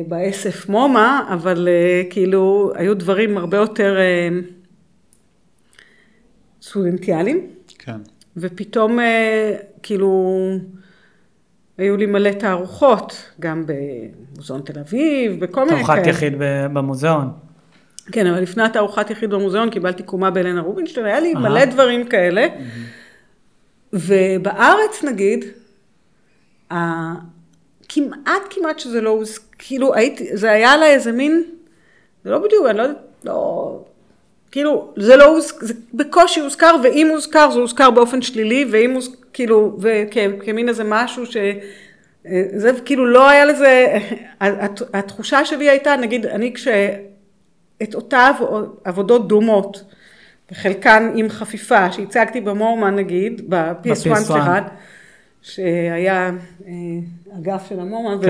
באסף 0.09 0.68
מומה, 0.68 1.28
אבל 1.32 1.68
אה, 1.68 2.02
כאילו 2.10 2.73
היו 2.74 2.94
דברים 2.94 3.39
הרבה 3.39 3.56
יותר 3.56 3.97
אה, 3.98 4.28
סטודנטיאליים. 6.62 7.47
כן. 7.78 8.01
ופתאום 8.36 8.98
כאילו 9.82 10.39
היו 11.78 11.97
לי 11.97 12.06
מלא 12.06 12.31
תערוכות, 12.31 13.32
גם 13.40 13.64
במוזיאון 13.66 14.60
תל 14.60 14.78
אביב, 14.78 15.40
בכל 15.40 15.64
מיני 15.64 15.85
כאלה. 15.85 15.86
תערוכת 15.86 16.06
יחיד 16.06 16.32
במוזיאון. 16.73 17.45
כן, 18.12 18.26
אבל 18.26 18.40
לפני 18.40 18.62
התערוכת 18.62 19.10
יחיד 19.10 19.30
במוזיאון 19.30 19.70
קיבלתי 19.70 20.02
קומה 20.02 20.30
באלנה 20.30 20.60
רובינשטיין, 20.60 21.06
היה 21.06 21.20
לי 21.20 21.32
Aha. 21.34 21.38
מלא 21.38 21.64
דברים 21.64 22.06
כאלה. 22.06 22.46
ובארץ 23.92 25.04
נגיד, 25.04 25.44
כמעט 27.88 28.42
כמעט 28.50 28.78
שזה 28.78 29.00
לא 29.00 29.22
כאילו 29.58 29.94
הייתי, 29.94 30.36
זה 30.36 30.50
היה 30.50 30.76
לה 30.76 30.86
איזה 30.86 31.12
מין, 31.12 31.44
זה 32.24 32.30
לא 32.30 32.38
בדיוק, 32.38 32.66
אני 32.66 32.78
לא 32.78 32.82
יודעת, 32.82 32.98
לא, 33.24 33.78
כאילו, 34.50 34.92
זה 34.96 35.16
לא 35.16 35.40
זה 35.60 35.74
בקושי 35.94 36.40
הוזכר, 36.40 36.76
ואם 36.82 37.08
הוזכר, 37.10 37.50
זה 37.50 37.58
הוזכר 37.58 37.90
באופן 37.90 38.22
שלילי, 38.22 38.66
ואם 38.70 38.90
הוזכר, 38.90 39.16
כאילו, 39.32 39.78
וכמין 39.80 40.68
איזה 40.68 40.84
משהו 40.84 41.26
ש... 41.26 41.36
זה 42.56 42.70
כאילו 42.84 43.06
לא 43.06 43.28
היה 43.28 43.44
לזה, 43.44 43.98
התחושה 44.92 45.44
שלי 45.44 45.70
הייתה, 45.70 45.96
נגיד, 45.96 46.26
אני 46.26 46.54
כש... 46.54 46.68
את 47.82 47.94
אותה 47.94 48.31
עבודות 48.85 49.28
דומות, 49.28 49.85
וחלקן 50.53 51.12
עם 51.15 51.28
חפיפה, 51.28 51.93
שהצגתי 51.93 52.40
במורמן 52.40 52.97
נגיד, 52.97 53.43
ב-PS1 53.48 54.15
סליחה, 54.15 54.59
שהיה 55.43 56.31
אה, 56.66 56.73
אגף 57.39 57.69
של 57.69 57.81
המורמן, 57.81 58.27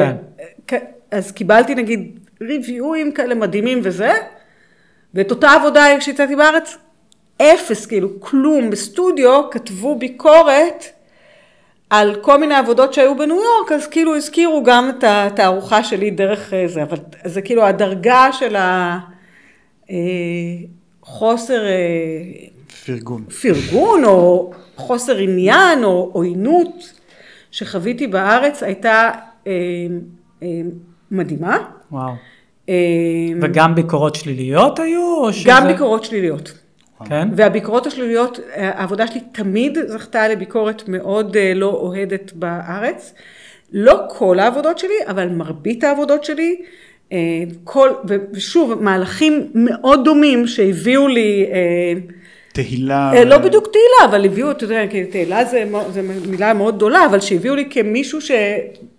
כן. 0.66 0.78
אז 1.10 1.32
קיבלתי 1.32 1.74
נגיד 1.74 2.18
ריוויואים 2.40 3.12
כאלה 3.12 3.34
מדהימים 3.34 3.80
וזה, 3.82 4.12
ואת 5.14 5.30
אותה 5.30 5.50
עבודה 5.52 6.00
שהצגתי 6.00 6.36
בארץ, 6.36 6.76
אפס, 7.42 7.86
כאילו 7.86 8.20
כלום, 8.20 8.70
בסטודיו 8.70 9.50
כתבו 9.50 9.98
ביקורת 9.98 10.84
על 11.90 12.14
כל 12.20 12.38
מיני 12.38 12.54
עבודות 12.54 12.94
שהיו 12.94 13.16
בניו 13.16 13.36
יורק, 13.36 13.72
אז 13.72 13.86
כאילו 13.86 14.16
הזכירו 14.16 14.62
גם 14.62 14.90
את 14.90 15.04
התערוכה 15.06 15.84
שלי 15.84 16.10
דרך 16.10 16.54
אה, 16.54 16.68
זה, 16.68 16.82
אבל 16.82 16.98
זה 17.24 17.42
כאילו 17.42 17.66
הדרגה 17.66 18.28
של 18.32 18.56
ה... 18.56 18.98
אה, 19.90 19.96
חוסר... 21.02 21.66
אה, 21.66 22.46
פרגון. 22.86 23.24
פרגון, 23.24 24.04
או 24.04 24.52
חוסר 24.76 25.16
עניין, 25.16 25.84
או 25.84 26.10
עוינות 26.12 26.92
שחוויתי 27.50 28.06
בארץ, 28.06 28.62
הייתה 28.62 29.10
אה, 29.46 29.52
מדהימה. 31.10 31.58
וואו. 31.92 32.12
וגם 33.42 33.74
ביקורות 33.74 34.14
שליליות 34.14 34.78
היו? 34.78 35.32
שזה... 35.32 35.50
גם 35.50 35.66
ביקורות 35.66 36.04
שליליות. 36.04 36.52
כן? 37.04 37.28
והביקורות 37.36 37.86
השליליות, 37.86 38.40
העבודה 38.54 39.06
שלי 39.06 39.20
תמיד 39.32 39.78
זכתה 39.86 40.28
לביקורת 40.28 40.88
מאוד 40.88 41.36
לא 41.54 41.66
אוהדת 41.66 42.32
בארץ. 42.32 43.14
לא 43.72 44.00
כל 44.08 44.38
העבודות 44.38 44.78
שלי, 44.78 44.94
אבל 45.06 45.28
מרבית 45.28 45.84
העבודות 45.84 46.24
שלי 46.24 46.62
כל, 47.64 47.90
ושוב, 48.32 48.82
מהלכים 48.82 49.50
מאוד 49.54 50.04
דומים 50.04 50.46
שהביאו 50.46 51.08
לי... 51.08 51.46
אה, 51.52 51.92
תהילה. 52.52 53.12
אה, 53.14 53.24
לא 53.24 53.38
בדיוק 53.38 53.68
תהילה, 53.72 54.10
אבל 54.10 54.24
הביאו, 54.24 54.50
אתה 54.50 54.64
יודע, 54.64 54.86
תהילה 55.10 55.44
זה, 55.44 55.64
זה 55.92 56.02
מילה 56.28 56.54
מאוד 56.54 56.76
גדולה, 56.76 57.06
אבל 57.06 57.20
שהביאו 57.20 57.54
לי 57.54 57.66
כמישהו 57.70 58.20
ש... 58.20 58.30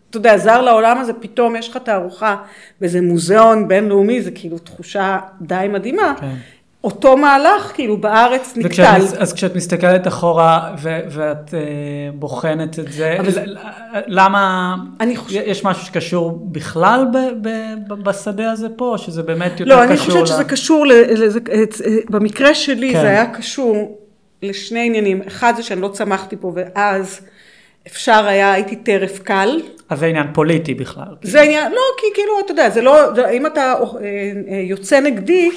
אתה 0.10 0.18
יודע, 0.18 0.38
זר 0.38 0.62
לעולם 0.62 0.98
הזה, 0.98 1.14
פתאום 1.14 1.56
יש 1.56 1.70
לך 1.70 1.78
תערוכה 1.78 2.36
באיזה 2.82 3.02
מוזיאון 3.02 3.68
בינלאומי, 3.68 4.22
זה 4.22 4.32
כאילו 4.32 4.58
תחושה 4.60 5.18
די 5.42 5.68
מדהימה. 5.70 6.14
כן. 6.20 6.36
אותו 6.88 7.18
מהלך 7.18 7.72
כאילו 7.74 7.98
בארץ 7.98 8.54
נקטל. 8.56 9.02
אז 9.20 9.34
כשאת 9.34 9.56
מסתכלת 9.56 10.08
אחורה 10.08 10.76
ו- 10.82 11.00
ואת 11.10 11.50
uh, 11.50 11.54
בוחנת 12.16 12.80
את 12.80 12.92
זה, 12.92 13.18
אבל... 13.20 13.58
למה, 14.08 14.76
חושב... 15.16 15.42
יש 15.46 15.64
משהו 15.64 15.86
שקשור 15.86 16.40
בכלל 16.52 17.06
ב- 17.14 17.48
ב- 17.48 17.94
בשדה 18.04 18.52
הזה 18.52 18.68
פה, 18.70 18.86
או 18.86 18.98
שזה 18.98 19.24
באמת 19.24 19.60
יותר 19.60 19.64
לא, 19.66 19.76
קשור? 19.76 19.86
לא, 19.86 19.90
אני 19.90 19.98
חושבת 19.98 20.22
ל... 20.22 20.26
שזה 20.26 20.44
קשור, 20.44 20.86
לזה, 20.88 21.40
במקרה 22.10 22.56
שלי 22.56 22.94
כן. 22.94 23.02
זה 23.02 23.08
היה 23.08 23.26
קשור 23.26 23.98
לשני 24.44 24.86
עניינים, 24.86 25.22
אחד 25.28 25.54
זה 25.56 25.64
שאני 25.64 25.82
לא 25.82 25.88
צמחתי 25.88 26.36
פה 26.40 26.52
ואז 26.56 27.22
אפשר 27.88 28.26
היה, 28.28 28.54
הייתי 28.54 28.76
טרף 28.76 29.20
קל. 29.20 29.62
אז 29.90 30.00
זה 30.00 30.06
עניין 30.06 30.28
פוליטי 30.34 30.74
בכלל. 30.74 31.16
זה 31.24 31.42
עניין, 31.42 31.72
לא, 31.72 31.82
כי 31.98 32.06
כאילו, 32.14 32.40
אתה 32.46 32.52
יודע, 32.52 32.70
זה 32.70 32.82
לא, 32.82 32.96
אם 33.32 33.46
אתה 33.46 33.62
אה, 33.62 33.78
אה, 34.50 34.62
יוצא 34.64 35.00
נגדי, 35.00 35.50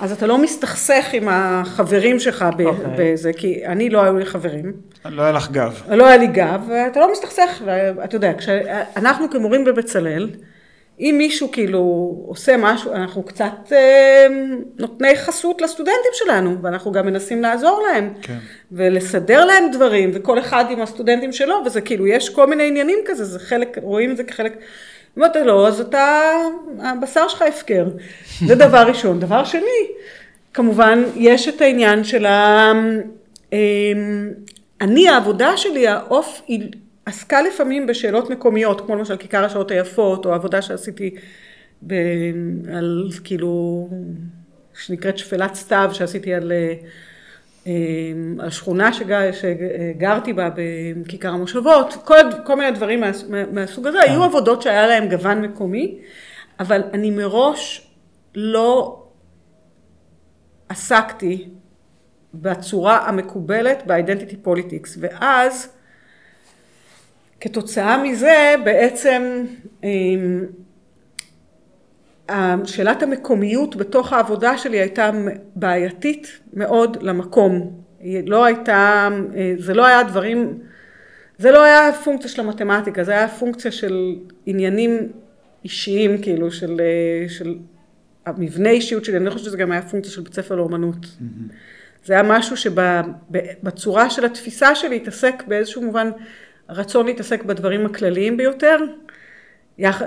אז 0.00 0.12
אתה 0.12 0.26
לא 0.26 0.38
מסתכסך 0.38 1.06
עם 1.12 1.28
החברים 1.30 2.18
שלך 2.18 2.42
okay. 2.42 2.64
אוקיי. 2.64 3.12
בזה, 3.12 3.32
כי 3.32 3.66
אני 3.66 3.90
לא 3.90 4.02
היו 4.02 4.18
לי 4.18 4.24
חברים. 4.24 4.72
לא 5.04 5.22
היה 5.22 5.32
לך 5.32 5.50
גב. 5.50 5.82
לא 5.88 6.06
היה 6.06 6.16
לי 6.16 6.26
גב, 6.26 6.60
ואתה 6.68 7.00
לא 7.00 7.12
מסתכסך, 7.12 7.62
ואתה 7.64 8.16
יודע, 8.16 8.32
כשאנחנו 8.38 9.30
כמורים 9.30 9.64
בבצלאל, 9.64 10.28
אם 11.00 11.14
מישהו 11.18 11.52
כאילו 11.52 11.78
עושה 12.26 12.56
משהו, 12.58 12.92
אנחנו 12.92 13.22
קצת 13.22 13.72
אה, 13.72 14.26
נותני 14.78 15.16
חסות 15.16 15.62
לסטודנטים 15.62 16.10
שלנו, 16.12 16.62
ואנחנו 16.62 16.92
גם 16.92 17.06
מנסים 17.06 17.42
לעזור 17.42 17.82
להם, 17.88 18.12
כן. 18.22 18.38
ולסדר 18.72 19.44
להם 19.44 19.64
דברים, 19.72 20.10
וכל 20.14 20.38
אחד 20.38 20.64
עם 20.70 20.80
הסטודנטים 20.80 21.32
שלו, 21.32 21.54
וזה 21.66 21.80
כאילו, 21.80 22.06
יש 22.06 22.30
כל 22.30 22.46
מיני 22.46 22.68
עניינים 22.68 22.98
כזה, 23.06 23.24
זה 23.24 23.38
חלק, 23.38 23.78
רואים 23.82 24.10
את 24.10 24.16
זה 24.16 24.24
כחלק... 24.24 24.58
אם 25.18 25.24
אתה 25.24 25.44
לא, 25.44 25.68
אז 25.68 25.80
אתה, 25.80 26.32
הבשר 26.78 27.28
שלך 27.28 27.42
הפקר. 27.42 27.86
זה 28.46 28.54
דבר 28.54 28.86
ראשון. 28.86 29.20
דבר 29.20 29.44
שני, 29.44 29.86
כמובן, 30.54 31.02
יש 31.16 31.48
את 31.48 31.60
העניין 31.60 32.04
של 32.04 32.26
ה... 32.26 32.72
אמ, 33.52 34.30
אני, 34.80 35.08
העבודה 35.08 35.56
שלי, 35.56 35.88
העוף, 35.88 36.42
היא 36.46 36.68
עסקה 37.06 37.42
לפעמים 37.42 37.86
בשאלות 37.86 38.30
מקומיות, 38.30 38.80
כמו 38.80 38.96
למשל 38.96 39.16
כיכר 39.16 39.44
השעות 39.44 39.70
היפות, 39.70 40.26
או 40.26 40.32
עבודה 40.32 40.62
שעשיתי 40.62 41.14
ב... 41.86 41.94
על 42.72 43.08
כאילו, 43.24 43.88
שנקראת 44.74 45.18
שפלת 45.18 45.54
סתיו, 45.54 45.90
שעשיתי 45.92 46.34
על... 46.34 46.52
אמ, 47.68 48.36
השכונה 48.40 48.92
שגר, 48.92 49.20
שגרתי 49.32 50.32
בה 50.32 50.48
בכיכר 51.04 51.28
המושבות, 51.28 51.96
כל, 52.04 52.14
כל 52.44 52.56
מיני 52.56 52.70
דברים 52.70 53.00
מה, 53.00 53.10
מהסוג 53.52 53.86
הזה, 53.86 54.00
היו 54.00 54.20
כן. 54.20 54.24
עבודות 54.26 54.62
שהיה 54.62 54.86
להם 54.86 55.08
גוון 55.08 55.42
מקומי, 55.42 55.98
אבל 56.60 56.82
אני 56.92 57.10
מראש 57.10 57.90
לא 58.34 59.02
עסקתי 60.68 61.48
בצורה 62.34 63.08
המקובלת 63.08 63.82
ב 63.86 63.92
identity 63.92 64.36
politics, 64.36 64.98
ואז 65.00 65.72
כתוצאה 67.40 68.02
מזה 68.02 68.54
בעצם 68.64 69.44
אמ, 69.84 70.44
שאלת 72.64 73.02
המקומיות 73.02 73.76
בתוך 73.76 74.12
העבודה 74.12 74.58
שלי 74.58 74.80
הייתה 74.80 75.10
בעייתית 75.54 76.40
מאוד 76.52 77.02
למקום. 77.02 77.70
היא 78.00 78.22
לא 78.26 78.44
הייתה, 78.44 79.08
זה 79.58 79.74
לא 79.74 79.86
היה 79.86 80.02
דברים, 80.02 80.58
זה 81.38 81.50
לא 81.50 81.64
היה 81.64 81.92
פונקציה 82.04 82.30
של 82.30 82.40
המתמטיקה, 82.40 83.04
זה 83.04 83.12
היה 83.12 83.28
פונקציה 83.28 83.72
של 83.72 84.14
עניינים 84.46 85.12
אישיים, 85.64 86.22
כאילו, 86.22 86.50
של, 86.50 86.80
של 87.28 87.54
המבנה 88.26 88.70
אישיות 88.70 89.04
שלי, 89.04 89.16
אני 89.16 89.24
לא 89.24 89.30
חושבת 89.30 89.46
שזה 89.46 89.56
גם 89.56 89.72
היה 89.72 89.82
פונקציה 89.82 90.12
של 90.12 90.20
בית 90.20 90.34
ספר 90.34 90.54
לאומנות. 90.54 90.96
Mm-hmm. 91.04 91.52
זה 92.04 92.12
היה 92.12 92.22
משהו 92.22 92.56
שבצורה 92.56 94.10
של 94.10 94.24
התפיסה 94.24 94.74
שלי 94.74 94.96
התעסק 94.96 95.42
באיזשהו 95.46 95.82
מובן 95.82 96.10
רצון 96.68 97.06
להתעסק 97.06 97.44
בדברים 97.44 97.86
הכלליים 97.86 98.36
ביותר, 98.36 98.76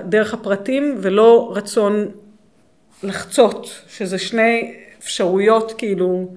דרך 0.04 0.34
הפרטים 0.34 0.94
ולא 1.00 1.52
רצון 1.56 2.08
לחצות, 3.02 3.82
שזה 3.88 4.18
שני 4.18 4.74
אפשרויות 4.98 5.74
כאילו 5.78 6.28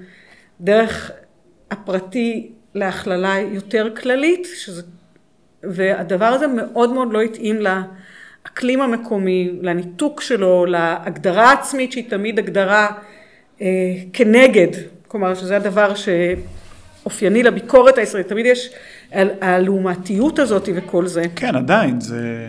דרך 0.62 1.12
הפרטי 1.72 2.52
להכללה 2.76 3.40
יותר 3.40 3.90
כללית, 3.96 4.48
שזה, 4.56 4.82
והדבר 5.64 6.26
הזה 6.26 6.48
מאוד 6.48 6.94
מאוד 6.94 7.14
לא 7.14 7.22
התאים 7.22 7.56
לאקלים 7.56 8.82
המקומי, 8.82 9.52
לניתוק 9.62 10.22
שלו, 10.22 10.66
להגדרה 10.66 11.52
עצמית 11.52 11.92
שהיא 11.92 12.10
תמיד 12.10 12.40
הגדרה 12.40 12.88
אה, 13.62 13.68
כנגד, 14.14 14.68
כלומר 15.08 15.36
שזה 15.36 15.56
הדבר 15.58 15.94
שאופייני 15.96 17.44
לביקורת 17.44 17.98
הישראלית, 17.98 18.28
תמיד 18.28 18.46
יש 18.46 18.70
הלעומתיות 19.42 20.40
הזאת 20.40 20.70
וכל 20.76 21.08
זה. 21.08 21.24
כן, 21.36 21.56
עדיין, 21.56 22.02
זה, 22.02 22.48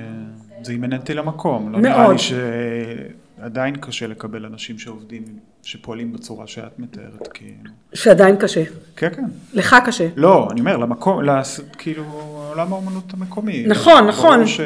זה 0.66 0.72
אימננטי 0.72 1.14
למקום. 1.14 1.72
לא 1.72 1.78
מאוד. 1.78 1.82
נראה 1.82 2.12
לי 2.12 2.18
שעדיין 3.38 3.76
קשה 3.76 4.06
לקבל 4.06 4.46
אנשים 4.46 4.78
שעובדים, 4.78 5.24
שפועלים 5.62 6.12
בצורה 6.12 6.46
שאת 6.46 6.78
מתארת, 6.78 7.28
כאילו. 7.34 7.70
שעדיין 7.94 8.36
קשה. 8.36 8.62
כן, 8.96 9.08
כן. 9.16 9.24
לך 9.54 9.76
קשה. 9.86 10.08
לא, 10.16 10.48
אני 10.50 10.60
אומר, 10.60 10.76
למקום, 10.76 11.22
לס... 11.22 11.60
כאילו, 11.78 12.04
עולם 12.48 12.72
האומנות 12.72 13.14
המקומי. 13.14 13.64
נכון, 13.66 14.06
נכון. 14.06 14.46
ש... 14.46 14.60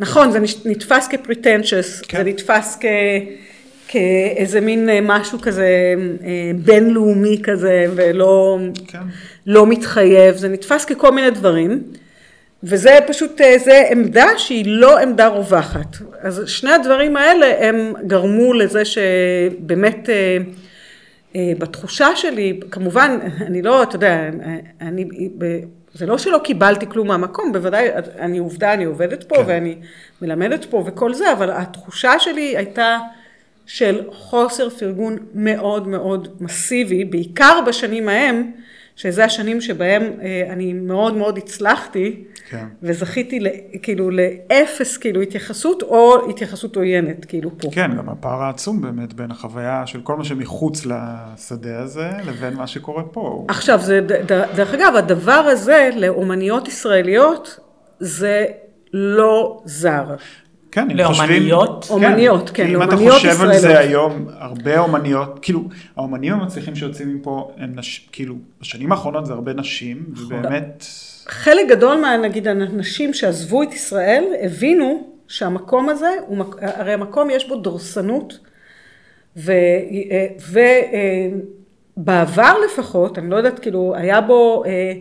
נכון, 0.00 0.30
זה 0.30 0.38
נתפס 0.64 1.08
כפריטנצ'ס, 1.08 2.00
כן. 2.00 2.18
זה 2.18 2.24
נתפס 2.24 2.78
כ... 2.80 2.84
כאיזה 3.88 4.60
מין 4.60 4.88
אה, 4.88 4.98
משהו 5.02 5.38
כזה 5.40 5.94
אה, 6.24 6.50
בינלאומי 6.64 7.40
כזה, 7.42 7.86
ולא 7.94 8.58
כן. 8.86 8.98
לא 9.46 9.66
מתחייב, 9.66 10.36
זה 10.36 10.48
נתפס 10.48 10.84
ככל 10.84 11.12
מיני 11.12 11.30
דברים, 11.30 11.82
וזה 12.62 12.98
פשוט, 13.06 13.40
אה, 13.40 13.58
זה 13.58 13.82
עמדה 13.90 14.26
שהיא 14.36 14.64
לא 14.66 14.98
עמדה 14.98 15.28
רווחת. 15.28 15.96
אז 16.20 16.42
שני 16.46 16.72
הדברים 16.72 17.16
האלה 17.16 17.68
הם 17.68 17.92
גרמו 18.06 18.52
לזה 18.52 18.82
שבאמת 18.84 20.10
אה, 20.10 20.38
אה, 21.36 21.52
בתחושה 21.58 22.16
שלי, 22.16 22.60
כמובן, 22.70 23.18
אני 23.46 23.62
לא, 23.62 23.82
אתה 23.82 23.96
יודע, 23.96 24.28
אני, 24.80 25.08
זה 25.94 26.06
לא 26.06 26.18
שלא 26.18 26.40
קיבלתי 26.44 26.86
כלום 26.86 27.08
מהמקום, 27.08 27.52
בוודאי, 27.52 27.88
אני 28.18 28.38
עובדה, 28.38 28.72
אני 28.72 28.84
עובדת 28.84 29.24
פה 29.24 29.36
כן. 29.36 29.42
ואני 29.46 29.76
מלמדת 30.22 30.64
פה 30.64 30.84
וכל 30.86 31.14
זה, 31.14 31.32
אבל 31.32 31.50
התחושה 31.50 32.18
שלי 32.18 32.56
הייתה 32.56 32.98
של 33.66 34.00
חוסר 34.12 34.70
פרגון 34.70 35.16
מאוד 35.34 35.88
מאוד 35.88 36.28
מסיבי, 36.40 37.04
בעיקר 37.04 37.60
בשנים 37.66 38.08
ההם, 38.08 38.50
שזה 38.96 39.24
השנים 39.24 39.60
שבהם 39.60 40.12
אני 40.50 40.72
מאוד 40.72 41.16
מאוד 41.16 41.38
הצלחתי, 41.38 42.24
כן. 42.50 42.66
וזכיתי 42.82 43.40
ל, 43.40 43.46
כאילו 43.82 44.10
לאפס 44.10 44.96
כאילו 44.96 45.20
התייחסות, 45.20 45.82
או 45.82 46.30
התייחסות 46.30 46.76
עוינת, 46.76 47.24
כאילו 47.24 47.50
פה. 47.58 47.68
כן, 47.72 47.90
גם 47.96 48.08
הפער 48.08 48.42
העצום 48.42 48.80
באמת 48.82 49.12
בין 49.14 49.30
החוויה 49.30 49.82
של 49.86 50.00
כל 50.00 50.16
מה 50.16 50.24
שמחוץ 50.24 50.86
לשדה 50.86 51.80
הזה, 51.80 52.10
לבין 52.26 52.54
מה 52.54 52.66
שקורה 52.66 53.02
פה. 53.02 53.44
עכשיו, 53.48 53.78
זה, 53.80 54.00
ד- 54.00 54.32
ד- 54.32 54.44
דרך 54.56 54.74
אגב, 54.74 54.92
הדבר 54.96 55.32
הזה 55.32 55.90
לאומניות 55.96 56.68
ישראליות, 56.68 57.60
זה 58.00 58.44
לא 58.92 59.62
זר. 59.64 60.04
כן, 60.72 60.90
אם 60.90 60.96
לאומניות? 60.96 61.84
חושבים... 61.84 62.04
אומניות, 62.04 62.50
כן, 62.54 62.66
אם 62.66 62.82
אתה 62.82 62.90
לאומניות 62.90 63.14
חושב 63.14 63.28
על 63.28 63.34
ישראליות. 63.34 63.60
זה 63.60 63.78
היום, 63.78 64.26
הרבה 64.38 64.78
אומניות, 64.78 65.38
כאילו, 65.42 65.64
האומנים 65.96 66.32
המצליחים 66.32 66.74
שיוצאים 66.76 67.14
מפה, 67.14 67.50
הם 67.58 67.72
נש... 67.74 68.08
כאילו, 68.12 68.34
בשנים 68.60 68.92
האחרונות 68.92 69.26
זה 69.26 69.32
הרבה 69.32 69.52
נשים, 69.52 70.04
נכון. 70.12 70.24
ובאמת, 70.26 70.84
חלק 71.28 71.68
גדול 71.68 71.96
מה, 72.00 72.16
נגיד, 72.16 72.48
הנשים 72.48 73.14
שעזבו 73.14 73.62
את 73.62 73.74
ישראל, 73.74 74.24
הבינו 74.42 75.12
שהמקום 75.28 75.88
הזה, 75.88 76.10
הוא, 76.26 76.44
הרי 76.60 76.92
המקום 76.92 77.30
יש 77.30 77.48
בו 77.48 77.56
דורסנות, 77.56 78.38
ובעבר 81.96 82.54
לפחות, 82.64 83.18
אני 83.18 83.30
לא 83.30 83.36
יודעת, 83.36 83.58
כאילו, 83.58 83.94
היה 83.96 84.20
בו 84.20 84.64
אה, 84.66 84.92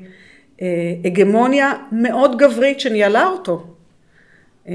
אה, 0.61 0.93
הגמוניה 1.05 1.73
מאוד 1.91 2.37
גברית 2.37 2.79
שניהלה 2.79 3.27
אותו. 3.27 3.63
אה, 4.67 4.73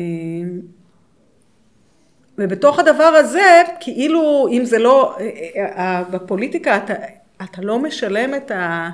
ובתוך 2.39 2.79
הדבר 2.79 3.05
הזה, 3.05 3.63
כאילו, 3.81 4.49
אם 4.51 4.65
זה 4.65 4.79
לא, 4.79 5.17
אה, 5.21 5.31
אה, 5.57 5.67
אה, 5.77 6.05
בפוליטיקה 6.11 6.77
אתה, 6.77 6.95
אתה 7.43 7.63
לא 7.63 7.79
משלם 7.79 8.35
את 8.35 8.51
ה... 8.51 8.91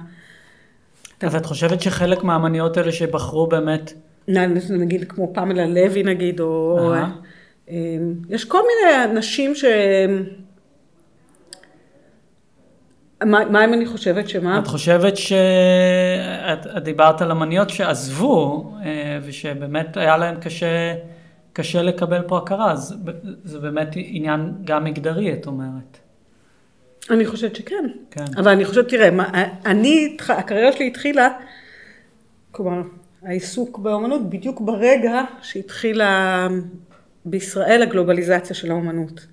אז 1.23 1.35
את 1.35 1.47
חושבת 1.47 1.81
שחלק 1.81 2.25
מהאמניות 2.25 2.77
האלה 2.77 2.93
שבחרו 2.93 3.47
באמת, 3.47 3.93
נגיד 4.71 5.05
כמו 5.09 5.35
פמלה 5.35 5.67
לוי 5.67 6.03
נגיד, 6.03 6.41
או... 6.41 6.93
אה, 7.71 7.77
יש 8.29 8.45
כל 8.45 8.59
מיני 8.59 9.19
נשים 9.19 9.55
ש... 9.55 9.65
מה, 13.25 13.45
מה 13.51 13.65
אם 13.65 13.75
אני 13.75 13.87
חושבת 13.87 14.29
שמה? 14.29 14.59
את 14.59 14.67
חושבת 14.67 15.17
שאת 15.17 16.67
את 16.77 16.85
דיברת 16.85 17.23
על 17.23 17.31
אמניות 17.31 17.71
שעזבו, 17.71 18.73
אה, 18.85 19.19
ושבאמת 19.23 19.97
היה 19.97 20.17
להן 20.17 20.41
קשה, 20.41 20.95
קשה 21.53 21.83
לקבל 21.83 22.23
פה 22.23 22.39
הכרה, 22.39 22.73
אז 22.73 22.97
זה 23.45 23.59
באמת 23.59 23.89
עניין 23.95 24.53
גם 24.65 24.85
מגדרי, 24.85 25.33
את 25.33 25.47
אומרת. 25.47 25.99
אני 27.11 27.27
חושבת 27.27 27.57
שכן. 27.57 27.85
כן. 28.11 28.25
אבל 28.37 28.51
אני 28.51 28.65
חושבת, 28.65 28.89
תראה, 28.89 29.11
מה, 29.11 29.31
אני, 29.67 30.17
הקריירה 30.29 30.73
שלי 30.73 30.87
התחילה, 30.87 31.29
כלומר, 32.51 32.83
העיסוק 33.23 33.79
באומנות 33.79 34.31
בדיוק 34.31 34.61
ברגע 34.61 35.23
שהתחילה 35.43 36.49
בישראל 37.25 37.83
הגלובליזציה 37.83 38.57
של 38.57 38.71
האומנות. 38.71 39.27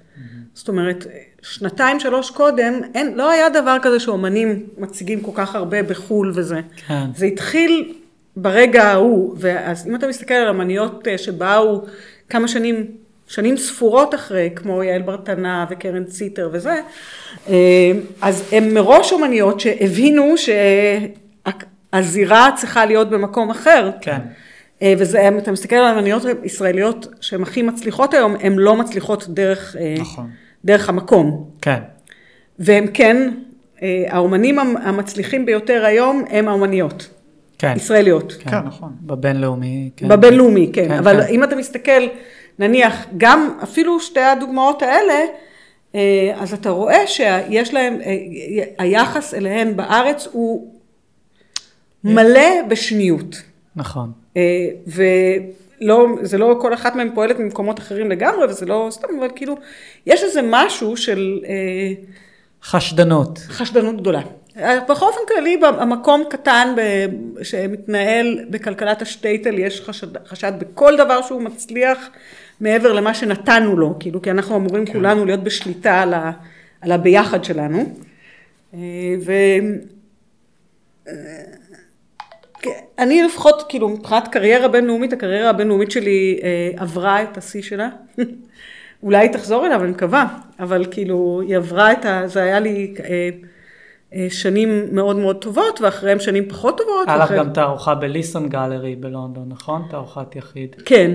זאת 0.54 0.68
אומרת, 0.68 1.06
שנתיים, 1.42 2.00
שלוש 2.00 2.32
קודם, 2.32 2.82
אין, 2.96 3.16
לא 3.16 3.32
היה 3.32 3.50
דבר 3.50 3.78
כזה 3.82 4.00
שאומנים 4.00 4.64
מציגים 4.78 5.22
כל 5.22 5.32
כך 5.36 5.56
הרבה 5.56 5.84
בחו"ל 5.84 6.32
וזה. 6.36 6.62
כן. 6.88 7.06
זה 7.16 7.26
התחיל 7.26 7.94
ברגע 8.36 8.84
ההוא, 8.84 9.36
ואז 9.38 9.88
אם 9.88 9.96
אתה 9.96 10.08
מסתכל 10.08 10.34
על 10.34 10.48
אמניות 10.48 11.08
אה, 11.08 11.18
שבאו 11.18 11.86
כמה 12.30 12.48
שנים, 12.48 12.88
שנים 13.28 13.58
ספורות 13.58 14.16
אחרי, 14.16 14.50
כמו 14.56 14.84
יעל 14.84 15.02
ברטנה 15.02 15.66
וקרן 15.70 16.04
ציטר 16.04 16.50
וזה, 16.54 16.82
אה, 17.50 17.92
אז 18.22 18.44
הן 18.52 18.74
מראש 18.74 19.14
אמניות 19.14 19.60
שהבינו 19.60 20.34
שהזירה 21.94 22.50
צריכה 22.56 22.86
להיות 22.86 23.10
במקום 23.10 23.50
אחר. 23.50 23.90
כן. 24.02 24.18
אה, 24.82 24.94
וזה, 24.98 25.28
אם 25.28 25.38
אתה 25.38 25.52
מסתכל 25.52 25.76
על 25.76 25.98
אמניות 25.98 26.24
ישראליות 26.44 27.08
שהן 27.22 27.42
הכי 27.42 27.62
מצליחות 27.62 28.14
היום, 28.14 28.36
הן 28.40 28.54
לא 28.56 28.76
מצליחות 28.76 29.28
דרך, 29.30 29.76
אה, 29.80 29.96
נכון. 30.00 30.30
דרך 30.66 30.90
המקום. 30.90 31.50
כן. 31.62 31.80
והם 32.60 32.88
כן, 32.94 33.32
האומנים 34.08 34.60
המ- 34.60 34.78
המצליחים 34.78 35.46
ביותר 35.46 35.86
היום 35.86 36.24
הם 36.30 36.48
האומניות, 36.48 37.10
כן. 37.58 37.74
ישראליות. 37.76 38.34
כן, 38.40 38.58
נכון. 38.66 38.90
בבינלאומי, 39.02 39.90
כן. 39.98 40.08
בבינלאומי, 40.08 40.70
כן. 40.74 40.88
כן, 40.88 40.92
אבל 40.92 41.22
כן. 41.24 41.28
אם 41.34 41.44
אתה 41.44 41.56
מסתכל, 41.56 42.02
נניח, 42.60 43.06
גם 43.18 43.58
אפילו 43.64 44.00
שתי 44.00 44.20
הדוגמאות 44.20 44.82
האלה, 44.82 45.26
אה, 45.96 46.34
אז 46.36 46.54
אתה 46.54 46.70
רואה 46.70 47.08
שיש 47.08 47.74
להם, 47.74 48.02
אה, 48.02 48.16
היחס 48.78 49.34
אליהן 49.34 49.76
בארץ 49.76 50.28
הוא 50.32 50.72
מלא 52.04 52.62
בשניות. 52.70 53.42
נכון. 53.76 54.12
אה, 54.38 54.42
ולא, 54.88 56.08
זה 56.22 56.38
לא 56.38 56.58
כל 56.62 56.74
אחת 56.74 56.96
מהן 56.96 57.10
פועלת 57.16 57.40
ממקומות 57.40 57.80
אחרים 57.80 58.10
לגמרי, 58.12 58.46
וזה 58.46 58.66
לא 58.66 58.88
סתם, 58.92 59.08
אבל 59.20 59.28
כאילו, 59.36 59.56
יש 60.06 60.24
איזה 60.24 60.42
משהו 60.44 60.98
של 60.98 61.40
חשדנות. 62.64 63.40
חשדנות 63.40 63.98
גדולה. 63.98 64.22
בכל 64.90 65.06
אופן 65.06 65.20
כללי, 65.28 65.60
המקום 65.64 66.24
קטן 66.30 66.76
ב- 66.78 67.44
שמתנהל 67.44 68.40
בכלכלת 68.50 69.02
השטייטל, 69.02 69.60
יש 69.60 69.82
חשד, 69.82 70.28
חשד 70.28 70.52
בכל 70.60 70.98
דבר 70.98 71.22
שהוא 71.22 71.42
מצליח 71.42 72.10
מעבר 72.62 72.94
למה 72.94 73.14
שנתנו 73.14 73.78
לו, 73.78 73.96
כאילו, 74.00 74.22
כי 74.22 74.32
אנחנו 74.32 74.56
אמורים 74.56 74.86
כן. 74.86 74.94
כולנו 74.94 75.26
להיות 75.26 75.44
בשליטה 75.44 76.02
על, 76.02 76.14
ה, 76.14 76.32
על 76.82 76.92
הביחד 76.92 77.44
שלנו. 77.44 77.94
אה, 78.74 78.80
ו... 79.26 79.32
אה, 81.08 81.14
אני 83.00 83.24
לפחות, 83.24 83.64
כאילו, 83.70 83.90
מבחינת 83.90 84.28
קריירה 84.28 84.68
בינלאומית, 84.68 85.14
הקריירה 85.14 85.50
הבינלאומית 85.50 85.92
שלי 85.92 86.40
אה, 86.44 86.72
עברה 86.78 87.24
את 87.24 87.38
השיא 87.38 87.62
שלה. 87.62 87.90
אולי 89.04 89.18
היא 89.18 89.32
תחזור 89.32 89.66
אליו, 89.66 89.84
אני 89.84 89.92
מקווה, 89.92 90.28
אבל 90.60 90.86
כאילו, 90.92 91.42
היא 91.48 91.58
עברה 91.58 91.92
את 91.92 92.06
ה... 92.06 92.22
זה 92.26 92.44
היה 92.44 92.60
לי 92.60 92.94
אה, 93.04 93.30
אה, 94.14 94.28
שנים 94.30 94.86
מאוד 94.92 95.16
מאוד 95.16 95.36
טובות, 95.42 95.82
ואחריהם 95.82 96.20
שנים 96.20 96.50
פחות 96.50 96.78
טובות. 96.78 97.08
היה 97.08 97.18
לך 97.18 97.22
ואחרי- 97.22 97.38
גם 97.38 97.54
תערוכה 97.54 97.96
בליסון 97.96 98.50
גלרי 98.50 98.96
בלונדון, 98.96 99.46
נכון? 99.50 99.82
תערוכת 99.90 100.36
יחיד. 100.36 100.76
כן, 100.86 101.12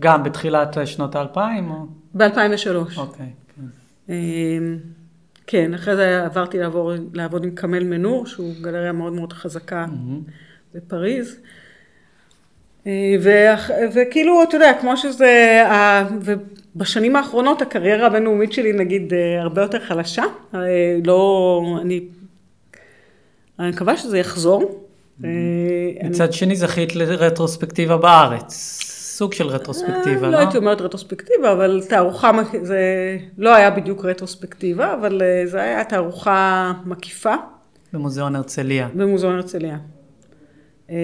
גם 0.00 0.22
בתחילת 0.22 0.76
שנות 0.84 1.14
האלפיים? 1.16 1.70
או... 1.70 1.76
ב-2003. 2.14 2.96
אוקיי, 2.96 3.26
כן. 3.56 3.62
אה, 4.10 4.16
כן, 5.46 5.74
אחרי 5.74 5.96
זה 5.96 6.24
עברתי 6.24 6.58
לעבור, 6.58 6.92
לעבוד 7.12 7.44
עם 7.44 7.50
קמל 7.50 7.84
מנור, 7.84 8.26
שהוא 8.26 8.52
גלריה 8.60 8.92
מאוד 8.92 9.12
מאוד 9.12 9.32
חזקה 9.32 9.86
בפריז. 10.74 11.36
ואח- 13.20 13.70
וכאילו, 13.94 14.42
אתה 14.42 14.56
יודע, 14.56 14.72
כמו 14.80 14.96
שזה, 14.96 15.62
בשנים 16.76 17.16
האחרונות 17.16 17.62
הקריירה 17.62 18.06
הבינלאומית 18.06 18.52
שלי 18.52 18.72
נגיד 18.72 19.12
אה, 19.14 19.42
הרבה 19.42 19.62
יותר 19.62 19.80
חלשה, 19.80 20.22
אה, 20.54 20.58
לא, 21.04 21.60
אני, 21.80 22.00
אני 23.58 23.68
מקווה 23.70 23.96
שזה 23.96 24.18
יחזור. 24.18 24.84
אה, 25.24 25.28
אני- 26.00 26.08
מצד 26.08 26.32
שני 26.32 26.56
זכית 26.56 26.96
לרטרוספקטיבה 26.96 27.96
בארץ, 27.96 28.80
סוג 29.14 29.32
של 29.32 29.46
רטרוספקטיבה, 29.46 30.26
אה, 30.26 30.30
לא? 30.30 30.30
לא 30.30 30.38
הייתי 30.38 30.56
אומרת 30.56 30.80
רטרוספקטיבה, 30.80 31.52
אבל 31.52 31.82
תערוכה, 31.88 32.30
זה 32.62 32.78
לא 33.38 33.54
היה 33.54 33.70
בדיוק 33.70 34.04
רטרוספקטיבה, 34.04 34.94
אבל 34.94 35.22
אה, 35.22 35.46
זה 35.46 35.62
היה 35.62 35.84
תערוכה 35.84 36.72
מקיפה 36.84 37.34
במוזיאון 37.92 38.36
הרצליה. 38.36 38.88
במוזיאון 38.94 39.34
הרצליה. 39.34 39.78
אה, 40.90 40.96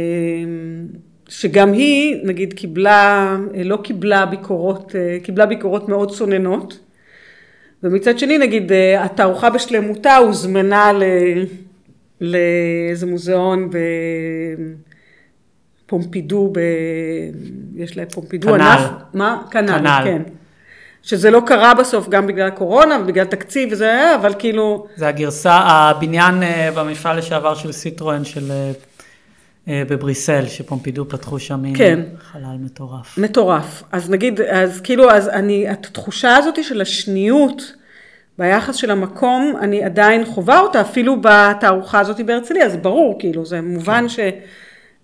שגם 1.28 1.72
היא, 1.72 2.16
נגיד, 2.24 2.52
קיבלה, 2.52 3.36
אה, 3.54 3.62
לא 3.64 3.78
קיבלה 3.82 4.26
ביקורות, 4.26 4.94
קיבלה 5.22 5.46
ביקורות 5.46 5.88
מאוד 5.88 6.10
צוננות. 6.10 6.78
ומצד 7.82 8.18
שני, 8.18 8.38
נגיד, 8.38 8.72
התערוכה 8.98 9.50
בשלמותה 9.50 10.16
הוזמנה. 10.16 10.92
לאיזה 12.20 13.06
מוזיאון 13.06 13.70
בפומפידו, 15.90 16.50
ב... 16.52 16.60
יש 17.74 17.96
להם 17.96 18.08
פומפידו 18.08 18.48
כנ"ל. 18.48 18.60
ענף, 18.60 18.90
מה? 19.14 19.42
כנ"ל, 19.50 19.78
כנ"ל. 19.78 20.00
כן. 20.04 20.22
שזה 21.02 21.30
לא 21.30 21.42
קרה 21.46 21.74
בסוף 21.74 22.08
גם 22.08 22.26
בגלל 22.26 22.50
קורונה 22.50 22.98
ובגלל 23.02 23.24
תקציב 23.24 23.68
וזה 23.72 23.84
היה, 23.84 24.14
אבל 24.14 24.34
כאילו, 24.38 24.86
זה 24.96 25.08
הגרסה, 25.08 25.52
הבניין 25.52 26.42
אה, 26.42 26.70
במפעל 26.74 27.18
לשעבר 27.18 27.54
של 27.54 27.72
סיטרואן 27.72 28.24
של 28.24 28.50
אה, 28.50 28.72
אה, 29.68 29.82
בבריסל, 29.88 30.46
שפומפידו 30.46 31.08
פתחו 31.08 31.38
שם 31.38 31.74
כן. 31.74 32.00
חלל 32.32 32.56
מטורף. 32.60 33.18
מטורף. 33.18 33.82
אז 33.92 34.10
נגיד, 34.10 34.40
אז 34.40 34.80
כאילו, 34.80 35.10
אז 35.10 35.28
אני, 35.28 35.68
התחושה 35.68 36.36
הזאת 36.36 36.64
של 36.64 36.80
השניות 36.80 37.62
ביחס 38.38 38.76
של 38.76 38.90
המקום, 38.90 39.54
אני 39.60 39.84
עדיין 39.84 40.24
חווה 40.24 40.60
אותה, 40.60 40.80
אפילו 40.80 41.16
בתערוכה 41.20 42.00
הזאת 42.00 42.20
בהרצליה, 42.20 42.68
זה 42.68 42.76
ברור, 42.76 43.16
כאילו, 43.18 43.46
זה 43.46 43.60
מובן 43.60 44.08
ש... 44.08 44.18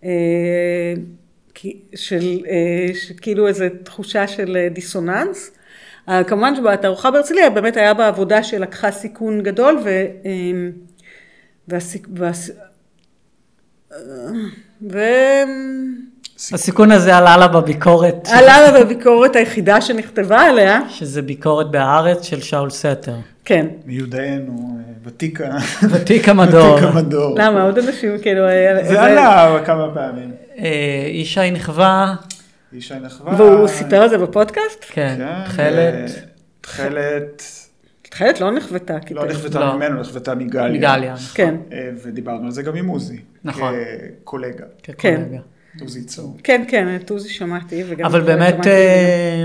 אה, 0.06 0.94
של, 1.94 2.44
אה, 2.48 2.94
שכאילו 2.94 3.48
איזו 3.48 3.64
תחושה 3.84 4.26
של 4.26 4.56
אה, 4.56 4.68
דיסוננס. 4.68 5.50
כמובן 6.26 6.56
שבתערוכה 6.56 7.10
בהרצליה 7.10 7.50
באמת 7.50 7.76
היה 7.76 7.94
בה 7.94 8.08
עבודה 8.08 8.42
שלקחה 8.42 8.90
סיכון 8.90 9.42
גדול, 9.42 9.78
ו... 9.84 9.88
אה, 9.88 10.68
והסיק... 11.68 12.08
והס... 12.14 12.50
אה, 13.92 13.98
הסיכון 16.36 16.92
הזה 16.92 17.16
עלה 17.16 17.36
לה 17.36 17.48
בביקורת, 17.48 18.28
עלה 18.32 18.60
לה 18.60 18.84
בביקורת 18.84 19.36
היחידה 19.36 19.80
שנכתבה 19.80 20.40
עליה, 20.40 20.80
שזה 20.88 21.22
ביקורת 21.22 21.70
בהארץ 21.70 22.22
של 22.22 22.40
שאול 22.40 22.70
סתר. 22.70 23.14
כן. 23.44 23.66
מיודענו, 23.86 24.78
אה, 24.78 24.92
ותיק 25.04 25.40
המדור. 26.28 26.74
ותיק 26.74 26.84
המדור. 26.84 27.34
למה? 27.38 27.62
עוד 27.62 27.78
אנשים 27.78 28.18
כאילו... 28.22 28.48
אה, 28.48 28.84
זה 28.88 29.02
עלה 29.02 29.58
כמה 29.64 29.94
פעמים. 29.94 30.32
אה, 30.58 31.08
ישי 31.10 31.50
נכווה, 31.50 32.14
ישי 32.72 32.94
נחווה. 33.02 33.34
והוא 33.36 33.68
סיפר 33.68 34.02
על 34.02 34.08
זה 34.08 34.18
בפודקאסט? 34.18 34.84
כן, 34.88 35.16
כן, 35.18 35.44
תכלת, 35.44 35.94
אה, 35.94 36.06
תכלת, 36.60 37.42
תכלת 38.02 38.40
לא 38.40 38.50
נחוותה. 38.50 38.96
לא 39.10 39.26
נחוותה 39.26 39.60
לא. 39.60 39.76
ממנו, 39.76 40.00
נחוותה 40.00 40.34
מגליה. 40.34 40.68
מגליה, 40.72 41.14
כן, 41.34 41.54
אה, 41.72 41.90
ודיברנו 42.04 42.44
על 42.44 42.50
זה 42.52 42.62
גם 42.62 42.76
עם 42.76 42.86
עוזי. 42.86 43.20
נכון. 43.44 43.74
כקולגה. 44.24 44.64
כקולגה. 44.82 45.38
עוזי 45.80 46.04
צור. 46.04 46.36
כן, 46.44 46.64
כן, 46.68 46.96
את 46.96 47.10
עוזי 47.10 47.28
שמעתי. 47.28 47.82
וגם 47.88 48.06
אבל 48.06 48.20
את- 48.20 48.24
באמת, 48.26 48.66
אה, 48.66 49.44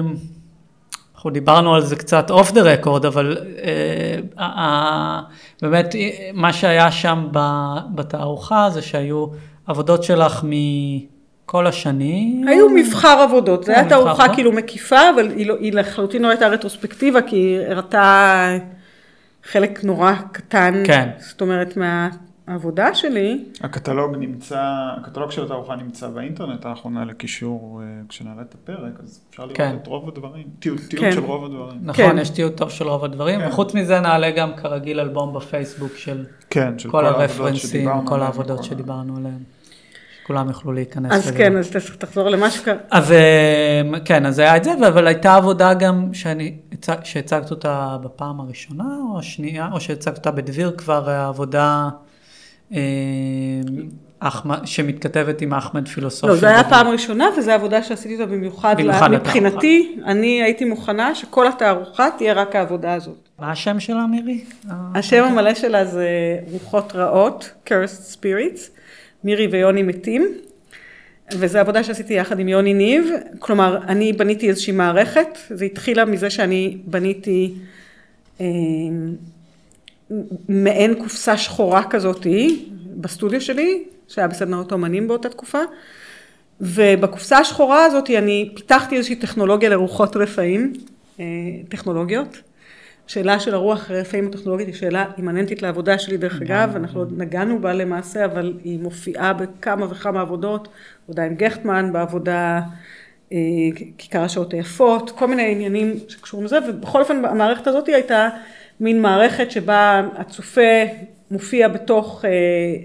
אנחנו 1.15 1.29
דיברנו 1.29 1.75
על 1.75 1.81
זה 1.81 1.95
קצת 1.95 2.31
אוף 2.31 2.51
דה 2.51 2.61
רקורד, 2.61 3.05
אבל 3.05 3.37
אה, 3.63 4.15
אה, 4.39 5.21
באמת 5.61 5.95
אה, 5.95 6.09
מה 6.33 6.53
שהיה 6.53 6.91
שם 6.91 7.27
ב- 7.31 7.77
בתערוכה 7.95 8.69
זה 8.69 8.81
שהיו 8.81 9.25
עבודות 9.67 10.03
שלך 10.03 10.43
מכל 10.43 11.67
השנים. 11.67 12.47
היו 12.47 12.69
מבחר 12.69 13.07
עבודות, 13.27 13.63
זו 13.63 13.71
אה, 13.71 13.77
הייתה 13.79 13.89
תערוכה 13.89 14.25
אה? 14.25 14.33
כאילו 14.35 14.51
מקיפה, 14.51 15.09
אבל 15.15 15.29
היא 15.31 15.45
לא- 15.47 15.57
היא 15.59 15.73
לחלוטין 15.73 16.21
לא 16.21 16.29
הייתה 16.29 16.47
רטרוספקטיבה, 16.47 17.21
כי 17.21 17.35
היא 17.35 17.59
הראתה 17.67 18.57
חלק 19.43 19.83
נורא 19.83 20.11
קטן, 20.31 20.83
כן. 20.87 21.09
זאת 21.19 21.41
אומרת, 21.41 21.77
מהעבודה 22.51 22.93
שלי. 22.95 23.45
הקטלוג 23.61 24.15
נמצא, 24.17 24.61
הקטלוג 24.97 25.31
של 25.31 25.43
התערוכה 25.43 25.75
נמצא 25.75 26.07
באינטרנט, 26.07 26.65
אנחנו 26.65 26.89
נעלה 26.89 27.13
קישור 27.13 27.81
אה, 27.83 28.01
כשנעלה 28.09 28.41
את 28.41 28.53
הפרק, 28.53 28.93
אז 29.03 29.21
אפשר 29.29 29.43
לראות 29.43 29.57
כן. 29.57 29.75
את 29.81 29.87
רוב 29.87 30.07
הדברים, 30.09 30.43
תיעוד 30.59 30.79
תיעוד 30.89 31.05
כן. 31.05 31.11
של 31.11 31.19
רוב 31.23 31.45
הדברים. 31.45 31.79
נכון, 31.81 32.05
כן. 32.11 32.17
יש 32.17 32.29
תיעוד 32.29 32.51
טוב 32.53 32.69
של 32.69 32.87
רוב 32.87 33.05
הדברים, 33.05 33.39
כן. 33.39 33.47
וחוץ 33.47 33.73
מזה 33.73 33.99
נעלה 33.99 34.31
גם 34.31 34.55
כרגיל 34.55 34.99
אלבום 34.99 35.33
בפייסבוק 35.33 35.95
של 35.95 36.25
כן, 36.49 36.79
של 36.79 36.89
כל 36.91 37.05
העבודות 37.05 37.29
הרפרנסים, 37.29 37.89
כל 38.05 38.21
העבודות 38.21 38.51
וכל 38.59 38.65
ה- 38.65 38.69
שדיברנו 38.69 39.17
עליהן. 39.17 39.39
שכולם 40.23 40.47
יוכלו 40.47 40.71
להיכנס 40.73 41.11
אז 41.11 41.21
ולראות. 41.27 41.37
כן, 41.37 41.57
אז 41.57 41.69
תח- 41.71 41.95
תחזור 41.95 42.29
למה 42.29 42.49
שקרה. 42.51 42.73
אז 42.91 43.11
אה, 43.11 43.81
כן, 44.05 44.25
אז 44.25 44.39
היה 44.39 44.57
את 44.57 44.63
זה, 44.63 44.71
אבל 44.87 45.07
הייתה 45.07 45.35
עבודה 45.35 45.73
גם 45.73 46.13
שאני, 46.13 46.57
הצג- 46.73 47.03
שהצגת 47.03 47.51
אותה 47.51 47.97
בפעם 48.03 48.39
הראשונה 48.39 48.83
או 49.11 49.19
השנייה, 49.19 49.69
או 49.71 49.79
שהצגת 49.79 50.17
אותה 50.17 50.31
בדביר 50.31 50.71
כבר, 50.77 51.09
העבודה 51.09 51.89
שמתכתבת 54.65 55.41
עם 55.41 55.53
אחמד 55.53 55.87
פילוסופי. 55.87 56.27
לא, 56.27 56.35
זו 56.35 56.47
הייתה. 56.47 56.69
פעם 56.69 56.87
ראשונה, 56.87 57.25
וזו 57.37 57.51
עבודה 57.51 57.83
שעשיתי 57.83 58.13
אותה 58.13 58.25
במיוחד, 58.25 58.75
במיוחד. 58.77 59.11
מבחינתי, 59.11 59.95
אני 60.05 60.43
הייתי 60.43 60.65
מוכנה 60.65 61.15
שכל 61.15 61.47
התערוכה 61.47 62.07
תהיה 62.17 62.33
רק 62.33 62.55
העבודה 62.55 62.93
הזאת. 62.93 63.29
מה 63.39 63.51
השם 63.51 63.79
שלה, 63.79 64.05
מירי? 64.05 64.43
אה, 64.69 64.75
השם 64.95 65.23
המלא 65.23 65.53
שלה 65.53 65.85
זה 65.85 66.09
רוחות 66.51 66.95
רעות, 66.95 67.51
cursed 67.65 68.15
spirits, 68.15 68.59
מירי 69.23 69.47
ויוני 69.47 69.83
מתים, 69.83 70.27
וזו 71.33 71.59
עבודה 71.59 71.83
שעשיתי 71.83 72.13
יחד 72.13 72.39
עם 72.39 72.47
יוני 72.47 72.73
ניב, 72.73 73.09
כלומר, 73.39 73.77
אני 73.87 74.13
בניתי 74.13 74.49
איזושהי 74.49 74.73
מערכת, 74.73 75.37
זה 75.49 75.65
התחילה 75.65 76.05
מזה 76.05 76.29
שאני 76.29 76.77
בניתי 76.85 77.53
אה, 78.41 78.45
מעין 80.49 80.95
קופסה 80.95 81.37
שחורה 81.37 81.83
כזאתי 81.83 82.69
בסטודיו 82.95 83.41
שלי, 83.41 83.83
שהיה 84.07 84.27
בסדנאות 84.27 84.71
אומנים 84.71 85.07
באותה 85.07 85.29
תקופה, 85.29 85.59
ובקופסה 86.61 87.37
השחורה 87.37 87.85
הזאת 87.85 88.09
אני 88.09 88.49
פיתחתי 88.55 88.97
איזושהי 88.97 89.15
טכנולוגיה 89.15 89.69
לרוחות 89.69 90.15
רפאים, 90.15 90.73
אה, 91.19 91.25
טכנולוגיות. 91.69 92.41
שאלה 93.07 93.39
של 93.39 93.53
הרוח 93.53 93.91
רפאים 93.91 94.27
הטכנולוגית 94.27 94.67
היא 94.67 94.75
שאלה 94.75 95.05
אימננטית 95.17 95.61
לעבודה 95.61 95.99
שלי 95.99 96.17
דרך 96.17 96.41
אגב, 96.41 96.75
אנחנו 96.75 96.99
עוד 96.99 97.13
נגענו 97.17 97.61
בה 97.61 97.73
למעשה, 97.73 98.25
אבל 98.25 98.53
היא 98.63 98.79
מופיעה 98.79 99.33
בכמה 99.33 99.85
וכמה 99.89 100.21
עבודות, 100.21 100.67
עבודה 101.05 101.23
עם 101.23 101.35
גכטמן, 101.35 101.93
בעבודה 101.93 102.61
אה, 103.33 103.37
כיכר 103.97 104.21
השעות 104.21 104.53
היפות, 104.53 105.11
כל 105.11 105.27
מיני 105.27 105.51
עניינים 105.51 105.95
שקשורים 106.07 106.45
לזה, 106.45 106.59
ובכל 106.69 106.99
אופן 106.99 107.25
המערכת 107.25 107.67
הזאת 107.67 107.87
הייתה 107.87 108.29
מין 108.81 109.01
מערכת 109.01 109.51
שבה 109.51 110.01
הצופה 110.15 110.83
מופיע 111.31 111.67
בתוך 111.67 112.25
אה, 112.25 112.29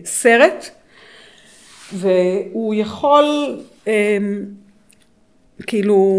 סרט, 0.04 0.70
והוא 1.92 2.74
יכול 2.74 3.58
אה, 3.88 4.18
כאילו 5.66 6.16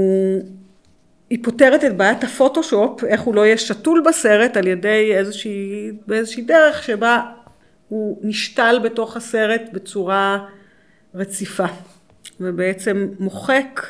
היא 1.29 1.39
פותרת 1.43 1.83
את 1.83 1.97
בעיית 1.97 2.23
הפוטושופ, 2.23 3.03
איך 3.03 3.21
הוא 3.21 3.35
לא 3.35 3.45
יהיה 3.45 3.57
שתול 3.57 4.03
בסרט 4.07 4.57
על 4.57 4.67
ידי 4.67 5.15
איזושהי, 5.15 5.91
באיזושהי 6.07 6.43
דרך 6.43 6.83
שבה 6.83 7.21
הוא 7.89 8.19
נשתל 8.21 8.79
בתוך 8.83 9.17
הסרט 9.17 9.61
בצורה 9.73 10.45
רציפה, 11.15 11.67
ובעצם 12.39 13.07
מוחק 13.19 13.81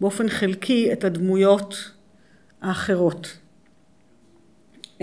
באופן 0.00 0.28
חלקי 0.28 0.92
את 0.92 1.04
הדמויות 1.04 1.90
האחרות. 2.62 3.43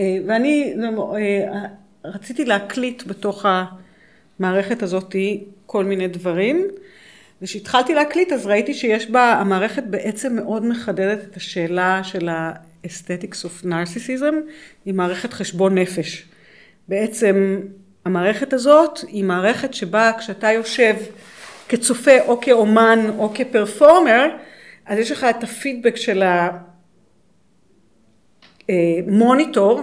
אה, 0.02 0.18
ואני 0.26 0.74
אה, 1.16 1.66
רציתי 2.06 2.46
להקליט 2.46 3.04
בתוך 3.08 3.46
המערכת 4.40 4.84
הזאת 4.84 5.16
כל 5.66 5.86
מיני 5.86 6.08
דברים. 6.08 6.68
וכשהתחלתי 7.42 7.94
להקליט 7.94 8.32
אז 8.32 8.46
ראיתי 8.46 8.74
שיש 8.74 9.10
בה, 9.10 9.34
המערכת 9.34 9.84
בעצם 9.84 10.36
מאוד 10.36 10.66
מחדדת 10.66 11.24
את 11.24 11.38
השאלה 11.38 12.04
של 12.04 12.30
ה-aesthetics 12.30 13.46
of 13.46 13.66
narcissism, 13.66 14.36
היא 14.86 14.94
מערכת 14.94 15.34
חשבון 15.34 15.78
נפש. 15.78 16.26
בעצם 16.88 17.62
המערכת 18.06 18.54
הזאת 18.54 19.00
היא 19.08 19.24
מערכת 19.24 19.74
שבה 19.74 20.12
כשאתה 20.20 20.52
יושב 20.52 20.96
כצופה 21.70 22.22
או 22.28 22.42
כאומן 22.42 23.00
או 23.18 23.34
כפרפורמר, 23.34 24.28
אז 24.86 25.00
יש 25.00 25.12
לך 25.12 25.24
את 25.24 25.44
הפידבק 25.44 25.96
של 25.96 26.24
המוניטור, 26.24 26.71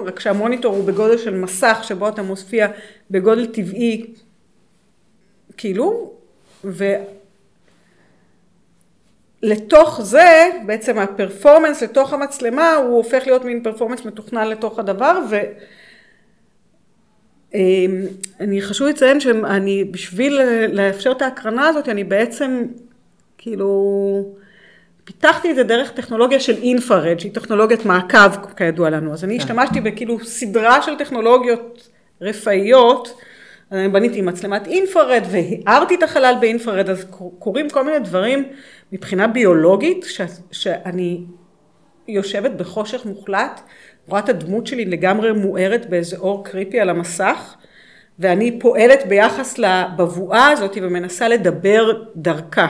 רק 0.07 0.21
שהמוניטור 0.21 0.77
הוא 0.77 0.85
בגודל 0.85 1.19
של 1.19 1.35
מסך 1.35 1.79
שבו 1.83 2.09
אתה 2.09 2.23
מופיע 2.23 2.69
בגודל 3.11 3.47
טבעי, 3.47 4.05
כאילו, 5.57 6.13
ו... 6.65 6.95
לתוך 9.43 10.01
זה, 10.03 10.51
בעצם 10.67 10.99
הפרפורמנס 10.99 11.83
לתוך 11.83 12.13
המצלמה, 12.13 12.75
הוא 12.75 12.97
הופך 12.97 13.23
להיות 13.27 13.45
מין 13.45 13.63
פרפורמנס 13.63 14.05
מתוכנן 14.05 14.49
לתוך 14.49 14.79
הדבר, 14.79 15.21
ו... 15.31 15.37
אמ, 17.55 18.61
חשוב 18.61 18.89
לציין 18.89 19.21
שאני, 19.21 19.85
בשביל 19.85 20.41
לאפשר 20.73 21.13
את 21.13 21.23
ההקרנה 21.23 21.69
הזאת, 21.69 21.89
אני 21.89 22.05
בעצם, 22.05 22.63
כאילו, 23.39 24.35
פיתחתי 25.09 25.51
את 25.51 25.57
זה 25.57 25.63
דרך 25.63 25.91
טכנולוגיה 25.91 26.41
של 26.41 26.57
אינפרד, 26.63 27.21
שהיא 27.21 27.35
טכנולוגיית 27.35 27.85
מעקב, 27.85 28.55
כידוע 28.57 28.91
לנו. 28.91 29.13
אז 29.13 29.25
אני 29.25 29.39
כן. 29.39 29.43
השתמשתי 29.43 29.81
בכאילו 29.81 30.25
סדרה 30.25 30.83
של 30.83 30.97
טכנולוגיות 30.97 31.89
רפאיות, 32.21 33.21
אני 33.73 33.89
בניתי 33.89 34.23
מצלמת 34.23 34.67
אינפרד 34.67 35.23
והארתי 35.31 35.95
את 35.95 36.03
החלל 36.03 36.35
באינפרד, 36.41 36.91
אז 36.91 37.07
קורים 37.39 37.71
כל 37.71 37.85
מיני 37.85 37.99
דברים 37.99 38.45
מבחינה 38.93 39.27
ביולוגית, 39.27 40.05
ש, 40.05 40.21
שאני 40.53 41.21
יושבת 42.09 42.51
בחושך 42.51 43.07
מוחלט, 43.07 43.61
רואה 44.07 44.21
את 44.21 44.29
הדמות 44.29 44.67
שלי 44.67 44.85
לגמרי 44.85 45.33
מוארת 45.33 45.91
באיזה 45.91 46.17
אור 46.17 46.45
קריפי 46.45 46.81
על 46.81 46.91
המסך, 46.91 47.55
ואני 48.19 48.59
פועלת 48.61 49.07
ביחס 49.07 49.59
לבבואה 49.59 50.49
הזאת 50.49 50.77
ומנסה 50.83 51.29
לדבר 51.29 52.03
דרכה, 52.17 52.69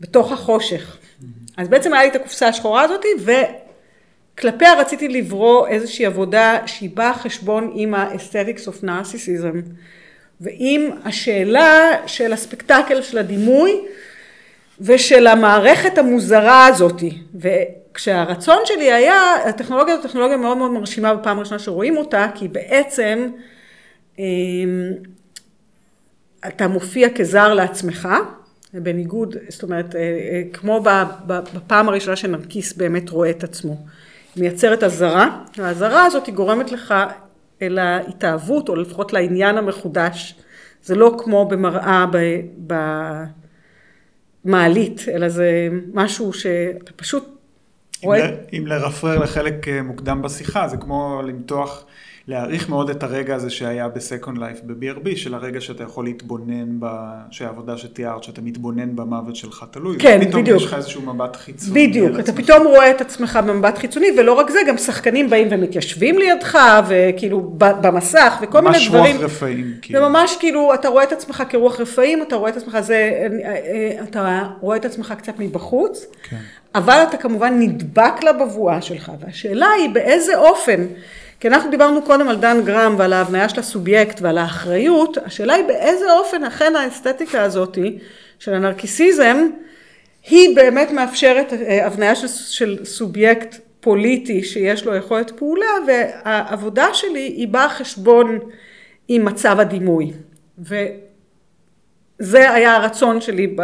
בתוך 0.00 0.32
החושך. 0.32 0.98
אז 1.56 1.68
בעצם 1.68 1.92
היה 1.92 2.02
לי 2.02 2.08
את 2.08 2.16
הקופסה 2.16 2.48
השחורה 2.48 2.82
הזאת, 2.82 3.04
וכלפיה 4.34 4.74
רציתי 4.74 5.08
לברוא 5.08 5.68
איזושהי 5.68 6.06
עבודה 6.06 6.58
שהיא 6.66 6.90
באה 6.94 7.14
חשבון 7.14 7.72
עם 7.74 7.94
ה-aesthetics 7.94 8.68
of 8.68 8.84
narcissism, 8.84 9.68
ועם 10.40 10.90
השאלה 11.04 11.90
של 12.06 12.32
הספקטקל 12.32 13.02
של 13.02 13.18
הדימוי, 13.18 13.80
ושל 14.80 15.26
המערכת 15.26 15.98
המוזרה 15.98 16.66
הזאתי. 16.66 17.18
וכשהרצון 17.34 18.58
שלי 18.64 18.92
היה, 18.92 19.34
הטכנולוגיה 19.44 19.96
זו 19.96 20.02
טכנולוגיה 20.02 20.36
מאוד 20.36 20.56
מאוד 20.56 20.70
מרשימה 20.70 21.14
בפעם 21.14 21.36
הראשונה 21.36 21.58
שרואים 21.58 21.96
אותה, 21.96 22.26
כי 22.34 22.48
בעצם 22.48 23.28
אמ, 24.18 24.92
אתה 26.46 26.68
מופיע 26.68 27.08
כזר 27.14 27.54
לעצמך, 27.54 28.08
בניגוד, 28.74 29.36
זאת 29.48 29.62
אומרת, 29.62 29.96
אה, 29.96 30.00
אה, 30.00 30.42
כמו 30.52 30.82
בפעם 31.26 31.88
הראשונה 31.88 32.16
שנרקיס 32.16 32.72
באמת 32.72 33.10
רואה 33.10 33.30
את 33.30 33.44
עצמו. 33.44 33.86
מייצרת 34.36 34.82
אזהרה, 34.82 35.44
והאזהרה 35.58 36.04
הזאת 36.04 36.26
היא 36.26 36.34
גורמת 36.34 36.72
לך 36.72 36.94
אל 37.62 37.78
ההתאהבות, 37.78 38.68
או 38.68 38.76
לפחות 38.76 39.12
לעניין 39.12 39.58
המחודש. 39.58 40.34
זה 40.82 40.94
לא 40.94 41.16
כמו 41.18 41.48
במראה 41.48 42.06
במעלית, 44.44 45.00
אלא 45.08 45.28
זה 45.28 45.68
משהו 45.94 46.32
שאתה 46.32 46.92
פשוט 46.96 47.28
רואה... 48.02 48.30
אם 48.52 48.66
לרפרר 48.66 49.18
לחלק 49.18 49.68
אה, 49.68 49.82
מוקדם 49.82 50.22
בשיחה, 50.22 50.68
זה 50.68 50.76
כמו 50.76 51.22
למתוח... 51.26 51.84
להעריך 52.28 52.68
מאוד 52.68 52.90
את 52.90 53.02
הרגע 53.02 53.34
הזה 53.34 53.50
שהיה 53.50 53.88
בסקונד 53.88 54.38
לייף 54.38 54.60
ב-BRB, 54.66 55.16
של 55.16 55.34
הרגע 55.34 55.60
שאתה 55.60 55.82
יכול 55.82 56.04
להתבונן, 56.04 56.80
ב... 56.80 56.86
שהעבודה 57.30 57.76
שתיארת, 57.76 58.22
שאתה 58.22 58.40
מתבונן 58.42 58.96
במוות 58.96 59.36
שלך, 59.36 59.64
תלוי. 59.70 59.96
כן, 59.98 60.20
בדיוק. 60.20 60.42
פתאום 60.44 60.56
יש 60.56 60.64
לך 60.64 60.74
איזשהו 60.74 61.02
מבט 61.02 61.36
חיצוני. 61.36 61.88
בדיוק, 61.88 62.18
אתה 62.18 62.32
פתאום 62.32 62.66
רואה 62.66 62.90
את 62.90 63.00
עצמך 63.00 63.38
במבט 63.46 63.78
חיצוני, 63.78 64.06
ולא 64.18 64.32
רק 64.32 64.50
זה, 64.50 64.58
גם 64.68 64.78
שחקנים 64.78 65.30
באים 65.30 65.48
ומתיישבים 65.50 66.18
לידך, 66.18 66.58
וכאילו 66.88 67.40
במסך, 67.58 68.38
וכל 68.42 68.60
מיני 68.60 68.88
דברים. 68.88 69.04
ממש 69.04 69.14
רוח 69.14 69.24
רפאים. 69.24 69.74
כאילו. 69.82 70.00
זה 70.00 70.08
ממש 70.08 70.36
כאילו, 70.40 70.74
אתה 70.74 70.88
רואה 70.88 71.04
את 71.04 71.12
עצמך 71.12 71.42
כרוח 71.48 71.80
רפאים, 71.80 72.22
אתה 72.22 72.36
רואה 72.36 72.50
את 72.50 72.56
עצמך, 72.56 72.80
זה, 72.80 72.94
אה, 72.94 73.54
אה, 73.54 74.04
אתה 74.04 74.46
רואה 74.60 74.76
את 74.76 74.84
עצמך 74.84 75.14
קצת 75.18 75.34
מבחוץ, 75.38 76.06
כן. 76.28 76.36
אבל 76.74 77.04
אתה 77.08 77.16
כמובן 77.16 77.58
נדבק 77.58 78.24
לבבואה 78.24 78.82
שלך, 78.82 79.12
והשאלה 79.20 79.66
היא 79.78 79.90
באיזה 79.90 80.38
אופן. 80.38 80.86
כי 81.42 81.48
אנחנו 81.48 81.70
דיברנו 81.70 82.02
קודם 82.02 82.28
על 82.28 82.36
דן 82.36 82.60
גרם 82.64 82.94
ועל 82.98 83.12
ההבניה 83.12 83.48
של 83.48 83.60
הסובייקט 83.60 84.20
ועל 84.20 84.38
האחריות, 84.38 85.18
השאלה 85.18 85.54
היא 85.54 85.64
באיזה 85.64 86.12
אופן 86.12 86.44
אכן 86.44 86.76
האסתטיקה 86.76 87.42
הזאתי 87.42 87.98
של 88.38 88.54
הנרקיסיזם, 88.54 89.36
היא 90.30 90.56
באמת 90.56 90.90
מאפשרת 90.90 91.52
אה, 91.52 91.86
הבניה 91.86 92.14
של, 92.14 92.28
של 92.28 92.84
סובייקט 92.84 93.56
פוליטי 93.80 94.44
שיש 94.44 94.84
לו 94.84 94.94
יכולת 94.94 95.30
פעולה, 95.30 95.66
והעבודה 95.86 96.86
שלי 96.94 97.20
היא 97.20 97.48
באה 97.48 97.68
חשבון 97.68 98.38
עם 99.08 99.24
מצב 99.24 99.60
הדימוי. 99.60 100.12
וזה 100.58 102.50
היה 102.50 102.76
הרצון 102.76 103.20
שלי 103.20 103.56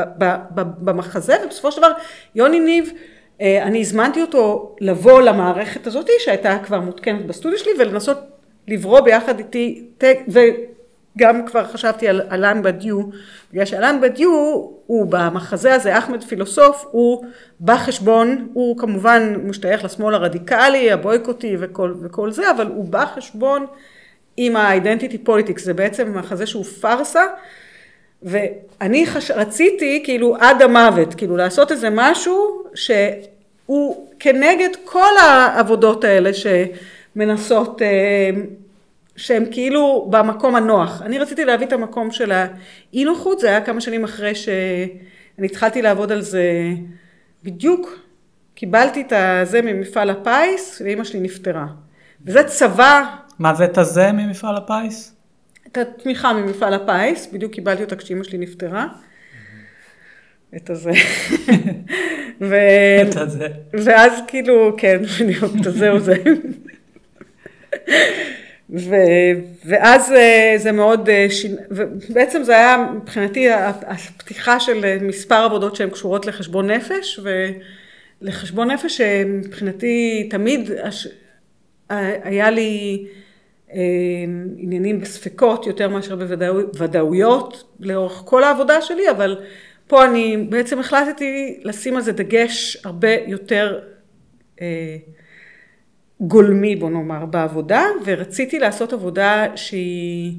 במחזה, 0.55 1.36
ובסופו 1.44 1.72
של 1.72 1.78
דבר 1.78 1.92
יוני 2.34 2.60
ניב 2.60 2.92
אני 3.40 3.81
הזמנתי 3.81 4.23
אותו 4.23 4.77
לבוא 4.81 5.20
למערכת 5.23 5.86
הזאת 5.86 6.09
שהייתה 6.19 6.59
כבר 6.65 6.81
מותקנת 6.81 7.27
בסטודיו 7.27 7.59
שלי 7.59 7.70
ולנסות 7.78 8.19
לברוא 8.69 9.01
ביחד 9.01 9.39
איתי 9.39 9.85
וגם 10.28 11.47
כבר 11.47 11.65
חשבתי 11.65 12.09
על 12.09 12.23
אלן 12.32 12.62
בדיו. 12.62 13.01
בגלל 13.52 13.65
שאלן 13.65 13.98
בדיו 14.02 14.31
הוא 14.86 15.06
במחזה 15.10 15.74
הזה 15.74 15.98
אחמד 15.98 16.24
פילוסוף 16.24 16.85
הוא 16.90 17.24
בחשבון 17.60 18.48
הוא 18.52 18.78
כמובן 18.78 19.35
משתייך 19.44 19.85
לשמאל 19.85 20.15
הרדיקלי 20.15 20.93
הבויקוטי 20.93 21.56
וכל, 21.60 21.94
וכל 22.02 22.31
זה 22.31 22.51
אבל 22.51 22.66
הוא 22.66 22.86
בחשבון 22.90 23.66
עם 24.36 24.56
ה-identity 24.56 25.28
politics. 25.28 25.60
זה 25.60 25.74
בעצם 25.74 26.19
מחזה 26.19 26.47
שהוא 26.47 26.65
פארסה 26.65 27.23
ואני 28.23 29.07
חש... 29.07 29.31
רציתי 29.31 30.03
כאילו 30.05 30.36
עד 30.36 30.62
המוות, 30.62 31.15
כאילו 31.15 31.36
לעשות 31.36 31.73
איזה 31.73 31.89
משהו 31.93 32.65
שהוא 32.74 34.07
כנגד 34.19 34.69
כל 34.85 35.19
העבודות 35.20 36.05
האלה 36.05 36.31
שמנסות, 36.35 37.82
אה, 37.82 38.31
שהן 39.16 39.45
כאילו 39.51 40.07
במקום 40.11 40.57
הנוח. 40.57 41.03
אני 41.03 41.19
רציתי 41.19 41.45
להביא 41.45 41.66
את 41.66 41.73
המקום 41.73 42.11
של 42.11 42.32
האי 42.32 43.05
נוחות, 43.05 43.39
זה 43.39 43.49
היה 43.49 43.61
כמה 43.61 43.81
שנים 43.81 44.05
אחרי 44.05 44.35
שאני 44.35 45.47
התחלתי 45.47 45.82
לעבוד 45.82 46.12
על 46.12 46.20
זה 46.20 46.43
בדיוק. 47.45 48.09
קיבלתי 48.55 49.01
את 49.01 49.12
הזה 49.12 49.62
ממפעל 49.62 50.11
הפיס 50.11 50.82
ואימא 50.85 51.05
שלי 51.05 51.20
נפטרה. 51.20 51.66
וזה 52.27 52.45
צבא. 52.45 53.05
מה 53.39 53.55
זה 53.55 53.65
את 53.65 53.78
הזה 53.78 54.12
ממפעל 54.12 54.57
הפיס? 54.57 55.18
את 55.73 55.78
התמיכה 55.78 56.32
ממפעל 56.32 56.74
הפיס, 56.74 57.27
בדיוק 57.32 57.53
קיבלתי 57.53 57.82
אותה 57.82 57.97
כשאימא 57.97 58.24
שלי 58.24 58.39
נפטרה. 58.39 58.86
את 60.57 60.70
הזה. 60.70 60.90
ו... 62.40 62.57
את 63.09 63.16
הזה. 63.16 63.49
ואז 63.73 64.12
כאילו, 64.27 64.74
כן, 64.78 65.03
בדיוק, 65.20 65.53
את 65.61 65.66
הזה 65.66 65.90
או 65.90 66.01
זה. 66.01 66.15
ו... 68.70 68.95
ואז 69.65 70.12
אה, 70.12 70.55
זה 70.57 70.73
מאוד, 70.73 71.09
אה, 71.09 71.27
ש... 71.31 71.47
ובעצם 71.70 72.43
זה 72.43 72.53
היה 72.53 72.77
מבחינתי 72.95 73.51
הפתיחה 73.51 74.61
של 74.61 74.99
מספר 75.01 75.35
עבודות 75.35 75.77
שהן 75.77 75.90
קשורות 75.90 76.27
לחשבון 76.27 76.70
נפש, 76.70 77.20
ולחשבון 78.23 78.70
נפש 78.70 78.97
שמבחינתי 78.97 80.28
תמיד 80.31 80.70
היה 81.89 82.51
לי 82.51 83.07
עניינים 84.57 85.01
בספקות 85.01 85.66
יותר 85.66 85.89
מאשר 85.89 86.16
בוודאויות 86.16 87.65
לאורך 87.81 88.23
כל 88.24 88.45
העבודה 88.45 88.82
שלי, 88.82 89.11
אבל 89.11 89.40
פה 89.86 90.05
אני 90.05 90.36
בעצם 90.49 90.78
החלטתי 90.78 91.61
לשים 91.65 91.97
על 91.97 92.03
זה 92.03 92.12
דגש 92.12 92.77
הרבה 92.85 93.15
יותר 93.27 93.81
אה, 94.61 94.97
גולמי 96.20 96.77
בוא 96.77 96.90
נאמר 96.90 97.27
בעבודה, 97.27 97.85
ורציתי 98.05 98.59
לעשות 98.59 98.93
עבודה 98.93 99.47
שהיא, 99.57 100.32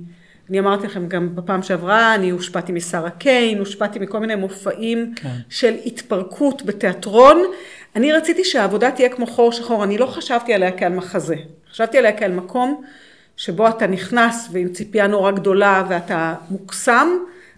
אני 0.49 0.59
אמרתי 0.59 0.87
לכם 0.87 1.07
גם 1.07 1.35
בפעם 1.35 1.63
שעברה, 1.63 2.15
אני 2.15 2.29
הושפעתי 2.29 2.71
משרה 2.71 3.09
קיין, 3.09 3.59
הושפעתי 3.59 3.99
מכל 3.99 4.19
מיני 4.19 4.35
מופעים 4.35 5.13
כן. 5.15 5.29
של 5.49 5.73
התפרקות 5.85 6.65
בתיאטרון, 6.65 7.43
אני 7.95 8.11
רציתי 8.11 8.45
שהעבודה 8.45 8.91
תהיה 8.91 9.09
כמו 9.09 9.27
חור 9.27 9.51
שחור, 9.51 9.83
אני 9.83 9.97
לא 9.97 10.05
חשבתי 10.05 10.53
עליה 10.53 10.71
כעל 10.77 10.93
מחזה, 10.93 11.35
חשבתי 11.71 11.97
עליה 11.97 12.17
כעל 12.17 12.31
מקום 12.31 12.83
שבו 13.39 13.67
אתה 13.69 13.87
נכנס 13.87 14.49
ועם 14.51 14.69
ציפייה 14.69 15.07
נורא 15.07 15.31
גדולה 15.31 15.83
ואתה 15.89 16.35
מוקסם, 16.49 17.07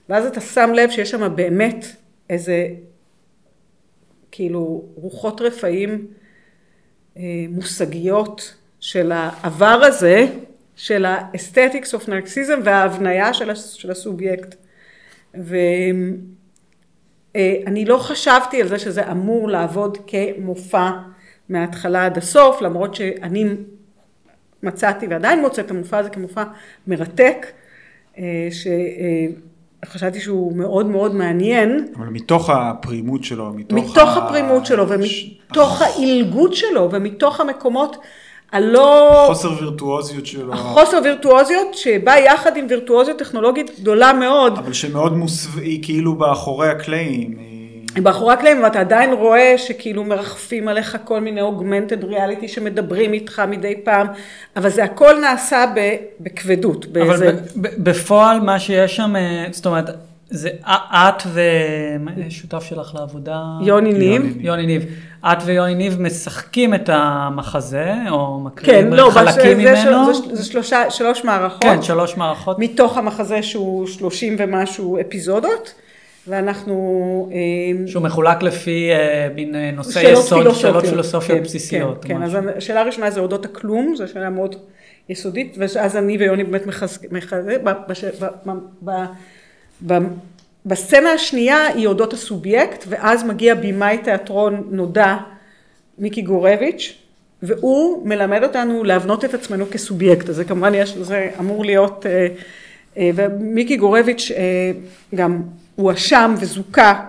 ואז 0.09 0.25
אתה 0.25 0.41
שם 0.41 0.69
לב 0.73 0.89
שיש 0.89 1.11
שם 1.11 1.35
באמת 1.35 1.85
איזה 2.29 2.67
כאילו 4.31 4.85
רוחות 4.95 5.41
רפאים 5.41 6.07
אה, 7.17 7.21
מושגיות 7.49 8.55
של 8.79 9.11
העבר 9.11 9.79
הזה, 9.83 10.27
של 10.75 11.05
האסתטיקס 11.05 11.93
אוף 11.93 12.09
נרקסיזם 12.09 12.59
וההבניה 12.63 13.33
של, 13.33 13.55
של 13.55 13.91
הסובייקט. 13.91 14.55
ואני 15.33 16.13
אה, 17.83 17.87
לא 17.87 17.97
חשבתי 17.97 18.61
על 18.61 18.67
זה 18.67 18.79
שזה 18.79 19.11
אמור 19.11 19.49
לעבוד 19.49 19.97
כמופע 20.07 20.89
מההתחלה 21.49 22.05
עד 22.05 22.17
הסוף, 22.17 22.61
למרות 22.61 22.95
שאני 22.95 23.45
מצאתי 24.63 25.07
ועדיין 25.07 25.41
מוצאת 25.41 25.65
את 25.65 25.71
המופע 25.71 25.97
הזה 25.97 26.09
כמופע 26.09 26.43
מרתק, 26.87 27.45
אה, 28.17 28.23
חשבתי 29.85 30.19
שהוא 30.19 30.57
מאוד 30.57 30.85
מאוד 30.85 31.15
מעניין. 31.15 31.87
אבל 31.97 32.07
מתוך 32.07 32.49
הפרימות 32.49 33.23
שלו, 33.23 33.53
מתוך, 33.53 33.77
מתוך 33.77 34.17
הפרימות 34.17 34.65
שלו, 34.65 34.85
ומתוך 34.89 35.81
העילגות 35.81 36.53
שלו, 36.55 36.89
ומתוך 36.91 37.39
המקומות 37.39 37.97
הלא... 38.51 39.23
חוסר 39.27 39.51
וירטואוזיות 39.59 40.25
שלו. 40.25 40.53
החוסר 40.53 40.99
וירטואוזיות 41.03 41.67
שבא 41.73 42.17
יחד 42.17 42.57
עם 42.57 42.65
וירטואוזיות 42.69 43.17
טכנולוגית 43.17 43.79
גדולה 43.79 44.13
מאוד. 44.13 44.57
אבל 44.57 44.73
שמאוד 44.73 45.13
מוסו... 45.17 45.59
היא 45.59 45.83
כאילו 45.83 46.15
באחורי 46.15 46.69
הקלעים. 46.69 47.37
היא 47.95 48.03
באחורי 48.03 48.33
הקלעים, 48.33 48.63
ואתה 48.63 48.79
עדיין 48.79 49.13
רואה 49.13 49.55
שכאילו 49.57 50.03
מרחפים 50.03 50.67
עליך 50.67 50.97
כל 51.03 51.19
מיני 51.19 51.41
אוגמנטד 51.41 52.03
ריאליטי 52.03 52.47
שמדברים 52.47 53.13
איתך 53.13 53.41
מדי 53.47 53.73
פעם, 53.83 54.07
אבל 54.55 54.69
זה 54.69 54.83
הכל 54.83 55.15
נעשה 55.21 55.65
בכבדות. 56.19 56.85
אבל 56.85 57.07
באיזה... 57.07 57.31
בפועל 57.55 58.39
מה 58.39 58.59
שיש 58.59 58.95
שם, 58.95 59.15
אה, 59.15 59.45
זאת 59.51 59.65
אומרת, 59.65 59.89
זה 60.29 60.49
את 60.65 61.23
ושותף 61.33 62.63
שלך 62.63 62.95
לעבודה? 62.95 63.41
יוני 63.61 63.93
ניב. 63.93 64.37
יוני 64.39 64.65
ניב. 64.65 64.85
את 65.25 65.37
ויוני 65.45 65.75
ניב 65.75 66.01
משחקים 66.01 66.73
את 66.73 66.89
המחזה, 66.93 67.93
או 68.09 68.39
מקריאים 68.39 68.89
כן, 68.89 68.93
לא, 68.93 69.09
חלקים 69.13 69.57
בש... 69.57 69.85
ממנו? 69.85 70.13
זה, 70.13 70.35
זה 70.35 70.45
שלושה, 70.45 70.89
שלוש 70.89 71.23
מערכות. 71.23 71.63
כן, 71.63 71.81
שלוש 71.81 72.17
מערכות. 72.17 72.59
מתוך 72.59 72.97
המחזה 72.97 73.43
שהוא 73.43 73.87
שלושים 73.87 74.35
ומשהו 74.39 75.01
אפיזודות. 75.01 75.73
ואנחנו... 76.27 77.29
אה, 77.31 77.87
שהוא 77.87 78.03
מחולק 78.03 78.43
לפי 78.43 78.89
אה, 78.91 79.27
מין 79.35 79.55
אה, 79.55 79.71
נושאי 79.71 80.11
יסוד, 80.11 80.53
שאלות 80.53 80.85
פילוסופיות. 80.85 81.37
כן, 81.37 81.43
בסיסיות. 81.43 82.05
כן, 82.05 82.15
כן, 82.15 82.23
אז 82.23 82.37
השאלה 82.57 82.81
הראשונה 82.81 83.11
זה 83.11 83.19
אודות 83.19 83.45
הכלום, 83.45 83.95
זו 83.95 84.07
שאלה 84.07 84.29
מאוד 84.29 84.55
יסודית, 85.09 85.55
ואז 85.57 85.97
אני 85.97 86.17
ויוני 86.17 86.43
באמת 86.43 86.67
מחזקים, 86.67 87.09
בסצנה 90.65 91.11
השנייה 91.11 91.67
היא 91.67 91.87
אודות 91.87 92.13
הסובייקט, 92.13 92.85
ואז 92.87 93.23
מגיע 93.23 93.55
במאי 93.55 93.97
תיאטרון 93.97 94.67
נודע, 94.71 95.17
מיקי 95.97 96.21
גורביץ', 96.21 96.97
והוא 97.43 98.07
מלמד 98.07 98.43
אותנו 98.43 98.83
להבנות 98.83 99.25
את 99.25 99.33
עצמנו 99.33 99.65
כסובייקט, 99.71 100.29
אז 100.29 100.35
זה 100.35 100.45
כמובן 100.45 100.73
יש, 100.75 100.97
זה 100.97 101.29
אמור 101.39 101.65
להיות, 101.65 102.05
ומיקי 102.97 103.77
גורביץ' 103.77 104.31
גם 105.15 105.41
הואשם 105.81 106.35
וזוכה, 106.39 106.99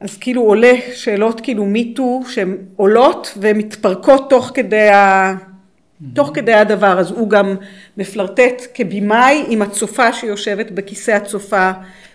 אז 0.00 0.16
כאילו 0.16 0.42
עולה 0.42 0.72
שאלות 0.94 1.40
כאילו 1.40 1.64
מיטו 1.64 2.20
שהן 2.28 2.56
עולות 2.76 3.38
ומתפרקות 3.40 4.30
תוך 4.30 4.50
כדי 4.54 4.88
ה... 4.88 5.34
תוך 6.14 6.30
כדי 6.34 6.54
הדבר, 6.54 7.00
אז 7.00 7.10
הוא 7.10 7.30
גם 7.30 7.56
מפלרטט 7.96 8.62
כבימאי 8.74 9.44
עם 9.48 9.62
הצופה 9.62 10.12
שיושבת 10.12 10.70
בכיסא 10.70 11.10
הצופה, 11.10 11.70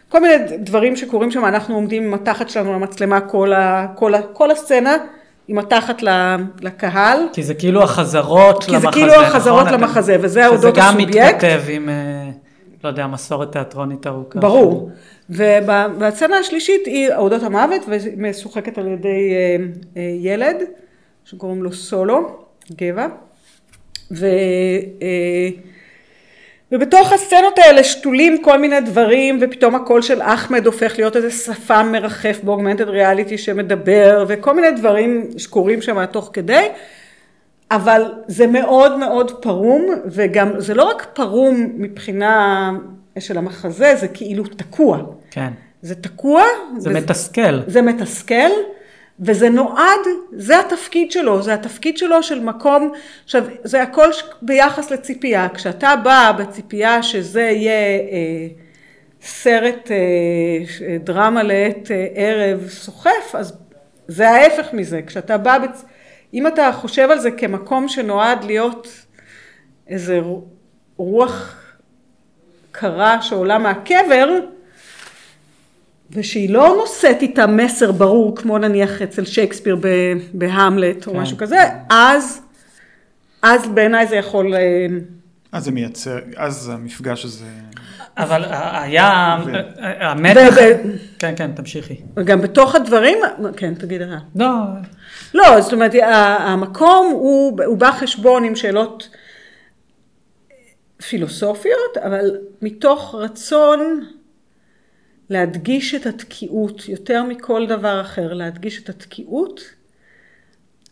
כל 0.09 0.19
מיני 0.19 0.35
דברים 0.57 0.95
שקורים 0.95 1.31
שם, 1.31 1.45
אנחנו 1.45 1.75
עומדים 1.75 2.03
עם 2.03 2.13
התחת 2.13 2.49
שלנו 2.49 2.73
למצלמה 2.73 3.21
כל, 3.21 3.53
ה, 3.53 3.87
כל, 3.95 4.15
ה, 4.15 4.21
כל 4.33 4.51
הסצנה, 4.51 4.97
עם 5.47 5.57
התחת 5.57 6.01
לקהל. 6.61 7.19
כי 7.33 7.43
זה 7.43 7.53
כאילו 7.53 7.83
החזרות 7.83 8.63
כי 8.63 8.71
למחזה, 8.71 8.91
כי 8.91 8.99
זה 8.99 9.07
כאילו 9.11 9.25
החזרות 9.25 9.65
נכון? 9.65 9.79
למחזה, 9.79 10.17
וזה 10.21 10.47
אודות 10.47 10.77
הסובייקט. 10.77 11.11
שזה 11.11 11.19
גם 11.19 11.27
מתכתב 11.27 11.61
עם, 11.67 11.89
אה, 11.89 12.29
לא 12.83 12.89
יודע, 12.89 13.07
מסורת 13.07 13.51
תיאטרונית 13.51 14.07
ארוכה. 14.07 14.39
ברור. 14.39 14.89
והסצנה 15.35 16.37
השלישית 16.37 16.85
היא 16.85 17.13
אודות 17.13 17.43
המוות, 17.43 17.81
ומשוחקת 17.87 18.77
על 18.77 18.87
ידי 18.87 19.33
אה, 19.33 19.65
אה, 19.97 20.01
ילד, 20.19 20.63
שקוראים 21.25 21.63
לו 21.63 21.73
סולו, 21.73 22.45
גבע. 22.71 23.07
ו... 24.11 24.27
ובתוך 26.73 27.13
הסצנות 27.13 27.59
האלה 27.59 27.83
שתולים 27.83 28.41
כל 28.41 28.59
מיני 28.59 28.81
דברים 28.81 29.39
ופתאום 29.41 29.75
הקול 29.75 30.01
של 30.01 30.21
אחמד 30.21 30.65
הופך 30.65 30.93
להיות 30.97 31.15
איזה 31.15 31.31
שפם 31.31 31.89
מרחף 31.91 32.39
באוגמנטד 32.43 32.89
ריאליטי 32.89 33.37
שמדבר 33.37 34.25
וכל 34.27 34.55
מיני 34.55 34.71
דברים 34.71 35.27
שקורים 35.37 35.81
שם 35.81 36.05
תוך 36.05 36.29
כדי 36.33 36.67
אבל 37.71 38.13
זה 38.27 38.47
מאוד 38.47 38.97
מאוד 38.97 39.31
פרום 39.41 39.85
וגם 40.05 40.59
זה 40.59 40.73
לא 40.73 40.83
רק 40.83 41.07
פרום 41.13 41.69
מבחינה 41.73 42.71
של 43.19 43.37
המחזה 43.37 43.95
זה 43.95 44.07
כאילו 44.07 44.43
תקוע. 44.43 44.99
כן. 45.31 45.53
זה 45.81 45.95
תקוע. 45.95 46.43
זה 46.77 46.89
וזה, 46.89 46.99
מתסכל. 46.99 47.59
זה 47.67 47.81
מתסכל. 47.81 48.51
וזה 49.19 49.49
נועד, 49.49 49.99
זה 50.31 50.59
התפקיד 50.59 51.11
שלו, 51.11 51.41
זה 51.41 51.53
התפקיד 51.53 51.97
שלו 51.97 52.23
של 52.23 52.39
מקום, 52.39 52.91
עכשיו 53.23 53.43
זה 53.63 53.81
הכל 53.81 54.09
ביחס 54.41 54.91
לציפייה, 54.91 55.47
כשאתה 55.53 55.95
בא 56.03 56.31
בציפייה 56.39 57.03
שזה 57.03 57.41
יהיה 57.41 57.99
אה, 58.11 58.47
סרט 59.21 59.91
אה, 59.91 60.97
דרמה 60.97 61.43
לעת 61.43 61.91
אה, 61.91 62.07
ערב 62.15 62.69
סוחף, 62.69 63.33
אז 63.33 63.57
זה 64.07 64.29
ההפך 64.29 64.73
מזה, 64.73 65.01
כשאתה 65.07 65.37
בא, 65.37 65.57
בצ... 65.57 65.85
אם 66.33 66.47
אתה 66.47 66.71
חושב 66.73 67.09
על 67.11 67.19
זה 67.19 67.31
כמקום 67.31 67.87
שנועד 67.87 68.43
להיות 68.43 68.87
איזה 69.87 70.19
רוח 70.97 71.62
קרה 72.73 73.21
שעולה 73.21 73.57
מהקבר, 73.57 74.29
ושהיא 76.11 76.49
לא 76.49 76.75
נושאת 76.79 77.21
איתה 77.21 77.47
מסר 77.47 77.91
ברור, 77.91 78.35
כמו 78.35 78.57
נניח 78.57 79.01
אצל 79.01 79.25
שייקספיר 79.25 79.77
בהמלט 80.33 81.07
או 81.07 81.11
כן. 81.11 81.19
משהו 81.19 81.37
כזה, 81.37 81.59
אז, 81.89 82.41
אז 83.41 83.67
בעיניי 83.67 84.07
זה 84.07 84.15
יכול... 84.15 84.53
אה, 84.55 84.87
אז 85.51 85.63
זה 85.63 85.71
מייצר, 85.71 86.17
אז 86.37 86.69
המפגש 86.73 87.25
הזה... 87.25 87.45
אבל 88.17 88.43
היה, 88.71 89.37
המתח, 89.99 90.55
כן, 91.19 91.33
כן, 91.35 91.51
תמשיכי. 91.51 91.95
גם 92.25 92.41
בתוך 92.41 92.75
הדברים, 92.75 93.17
כן, 93.57 93.73
תגיד 93.73 94.01
לך. 94.01 94.09
לא. 94.35 94.53
לא, 95.33 95.61
זאת 95.61 95.73
אומרת, 95.73 95.91
המקום 96.39 97.11
הוא, 97.11 97.59
הוא 97.65 97.77
בא 97.77 97.91
חשבון 97.91 98.43
עם 98.43 98.55
שאלות 98.55 99.09
פילוסופיות, 101.09 101.97
אבל 101.97 102.37
מתוך 102.61 103.15
רצון 103.15 104.09
להדגיש 105.29 105.95
את 105.95 106.05
התקיעות 106.05 106.89
יותר 106.89 107.23
מכל 107.23 107.67
דבר 107.67 108.01
אחר, 108.01 108.33
להדגיש 108.33 108.83
את 108.83 108.89
התקיעות 108.89 109.61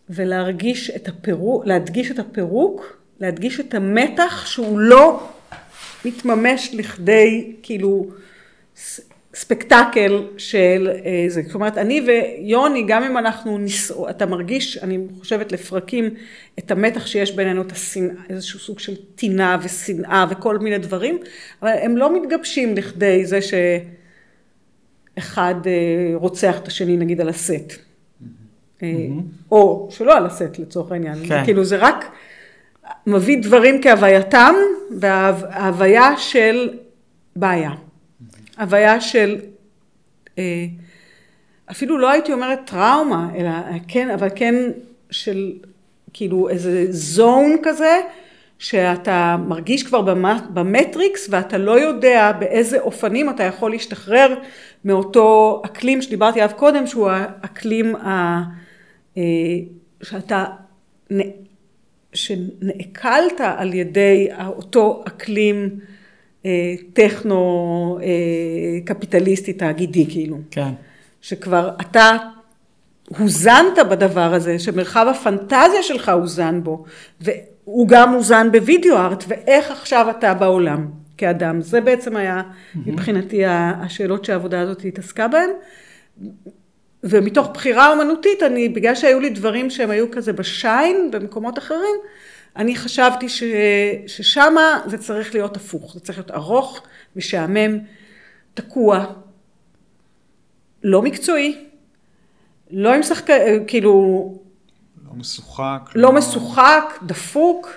ולהרגיש 0.09 0.89
את 0.89 1.07
הפירוק, 1.07 1.65
להדגיש 1.65 2.11
את 2.11 2.19
הפירוק, 2.19 2.97
להדגיש 3.19 3.59
את 3.59 3.73
המתח 3.73 4.45
שהוא 4.45 4.79
לא 4.79 5.29
מתממש 6.05 6.69
לכדי 6.73 7.55
כאילו 7.63 8.05
ספקטקל 9.33 10.23
של 10.37 10.89
אה, 11.05 11.25
זה. 11.27 11.41
זאת 11.45 11.55
אומרת, 11.55 11.77
אני 11.77 12.01
ויוני, 12.07 12.83
גם 12.87 13.03
אם 13.03 13.17
אנחנו, 13.17 13.57
נס... 13.57 13.91
אתה 14.09 14.25
מרגיש, 14.25 14.77
אני 14.77 14.97
חושבת 15.19 15.51
לפרקים, 15.51 16.09
את 16.59 16.71
המתח 16.71 17.05
שיש 17.05 17.35
בינינו, 17.35 17.61
את 17.61 17.71
השנאה, 17.71 18.13
איזשהו 18.29 18.59
סוג 18.59 18.79
של 18.79 18.95
טינה 19.15 19.57
ושנאה 19.63 20.25
וכל 20.29 20.57
מיני 20.57 20.77
דברים, 20.77 21.19
אבל 21.61 21.71
הם 21.81 21.97
לא 21.97 22.21
מתגבשים 22.21 22.75
לכדי 22.75 23.25
זה 23.25 23.41
ש... 23.41 23.53
אחד 25.17 25.55
אה, 25.65 25.71
רוצח 26.15 26.57
את 26.57 26.67
השני 26.67 26.97
נגיד 26.97 27.21
על 27.21 27.29
הסט. 27.29 27.73
Mm-hmm. 27.73 28.83
או 29.51 29.87
שלא 29.91 30.17
על 30.17 30.25
הסט 30.25 30.59
לצורך 30.59 30.91
העניין. 30.91 31.15
כן. 31.27 31.43
כאילו 31.45 31.63
זה 31.63 31.77
רק 31.77 32.11
מביא 33.07 33.43
דברים 33.43 33.81
כהווייתם 33.83 34.53
וההוויה 34.99 36.17
של 36.17 36.69
בעיה. 37.35 37.71
הוויה 38.61 39.01
של, 39.01 39.35
אה, 40.37 40.65
אפילו 41.71 41.97
לא 41.97 42.09
הייתי 42.09 42.33
אומרת 42.33 42.59
טראומה, 42.65 43.29
אלא 43.35 43.49
כן, 43.87 44.09
אבל 44.09 44.27
כן 44.35 44.55
של 45.11 45.53
כאילו 46.13 46.49
איזה 46.49 46.85
זון 46.89 47.57
כזה, 47.63 47.99
שאתה 48.59 49.37
מרגיש 49.47 49.83
כבר 49.83 50.01
במטריקס 50.53 51.27
ואתה 51.29 51.57
לא 51.57 51.79
יודע 51.79 52.31
באיזה 52.39 52.79
אופנים 52.79 53.29
אתה 53.29 53.43
יכול 53.43 53.71
להשתחרר 53.71 54.35
מאותו 54.85 55.61
אקלים 55.65 56.01
שדיברתי 56.01 56.41
עליו 56.41 56.55
קודם, 56.57 56.87
שהוא 56.87 57.09
האקלים 57.09 57.95
ה... 57.95 58.41
אה, 59.17 59.23
שאתה, 60.03 60.45
שנעקלת 62.13 63.41
על 63.57 63.73
ידי 63.73 64.27
אותו 64.47 65.03
אקלים 65.07 65.69
אה, 65.79 65.90
טכנו 66.93 67.97
אה, 68.01 68.07
קפיטליסטי 68.85 69.53
תאגידי 69.53 70.05
כאילו. 70.09 70.37
כן. 70.51 70.71
שכבר 71.21 71.69
אתה 71.81 72.17
הוזנת 73.17 73.77
בדבר 73.89 74.33
הזה, 74.33 74.59
שמרחב 74.59 75.07
הפנטזיה 75.11 75.83
שלך 75.83 76.09
הוזן 76.09 76.63
בו, 76.63 76.83
והוא 77.21 77.87
גם 77.87 78.13
הוזן 78.13 78.51
בווידאו 78.51 78.97
ארט, 78.97 79.23
ואיך 79.27 79.71
עכשיו 79.71 80.09
אתה 80.09 80.33
בעולם. 80.33 81.01
כאדם. 81.21 81.61
זה 81.61 81.81
בעצם 81.81 82.15
היה 82.15 82.41
mm-hmm. 82.41 82.77
מבחינתי 82.85 83.45
השאלות 83.45 84.25
שהעבודה 84.25 84.61
הזאת 84.61 84.85
התעסקה 84.85 85.27
בהן. 85.27 85.49
ומתוך 87.03 87.47
בחירה 87.53 87.91
אומנותית, 87.91 88.43
אני, 88.43 88.69
בגלל 88.69 88.95
שהיו 88.95 89.19
לי 89.19 89.29
דברים 89.29 89.69
שהם 89.69 89.89
היו 89.89 90.11
כזה 90.11 90.33
בשיין 90.33 91.11
במקומות 91.11 91.57
אחרים, 91.57 91.95
אני 92.55 92.75
חשבתי 92.75 93.29
ש, 93.29 93.43
ששמה 94.07 94.81
זה 94.85 94.97
צריך 94.97 95.33
להיות 95.33 95.57
הפוך, 95.57 95.93
זה 95.93 95.99
צריך 95.99 96.17
להיות 96.17 96.31
ארוך, 96.31 96.81
משעמם, 97.15 97.77
תקוע, 98.53 99.05
לא 100.83 101.01
מקצועי, 101.01 101.65
לא 102.71 102.93
עם 102.93 103.03
סחק... 103.03 103.29
כאילו, 103.67 103.93
לא 105.05 105.11
משוחק. 105.15 105.89
לא 105.95 106.11
משוחק, 106.11 106.99
דפוק, 107.03 107.69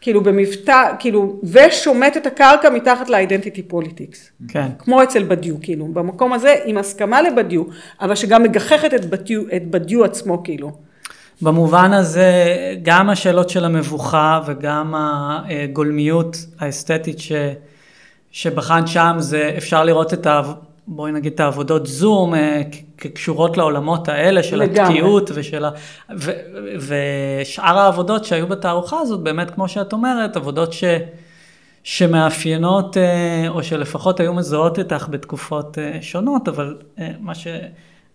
כאילו 0.00 0.20
במבטא, 0.20 0.92
כאילו, 0.98 1.40
ושומט 1.42 2.16
את 2.16 2.26
הקרקע 2.26 2.70
מתחת 2.70 3.08
ל 3.08 3.14
identity 3.14 3.62
politics. 3.62 4.32
כן. 4.48 4.68
כמו 4.78 5.02
אצל 5.02 5.22
בדיו, 5.22 5.54
כאילו, 5.62 5.86
במקום 5.86 6.32
הזה 6.32 6.54
עם 6.64 6.78
הסכמה 6.78 7.22
לבדיו, 7.22 7.64
אבל 8.00 8.14
שגם 8.14 8.42
מגחכת 8.42 8.94
את 8.94 9.04
בדיו, 9.04 9.42
את 9.56 9.70
בדיו 9.70 10.04
עצמו, 10.04 10.42
כאילו. 10.44 10.72
במובן 11.42 11.92
הזה, 11.92 12.44
גם 12.82 13.10
השאלות 13.10 13.50
של 13.50 13.64
המבוכה 13.64 14.40
וגם 14.46 14.94
הגולמיות 14.96 16.36
האסתטית 16.58 17.18
ש, 17.18 17.32
שבחן 18.32 18.86
שם, 18.86 19.16
זה 19.18 19.54
אפשר 19.56 19.84
לראות 19.84 20.14
את 20.14 20.26
ה... 20.26 20.42
בואי 20.86 21.12
נגיד 21.12 21.32
את 21.32 21.40
העבודות 21.40 21.86
זום 21.86 22.34
אה, 22.34 22.62
כקשורות 22.98 23.56
לעולמות 23.56 24.08
האלה 24.08 24.42
של 24.42 24.56
לגמרי. 24.56 24.82
התקיעות 24.82 25.30
ושל 25.34 25.64
ה... 25.64 25.70
ו, 26.18 26.30
ושאר 26.78 27.78
העבודות 27.78 28.24
שהיו 28.24 28.46
בתערוכה 28.46 28.98
הזאת, 28.98 29.20
באמת 29.20 29.50
כמו 29.50 29.68
שאת 29.68 29.92
אומרת, 29.92 30.36
עבודות 30.36 30.72
ש, 30.72 30.84
שמאפיינות, 31.82 32.96
אה, 32.96 33.48
או 33.48 33.62
שלפחות 33.62 34.20
היו 34.20 34.34
מזוהות 34.34 34.78
איתך 34.78 35.06
בתקופות 35.10 35.78
אה, 35.78 35.98
שונות, 36.00 36.48
אבל 36.48 36.76
מה 37.20 37.34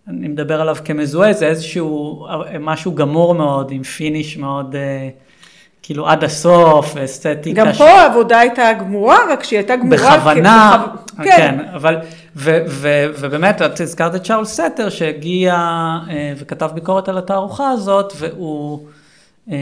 שאני 0.08 0.28
מדבר 0.28 0.60
עליו 0.60 0.76
כמזוהה 0.84 1.32
זה 1.32 1.46
איזשהו 1.46 2.26
משהו 2.60 2.94
גמור 2.94 3.34
מאוד, 3.34 3.70
עם 3.70 3.82
פיניש 3.82 4.36
מאוד... 4.36 4.76
כאילו 5.88 6.08
עד 6.08 6.24
הסוף, 6.24 6.96
אסתטיקה. 6.96 7.64
גם 7.64 7.72
פה 7.72 7.88
העבודה 7.88 8.38
הייתה 8.38 8.72
גמורה, 8.72 9.18
רק 9.30 9.44
שהיא 9.44 9.58
הייתה 9.58 9.76
גמורה. 9.76 10.16
בכוונה, 10.16 10.86
כ... 11.06 11.16
כן. 11.16 11.24
כן, 11.24 11.58
אבל, 11.74 11.96
ו, 12.36 12.58
ו, 12.68 13.06
ובאמת, 13.18 13.62
את 13.62 13.80
הזכרת 13.80 14.14
את 14.14 14.24
שאול 14.24 14.44
סתר 14.44 14.88
שהגיע 14.88 15.54
אה, 16.10 16.32
וכתב 16.38 16.70
ביקורת 16.74 17.08
על 17.08 17.18
התערוכה 17.18 17.70
הזאת, 17.70 18.12
והוא 18.18 18.86
אה, 19.50 19.56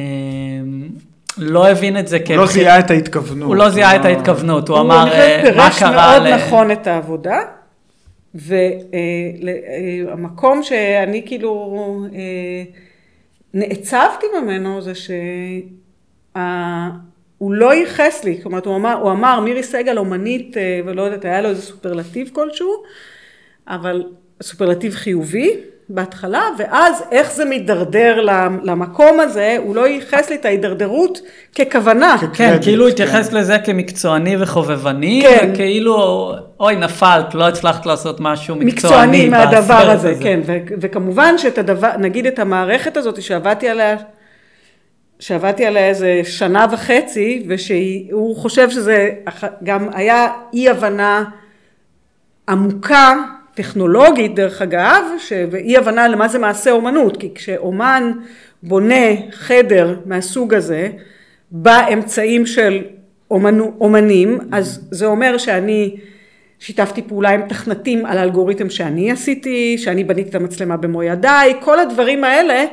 לא 1.39 1.69
הבין 1.69 1.99
את 1.99 2.09
זה 2.09 2.19
כבחיל... 2.19 2.37
הוא 2.37 2.45
לא 2.45 2.51
זיהה 2.51 2.79
את 2.79 2.91
ההתכוונות. 2.91 3.49
הוא 3.49 3.57
לא 3.57 3.71
זיהה 3.71 3.97
את 3.97 4.05
ההתכוונות, 4.05 4.69
הוא 4.69 4.81
אמר, 4.81 5.13
אה, 5.13 5.43
מה 5.57 5.71
קרה... 5.79 6.17
הוא 6.17 6.23
פירש 6.23 6.27
מאוד 6.27 6.27
נכון 6.27 6.71
את 6.71 6.87
העבודה. 6.87 7.39
והמקום 10.07 10.63
שאני 10.63 11.23
כאילו 11.27 12.07
נעצבתי 13.55 14.27
ממנו 14.41 14.81
זה 14.81 14.95
ש... 14.95 15.11
הוא 17.39 17.55
לא 17.55 17.75
ייחס 17.75 18.25
לי, 18.25 18.41
אומרת 18.45 18.67
הוא 18.67 18.77
אמר, 18.77 18.93
הוא 18.93 19.11
אמר 19.11 19.41
מירי 19.41 19.63
סגל 19.63 19.99
אומנית 19.99 20.57
אה, 20.57 20.81
ולא 20.87 21.03
יודעת, 21.03 21.25
היה 21.25 21.41
לו 21.41 21.49
איזה 21.49 21.63
סופרלטיב 21.63 22.31
כלשהו, 22.33 22.83
אבל 23.69 24.05
סופרלטיב 24.43 24.95
חיובי 24.95 25.61
בהתחלה, 25.89 26.43
ואז 26.59 27.03
איך 27.13 27.33
זה 27.33 27.45
מידרדר 27.45 28.21
למקום 28.63 29.21
הזה, 29.21 29.57
הוא 29.59 29.77
לא 29.77 29.89
ייחס 29.89 30.31
לי 30.31 30.37
את 30.37 30.45
ההידרדרות 30.45 31.19
ככוונה. 31.59 32.17
כן, 32.33 32.59
כאילו 32.63 32.85
הוא 32.85 32.91
התייחס 32.91 33.33
לזה 33.33 33.59
כמקצועני 33.59 34.37
וחובבני, 34.41 35.23
כן. 35.23 35.51
וכאילו, 35.53 36.33
אוי 36.61 36.77
נפלת, 36.77 37.35
לא 37.35 37.49
הצלחת 37.49 37.87
לעשות 37.87 38.21
משהו 38.21 38.57
מקצועני. 38.57 38.73
מקצועני 38.73 39.29
מהדבר 39.29 39.91
הזה, 39.91 40.15
כן, 40.23 40.41
וכמובן 40.81 41.39
שאת 41.39 41.59
הדבר, 41.59 41.91
נגיד 41.99 42.27
את 42.27 42.39
המערכת 42.39 42.97
הזאת 42.97 43.23
שעבדתי 43.23 43.69
עליה, 43.69 43.97
שעבדתי 45.19 45.67
עליה 45.67 45.89
איזה 45.89 46.21
שנה 46.25 46.67
וחצי, 46.73 47.45
ושהוא 47.49 48.37
חושב 48.37 48.71
שזה 48.71 49.11
גם 49.63 49.89
היה 49.95 50.29
אי 50.53 50.69
הבנה 50.69 51.25
עמוקה, 52.49 53.15
טכנולוגית 53.57 54.35
דרך 54.35 54.63
אגב, 54.63 55.05
ואי 55.51 55.77
הבנה 55.77 56.09
למה 56.09 56.29
זה 56.29 56.39
מעשה 56.39 56.71
אומנות, 56.71 57.17
כי 57.17 57.35
כשאומן 57.35 58.13
בונה 58.63 59.31
חדר 59.33 59.97
מהסוג 60.05 60.55
הזה, 60.55 60.89
באמצעים 61.51 62.47
של 62.47 62.85
אומנו, 63.31 63.73
אומנים, 63.81 64.39
אז 64.53 64.89
זה 64.91 65.07
אומר 65.07 65.39
שאני 65.39 65.97
שיתפתי 66.59 67.03
פעולה 67.03 67.31
עם 67.31 67.49
תכנתים 67.49 68.07
על 68.07 68.19
האלגוריתם 68.19 68.71
שאני 68.71 69.13
עשיתי, 69.13 69.79
שאני 69.79 70.05
בניתי 70.05 70.31
את 70.31 70.35
המצלמה 70.35 70.77
במו 70.77 71.03
ידיי, 71.03 71.55
כל 71.61 71.79
הדברים 71.79 72.25
האלה 72.25 72.65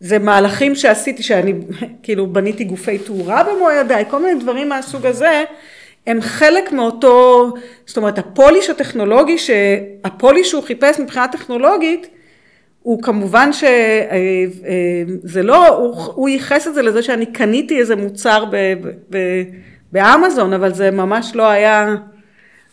זה 0.00 0.18
מהלכים 0.18 0.74
שעשיתי, 0.74 1.22
שאני 1.22 1.52
כאילו 2.02 2.26
בניתי 2.26 2.64
גופי 2.64 2.98
תאורה 2.98 3.44
במו 3.44 3.70
ידיי, 3.70 4.04
כל 4.10 4.22
מיני 4.22 4.40
דברים 4.40 4.68
מהסוג 4.68 5.06
הזה, 5.06 5.44
הם 6.06 6.20
חלק 6.20 6.72
מאותו, 6.72 7.52
זאת 7.86 7.96
אומרת 7.96 8.18
הפוליש 8.18 8.70
הטכנולוגי, 8.70 9.36
הפוליש 10.04 10.50
שהוא 10.50 10.62
חיפש 10.62 11.00
מבחינה 11.00 11.28
טכנולוגית, 11.28 12.06
הוא 12.82 13.02
כמובן 13.02 13.52
שזה 13.52 13.66
אה, 14.10 14.44
אה, 15.36 15.42
לא, 15.42 15.68
הוא, 15.68 15.94
הוא 16.14 16.28
ייחס 16.28 16.66
את 16.66 16.74
זה 16.74 16.82
לזה 16.82 17.02
שאני 17.02 17.26
קניתי 17.26 17.78
איזה 17.78 17.96
מוצר 17.96 18.44
ב, 18.44 18.56
ב, 18.56 18.88
ב, 19.10 19.18
באמזון, 19.92 20.52
אבל 20.52 20.74
זה 20.74 20.90
ממש 20.90 21.32
לא 21.34 21.48
היה 21.50 21.94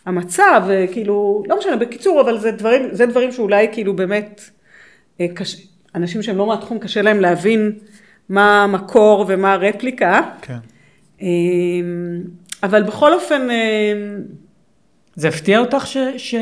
המצב, 0.06 0.62
כאילו, 0.92 1.42
לא 1.48 1.58
משנה, 1.58 1.76
בקיצור, 1.76 2.20
אבל 2.20 2.38
זה 2.38 2.50
דברים, 2.50 2.82
זה 2.92 3.06
דברים 3.06 3.32
שאולי 3.32 3.68
כאילו 3.72 3.96
באמת 3.96 4.40
אה, 5.20 5.26
קשה. 5.34 5.58
אנשים 5.94 6.22
שהם 6.22 6.36
לא 6.36 6.46
מהתחום, 6.46 6.78
קשה 6.78 7.02
להם 7.02 7.20
להבין 7.20 7.72
מה 8.28 8.64
המקור 8.64 9.24
ומה 9.28 9.52
הרפליקה. 9.52 10.20
כן. 10.42 10.58
אבל 12.64 12.82
בכל 12.82 13.14
אופן... 13.14 13.48
אמ, 13.50 14.20
זה 15.16 15.28
הפתיע 15.28 15.58
אותך 15.58 15.86
ש, 15.86 15.96
ש, 16.16 16.34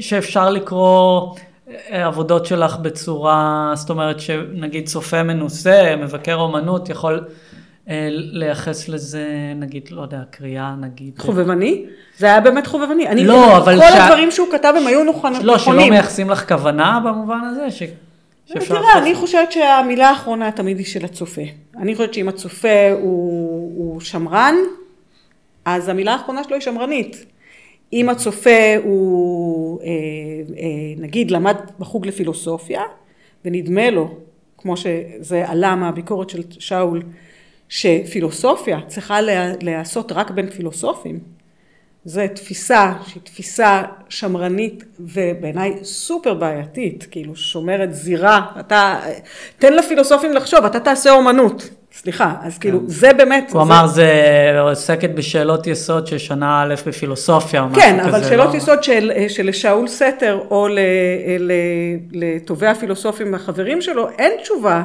שאפשר 0.00 0.50
לקרוא 0.50 1.34
אה, 1.68 2.06
עבודות 2.06 2.46
שלך 2.46 2.76
בצורה, 2.76 3.72
זאת 3.74 3.90
אומרת 3.90 4.20
שנגיד 4.20 4.86
צופה 4.86 5.22
מנוסה, 5.22 5.94
מבקר 5.98 6.34
אומנות, 6.34 6.88
יכול 6.88 7.24
אה, 7.88 8.08
לייחס 8.10 8.88
לזה, 8.88 9.52
נגיד, 9.56 9.88
לא 9.90 10.02
יודע, 10.02 10.20
קריאה, 10.30 10.74
נגיד. 10.80 11.18
חובבני? 11.18 11.84
זה 12.18 12.26
היה 12.26 12.40
באמת 12.40 12.66
חובבני. 12.66 13.08
אני, 13.08 13.24
לא, 13.24 13.56
אבל... 13.56 13.80
כל 13.80 13.86
ש... 13.92 14.00
הדברים 14.00 14.30
שהוא 14.30 14.48
כתב 14.52 14.74
הם 14.76 14.86
היו 14.86 15.04
נכונים. 15.04 15.40
לא, 15.42 15.58
שלא 15.58 15.88
מייחסים 15.90 16.30
לך 16.30 16.48
כוונה 16.48 17.00
במובן 17.04 17.40
הזה? 17.50 17.70
ש... 17.70 17.82
תראה, 18.68 18.98
אני 18.98 19.14
חושבת 19.14 19.52
שהמילה 19.52 20.08
האחרונה 20.08 20.52
תמיד 20.52 20.78
היא 20.78 20.86
של 20.86 21.04
הצופה. 21.04 21.42
אני 21.78 21.94
חושבת 21.94 22.14
שאם 22.14 22.28
הצופה 22.28 22.90
הוא, 22.92 23.72
הוא 23.76 24.00
שמרן, 24.00 24.54
אז 25.66 25.88
המילה 25.88 26.12
האחרונה 26.12 26.44
שלו 26.44 26.54
היא 26.54 26.62
שמרנית. 26.62 27.26
אם 27.92 28.08
הצופה 28.08 28.76
הוא, 28.84 29.80
אה, 29.80 29.86
אה, 29.86 30.66
נגיד, 30.96 31.30
למד 31.30 31.56
בחוג 31.78 32.06
לפילוסופיה, 32.06 32.82
ונדמה 33.44 33.90
לו, 33.90 34.14
כמו 34.58 34.76
שזה 34.76 35.48
עלה 35.48 35.76
מהביקורת 35.76 36.30
של 36.30 36.42
שאול, 36.50 37.02
שפילוסופיה 37.68 38.80
צריכה 38.86 39.18
להיעשות 39.60 40.12
רק 40.12 40.30
בין 40.30 40.50
פילוסופים, 40.50 41.20
זו 42.04 42.20
תפיסה 42.34 42.92
שהיא 43.06 43.22
תפיסה 43.22 43.82
שמרנית 44.08 44.84
ובעיניי 45.00 45.84
סופר 45.84 46.34
בעייתית, 46.34 47.06
כאילו 47.10 47.36
שומרת 47.36 47.94
זירה, 47.94 48.46
אתה, 48.60 49.00
תן 49.58 49.72
לפילוסופים 49.72 50.32
לחשוב, 50.32 50.64
אתה 50.64 50.80
תעשה 50.80 51.10
אומנות, 51.10 51.68
סליחה, 51.96 52.34
אז 52.42 52.58
כאילו 52.58 52.80
כן. 52.80 52.88
זה 52.88 53.12
באמת. 53.12 53.50
הוא 53.52 53.64
זה... 53.64 53.72
אמר 53.72 53.86
זה 53.86 54.60
עוסקת 54.60 55.10
בשאלות 55.10 55.66
יסוד 55.66 56.06
של 56.06 56.18
שנה 56.18 56.62
א' 56.62 56.74
בפילוסופיה 56.86 57.62
או 57.62 57.66
כן, 57.66 57.72
משהו 57.72 57.82
כזה. 57.82 58.00
כן, 58.00 58.08
אבל 58.08 58.24
שאלות 58.24 58.52
לא... 58.52 58.58
יסוד 58.58 58.84
של, 58.84 59.12
של 59.28 59.52
שאול 59.52 59.88
סתר 59.88 60.40
או 60.50 60.68
לטובי 62.12 62.66
הפילוסופים 62.66 63.34
החברים 63.34 63.80
שלו, 63.80 64.08
אין 64.18 64.32
תשובה 64.42 64.82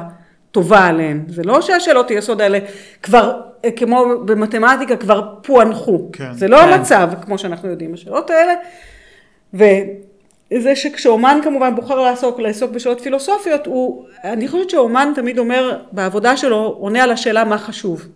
טובה 0.50 0.86
עליהן, 0.86 1.22
זה 1.28 1.42
לא 1.42 1.60
שהשאלות 1.60 2.10
יסוד 2.10 2.40
האלה 2.40 2.58
כבר 3.02 3.40
כמו 3.76 4.04
במתמטיקה 4.24 4.96
כבר 4.96 5.34
פוענחו. 5.42 6.08
כן. 6.12 6.32
זה 6.32 6.48
לא 6.48 6.58
כן. 6.58 6.72
המצב, 6.72 7.08
כמו 7.24 7.38
שאנחנו 7.38 7.68
יודעים, 7.68 7.94
השאלות 7.94 8.30
האלה. 8.30 8.52
וזה 10.54 10.76
שכשאומן 10.76 11.40
כמובן 11.44 11.74
בוחר 11.74 12.00
לעסוק, 12.00 12.40
לעסוק 12.40 12.70
בשאלות 12.70 13.00
פילוסופיות, 13.00 13.66
הוא, 13.66 14.04
אני 14.24 14.48
חושבת 14.48 14.70
שאומן 14.70 15.12
תמיד 15.14 15.38
אומר 15.38 15.78
בעבודה 15.92 16.36
שלו, 16.36 16.76
עונה 16.78 17.02
על 17.02 17.10
השאלה 17.10 17.44
מה 17.44 17.58
חשוב. 17.58 18.08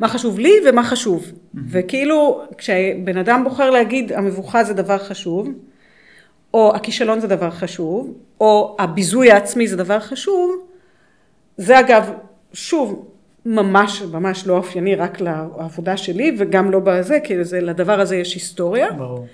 מה 0.00 0.08
חשוב 0.08 0.38
לי 0.38 0.52
ומה 0.66 0.84
חשוב. 0.84 1.24
Mm-hmm. 1.24 1.58
וכאילו, 1.70 2.42
כשבן 2.58 3.16
אדם 3.16 3.44
בוחר 3.44 3.70
להגיד 3.70 4.12
המבוכה 4.12 4.64
זה 4.64 4.74
דבר 4.74 4.98
חשוב, 4.98 5.48
או 6.54 6.74
הכישלון 6.74 7.20
זה 7.20 7.26
דבר 7.26 7.50
חשוב, 7.50 8.14
או 8.40 8.76
הביזוי 8.78 9.32
העצמי 9.32 9.68
זה 9.68 9.76
דבר 9.76 10.00
חשוב, 10.00 10.52
זה 11.56 11.80
אגב, 11.80 12.10
שוב, 12.52 13.08
ממש 13.46 14.02
ממש 14.02 14.46
לא 14.46 14.56
אופייני 14.56 14.94
רק 14.94 15.20
לעבודה 15.20 15.96
שלי 15.96 16.36
וגם 16.38 16.70
לא 16.70 16.80
בזה, 16.84 17.18
כי 17.24 17.44
זה, 17.44 17.60
לדבר 17.60 18.00
הזה 18.00 18.16
יש 18.16 18.34
היסטוריה. 18.34 18.92
ברור. 18.92 19.26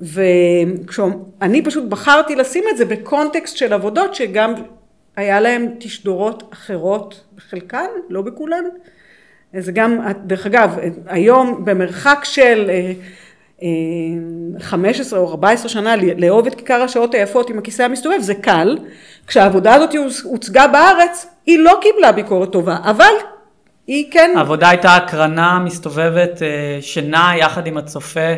וכשאני 0.00 1.62
פשוט 1.64 1.84
בחרתי 1.84 2.36
לשים 2.36 2.64
את 2.70 2.76
זה 2.76 2.84
בקונטקסט 2.84 3.56
של 3.56 3.72
עבודות 3.72 4.14
שגם 4.14 4.54
היה 5.16 5.40
להם 5.40 5.66
תשדורות 5.78 6.42
אחרות 6.52 7.24
בחלקן, 7.36 7.86
לא 8.08 8.22
בכולן. 8.22 8.64
זה 9.58 9.72
גם, 9.72 9.98
דרך 10.26 10.46
אגב, 10.46 10.78
היום 11.06 11.64
במרחק 11.64 12.20
של, 12.24 12.70
15 14.58 15.18
או 15.18 15.30
14 15.30 15.68
שנה 15.68 15.94
לאהוב 15.96 16.46
את 16.46 16.54
כיכר 16.54 16.82
השעות 16.82 17.14
היפות 17.14 17.50
עם 17.50 17.58
הכיסא 17.58 17.82
המסתובב, 17.82 18.18
זה 18.20 18.34
קל. 18.34 18.78
כשהעבודה 19.26 19.74
הזאת 19.74 19.90
הוצגה 20.24 20.66
בארץ, 20.66 21.26
היא 21.46 21.58
לא 21.58 21.78
קיבלה 21.82 22.12
ביקורת 22.12 22.52
טובה, 22.52 22.76
אבל 22.82 23.12
היא 23.86 24.12
כן... 24.12 24.34
העבודה 24.36 24.68
הייתה 24.68 24.96
הקרנה 24.96 25.58
מסתובבת 25.58 26.42
אה, 26.42 26.78
שנעה 26.80 27.38
יחד 27.38 27.66
עם 27.66 27.76
הצופה 27.76 28.34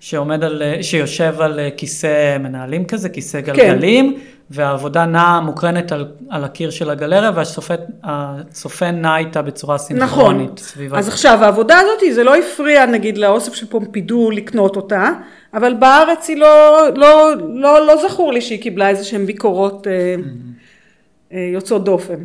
שעומד 0.00 0.44
על, 0.44 0.62
אה, 0.62 0.82
שיושב 0.82 1.34
על 1.40 1.60
אה, 1.60 1.68
כיסא 1.76 2.38
מנהלים 2.38 2.84
כזה, 2.84 3.08
כיסא 3.08 3.42
כן. 3.42 3.52
גלגלים, 3.52 4.14
כן. 4.14 4.20
והעבודה 4.50 5.06
נעה 5.06 5.40
מוקרנת 5.40 5.92
על, 5.92 6.08
על 6.30 6.44
הקיר 6.44 6.70
של 6.70 6.90
הגלריה, 6.90 7.30
והצופה 7.34 8.90
נע 8.90 9.18
איתה 9.18 9.42
בצורה 9.42 9.78
סינכרונית. 9.78 10.50
נכון. 10.50 10.56
סביבה. 10.56 10.98
אז 10.98 11.08
עכשיו, 11.08 11.44
העבודה 11.44 11.78
הזאת, 11.78 12.14
זה 12.14 12.24
לא 12.24 12.36
הפריע 12.36 12.86
נגיד 12.86 13.18
לאוסף 13.18 13.54
של 13.54 13.66
פומפידו 13.66 14.30
לקנות 14.30 14.76
אותה, 14.76 15.10
אבל 15.54 15.74
בארץ 15.74 16.28
היא 16.28 16.36
לא, 16.36 16.86
לא, 16.96 17.32
לא, 17.54 17.86
לא 17.86 18.08
זכור 18.08 18.32
לי 18.32 18.40
שהיא 18.40 18.62
קיבלה 18.62 18.88
איזה 18.88 19.04
שהן 19.04 19.26
ביקורות 19.26 19.86
mm-hmm. 19.86 21.34
יוצאות 21.36 21.84
דופן. 21.84 22.24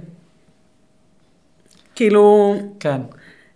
כאילו... 1.95 2.56
כן. 2.80 3.02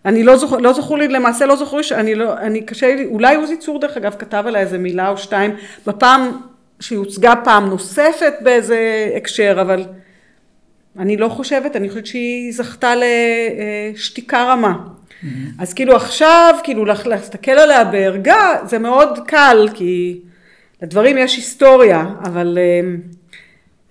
אני 0.06 0.24
לא 0.24 0.38
זוכר, 0.38 0.58
לא 0.58 0.74
זכור 0.74 0.98
לי, 0.98 1.08
למעשה 1.08 1.46
לא 1.46 1.56
זכור 1.56 1.78
לי 1.78 1.84
שאני 1.84 2.16
לא, 2.16 2.38
אני 2.38 2.62
קשה 2.62 2.96
לי, 2.96 3.06
אולי 3.06 3.36
עוזי 3.36 3.58
צור 3.58 3.80
דרך 3.80 3.98
אגב 3.98 4.16
כתב 4.20 4.44
עליה 4.48 4.62
איזה 4.62 4.78
מילה 4.78 5.10
או 5.10 5.18
שתיים, 5.18 5.52
בפעם 5.88 6.32
שהיא 6.80 6.98
הוצגה 6.98 7.34
פעם 7.44 7.66
נוספת 7.70 8.34
באיזה 8.42 9.10
הקשר, 9.16 9.58
אבל 9.62 9.86
אני 11.00 11.18
לא 11.18 11.30
חושבת, 11.30 11.76
אני 11.76 11.90
חושבת 11.90 12.06
שהיא 12.06 12.54
זכתה 12.54 12.94
לשתיקה 13.96 14.44
רמה. 14.44 14.74
Mm-hmm. 14.74 15.28
אז 15.60 15.74
כאילו 15.74 15.96
עכשיו, 15.96 16.56
כאילו 16.64 16.86
להסתכל 16.86 17.52
עליה 17.52 17.84
בערגה, 17.84 18.56
זה 18.66 18.80
מאוד 18.80 19.20
קל, 19.28 19.68
כי 19.74 20.20
לדברים 20.82 21.18
יש 21.18 21.36
היסטוריה, 21.36 22.06
אבל 22.24 22.58
אה, 22.58 22.90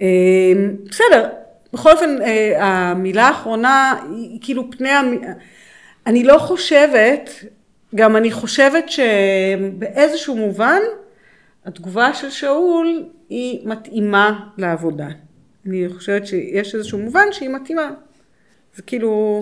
אה, 0.03 0.53
בסדר, 0.91 1.29
בכל 1.73 1.91
אופן, 1.91 2.23
אה, 2.23 2.65
המילה 2.65 3.29
האחרונה 3.29 3.95
היא 4.11 4.39
כאילו 4.43 4.71
פני, 4.71 4.89
אני 6.09 6.25
לא 6.25 6.39
חושבת, 6.39 7.31
גם 7.95 8.17
אני 8.17 8.31
חושבת 8.31 8.85
שבאיזשהו 8.89 10.37
מובן 10.37 10.81
התגובה 11.65 12.15
של 12.15 12.31
שאול 12.31 13.05
היא 13.29 13.69
מתאימה 13.69 14.41
לעבודה. 14.59 15.09
אני 15.67 15.89
חושבת 15.89 16.27
שיש 16.27 16.75
איזשהו 16.75 16.99
מובן 16.99 17.27
שהיא 17.33 17.49
מתאימה. 17.49 17.91
זה 18.75 18.83
כאילו, 18.83 19.41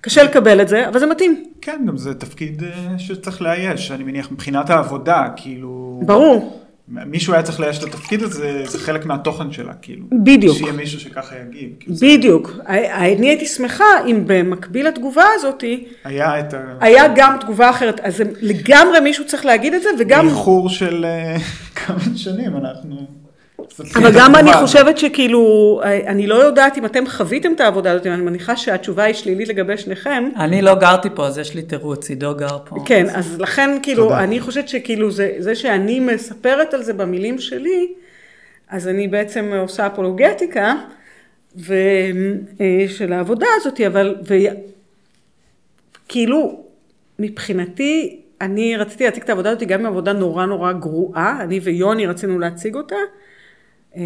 קשה 0.00 0.22
לקבל 0.22 0.60
את 0.60 0.68
זה, 0.68 0.88
אבל 0.88 1.00
זה 1.00 1.06
מתאים. 1.06 1.44
כן, 1.60 1.84
גם 1.86 1.96
זה 1.96 2.14
תפקיד 2.14 2.62
אה, 2.62 2.98
שצריך 2.98 3.42
לאייש, 3.42 3.90
אני 3.90 4.04
מניח, 4.04 4.32
מבחינת 4.32 4.70
העבודה, 4.70 5.28
כאילו... 5.36 6.00
ברור. 6.06 6.60
מישהו 6.90 7.34
היה 7.34 7.42
צריך 7.42 7.60
לאייש 7.60 7.78
את 7.78 7.82
התפקיד 7.82 8.22
הזה, 8.22 8.62
זה 8.66 8.78
חלק 8.78 9.06
מהתוכן 9.06 9.52
שלה, 9.52 9.72
כאילו. 9.82 10.06
בדיוק. 10.24 10.56
שיהיה 10.56 10.72
מישהו 10.72 11.00
שככה 11.00 11.34
יגיב. 11.36 11.70
כאילו 11.80 11.96
בדיוק. 11.96 12.52
זה... 12.56 12.94
אני 12.94 13.28
הייתי 13.28 13.46
שמחה 13.46 13.84
אם 14.06 14.22
במקביל 14.26 14.88
לתגובה 14.88 15.24
הזאת, 15.34 15.64
היה 16.04 16.40
את 16.40 16.54
ה... 16.54 16.58
היה 16.80 17.04
גם 17.16 17.36
תגובה 17.40 17.70
אחרת. 17.70 18.00
אז 18.00 18.22
לגמרי 18.40 19.00
מישהו 19.00 19.26
צריך 19.26 19.46
להגיד 19.46 19.74
את 19.74 19.82
זה, 19.82 19.88
וגם... 19.98 20.26
באיחור 20.26 20.68
של 20.68 21.04
אה, 21.04 21.36
כמה 21.86 22.16
שנים 22.16 22.56
אנחנו... 22.56 23.19
אבל 23.94 24.10
גם 24.14 24.34
אני 24.34 24.52
חושבת 24.52 24.98
שכאילו, 24.98 25.80
אני 25.84 26.26
לא 26.26 26.34
יודעת 26.34 26.78
אם 26.78 26.86
אתם 26.86 27.06
חוויתם 27.06 27.52
את 27.52 27.60
העבודה 27.60 27.92
הזאת, 27.92 28.06
אני 28.06 28.22
מניחה 28.22 28.56
שהתשובה 28.56 29.02
היא 29.02 29.14
שלילית 29.14 29.48
לגבי 29.48 29.76
שניכם. 29.76 30.28
אני 30.36 30.62
לא 30.62 30.74
גרתי 30.74 31.08
פה, 31.14 31.26
אז 31.26 31.38
יש 31.38 31.54
לי 31.54 31.62
תירוץ, 31.62 32.10
עידו 32.10 32.34
גר 32.34 32.58
פה. 32.64 32.76
כן, 32.84 33.06
אז 33.14 33.40
לכן 33.40 33.70
כאילו, 33.82 34.14
אני 34.18 34.40
חושבת 34.40 34.68
שכאילו 34.68 35.10
זה, 35.10 35.32
זה 35.38 35.54
שאני 35.54 36.00
מספרת 36.00 36.74
על 36.74 36.82
זה 36.82 36.92
במילים 36.92 37.38
שלי, 37.38 37.88
אז 38.68 38.88
אני 38.88 39.08
בעצם 39.08 39.52
עושה 39.60 39.86
אפולוגטיקה 39.86 40.74
ו, 41.56 41.74
אה, 42.60 42.84
של 42.88 43.12
העבודה 43.12 43.46
הזאת, 43.56 43.80
אבל, 43.80 44.16
וכאילו, 46.06 46.64
מבחינתי, 47.18 48.20
אני 48.40 48.76
רציתי 48.76 49.04
להציג 49.04 49.22
את 49.22 49.28
העבודה 49.28 49.50
הזאת 49.50 49.62
גם 49.62 49.80
עם 49.80 49.86
עבודה 49.86 50.12
נורא 50.12 50.46
נורא 50.46 50.72
גרועה, 50.72 51.38
אני 51.40 51.60
ויוני 51.60 52.06
רצינו 52.06 52.38
להציג 52.38 52.74
אותה. 52.74 52.96
אה, 53.96 54.02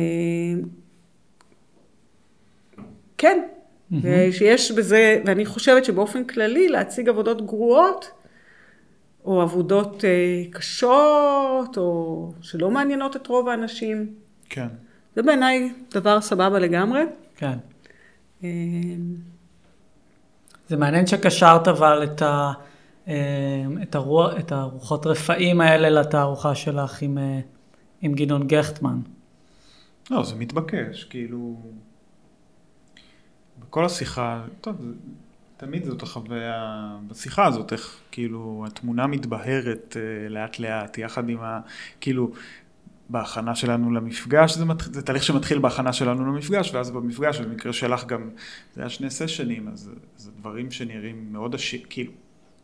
כן, 3.19 3.41
שיש 4.31 4.73
בזה, 4.73 5.21
ואני 5.25 5.47
חושבת 5.47 5.85
שבאופן 5.85 6.25
כללי 6.25 6.69
להציג 6.69 7.09
עבודות 7.09 7.47
גרועות, 7.47 8.11
או 9.25 9.43
עבודות 9.43 10.05
אה, 10.05 10.43
קשות, 10.51 11.77
או 11.77 12.33
שלא 12.41 12.71
מעניינות 12.71 13.17
את 13.17 13.27
רוב 13.27 13.49
האנשים. 13.49 14.15
כן. 14.49 14.69
זה 15.17 15.23
בעיניי 15.23 15.73
דבר 15.91 16.21
סבבה 16.21 16.59
לגמרי. 16.59 17.03
כן. 17.37 17.59
אה, 18.45 18.49
זה 20.69 20.77
מעניין 20.77 21.07
שקשרת 21.07 21.69
אבל 21.69 22.05
את, 22.05 22.23
ה, 22.23 22.53
את, 23.83 23.95
הרוח, 23.95 24.33
את 24.39 24.53
הרוחות 24.53 25.07
רפאים 25.07 25.61
האלה 25.61 25.91
לתערוכה 25.91 26.55
שלך 26.55 27.03
עם, 27.03 27.19
עם 28.01 28.13
גדעון 28.13 28.47
גכטמן. 28.47 29.01
לא, 30.11 30.25
זה 30.25 30.35
מתבקש, 30.35 31.05
כאילו... 31.05 31.63
בכל 33.61 33.85
השיחה, 33.85 34.45
טוב, 34.61 34.77
תמיד 35.57 35.85
זאת 35.85 36.03
החוויה, 36.03 36.89
בשיחה 37.09 37.47
הזאת, 37.47 37.73
איך 37.73 38.01
כאילו 38.11 38.65
התמונה 38.67 39.07
מתבהרת 39.07 39.97
אה, 39.97 40.29
לאט 40.29 40.59
לאט, 40.59 40.99
יחד 40.99 41.29
עם 41.29 41.41
ה... 41.41 41.61
כאילו, 42.01 42.33
בהכנה 43.09 43.55
שלנו 43.55 43.93
למפגש, 43.93 44.55
זה, 44.55 44.65
מת... 44.65 44.81
זה 44.81 45.03
תהליך 45.03 45.23
שמתחיל 45.23 45.59
בהכנה 45.59 45.93
שלנו 45.93 46.33
למפגש, 46.33 46.75
ואז 46.75 46.91
במפגש, 46.91 47.41
במקרה 47.41 47.73
שלך 47.73 48.07
גם, 48.07 48.31
זה 48.75 48.81
היה 48.81 48.91
שני 48.91 49.11
סשנים, 49.11 49.69
אז 49.69 49.91
זה 50.17 50.31
דברים 50.39 50.71
שנראים 50.71 51.33
מאוד 51.33 51.55
עשיר, 51.55 51.81
כאילו, 51.91 52.13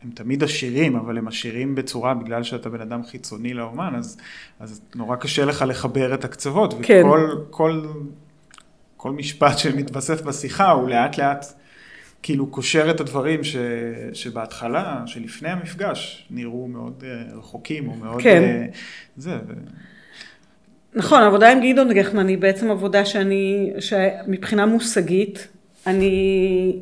הם 0.03 0.11
תמיד 0.11 0.45
עשירים, 0.45 0.97
אבל 0.97 1.19
הם 1.19 1.29
עשירים 1.29 1.75
בצורה, 1.75 2.15
בגלל 2.15 2.43
שאתה 2.43 2.71
בן 2.71 2.81
אדם 2.81 3.05
חיצוני 3.05 3.55
לאומן, 3.55 3.95
אז, 3.99 4.17
אז 4.61 4.81
נורא 4.95 5.17
קשה 5.17 5.45
לך 5.45 5.65
לחבר 5.69 6.15
את 6.15 6.25
הקצוות, 6.25 6.75
כן. 6.83 7.03
וכל 7.05 7.35
כל, 7.51 7.83
כל 8.97 9.13
משפט 9.13 9.59
שמתווסף 9.59 10.23
בשיחה 10.23 10.71
הוא 10.71 10.89
לאט 10.89 11.19
לאט 11.19 11.47
כאילו 12.23 12.47
קושר 12.47 12.91
את 12.91 13.01
הדברים 13.01 13.45
ש, 13.45 13.57
שבהתחלה, 14.13 15.03
שלפני 15.07 15.49
המפגש, 15.49 16.27
נראו 16.31 16.69
מאוד 16.69 17.03
uh, 17.03 17.37
רחוקים, 17.39 17.89
או 17.89 17.95
מאוד... 17.95 18.23
כן. 18.23 18.67
Uh, 18.73 18.77
זה, 19.17 19.31
ו... 19.49 19.53
נכון, 20.95 21.23
העבודה 21.23 21.53
עם 21.53 21.59
גדעון 21.61 21.93
גחמן 21.93 22.29
היא 22.29 22.39
בעצם 22.39 22.71
עבודה 22.71 23.05
שאני, 23.05 23.71
שמבחינה 23.79 24.67
מושגית, 24.67 25.49
אני, 25.87 26.77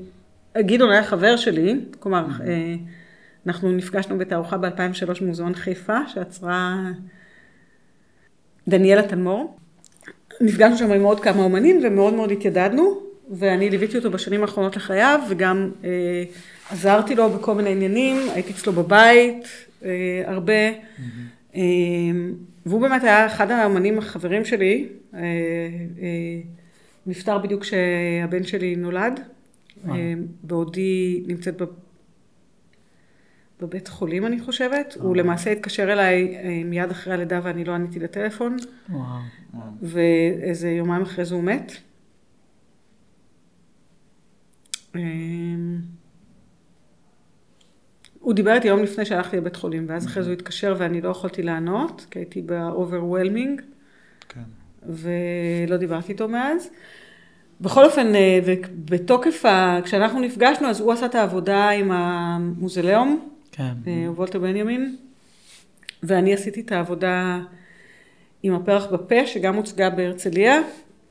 גדעון 0.59 0.91
היה 0.91 1.05
חבר 1.05 1.37
שלי, 1.37 1.81
כלומר, 2.01 2.27
mm-hmm. 2.27 2.98
אנחנו 3.47 3.73
נפגשנו 3.73 4.19
בתערוכה 4.19 4.57
ב-2003 4.57 5.21
במוזיאון 5.21 5.55
חיפה, 5.55 5.99
שעצרה 6.09 6.77
דניאלה 8.69 9.03
תלמור. 9.09 9.57
נפגשנו 10.41 10.79
שם 10.79 10.93
עם 10.93 11.03
עוד 11.03 11.21
כמה 11.21 11.43
אומנים 11.43 11.81
ומאוד 11.85 12.15
מאוד 12.15 12.31
התיידדנו, 12.31 13.01
ואני 13.31 13.71
ליוויתי 13.71 13.97
אותו 13.97 14.11
בשנים 14.11 14.43
האחרונות 14.43 14.77
לחייו, 14.77 15.21
וגם 15.29 15.71
אה, 15.85 16.25
עזרתי 16.71 17.15
לו 17.15 17.31
בכל 17.31 17.55
מיני 17.55 17.71
עניינים, 17.71 18.17
הייתי 18.35 18.53
אצלו 18.53 18.73
בבית 18.73 19.49
אה, 19.85 20.23
הרבה, 20.27 20.71
mm-hmm. 20.71 21.57
אה, 21.57 21.61
והוא 22.67 22.81
באמת 22.81 23.05
היה 23.05 23.27
אחד 23.27 23.51
האומנים 23.51 23.99
החברים 23.99 24.45
שלי, 24.45 24.89
אה, 25.15 25.21
אה, 25.21 25.27
נפטר 27.07 27.39
בדיוק 27.39 27.63
כשהבן 27.63 28.45
שלי 28.45 28.77
נולד, 28.77 29.21
אה. 29.89 29.95
אה, 29.95 30.15
בעודי 30.43 31.23
נמצאת 31.27 31.63
בבית 33.61 33.89
חולים 33.89 34.27
אני 34.27 34.41
חושבת, 34.41 34.97
הוא 35.01 35.17
למעשה 35.17 35.53
התקשר 35.53 35.93
אליי 35.93 36.37
אה, 36.37 36.63
מיד 36.65 36.91
אחרי 36.91 37.15
הלידה 37.15 37.41
ואני 37.43 37.65
לא 37.65 37.73
עניתי 37.73 37.99
לטלפון, 37.99 38.57
ואיזה 39.83 40.71
יומיים 40.71 41.03
אחרי 41.03 41.25
זה 41.25 41.35
הוא 41.35 41.45
מת. 41.45 41.73
אמ, 44.95 45.79
הוא 48.21 48.35
דיבר 48.35 48.53
איתי 48.53 48.69
יום 48.69 48.83
לפני 48.83 49.05
שהלכתי 49.05 49.37
לבית 49.37 49.57
חולים, 49.57 49.85
ואז 49.89 50.07
אחרי 50.07 50.23
זה 50.23 50.29
הוא 50.29 50.35
התקשר 50.35 50.75
ואני 50.79 51.01
לא 51.01 51.09
יכולתי 51.09 51.43
לענות, 51.43 52.07
כי 52.11 52.19
הייתי 52.19 52.43
ב-overwhelming, 52.47 53.63
כן. 54.29 54.41
ולא 54.87 55.77
דיברתי 55.77 56.13
איתו 56.13 56.29
מאז. 56.29 56.71
בכל 57.61 57.85
אופן, 57.85 58.15
אה, 58.15 58.39
בתוקף, 58.85 59.45
ה... 59.45 59.79
כשאנחנו 59.85 60.21
נפגשנו, 60.21 60.69
אז 60.69 60.81
הוא 60.81 60.93
עשה 60.93 61.07
את 61.07 61.15
העבודה 61.15 61.69
עם 61.69 61.91
המוזיאום, 61.91 63.29
כן. 63.59 63.73
אה, 63.87 64.13
וולטר 64.13 64.39
בנימין, 64.39 64.97
ואני 66.03 66.35
עשיתי 66.35 66.61
את 66.61 66.73
העבודה 66.73 67.39
עם 68.43 68.55
הפרח 68.55 68.87
בפה, 68.87 69.27
שגם 69.27 69.55
הוצגה 69.55 69.91
בהרצליה, 69.91 70.61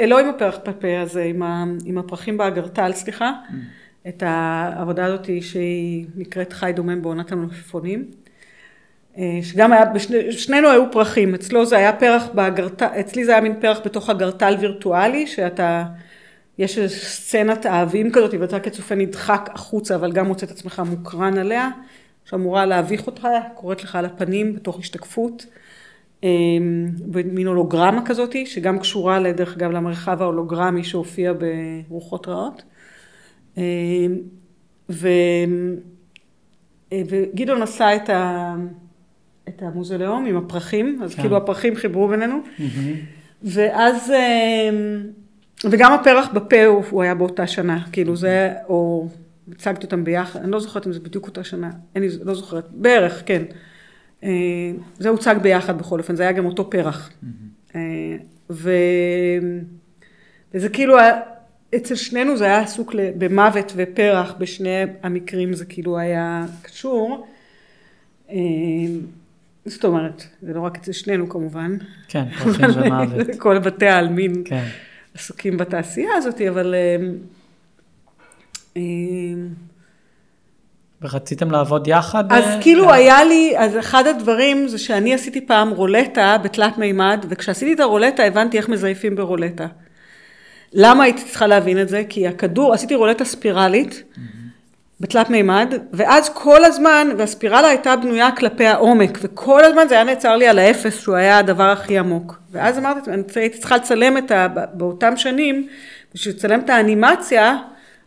אה, 0.01 0.05
לא 0.05 0.19
עם 0.19 0.29
הפרח 0.29 0.57
בפה 0.67 0.99
הזה, 0.99 1.23
עם, 1.23 1.43
ה, 1.43 1.63
עם 1.85 1.97
הפרחים 1.97 2.37
באגרטל, 2.37 2.91
סליחה, 2.93 3.31
mm. 3.49 3.53
את 4.09 4.23
העבודה 4.25 5.05
הזאת 5.05 5.29
שהיא 5.41 6.05
נקראת 6.15 6.53
חי 6.53 6.71
דומם 6.75 7.01
בעונת 7.01 7.31
המלפפונים. 7.31 8.05
אה, 9.17 9.39
שגם 9.41 9.73
היה, 9.73 9.85
בשני, 9.85 10.31
שנינו 10.31 10.69
היו 10.69 10.91
פרחים, 10.91 11.35
אצלו 11.35 11.65
זה 11.65 11.77
היה 11.77 11.93
פרח 11.93 12.23
בגרטל, 12.33 12.85
אצלי 12.99 13.25
זה 13.25 13.31
היה 13.31 13.41
מין 13.41 13.55
פרח 13.61 13.79
בתוך 13.85 14.09
הגרטל 14.09 14.55
וירטואלי, 14.59 15.27
שאתה, 15.27 15.83
יש 16.57 16.79
סצנת 16.87 17.65
אהבים 17.65 18.11
כזאת, 18.11 18.33
ואתה 18.39 18.59
כצופה 18.59 18.95
נדחק 18.95 19.49
החוצה, 19.53 19.95
אבל 19.95 20.11
גם 20.11 20.25
מוצא 20.25 20.45
את 20.45 20.51
עצמך 20.51 20.81
מוקרן 20.89 21.37
עליה, 21.37 21.69
שאמורה 22.29 22.65
להביך 22.65 23.07
אותך, 23.07 23.27
קוראת 23.53 23.83
לך 23.83 23.95
על 23.95 24.05
הפנים 24.05 24.53
בתוך 24.55 24.79
השתקפות. 24.79 25.45
במין 27.05 27.47
הולוגרמה 27.47 28.05
כזאת, 28.05 28.35
שגם 28.45 28.79
קשורה 28.79 29.19
לדרך 29.19 29.57
אגב 29.57 29.71
למרחב 29.71 30.21
ההולוגרמי 30.21 30.83
שהופיע 30.83 31.33
ברוחות 31.89 32.27
רעות. 32.27 32.63
ו... 34.89 35.07
וגדעון 36.91 37.61
עשה 37.61 37.95
את, 37.95 38.09
ה... 38.09 38.55
את 39.49 39.61
המוזיאום 39.61 40.25
עם 40.25 40.37
הפרחים, 40.37 40.99
אז 41.03 41.15
כן. 41.15 41.21
כאילו 41.21 41.37
הפרחים 41.37 41.75
חיברו 41.75 42.07
בינינו. 42.07 42.35
Mm-hmm. 42.35 42.61
ואז, 43.43 44.13
וגם 45.63 45.93
הפרח 45.93 46.29
בפה 46.33 46.65
הוא, 46.65 46.83
הוא 46.89 47.03
היה 47.03 47.15
באותה 47.15 47.47
שנה, 47.47 47.79
כאילו 47.91 48.15
זה, 48.15 48.53
או 48.69 49.07
הצגתי 49.51 49.85
אותם 49.85 50.03
ביחד, 50.03 50.41
אני 50.41 50.51
לא 50.51 50.59
זוכרת 50.59 50.87
אם 50.87 50.93
זה 50.93 50.99
בדיוק 50.99 51.27
אותה 51.27 51.43
שנה, 51.43 51.69
אני 51.95 52.07
לא 52.23 52.33
זוכרת, 52.33 52.67
בערך, 52.71 53.23
כן. 53.25 53.43
אה, 54.23 54.29
זה 54.99 55.09
הוצג 55.09 55.35
ביחד 55.41 55.77
בכל 55.77 55.99
אופן, 55.99 56.15
זה 56.15 56.23
היה 56.23 56.31
גם 56.31 56.45
אותו 56.45 56.69
פרח. 56.69 57.09
אה, 57.75 57.81
ו... 58.49 58.71
וזה 60.53 60.69
כאילו, 60.69 60.97
אצל 61.75 61.95
שנינו 61.95 62.37
זה 62.37 62.45
היה 62.45 62.59
עסוק 62.59 62.95
במוות 63.17 63.73
ופרח, 63.75 64.33
בשני 64.39 64.83
המקרים 65.03 65.53
זה 65.53 65.65
כאילו 65.65 65.97
היה 65.97 66.45
קשור. 66.61 67.27
אה, 68.29 68.35
זאת 69.65 69.85
אומרת, 69.85 70.23
זה 70.41 70.53
לא 70.53 70.61
רק 70.61 70.77
אצל 70.77 70.91
שנינו 70.91 71.29
כמובן. 71.29 71.77
כן, 72.07 72.25
פרחים 72.43 72.65
ומוות. 72.75 73.27
כל 73.37 73.59
בתי 73.59 73.87
העלמין 73.87 74.43
כן. 74.45 74.65
עסוקים 75.13 75.57
בתעשייה 75.57 76.13
הזאת, 76.17 76.41
אבל... 76.41 76.75
ורציתם 81.01 81.51
לעבוד 81.51 81.87
יחד? 81.87 82.33
אז 82.33 82.43
כאילו 82.61 82.89
uh, 82.89 82.93
היה 82.93 83.23
לי, 83.23 83.53
אז 83.57 83.77
אחד 83.77 84.07
הדברים 84.07 84.67
זה 84.67 84.77
שאני 84.77 85.13
עשיתי 85.13 85.45
פעם 85.45 85.69
רולטה 85.69 86.37
בתלת 86.43 86.77
מימד, 86.77 87.25
וכשעשיתי 87.29 87.73
את 87.73 87.79
הרולטה 87.79 88.23
הבנתי 88.23 88.57
איך 88.57 88.69
מזייפים 88.69 89.15
ברולטה. 89.15 89.65
למה 90.73 91.03
הייתי 91.03 91.23
צריכה 91.23 91.47
להבין 91.47 91.81
את 91.81 91.89
זה? 91.89 92.03
כי 92.09 92.27
הכדור, 92.27 92.73
עשיתי 92.73 92.95
רולטה 92.95 93.25
ספירלית 93.25 93.93
mm-hmm. 93.93 94.19
בתלת 94.99 95.29
מימד, 95.29 95.73
ואז 95.93 96.29
כל 96.33 96.63
הזמן, 96.63 97.07
והספירלה 97.17 97.67
הייתה 97.67 97.95
בנויה 97.95 98.31
כלפי 98.31 98.65
העומק, 98.65 99.17
וכל 99.21 99.63
הזמן 99.63 99.87
זה 99.89 99.95
היה 99.95 100.03
נעצר 100.03 100.35
לי 100.35 100.47
על 100.47 100.59
האפס, 100.59 101.01
שהוא 101.01 101.15
היה 101.15 101.37
הדבר 101.37 101.69
הכי 101.69 101.97
עמוק. 101.97 102.39
ואז 102.51 102.77
אמרתי, 102.77 103.11
הייתי 103.35 103.57
צריכה 103.57 103.75
לצלם 103.75 104.17
את 104.17 104.31
ה... 104.31 104.47
באותם 104.73 105.17
שנים, 105.17 105.67
בשביל 106.13 106.35
לצלם 106.35 106.59
את 106.59 106.69
האנימציה, 106.69 107.57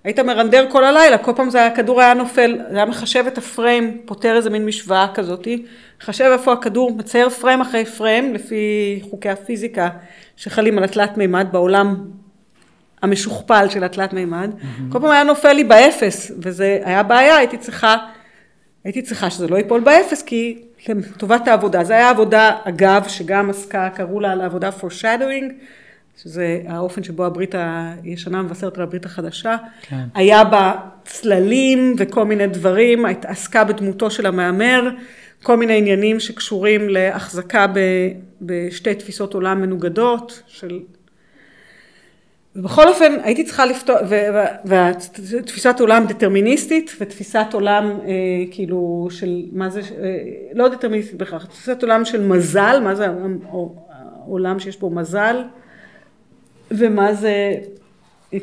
היית 0.05 0.18
מרנדר 0.18 0.66
כל 0.70 0.85
הלילה, 0.85 1.18
כל 1.18 1.32
פעם 1.36 1.51
זה 1.51 1.59
היה, 1.59 1.66
הכדור 1.66 2.01
היה 2.01 2.14
נופל, 2.14 2.59
זה 2.70 2.77
היה 2.77 2.85
מחשב 2.85 3.24
את 3.27 3.39
הפריים, 3.39 4.01
פותר 4.05 4.36
איזה 4.36 4.51
מין 4.51 4.66
משוואה 4.66 5.06
כזאתי, 5.14 5.64
מחשב 6.02 6.31
איפה 6.32 6.52
הכדור, 6.52 6.97
מצייר 6.97 7.28
פריים 7.28 7.60
אחרי 7.60 7.85
פריים, 7.85 8.35
לפי 8.35 9.01
חוקי 9.10 9.28
הפיזיקה 9.28 9.89
שחלים 10.36 10.78
על 10.78 10.85
התלת 10.85 11.16
מימד 11.16 11.47
בעולם 11.52 12.05
המשוכפל 13.02 13.68
של 13.68 13.85
התלת 13.85 14.12
מימד, 14.12 14.51
mm-hmm. 14.52 14.93
כל 14.93 15.01
פעם 15.01 15.10
היה 15.10 15.24
נופל 15.24 15.52
לי 15.52 15.64
באפס, 15.64 16.32
וזה 16.39 16.78
היה 16.85 17.02
בעיה, 17.02 17.36
הייתי 17.36 17.56
צריכה, 17.56 17.97
הייתי 18.85 19.02
צריכה 19.02 19.31
שזה 19.31 19.48
לא 19.48 19.56
ייפול 19.56 19.81
באפס, 19.81 20.22
כי 20.22 20.62
לטובת 20.89 21.48
העבודה, 21.48 21.85
זו 21.85 21.93
הייתה 21.93 22.10
עבודה 22.10 22.56
אגב, 22.64 23.05
שגם 23.09 23.51
עסקה, 23.51 23.89
קראו 23.94 24.20
לה 24.20 24.35
לעבודה 24.35 24.70
foreshadowing, 24.81 25.52
שזה 26.22 26.62
האופן 26.66 27.02
שבו 27.02 27.24
הברית 27.24 27.55
הישנה 28.02 28.42
מבשרת 28.42 28.76
על 28.76 28.82
הברית 28.82 29.05
החדשה. 29.05 29.56
כן. 29.82 30.05
היה 30.14 30.44
בה 30.44 30.74
צללים 31.05 31.94
וכל 31.98 32.24
מיני 32.24 32.47
דברים, 32.47 33.05
עסקה 33.22 33.64
בדמותו 33.64 34.10
של 34.10 34.26
המהמר, 34.26 34.90
כל 35.42 35.56
מיני 35.56 35.78
עניינים 35.78 36.20
שקשורים 36.20 36.88
להחזקה 36.88 37.66
ב, 37.66 37.78
בשתי 38.42 38.94
תפיסות 38.94 39.34
עולם 39.34 39.60
מנוגדות 39.60 40.42
של... 40.47 40.80
ובכל 42.56 42.88
אופן 42.88 43.12
הייתי 43.22 43.44
צריכה 43.44 43.66
לפתור, 43.66 43.97
ותפיסת 44.64 45.76
עולם 45.80 46.06
דטרמיניסטית 46.06 46.97
ותפיסת 47.01 47.47
עולם 47.52 47.98
אה, 48.05 48.10
כאילו 48.51 49.09
של 49.10 49.42
מה 49.52 49.70
זה, 49.70 49.80
אה, 49.80 50.18
לא 50.55 50.68
דטרמיניסטית 50.68 51.18
בכך, 51.18 51.47
תפיסת 51.47 51.82
עולם 51.82 52.05
של 52.05 52.26
מזל, 52.26 52.80
מה 52.84 52.94
זה 52.94 53.06
עולם 54.26 54.59
שיש 54.59 54.78
בו 54.78 54.90
מזל, 54.90 55.36
ומה 56.70 57.14
זה, 57.14 57.55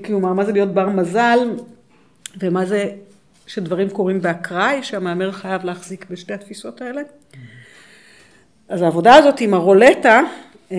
כלומר, 0.06 0.34
מה 0.34 0.46
זה 0.46 0.52
להיות 0.52 0.74
בר 0.74 0.90
מזל, 0.90 1.40
ומה 2.40 2.66
זה 2.66 2.90
שדברים 3.48 3.90
קורים 3.90 4.22
באקראי, 4.22 4.84
שהמהמר 4.84 5.32
חייב 5.32 5.66
להחזיק 5.66 6.06
בשתי 6.10 6.34
התפיסות 6.34 6.82
האלה. 6.82 7.02
אז 8.70 8.82
העבודה 8.82 9.16
הזאת 9.16 9.40
עם 9.40 9.54
הרולטה 9.54 10.22
אה, 10.72 10.78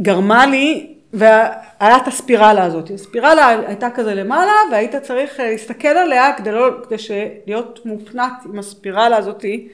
גרמה 0.00 0.46
לי, 0.46 0.94
והיה 1.12 1.96
את 1.96 2.08
הספירלה 2.08 2.64
הזאת. 2.64 2.90
הספירלה 2.90 3.48
הייתה 3.48 3.88
כזה 3.90 4.14
למעלה, 4.14 4.52
והיית 4.72 4.96
צריך 4.96 5.40
להסתכל 5.40 5.88
עליה 5.88 6.32
כדי, 6.36 6.52
לא, 6.52 6.70
כדי 6.88 6.96
להיות 7.46 7.80
מופנת 7.84 8.32
עם 8.44 8.58
הספירלה 8.58 9.16
הזאתי. 9.16 9.68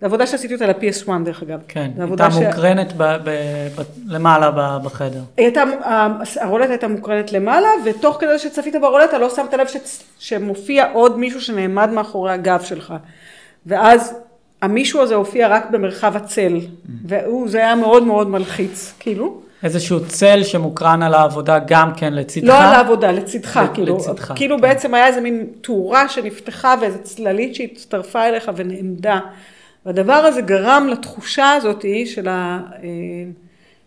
זו 0.00 0.06
עבודה 0.06 0.26
שעשיתי 0.26 0.54
אותה 0.54 0.66
ל-PS1 0.66 1.10
דרך 1.24 1.42
אגב. 1.42 1.60
כן, 1.68 1.90
הייתה 1.98 2.30
ש... 2.30 2.34
מוקרנת 2.34 2.92
ב, 2.96 3.02
ב, 3.02 3.30
ב, 3.76 3.82
למעלה 4.06 4.78
בחדר. 4.78 5.20
הייתה, 5.36 5.62
הרולטה 6.40 6.70
הייתה 6.70 6.88
מוקרנת 6.88 7.32
למעלה, 7.32 7.68
ותוך 7.84 8.16
כדי 8.20 8.38
שצפית 8.38 8.74
ברולטה 8.80 9.18
לא 9.18 9.30
שמת 9.30 9.54
לב 9.54 9.66
ש, 9.66 9.76
שמופיע 10.18 10.92
עוד 10.92 11.18
מישהו 11.18 11.40
שנעמד 11.40 11.90
מאחורי 11.90 12.32
הגב 12.32 12.60
שלך. 12.62 12.94
ואז 13.66 14.14
המישהו 14.62 15.02
הזה 15.02 15.14
הופיע 15.14 15.48
רק 15.48 15.70
במרחב 15.70 16.16
הצל, 16.16 16.58
וזה 17.04 17.58
היה 17.58 17.74
מאוד 17.74 18.02
מאוד 18.02 18.30
מלחיץ, 18.30 18.92
כאילו. 18.98 19.40
איזשהו 19.62 20.06
צל 20.06 20.42
שמוקרן 20.42 21.02
על 21.02 21.14
העבודה 21.14 21.58
גם 21.58 21.94
כן 21.96 22.14
לצדך? 22.14 22.44
לא 22.44 22.58
על 22.58 22.74
העבודה, 22.74 23.12
לצדך, 23.12 23.60
כאילו. 23.74 23.96
לצדך. 23.96 24.32
כאילו 24.36 24.56
כן. 24.56 24.62
בעצם 24.62 24.94
היה 24.94 25.06
איזה 25.06 25.20
מין 25.20 25.46
תאורה 25.60 26.08
שנפתחה 26.08 26.74
ואיזה 26.80 26.98
צללית 26.98 27.54
שהצטרפה 27.54 28.28
אליך 28.28 28.50
ונעמדה. 28.56 29.18
והדבר 29.86 30.12
הזה 30.12 30.40
גרם 30.40 30.88
לתחושה 30.90 31.52
הזאת 31.52 31.84
של, 32.04 32.28
ה, 32.28 32.60
אה, 32.82 32.88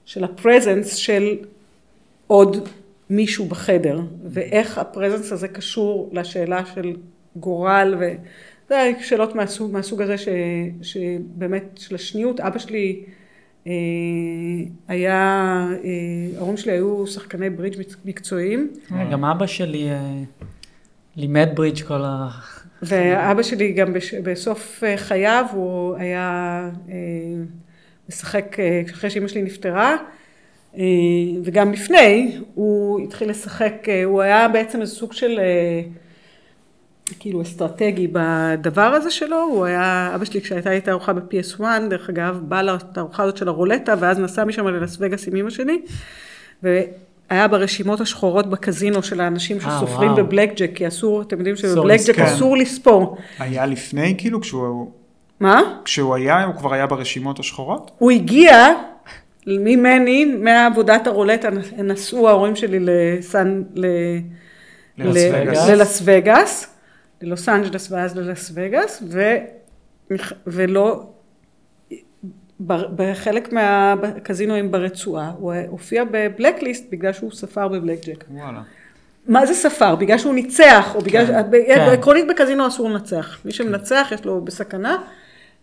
של 0.05 0.23
הפרזנס 0.23 0.95
של 0.95 1.37
עוד 2.27 2.67
מישהו 3.09 3.45
בחדר, 3.45 3.99
ואיך 4.23 4.77
הפרזנס 4.77 5.31
הזה 5.31 5.47
קשור 5.47 6.09
לשאלה 6.13 6.65
של 6.65 6.95
גורל, 7.35 7.95
וזה 7.99 8.91
שאלות 9.01 9.35
מהסוג, 9.35 9.71
מהסוג 9.71 10.01
הזה 10.01 10.17
ש, 10.17 10.27
שבאמת 10.81 11.63
של 11.75 11.95
השניות. 11.95 12.39
אבא 12.39 12.59
שלי 12.59 13.03
אה, 13.67 13.71
היה, 14.87 15.67
אה, 15.83 16.37
ההורים 16.37 16.57
שלי 16.57 16.71
היו 16.71 17.07
שחקני 17.07 17.49
ברידג' 17.49 17.83
מקצועיים. 18.05 18.71
גם 19.11 19.25
אבא 19.25 19.45
שלי 19.45 19.89
לימד 21.15 21.49
ברידג' 21.55 21.83
כל 21.83 22.01
ה... 22.03 22.29
ואבא 22.81 23.43
שלי 23.43 23.71
גם 23.71 23.93
בסוף 24.23 24.83
אה, 24.83 24.97
חייו 24.97 25.45
הוא 25.51 25.95
היה 25.95 26.69
אה, 26.89 26.95
משחק, 28.09 28.59
אה, 28.59 28.81
אחרי 28.91 29.09
שאימא 29.09 29.27
שלי 29.27 29.41
נפטרה, 29.41 29.95
וגם 31.43 31.71
לפני, 31.71 32.37
הוא 32.53 32.99
התחיל 32.99 33.29
לשחק, 33.29 33.73
הוא 34.05 34.21
היה 34.21 34.47
בעצם 34.47 34.81
איזה 34.81 34.95
סוג 34.95 35.13
של 35.13 35.39
כאילו 37.19 37.41
אסטרטגי 37.41 38.07
בדבר 38.11 38.81
הזה 38.81 39.11
שלו, 39.11 39.37
הוא 39.37 39.65
היה, 39.65 40.11
אבא 40.15 40.25
שלי 40.25 40.41
כשהייתה 40.41 40.69
לי 40.69 40.81
תערוכה 40.81 41.13
ב-PS1, 41.13 41.61
דרך 41.89 42.09
אגב, 42.09 42.39
בא 42.43 42.61
לתערוכה 42.61 43.23
הזאת 43.23 43.37
של 43.37 43.47
הרולטה, 43.47 43.95
ואז 43.99 44.19
נסע 44.19 44.43
משם 44.43 44.67
ללס 44.67 44.97
וגאס 44.99 45.27
עם 45.27 45.35
אמא 45.35 45.49
שלי, 45.49 45.81
היה 47.29 47.47
ברשימות 47.47 48.01
השחורות 48.01 48.47
בקזינו 48.47 49.03
של 49.03 49.21
האנשים 49.21 49.57
אה, 49.57 49.61
שסופרים 49.61 50.15
בבלק 50.15 50.51
ג'ק, 50.55 50.71
כי 50.75 50.87
אסור, 50.87 51.21
אתם 51.21 51.37
יודעים 51.37 51.55
שבבלק 51.55 51.99
ג'ק 52.07 52.19
אסור 52.19 52.57
לספור. 52.57 53.17
היה 53.39 53.65
לפני 53.65 54.15
כאילו 54.17 54.41
כשהוא... 54.41 54.91
מה? 55.39 55.61
כשהוא 55.85 56.15
היה, 56.15 56.43
הוא 56.43 56.55
כבר 56.55 56.73
היה 56.73 56.87
ברשימות 56.87 57.39
השחורות? 57.39 57.91
הוא 57.97 58.11
הגיע 58.11 58.67
ממני, 59.47 60.25
מעבודת 60.25 61.07
הרולטה, 61.07 61.49
נסעו 61.77 62.29
ההורים 62.29 62.55
שלי 62.55 62.79
לסן... 62.81 63.63
ל... 63.75 63.85
ללס 64.97 66.01
וגאס, 66.03 66.75
ללוס 67.21 67.49
אנג'לס 67.49 67.91
ואז 67.91 68.17
ללס 68.17 68.51
וגאס. 68.53 69.03
ולא 70.47 71.03
בחלק 72.95 73.53
מהקזינואים 73.53 74.71
ברצועה, 74.71 75.31
הוא 75.37 75.53
הופיע 75.67 76.03
בבלקליסט 76.11 76.85
בגלל 76.91 77.13
שהוא 77.13 77.31
ספר 77.31 77.67
בבלק 77.67 78.05
ג'ק. 78.05 78.23
וואלה. 78.31 78.61
מה 79.27 79.45
זה 79.45 79.53
ספר? 79.53 79.95
בגלל 79.95 80.17
שהוא 80.17 80.33
ניצח, 80.33 80.91
או 80.95 81.01
בגלל, 81.01 81.25
כן, 81.25 81.33
כן. 81.67 81.79
עקרונית 81.79 82.25
בקזינו 82.29 82.67
אסור 82.67 82.89
לנצח. 82.89 83.39
מי 83.45 83.51
שמנצח 83.51 84.07
יש 84.11 84.25
לו 84.25 84.41
בסכנה, 84.41 84.97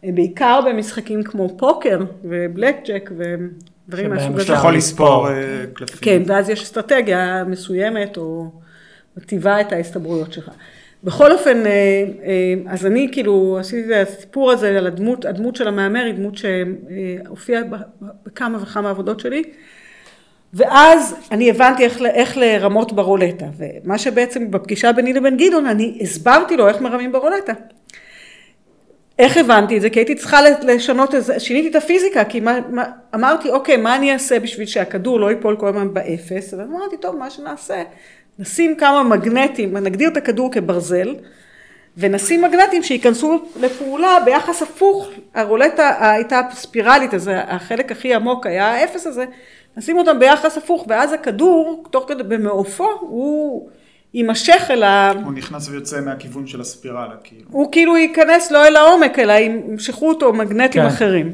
בעיקר 0.02 0.60
במשחקים 0.66 1.23
כמו 1.23 1.59
פוקר 1.59 1.98
ובלק 2.24 2.77
ג'ק 2.86 3.10
ודברים 3.16 4.10
מהסוג 4.10 4.35
הזה. 4.35 4.47
שאתה 4.47 4.59
יכול 4.59 4.77
לספור 4.77 5.28
אה, 5.28 5.35
קלפים. 5.73 5.98
כן, 6.01 6.23
ואז 6.27 6.48
יש 6.48 6.62
אסטרטגיה 6.62 7.44
מסוימת, 7.44 8.16
או 8.16 8.51
מטיבה 9.16 9.60
את 9.60 9.73
ההסתברויות 9.73 10.32
שלך. 10.32 10.51
בכל 11.05 11.32
אופן, 11.32 11.66
אה, 11.66 11.70
אה, 12.24 12.73
אז 12.73 12.86
אני 12.86 13.09
כאילו 13.12 13.56
עשיתי 13.60 14.02
את 14.02 14.09
הסיפור 14.09 14.51
הזה 14.51 14.78
על 14.78 14.86
הדמות, 14.86 15.24
הדמות 15.24 15.56
של 15.56 15.68
המהמר 15.68 16.05
היא 16.05 16.14
דמות 16.14 16.35
שהופיעה 16.36 17.62
בכמה 18.27 18.62
וכמה 18.62 18.90
עבודות 18.90 19.20
שלי. 19.20 19.43
ואז 20.55 21.16
אני 21.31 21.51
הבנתי 21.51 21.85
איך, 21.85 22.02
איך 22.02 22.36
לרמות 22.36 22.93
ברולטה, 22.93 23.47
ומה 23.56 23.98
שבעצם 23.98 24.51
בפגישה 24.51 24.93
ביני 24.93 25.12
לבין 25.12 25.36
גדעון, 25.36 25.66
אני 25.66 25.98
הסברתי 26.01 26.56
לו 26.56 26.68
איך 26.68 26.81
מרמים 26.81 27.12
ברולטה. 27.12 27.52
איך 29.18 29.36
הבנתי 29.36 29.77
את 29.77 29.82
זה? 29.82 29.90
כי 29.90 29.98
הייתי 29.98 30.14
צריכה 30.14 30.40
לשנות 30.62 31.14
את 31.14 31.24
זה, 31.24 31.40
שיניתי 31.40 31.68
את 31.68 31.74
הפיזיקה, 31.82 32.24
כי 32.24 32.40
מה, 32.40 32.59
מה, 32.70 32.85
אמרתי, 33.14 33.51
אוקיי, 33.51 33.77
מה 33.77 33.97
אני 33.97 34.12
אעשה 34.12 34.40
בשביל 34.40 34.66
שהכדור 34.66 35.20
לא 35.20 35.31
ייפול 35.31 35.56
כל 35.56 35.68
הזמן 35.68 35.94
באפס? 35.94 36.55
ואמרתי, 36.59 36.97
טוב, 36.97 37.16
מה 37.16 37.31
שנעשה, 37.31 37.82
נשים 38.38 38.76
כמה 38.76 39.02
מגנטים, 39.02 39.76
נגדיר 39.76 40.08
את 40.08 40.16
הכדור 40.16 40.52
כברזל, 40.52 41.14
ונשים 41.96 42.42
מגנטים 42.42 42.82
שייכנסו 42.82 43.44
לפעולה 43.60 44.18
ביחס 44.24 44.62
הפוך, 44.62 45.08
הרולטה 45.34 46.10
הייתה 46.10 46.40
ספירלית, 46.52 47.14
אז 47.14 47.30
החלק 47.34 47.92
הכי 47.92 48.14
עמוק 48.14 48.46
היה 48.46 48.72
האפס 48.72 49.06
הזה, 49.06 49.24
נשים 49.76 49.98
אותם 49.98 50.18
ביחס 50.18 50.58
הפוך, 50.58 50.84
ואז 50.88 51.12
הכדור, 51.12 51.84
תוך 51.90 52.04
כדי 52.08 52.22
במעופו, 52.22 52.88
הוא 53.00 53.68
יימשך 54.14 54.66
אל 54.70 54.82
ה... 54.82 55.12
הוא 55.24 55.32
נכנס 55.32 55.68
ויוצא 55.68 56.00
מהכיוון 56.00 56.46
של 56.46 56.60
הספירלה, 56.60 57.14
כאילו. 57.24 57.44
הוא 57.50 57.72
כאילו 57.72 57.96
ייכנס 57.96 58.50
לא 58.50 58.66
אל 58.66 58.76
העומק, 58.76 59.18
אלא 59.18 59.32
ימשכו 59.32 60.08
אותו 60.08 60.32
מגנטים 60.32 60.82
כן. 60.82 60.88
אחרים. 60.88 61.32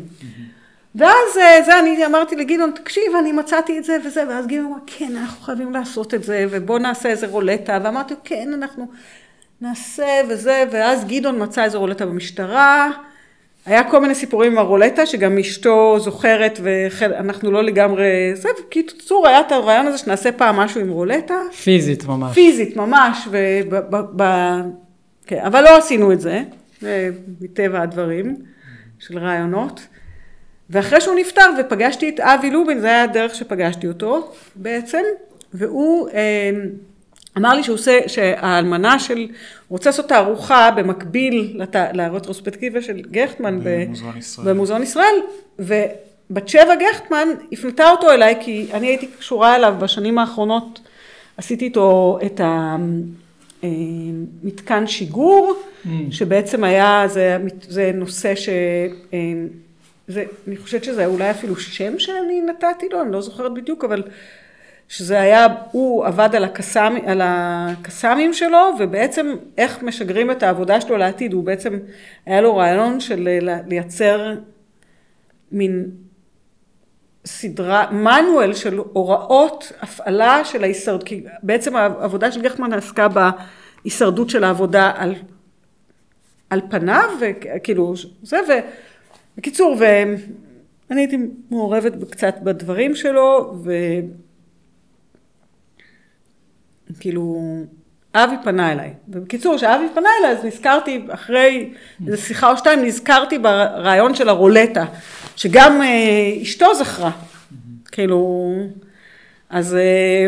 ואז 0.95 1.39
אה, 1.41 1.63
זה 1.65 1.79
אני 1.79 2.07
אמרתי 2.07 2.37
לגדעון, 2.37 2.71
תקשיב, 2.71 3.13
אני 3.21 3.33
מצאתי 3.33 3.79
את 3.79 3.85
זה 3.85 3.97
וזה, 4.07 4.25
ואז 4.29 4.47
גדעון 4.47 4.67
אמר, 4.67 4.77
כן, 4.87 5.17
אנחנו 5.17 5.43
חייבים 5.43 5.73
לעשות 5.73 6.15
את 6.15 6.25
זה, 6.25 6.47
ובוא 6.51 6.79
נעשה 6.79 7.09
איזה 7.09 7.27
רולטה, 7.27 7.79
ואמרתי, 7.85 8.15
כן, 8.25 8.51
אנחנו 8.55 8.87
נעשה 9.61 10.21
וזה, 10.29 10.65
ואז 10.71 11.05
גדעון 11.05 11.43
מצא 11.43 11.65
איזה 11.65 11.79
רולטה 11.79 12.07
במשטרה, 12.07 12.91
היה 13.67 13.91
כל 13.91 14.01
מיני 14.01 14.15
סיפורים 14.15 14.53
עם 14.53 14.59
הרולטה, 14.59 15.07
שגם 15.07 15.39
אשתו 15.39 15.99
זוכרת, 15.99 16.59
ואנחנו 16.63 17.51
לא 17.51 17.65
לגמרי, 17.65 18.31
זה, 18.35 18.49
בקיצור, 18.61 19.29
היה 19.29 19.41
את 19.41 19.53
הרעיון 19.53 19.87
הזה 19.87 19.99
שנעשה 19.99 20.33
פעם 20.33 20.57
משהו 20.57 20.81
עם 20.81 20.89
רולטה. 20.89 21.35
פיזית 21.63 22.05
ממש. 22.05 22.35
פיזית 22.35 22.77
ממש, 22.77 23.29
ו... 23.31 23.37
ב, 23.69 23.97
ב, 24.17 24.23
כן, 25.27 25.41
אבל 25.45 25.65
לא 25.65 25.79
עשינו 25.79 26.13
את 26.13 26.21
זה, 26.21 26.43
מטבע 27.41 27.83
הדברים, 27.83 28.37
של 28.99 29.19
רעיונות. 29.19 29.87
ואחרי 30.73 31.01
שהוא 31.01 31.15
נפטר 31.15 31.51
ופגשתי 31.61 32.09
את 32.09 32.21
אבי 32.21 32.51
לובין, 32.51 32.81
זה 32.81 32.87
היה 32.87 33.03
הדרך 33.03 33.35
שפגשתי 33.35 33.89
אותו 33.89 34.33
בעצם, 34.55 35.03
והוא 35.55 36.09
אה, 36.09 36.51
אמר 37.39 37.55
לי 37.55 37.63
שהוא 37.63 37.75
עושה, 37.75 37.99
שהאלמנה 38.07 38.99
של, 38.99 39.19
הוא 39.19 39.27
רוצה 39.69 39.91
לעשות 39.91 40.09
תערוכה 40.09 40.71
במקביל 40.71 41.53
לת, 41.55 41.77
לרטרוספקטיבה 41.93 42.83
של 42.83 43.01
גכטמן 43.11 43.61
במוזיאון 43.63 44.17
ישראל, 44.19 44.49
במוזיאון 44.49 44.83
ישראל 44.83 45.15
ובת 45.59 46.49
שבע 46.49 46.75
גכטמן 46.75 47.29
הפנתה 47.53 47.91
אותו 47.91 48.11
אליי 48.11 48.35
כי 48.41 48.67
אני 48.73 48.87
הייתי 48.87 49.07
קשורה 49.07 49.57
אליו 49.57 49.75
בשנים 49.79 50.19
האחרונות, 50.19 50.81
עשיתי 51.37 51.65
איתו 51.65 52.19
את 52.27 52.41
המתקן 53.63 54.83
אה, 54.83 54.87
שיגור, 54.87 55.55
mm. 55.85 55.89
שבעצם 56.11 56.65
היה, 56.65 57.05
זה, 57.09 57.37
זה 57.69 57.91
נושא 57.95 58.35
ש... 58.35 58.49
אה, 60.09 60.15
זה, 60.15 60.25
אני 60.49 60.57
חושבת 60.57 60.85
שזה 60.85 61.07
אולי 61.07 61.31
אפילו 61.31 61.57
שם 61.57 61.99
שאני 61.99 62.41
נתתי 62.41 62.89
לו, 62.89 63.03
אני 63.03 63.13
לא 63.13 63.21
זוכרת 63.21 63.55
בדיוק, 63.55 63.85
אבל 63.85 64.03
שזה 64.89 65.21
היה, 65.21 65.47
הוא 65.73 66.07
עבד 66.07 66.35
על, 66.35 66.45
הקסאמ, 66.45 66.97
על 67.07 67.21
הקסאמים 67.25 68.33
שלו, 68.33 68.59
ובעצם 68.79 69.35
איך 69.59 69.83
משגרים 69.83 70.31
את 70.31 70.43
העבודה 70.43 70.81
שלו 70.81 70.97
לעתיד, 70.97 71.33
הוא 71.33 71.45
בעצם, 71.45 71.79
היה 72.27 72.41
לו 72.41 72.57
רעיון 72.57 73.01
של 73.01 73.29
לייצר 73.67 74.35
מין 75.53 75.91
סדרה, 77.27 77.91
מנואל 77.91 78.55
של 78.55 78.79
הוראות 78.93 79.73
הפעלה 79.81 80.45
של 80.45 80.63
ההישרדות, 80.63 81.03
כי 81.03 81.25
בעצם 81.43 81.77
העבודה 81.77 82.33
של 82.33 82.43
גחמן 82.43 82.73
עסקה 82.73 83.07
בהישרדות 83.09 84.31
של 84.31 84.45
העבודה 84.45 84.93
על, 84.97 85.15
על 86.51 86.61
פניו, 86.71 87.11
וכאילו 87.21 87.95
זה, 88.23 88.39
ו... 88.49 88.53
בקיצור, 89.37 89.77
ואני 89.79 91.01
הייתי 91.01 91.17
מעורבת 91.51 91.93
קצת 92.11 92.35
בדברים 92.43 92.95
שלו, 92.95 93.55
וכאילו, 96.91 97.41
אבי 98.15 98.37
פנה 98.45 98.73
אליי. 98.73 98.93
ובקיצור, 99.09 99.57
כשאבי 99.57 99.85
פנה 99.95 100.09
אליי, 100.21 100.33
אז 100.33 100.45
נזכרתי, 100.45 101.03
אחרי 101.09 101.73
איזו 102.07 102.23
שיחה 102.23 102.51
או 102.51 102.57
שתיים, 102.57 102.85
נזכרתי 102.85 103.39
ברעיון 103.39 104.15
של 104.15 104.29
הרולטה, 104.29 104.85
שגם 105.37 105.83
אה, 105.83 106.43
אשתו 106.43 106.75
זכרה. 106.75 107.11
כאילו, 107.93 108.53
אז... 109.51 109.75
אה, 109.75 110.27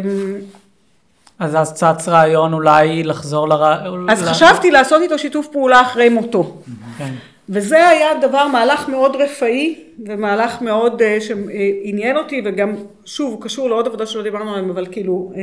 אז 1.38 1.56
אז 1.56 1.74
צץ 1.74 2.08
רעיון 2.08 2.52
אולי 2.52 3.02
לחזור 3.02 3.48
לרעיון. 3.48 4.10
אז 4.10 4.22
חשבתי 4.22 4.70
לעשות 4.70 5.02
איתו 5.02 5.18
שיתוף 5.18 5.46
פעולה 5.52 5.82
אחרי 5.82 6.08
מותו. 6.08 6.62
כן. 6.98 7.14
וזה 7.48 7.88
היה 7.88 8.08
דבר, 8.20 8.48
מהלך 8.48 8.88
מאוד 8.88 9.16
רפאי, 9.16 9.84
ומהלך 10.06 10.62
מאוד 10.62 11.02
uh, 11.02 11.20
שעניין 11.20 12.16
אותי, 12.16 12.42
וגם, 12.44 12.74
שוב, 13.04 13.44
קשור 13.44 13.68
לעוד 13.68 13.86
עבודה 13.86 14.06
שלא 14.06 14.22
דיברנו 14.22 14.50
עליהם, 14.50 14.70
אבל 14.70 14.86
כאילו, 14.90 15.32
uh, 15.34 15.38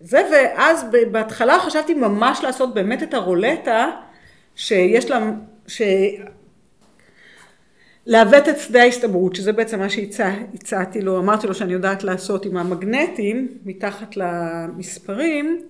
זה, 0.00 0.22
ואז 0.32 0.86
בהתחלה 1.10 1.58
חשבתי 1.58 1.94
ממש 1.94 2.40
לעשות 2.42 2.74
באמת 2.74 3.02
את 3.02 3.14
הרולטה, 3.14 3.90
שיש 4.56 5.10
לה, 5.10 5.30
ש... 5.66 5.82
לעוות 8.06 8.48
את 8.48 8.58
שדה 8.58 8.82
ההסתברות, 8.82 9.34
שזה 9.36 9.52
בעצם 9.52 9.78
מה 9.78 9.88
שהצעתי 9.88 11.00
לו, 11.00 11.18
אמרתי 11.18 11.46
לו 11.46 11.54
שאני 11.54 11.72
יודעת 11.72 12.04
לעשות 12.04 12.46
עם 12.46 12.56
המגנטים, 12.56 13.48
מתחת 13.64 14.16
למספרים, 14.16 15.62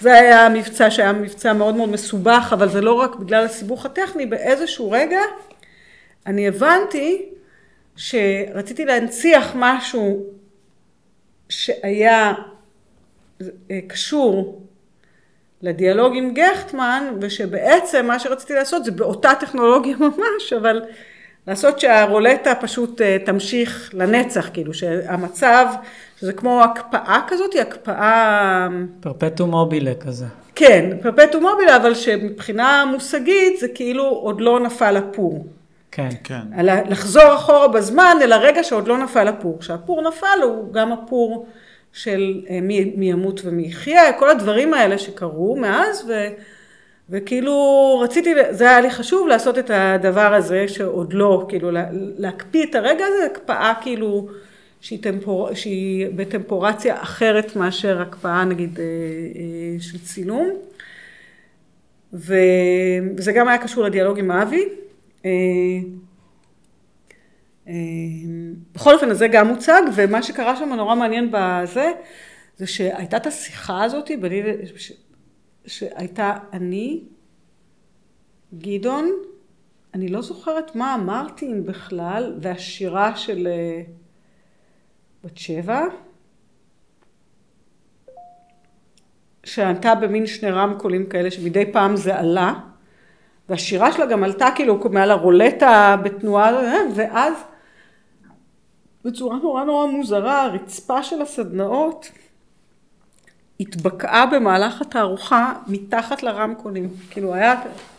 זה 0.00 0.14
היה 0.14 0.48
מבצע 0.48 0.90
שהיה 0.90 1.12
מבצע 1.12 1.52
מאוד 1.52 1.74
מאוד 1.74 1.88
מסובך, 1.88 2.50
אבל 2.52 2.68
זה 2.68 2.80
לא 2.80 2.92
רק 2.92 3.16
בגלל 3.16 3.44
הסיבוך 3.44 3.86
הטכני, 3.86 4.26
באיזשהו 4.26 4.90
רגע 4.90 5.20
אני 6.26 6.48
הבנתי 6.48 7.28
שרציתי 7.96 8.84
להנציח 8.84 9.52
משהו 9.54 10.26
שהיה 11.48 12.32
אה, 13.40 13.78
קשור 13.88 14.62
לדיאלוג 15.62 16.16
עם 16.16 16.34
גכטמן, 16.34 17.14
ושבעצם 17.20 18.06
מה 18.06 18.18
שרציתי 18.18 18.54
לעשות 18.54 18.84
זה 18.84 18.90
באותה 18.90 19.32
טכנולוגיה 19.40 19.96
ממש, 20.06 20.52
אבל 20.52 20.82
לעשות 21.46 21.80
שהרולטה 21.80 22.54
פשוט 22.54 23.00
אה, 23.00 23.16
תמשיך 23.26 23.90
לנצח, 23.94 24.50
כאילו 24.52 24.74
שהמצב 24.74 25.66
שזה 26.20 26.32
כמו 26.32 26.64
הקפאה 26.64 27.20
כזאת, 27.26 27.54
הקפאה... 27.60 28.68
פרפטו 29.00 29.46
מובילה 29.46 29.94
כזה. 29.94 30.26
כן, 30.54 30.96
פרפטו 31.02 31.40
מובילה, 31.40 31.76
אבל 31.76 31.94
שמבחינה 31.94 32.84
מושגית 32.84 33.60
זה 33.60 33.68
כאילו 33.68 34.04
עוד 34.04 34.40
לא 34.40 34.60
נפל 34.60 34.96
הפור. 34.96 35.46
כן. 35.90 36.08
כן. 36.24 36.40
לחזור 36.88 37.34
אחורה 37.34 37.68
בזמן 37.68 38.16
אל 38.22 38.32
הרגע 38.32 38.62
שעוד 38.62 38.88
לא 38.88 38.98
נפל 38.98 39.28
הפור. 39.28 39.58
כשהפור 39.60 40.02
נפל 40.08 40.38
הוא 40.42 40.72
גם 40.72 40.92
הפור 40.92 41.46
של 41.92 42.40
אה, 42.50 42.60
מי, 42.62 42.92
מי 42.96 43.10
ימות 43.10 43.40
ומי 43.44 43.66
יחיה, 43.66 44.12
כל 44.12 44.30
הדברים 44.30 44.74
האלה 44.74 44.98
שקרו 44.98 45.56
מאז, 45.56 46.04
ו, 46.08 46.12
וכאילו 47.10 47.54
רציתי, 48.04 48.34
זה 48.50 48.64
היה 48.64 48.80
לי 48.80 48.90
חשוב 48.90 49.28
לעשות 49.28 49.58
את 49.58 49.70
הדבר 49.74 50.34
הזה 50.34 50.68
שעוד 50.68 51.12
לא, 51.12 51.46
כאילו 51.48 51.70
להקפיא 51.92 52.66
את 52.66 52.74
הרגע 52.74 53.04
הזה, 53.06 53.26
הקפאה 53.26 53.72
כאילו 53.82 54.28
שהיא, 54.80 55.02
טמפור, 55.02 55.54
שהיא 55.54 56.06
בטמפורציה 56.16 57.02
אחרת 57.02 57.56
מאשר 57.56 58.02
הקפאה 58.02 58.44
נגיד 58.44 58.80
אה, 58.80 58.84
אה, 58.84 59.80
של 59.80 59.98
צילום. 59.98 60.50
וזה 62.12 63.32
גם 63.34 63.48
היה 63.48 63.58
קשור 63.58 63.84
לדיאלוג 63.84 64.18
עם 64.18 64.30
אבי. 64.30 64.64
אה, 65.24 65.30
בכל 68.74 68.94
אופן, 68.94 69.14
זה 69.14 69.28
גם 69.28 69.48
מוצג, 69.48 69.82
ומה 69.94 70.22
שקרה 70.22 70.56
שם 70.56 70.68
נורא 70.68 70.94
מעניין 70.94 71.30
בזה, 71.32 71.92
זה 72.56 72.66
שהייתה 72.66 73.16
את 73.16 73.26
השיחה 73.26 73.84
הזאת, 73.84 74.10
בני, 74.20 74.42
שהייתה 75.66 76.36
אני, 76.52 77.00
גדעון, 78.58 79.10
אני 79.94 80.08
לא 80.08 80.22
זוכרת 80.22 80.76
מה 80.76 80.94
אמרתי 80.94 81.46
אם 81.46 81.66
בכלל, 81.66 82.38
והשירה 82.40 83.16
של 83.16 83.48
בת 85.24 85.38
שבע, 85.38 85.84
שענתה 89.44 89.94
במין 89.94 90.26
שני 90.26 90.50
רמקולים 90.50 91.06
כאלה 91.06 91.30
שמדי 91.30 91.72
פעם 91.72 91.96
זה 91.96 92.18
עלה, 92.18 92.54
והשירה 93.48 93.92
שלה 93.92 94.06
גם 94.06 94.24
עלתה 94.24 94.48
כאילו 94.54 94.80
מעל 94.90 95.10
הרולטה 95.10 95.96
בתנועה, 96.02 96.52
ואז 96.94 97.34
בצורה 99.04 99.36
נורא 99.36 99.64
נורא 99.64 99.86
מוזרה, 99.86 100.42
הרצפה 100.42 101.02
של 101.02 101.22
הסדנאות 101.22 102.10
התבקעה 103.60 104.26
במהלך 104.26 104.80
התערוכה 104.80 105.52
מתחת 105.66 106.22
לרמקולים. 106.22 106.88
כאילו 107.10 107.34
היה, 107.34 107.54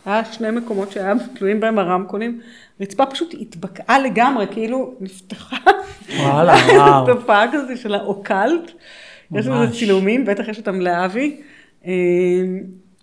היה 0.05 0.25
שני 0.25 0.51
מקומות 0.51 0.91
שהיה 0.91 1.13
תלויים 1.33 1.59
בהם 1.59 1.79
הרמקולים, 1.79 2.41
הרצפה 2.79 3.05
פשוט 3.05 3.35
התבקעה 3.41 3.99
לגמרי, 3.99 4.45
כאילו 4.51 4.93
נפתחה. 4.99 5.57
וואלה, 6.17 6.53
וואו. 6.75 7.05
תופעה 7.13 7.45
כזאת 7.51 7.77
של 7.77 7.95
האוקלט. 7.95 8.71
יש 9.31 9.47
לזה 9.47 9.73
צילומים, 9.73 10.25
בטח 10.25 10.47
יש 10.47 10.57
אותם 10.57 10.81
לאבי. 10.81 11.41
אה, 11.85 11.91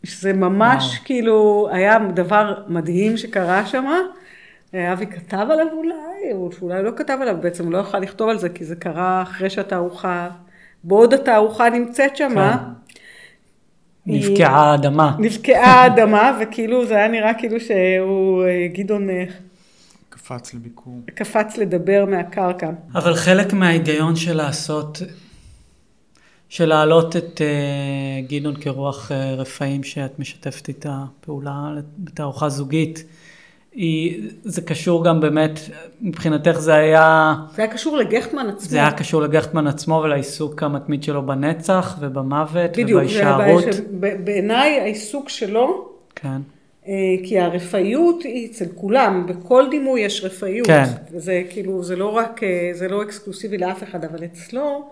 שזה 0.05 0.33
ממש 0.33 0.85
וואו. 0.85 1.05
כאילו 1.05 1.69
היה 1.73 1.99
דבר 2.15 2.55
מדהים 2.69 3.17
שקרה 3.17 3.67
שם. 3.67 3.87
אבי 4.75 5.07
כתב 5.07 5.47
עליו 5.51 5.67
אולי, 5.73 6.33
או 6.33 6.53
שאולי 6.53 6.83
לא 6.83 6.91
כתב 6.97 7.19
עליו, 7.21 7.37
בעצם 7.41 7.65
הוא 7.65 7.73
לא 7.73 7.79
יכול 7.79 8.01
לכתוב 8.01 8.29
על 8.29 8.39
זה, 8.39 8.49
כי 8.49 8.65
זה 8.65 8.77
קרה 8.77 9.23
אחרי 9.23 9.51
שהתערוכה, 9.51 10.29
בעוד 10.85 11.15
התערוכה 11.15 11.71
נמצאת 11.71 12.17
שם. 12.17 12.35
כן. 12.35 12.57
נבקעה 14.07 14.71
האדמה. 14.71 15.17
נבקעה 15.19 15.83
האדמה, 15.83 16.39
וכאילו 16.41 16.87
זה 16.87 16.95
היה 16.95 17.09
נראה 17.09 17.35
כאילו 17.35 17.61
שהוא, 17.61 18.45
אה, 18.45 18.67
גדעון... 18.73 19.11
אה, 19.11 19.25
קפץ 20.09 20.55
לביקור. 20.55 21.01
קפץ 21.15 21.57
לדבר 21.57 22.05
מהקרקע. 22.09 22.71
אבל 22.95 23.15
חלק 23.15 23.53
מההיגיון 23.53 24.17
של 24.17 24.37
לעשות, 24.37 25.03
של 26.49 26.67
להעלות 26.67 27.17
את 27.17 27.41
uh, 27.41 28.31
גדעון 28.31 28.57
כרוח 28.61 29.11
uh, 29.11 29.15
רפאים 29.15 29.83
שאת 29.83 30.19
משתפת 30.19 30.69
איתה 30.69 31.05
פעולה 31.21 31.71
בתערוכה 31.99 32.49
זוגית, 32.49 33.05
היא, 33.73 34.31
זה 34.43 34.63
קשור 34.63 35.05
גם 35.05 35.21
באמת, 35.21 35.61
מבחינתך 36.01 36.59
זה 36.59 36.75
היה... 36.75 37.35
זה 37.57 37.63
היה 37.63 37.73
קשור 37.73 37.97
לגכטמן 37.97 38.49
עצמו. 38.49 38.69
זה 38.69 38.79
היה 38.79 38.91
קשור 38.91 39.23
לגכטמן 39.23 39.67
עצמו 39.67 40.01
ולעיסוק 40.05 40.63
המתמיד 40.63 41.03
שלו 41.03 41.27
בנצח 41.27 41.97
ובמוות 42.01 42.71
בדיוק, 42.71 42.91
ובהישארות. 42.91 43.65
בדיוק, 43.65 43.87
בעיניי 44.25 44.81
העיסוק 44.81 45.29
שלו, 45.29 45.89
כן. 46.15 46.41
אה, 46.89 46.93
כי 47.25 47.39
הרפאיות 47.39 48.23
היא 48.23 48.51
אצל 48.51 48.65
כולם, 48.75 49.27
בכל 49.29 49.67
דימוי 49.71 50.01
יש 50.01 50.25
רפאיות. 50.25 50.67
כן. 50.67 50.85
זה 51.17 51.43
כאילו, 51.51 51.85
זה 51.85 51.97
לא 51.97 52.17
רק, 52.17 52.43
אה, 52.43 52.71
זה 52.73 52.89
לא 52.89 53.03
אקסקלוסיבי 53.03 53.59
לאף 53.59 53.83
אחד, 53.83 54.05
אבל 54.05 54.25
אצלו, 54.25 54.91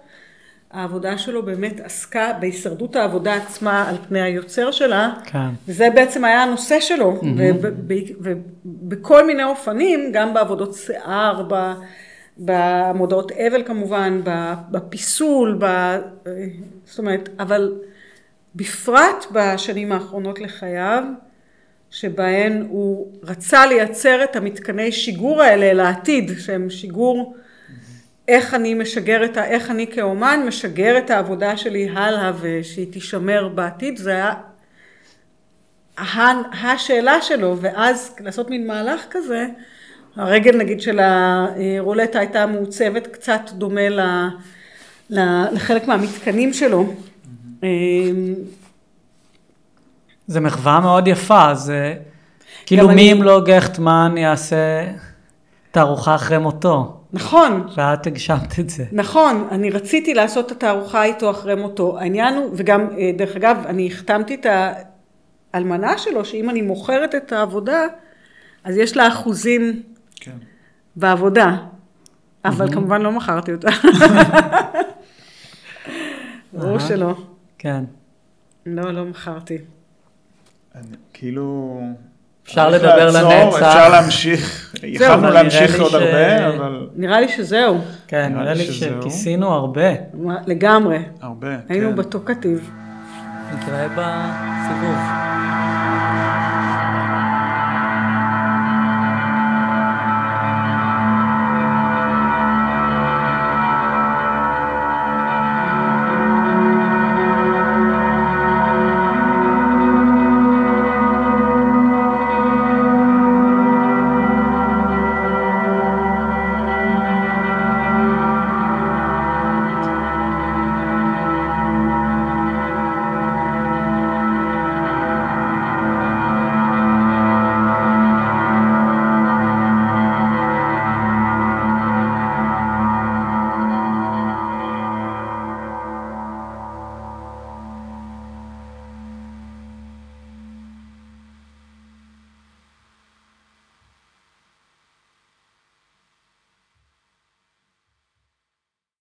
העבודה 0.77 1.19
שלו 1.19 1.43
באמת 1.43 1.81
עסקה 1.81 2.33
בהישרדות 2.41 2.97
העבודה 2.97 3.35
עצמה 3.35 3.89
על 3.89 3.97
פני 4.09 4.21
היוצר 4.21 4.71
שלה, 4.71 5.13
כן. 5.25 5.49
וזה 5.69 5.89
בעצם 5.95 6.25
היה 6.25 6.43
הנושא 6.43 6.81
שלו, 6.81 7.21
mm-hmm. 7.21 7.87
ובכל 8.21 9.27
מיני 9.27 9.45
אופנים, 9.45 10.11
גם 10.13 10.35
בעבודות 10.35 10.75
שיער, 10.75 11.49
במודעות 12.39 13.33
אבל 13.33 13.63
כמובן, 13.67 14.21
בפיסול, 14.71 15.59
ב... 15.61 15.97
זאת 16.85 16.99
אומרת, 16.99 17.29
אבל 17.41 17.75
בפרט 18.55 19.27
בשנים 19.33 19.93
האחרונות 19.93 20.41
לחייו, 20.41 21.05
שבהן 21.91 22.67
הוא 22.69 23.13
רצה 23.23 23.67
לייצר 23.67 24.25
את 24.25 24.37
המתקני 24.37 24.93
שיגור 24.93 25.43
האלה 25.43 25.73
לעתיד, 25.73 26.31
שהם 26.39 26.71
שיגור 26.71 27.37
איך 28.29 28.55
אני 28.55 28.75
משגר 28.75 29.25
את 29.25 29.37
ה... 29.37 29.45
איך 29.45 29.71
אני 29.71 29.87
כאומן 29.87 30.41
משגר 30.47 30.99
את 30.99 31.11
העבודה 31.11 31.57
שלי 31.57 31.89
הלאה 31.95 32.33
ושהיא 32.41 32.93
תישמר 32.93 33.49
בעתיד, 33.49 33.97
זה 33.97 34.11
היה 34.11 34.35
השאלה 36.63 37.23
שלו, 37.23 37.57
ואז 37.61 38.17
לעשות 38.21 38.51
מין 38.51 38.67
מהלך 38.67 39.05
כזה, 39.11 39.47
הרגל 40.17 40.57
נגיד 40.57 40.81
של 40.81 41.01
הרולטה 41.01 42.19
הייתה 42.19 42.47
מעוצבת 42.47 43.07
קצת 43.07 43.41
דומה 43.53 43.89
ל, 43.89 44.01
ל, 45.11 45.45
לחלק 45.53 45.89
מהמתקנים 45.89 46.53
שלו. 46.53 46.95
זה 50.27 50.41
מחווה 50.41 50.81
מאוד 50.81 51.09
יפה, 51.09 51.55
זה 51.55 51.95
כאילו 52.67 52.89
מי 52.89 53.13
אם 53.13 53.23
לא 53.23 53.41
גכטמן 53.45 54.15
יעשה 54.19 54.87
תערוכה 55.71 56.15
אחרי 56.15 56.39
מותו. 56.39 56.96
נכון. 57.13 57.69
ואת 57.77 58.07
הגשמת 58.07 58.61
את 58.61 58.71
זה. 58.71 58.85
נכון, 58.93 59.49
אני 59.51 59.71
רציתי 59.71 60.15
לעשות 60.15 60.47
את 60.47 60.53
התערוכה 60.53 61.05
איתו 61.05 61.31
אחרי 61.31 61.55
מותו. 61.55 61.99
העניין 61.99 62.35
הוא, 62.35 62.51
וגם, 62.57 62.87
אה, 62.99 63.11
דרך 63.17 63.37
אגב, 63.37 63.65
אני 63.67 63.87
החתמתי 63.87 64.35
את 64.35 64.47
האלמנה 65.53 65.99
שלו, 65.99 66.25
שאם 66.25 66.51
אני 66.51 66.63
מוכרת 66.63 67.15
את 67.15 67.33
העבודה, 67.33 67.83
אז 68.65 68.77
יש 68.77 68.97
לה 68.97 69.09
אחוזים 69.09 69.83
כן. 70.17 70.37
בעבודה. 70.97 71.57
אבל 72.45 72.73
כמובן 72.73 73.03
לא 73.03 73.13
מכרתי 73.13 73.53
אותה. 73.53 73.69
ברור 76.53 76.79
שלא. 76.79 77.15
כן. 77.59 77.85
לא, 78.67 78.91
לא 78.91 79.05
מכרתי. 79.05 79.59
כאילו... 81.13 81.81
אפשר 82.47 82.71
לדבר 82.71 83.07
לנצח. 83.07 83.57
אפשר 83.57 83.89
להמשיך, 83.89 84.75
יכלנו 84.83 85.31
להמשיך 85.31 85.81
עוד 85.81 85.95
הרבה, 85.95 86.49
אבל... 86.49 86.87
נראה 86.97 87.21
לי 87.21 87.29
שזהו. 87.29 87.79
כן, 88.09 88.33
נראה 88.37 88.55
לי 88.55 88.65
שכיסינו 88.65 89.53
הרבה. 89.55 89.89
לגמרי. 90.47 90.99
הרבה, 91.23 91.47
כן. 91.47 91.75
היינו 91.75 91.95
בתוקטיב. 91.97 92.71
נתראה 93.53 93.89
בסיבוב. 93.89 94.97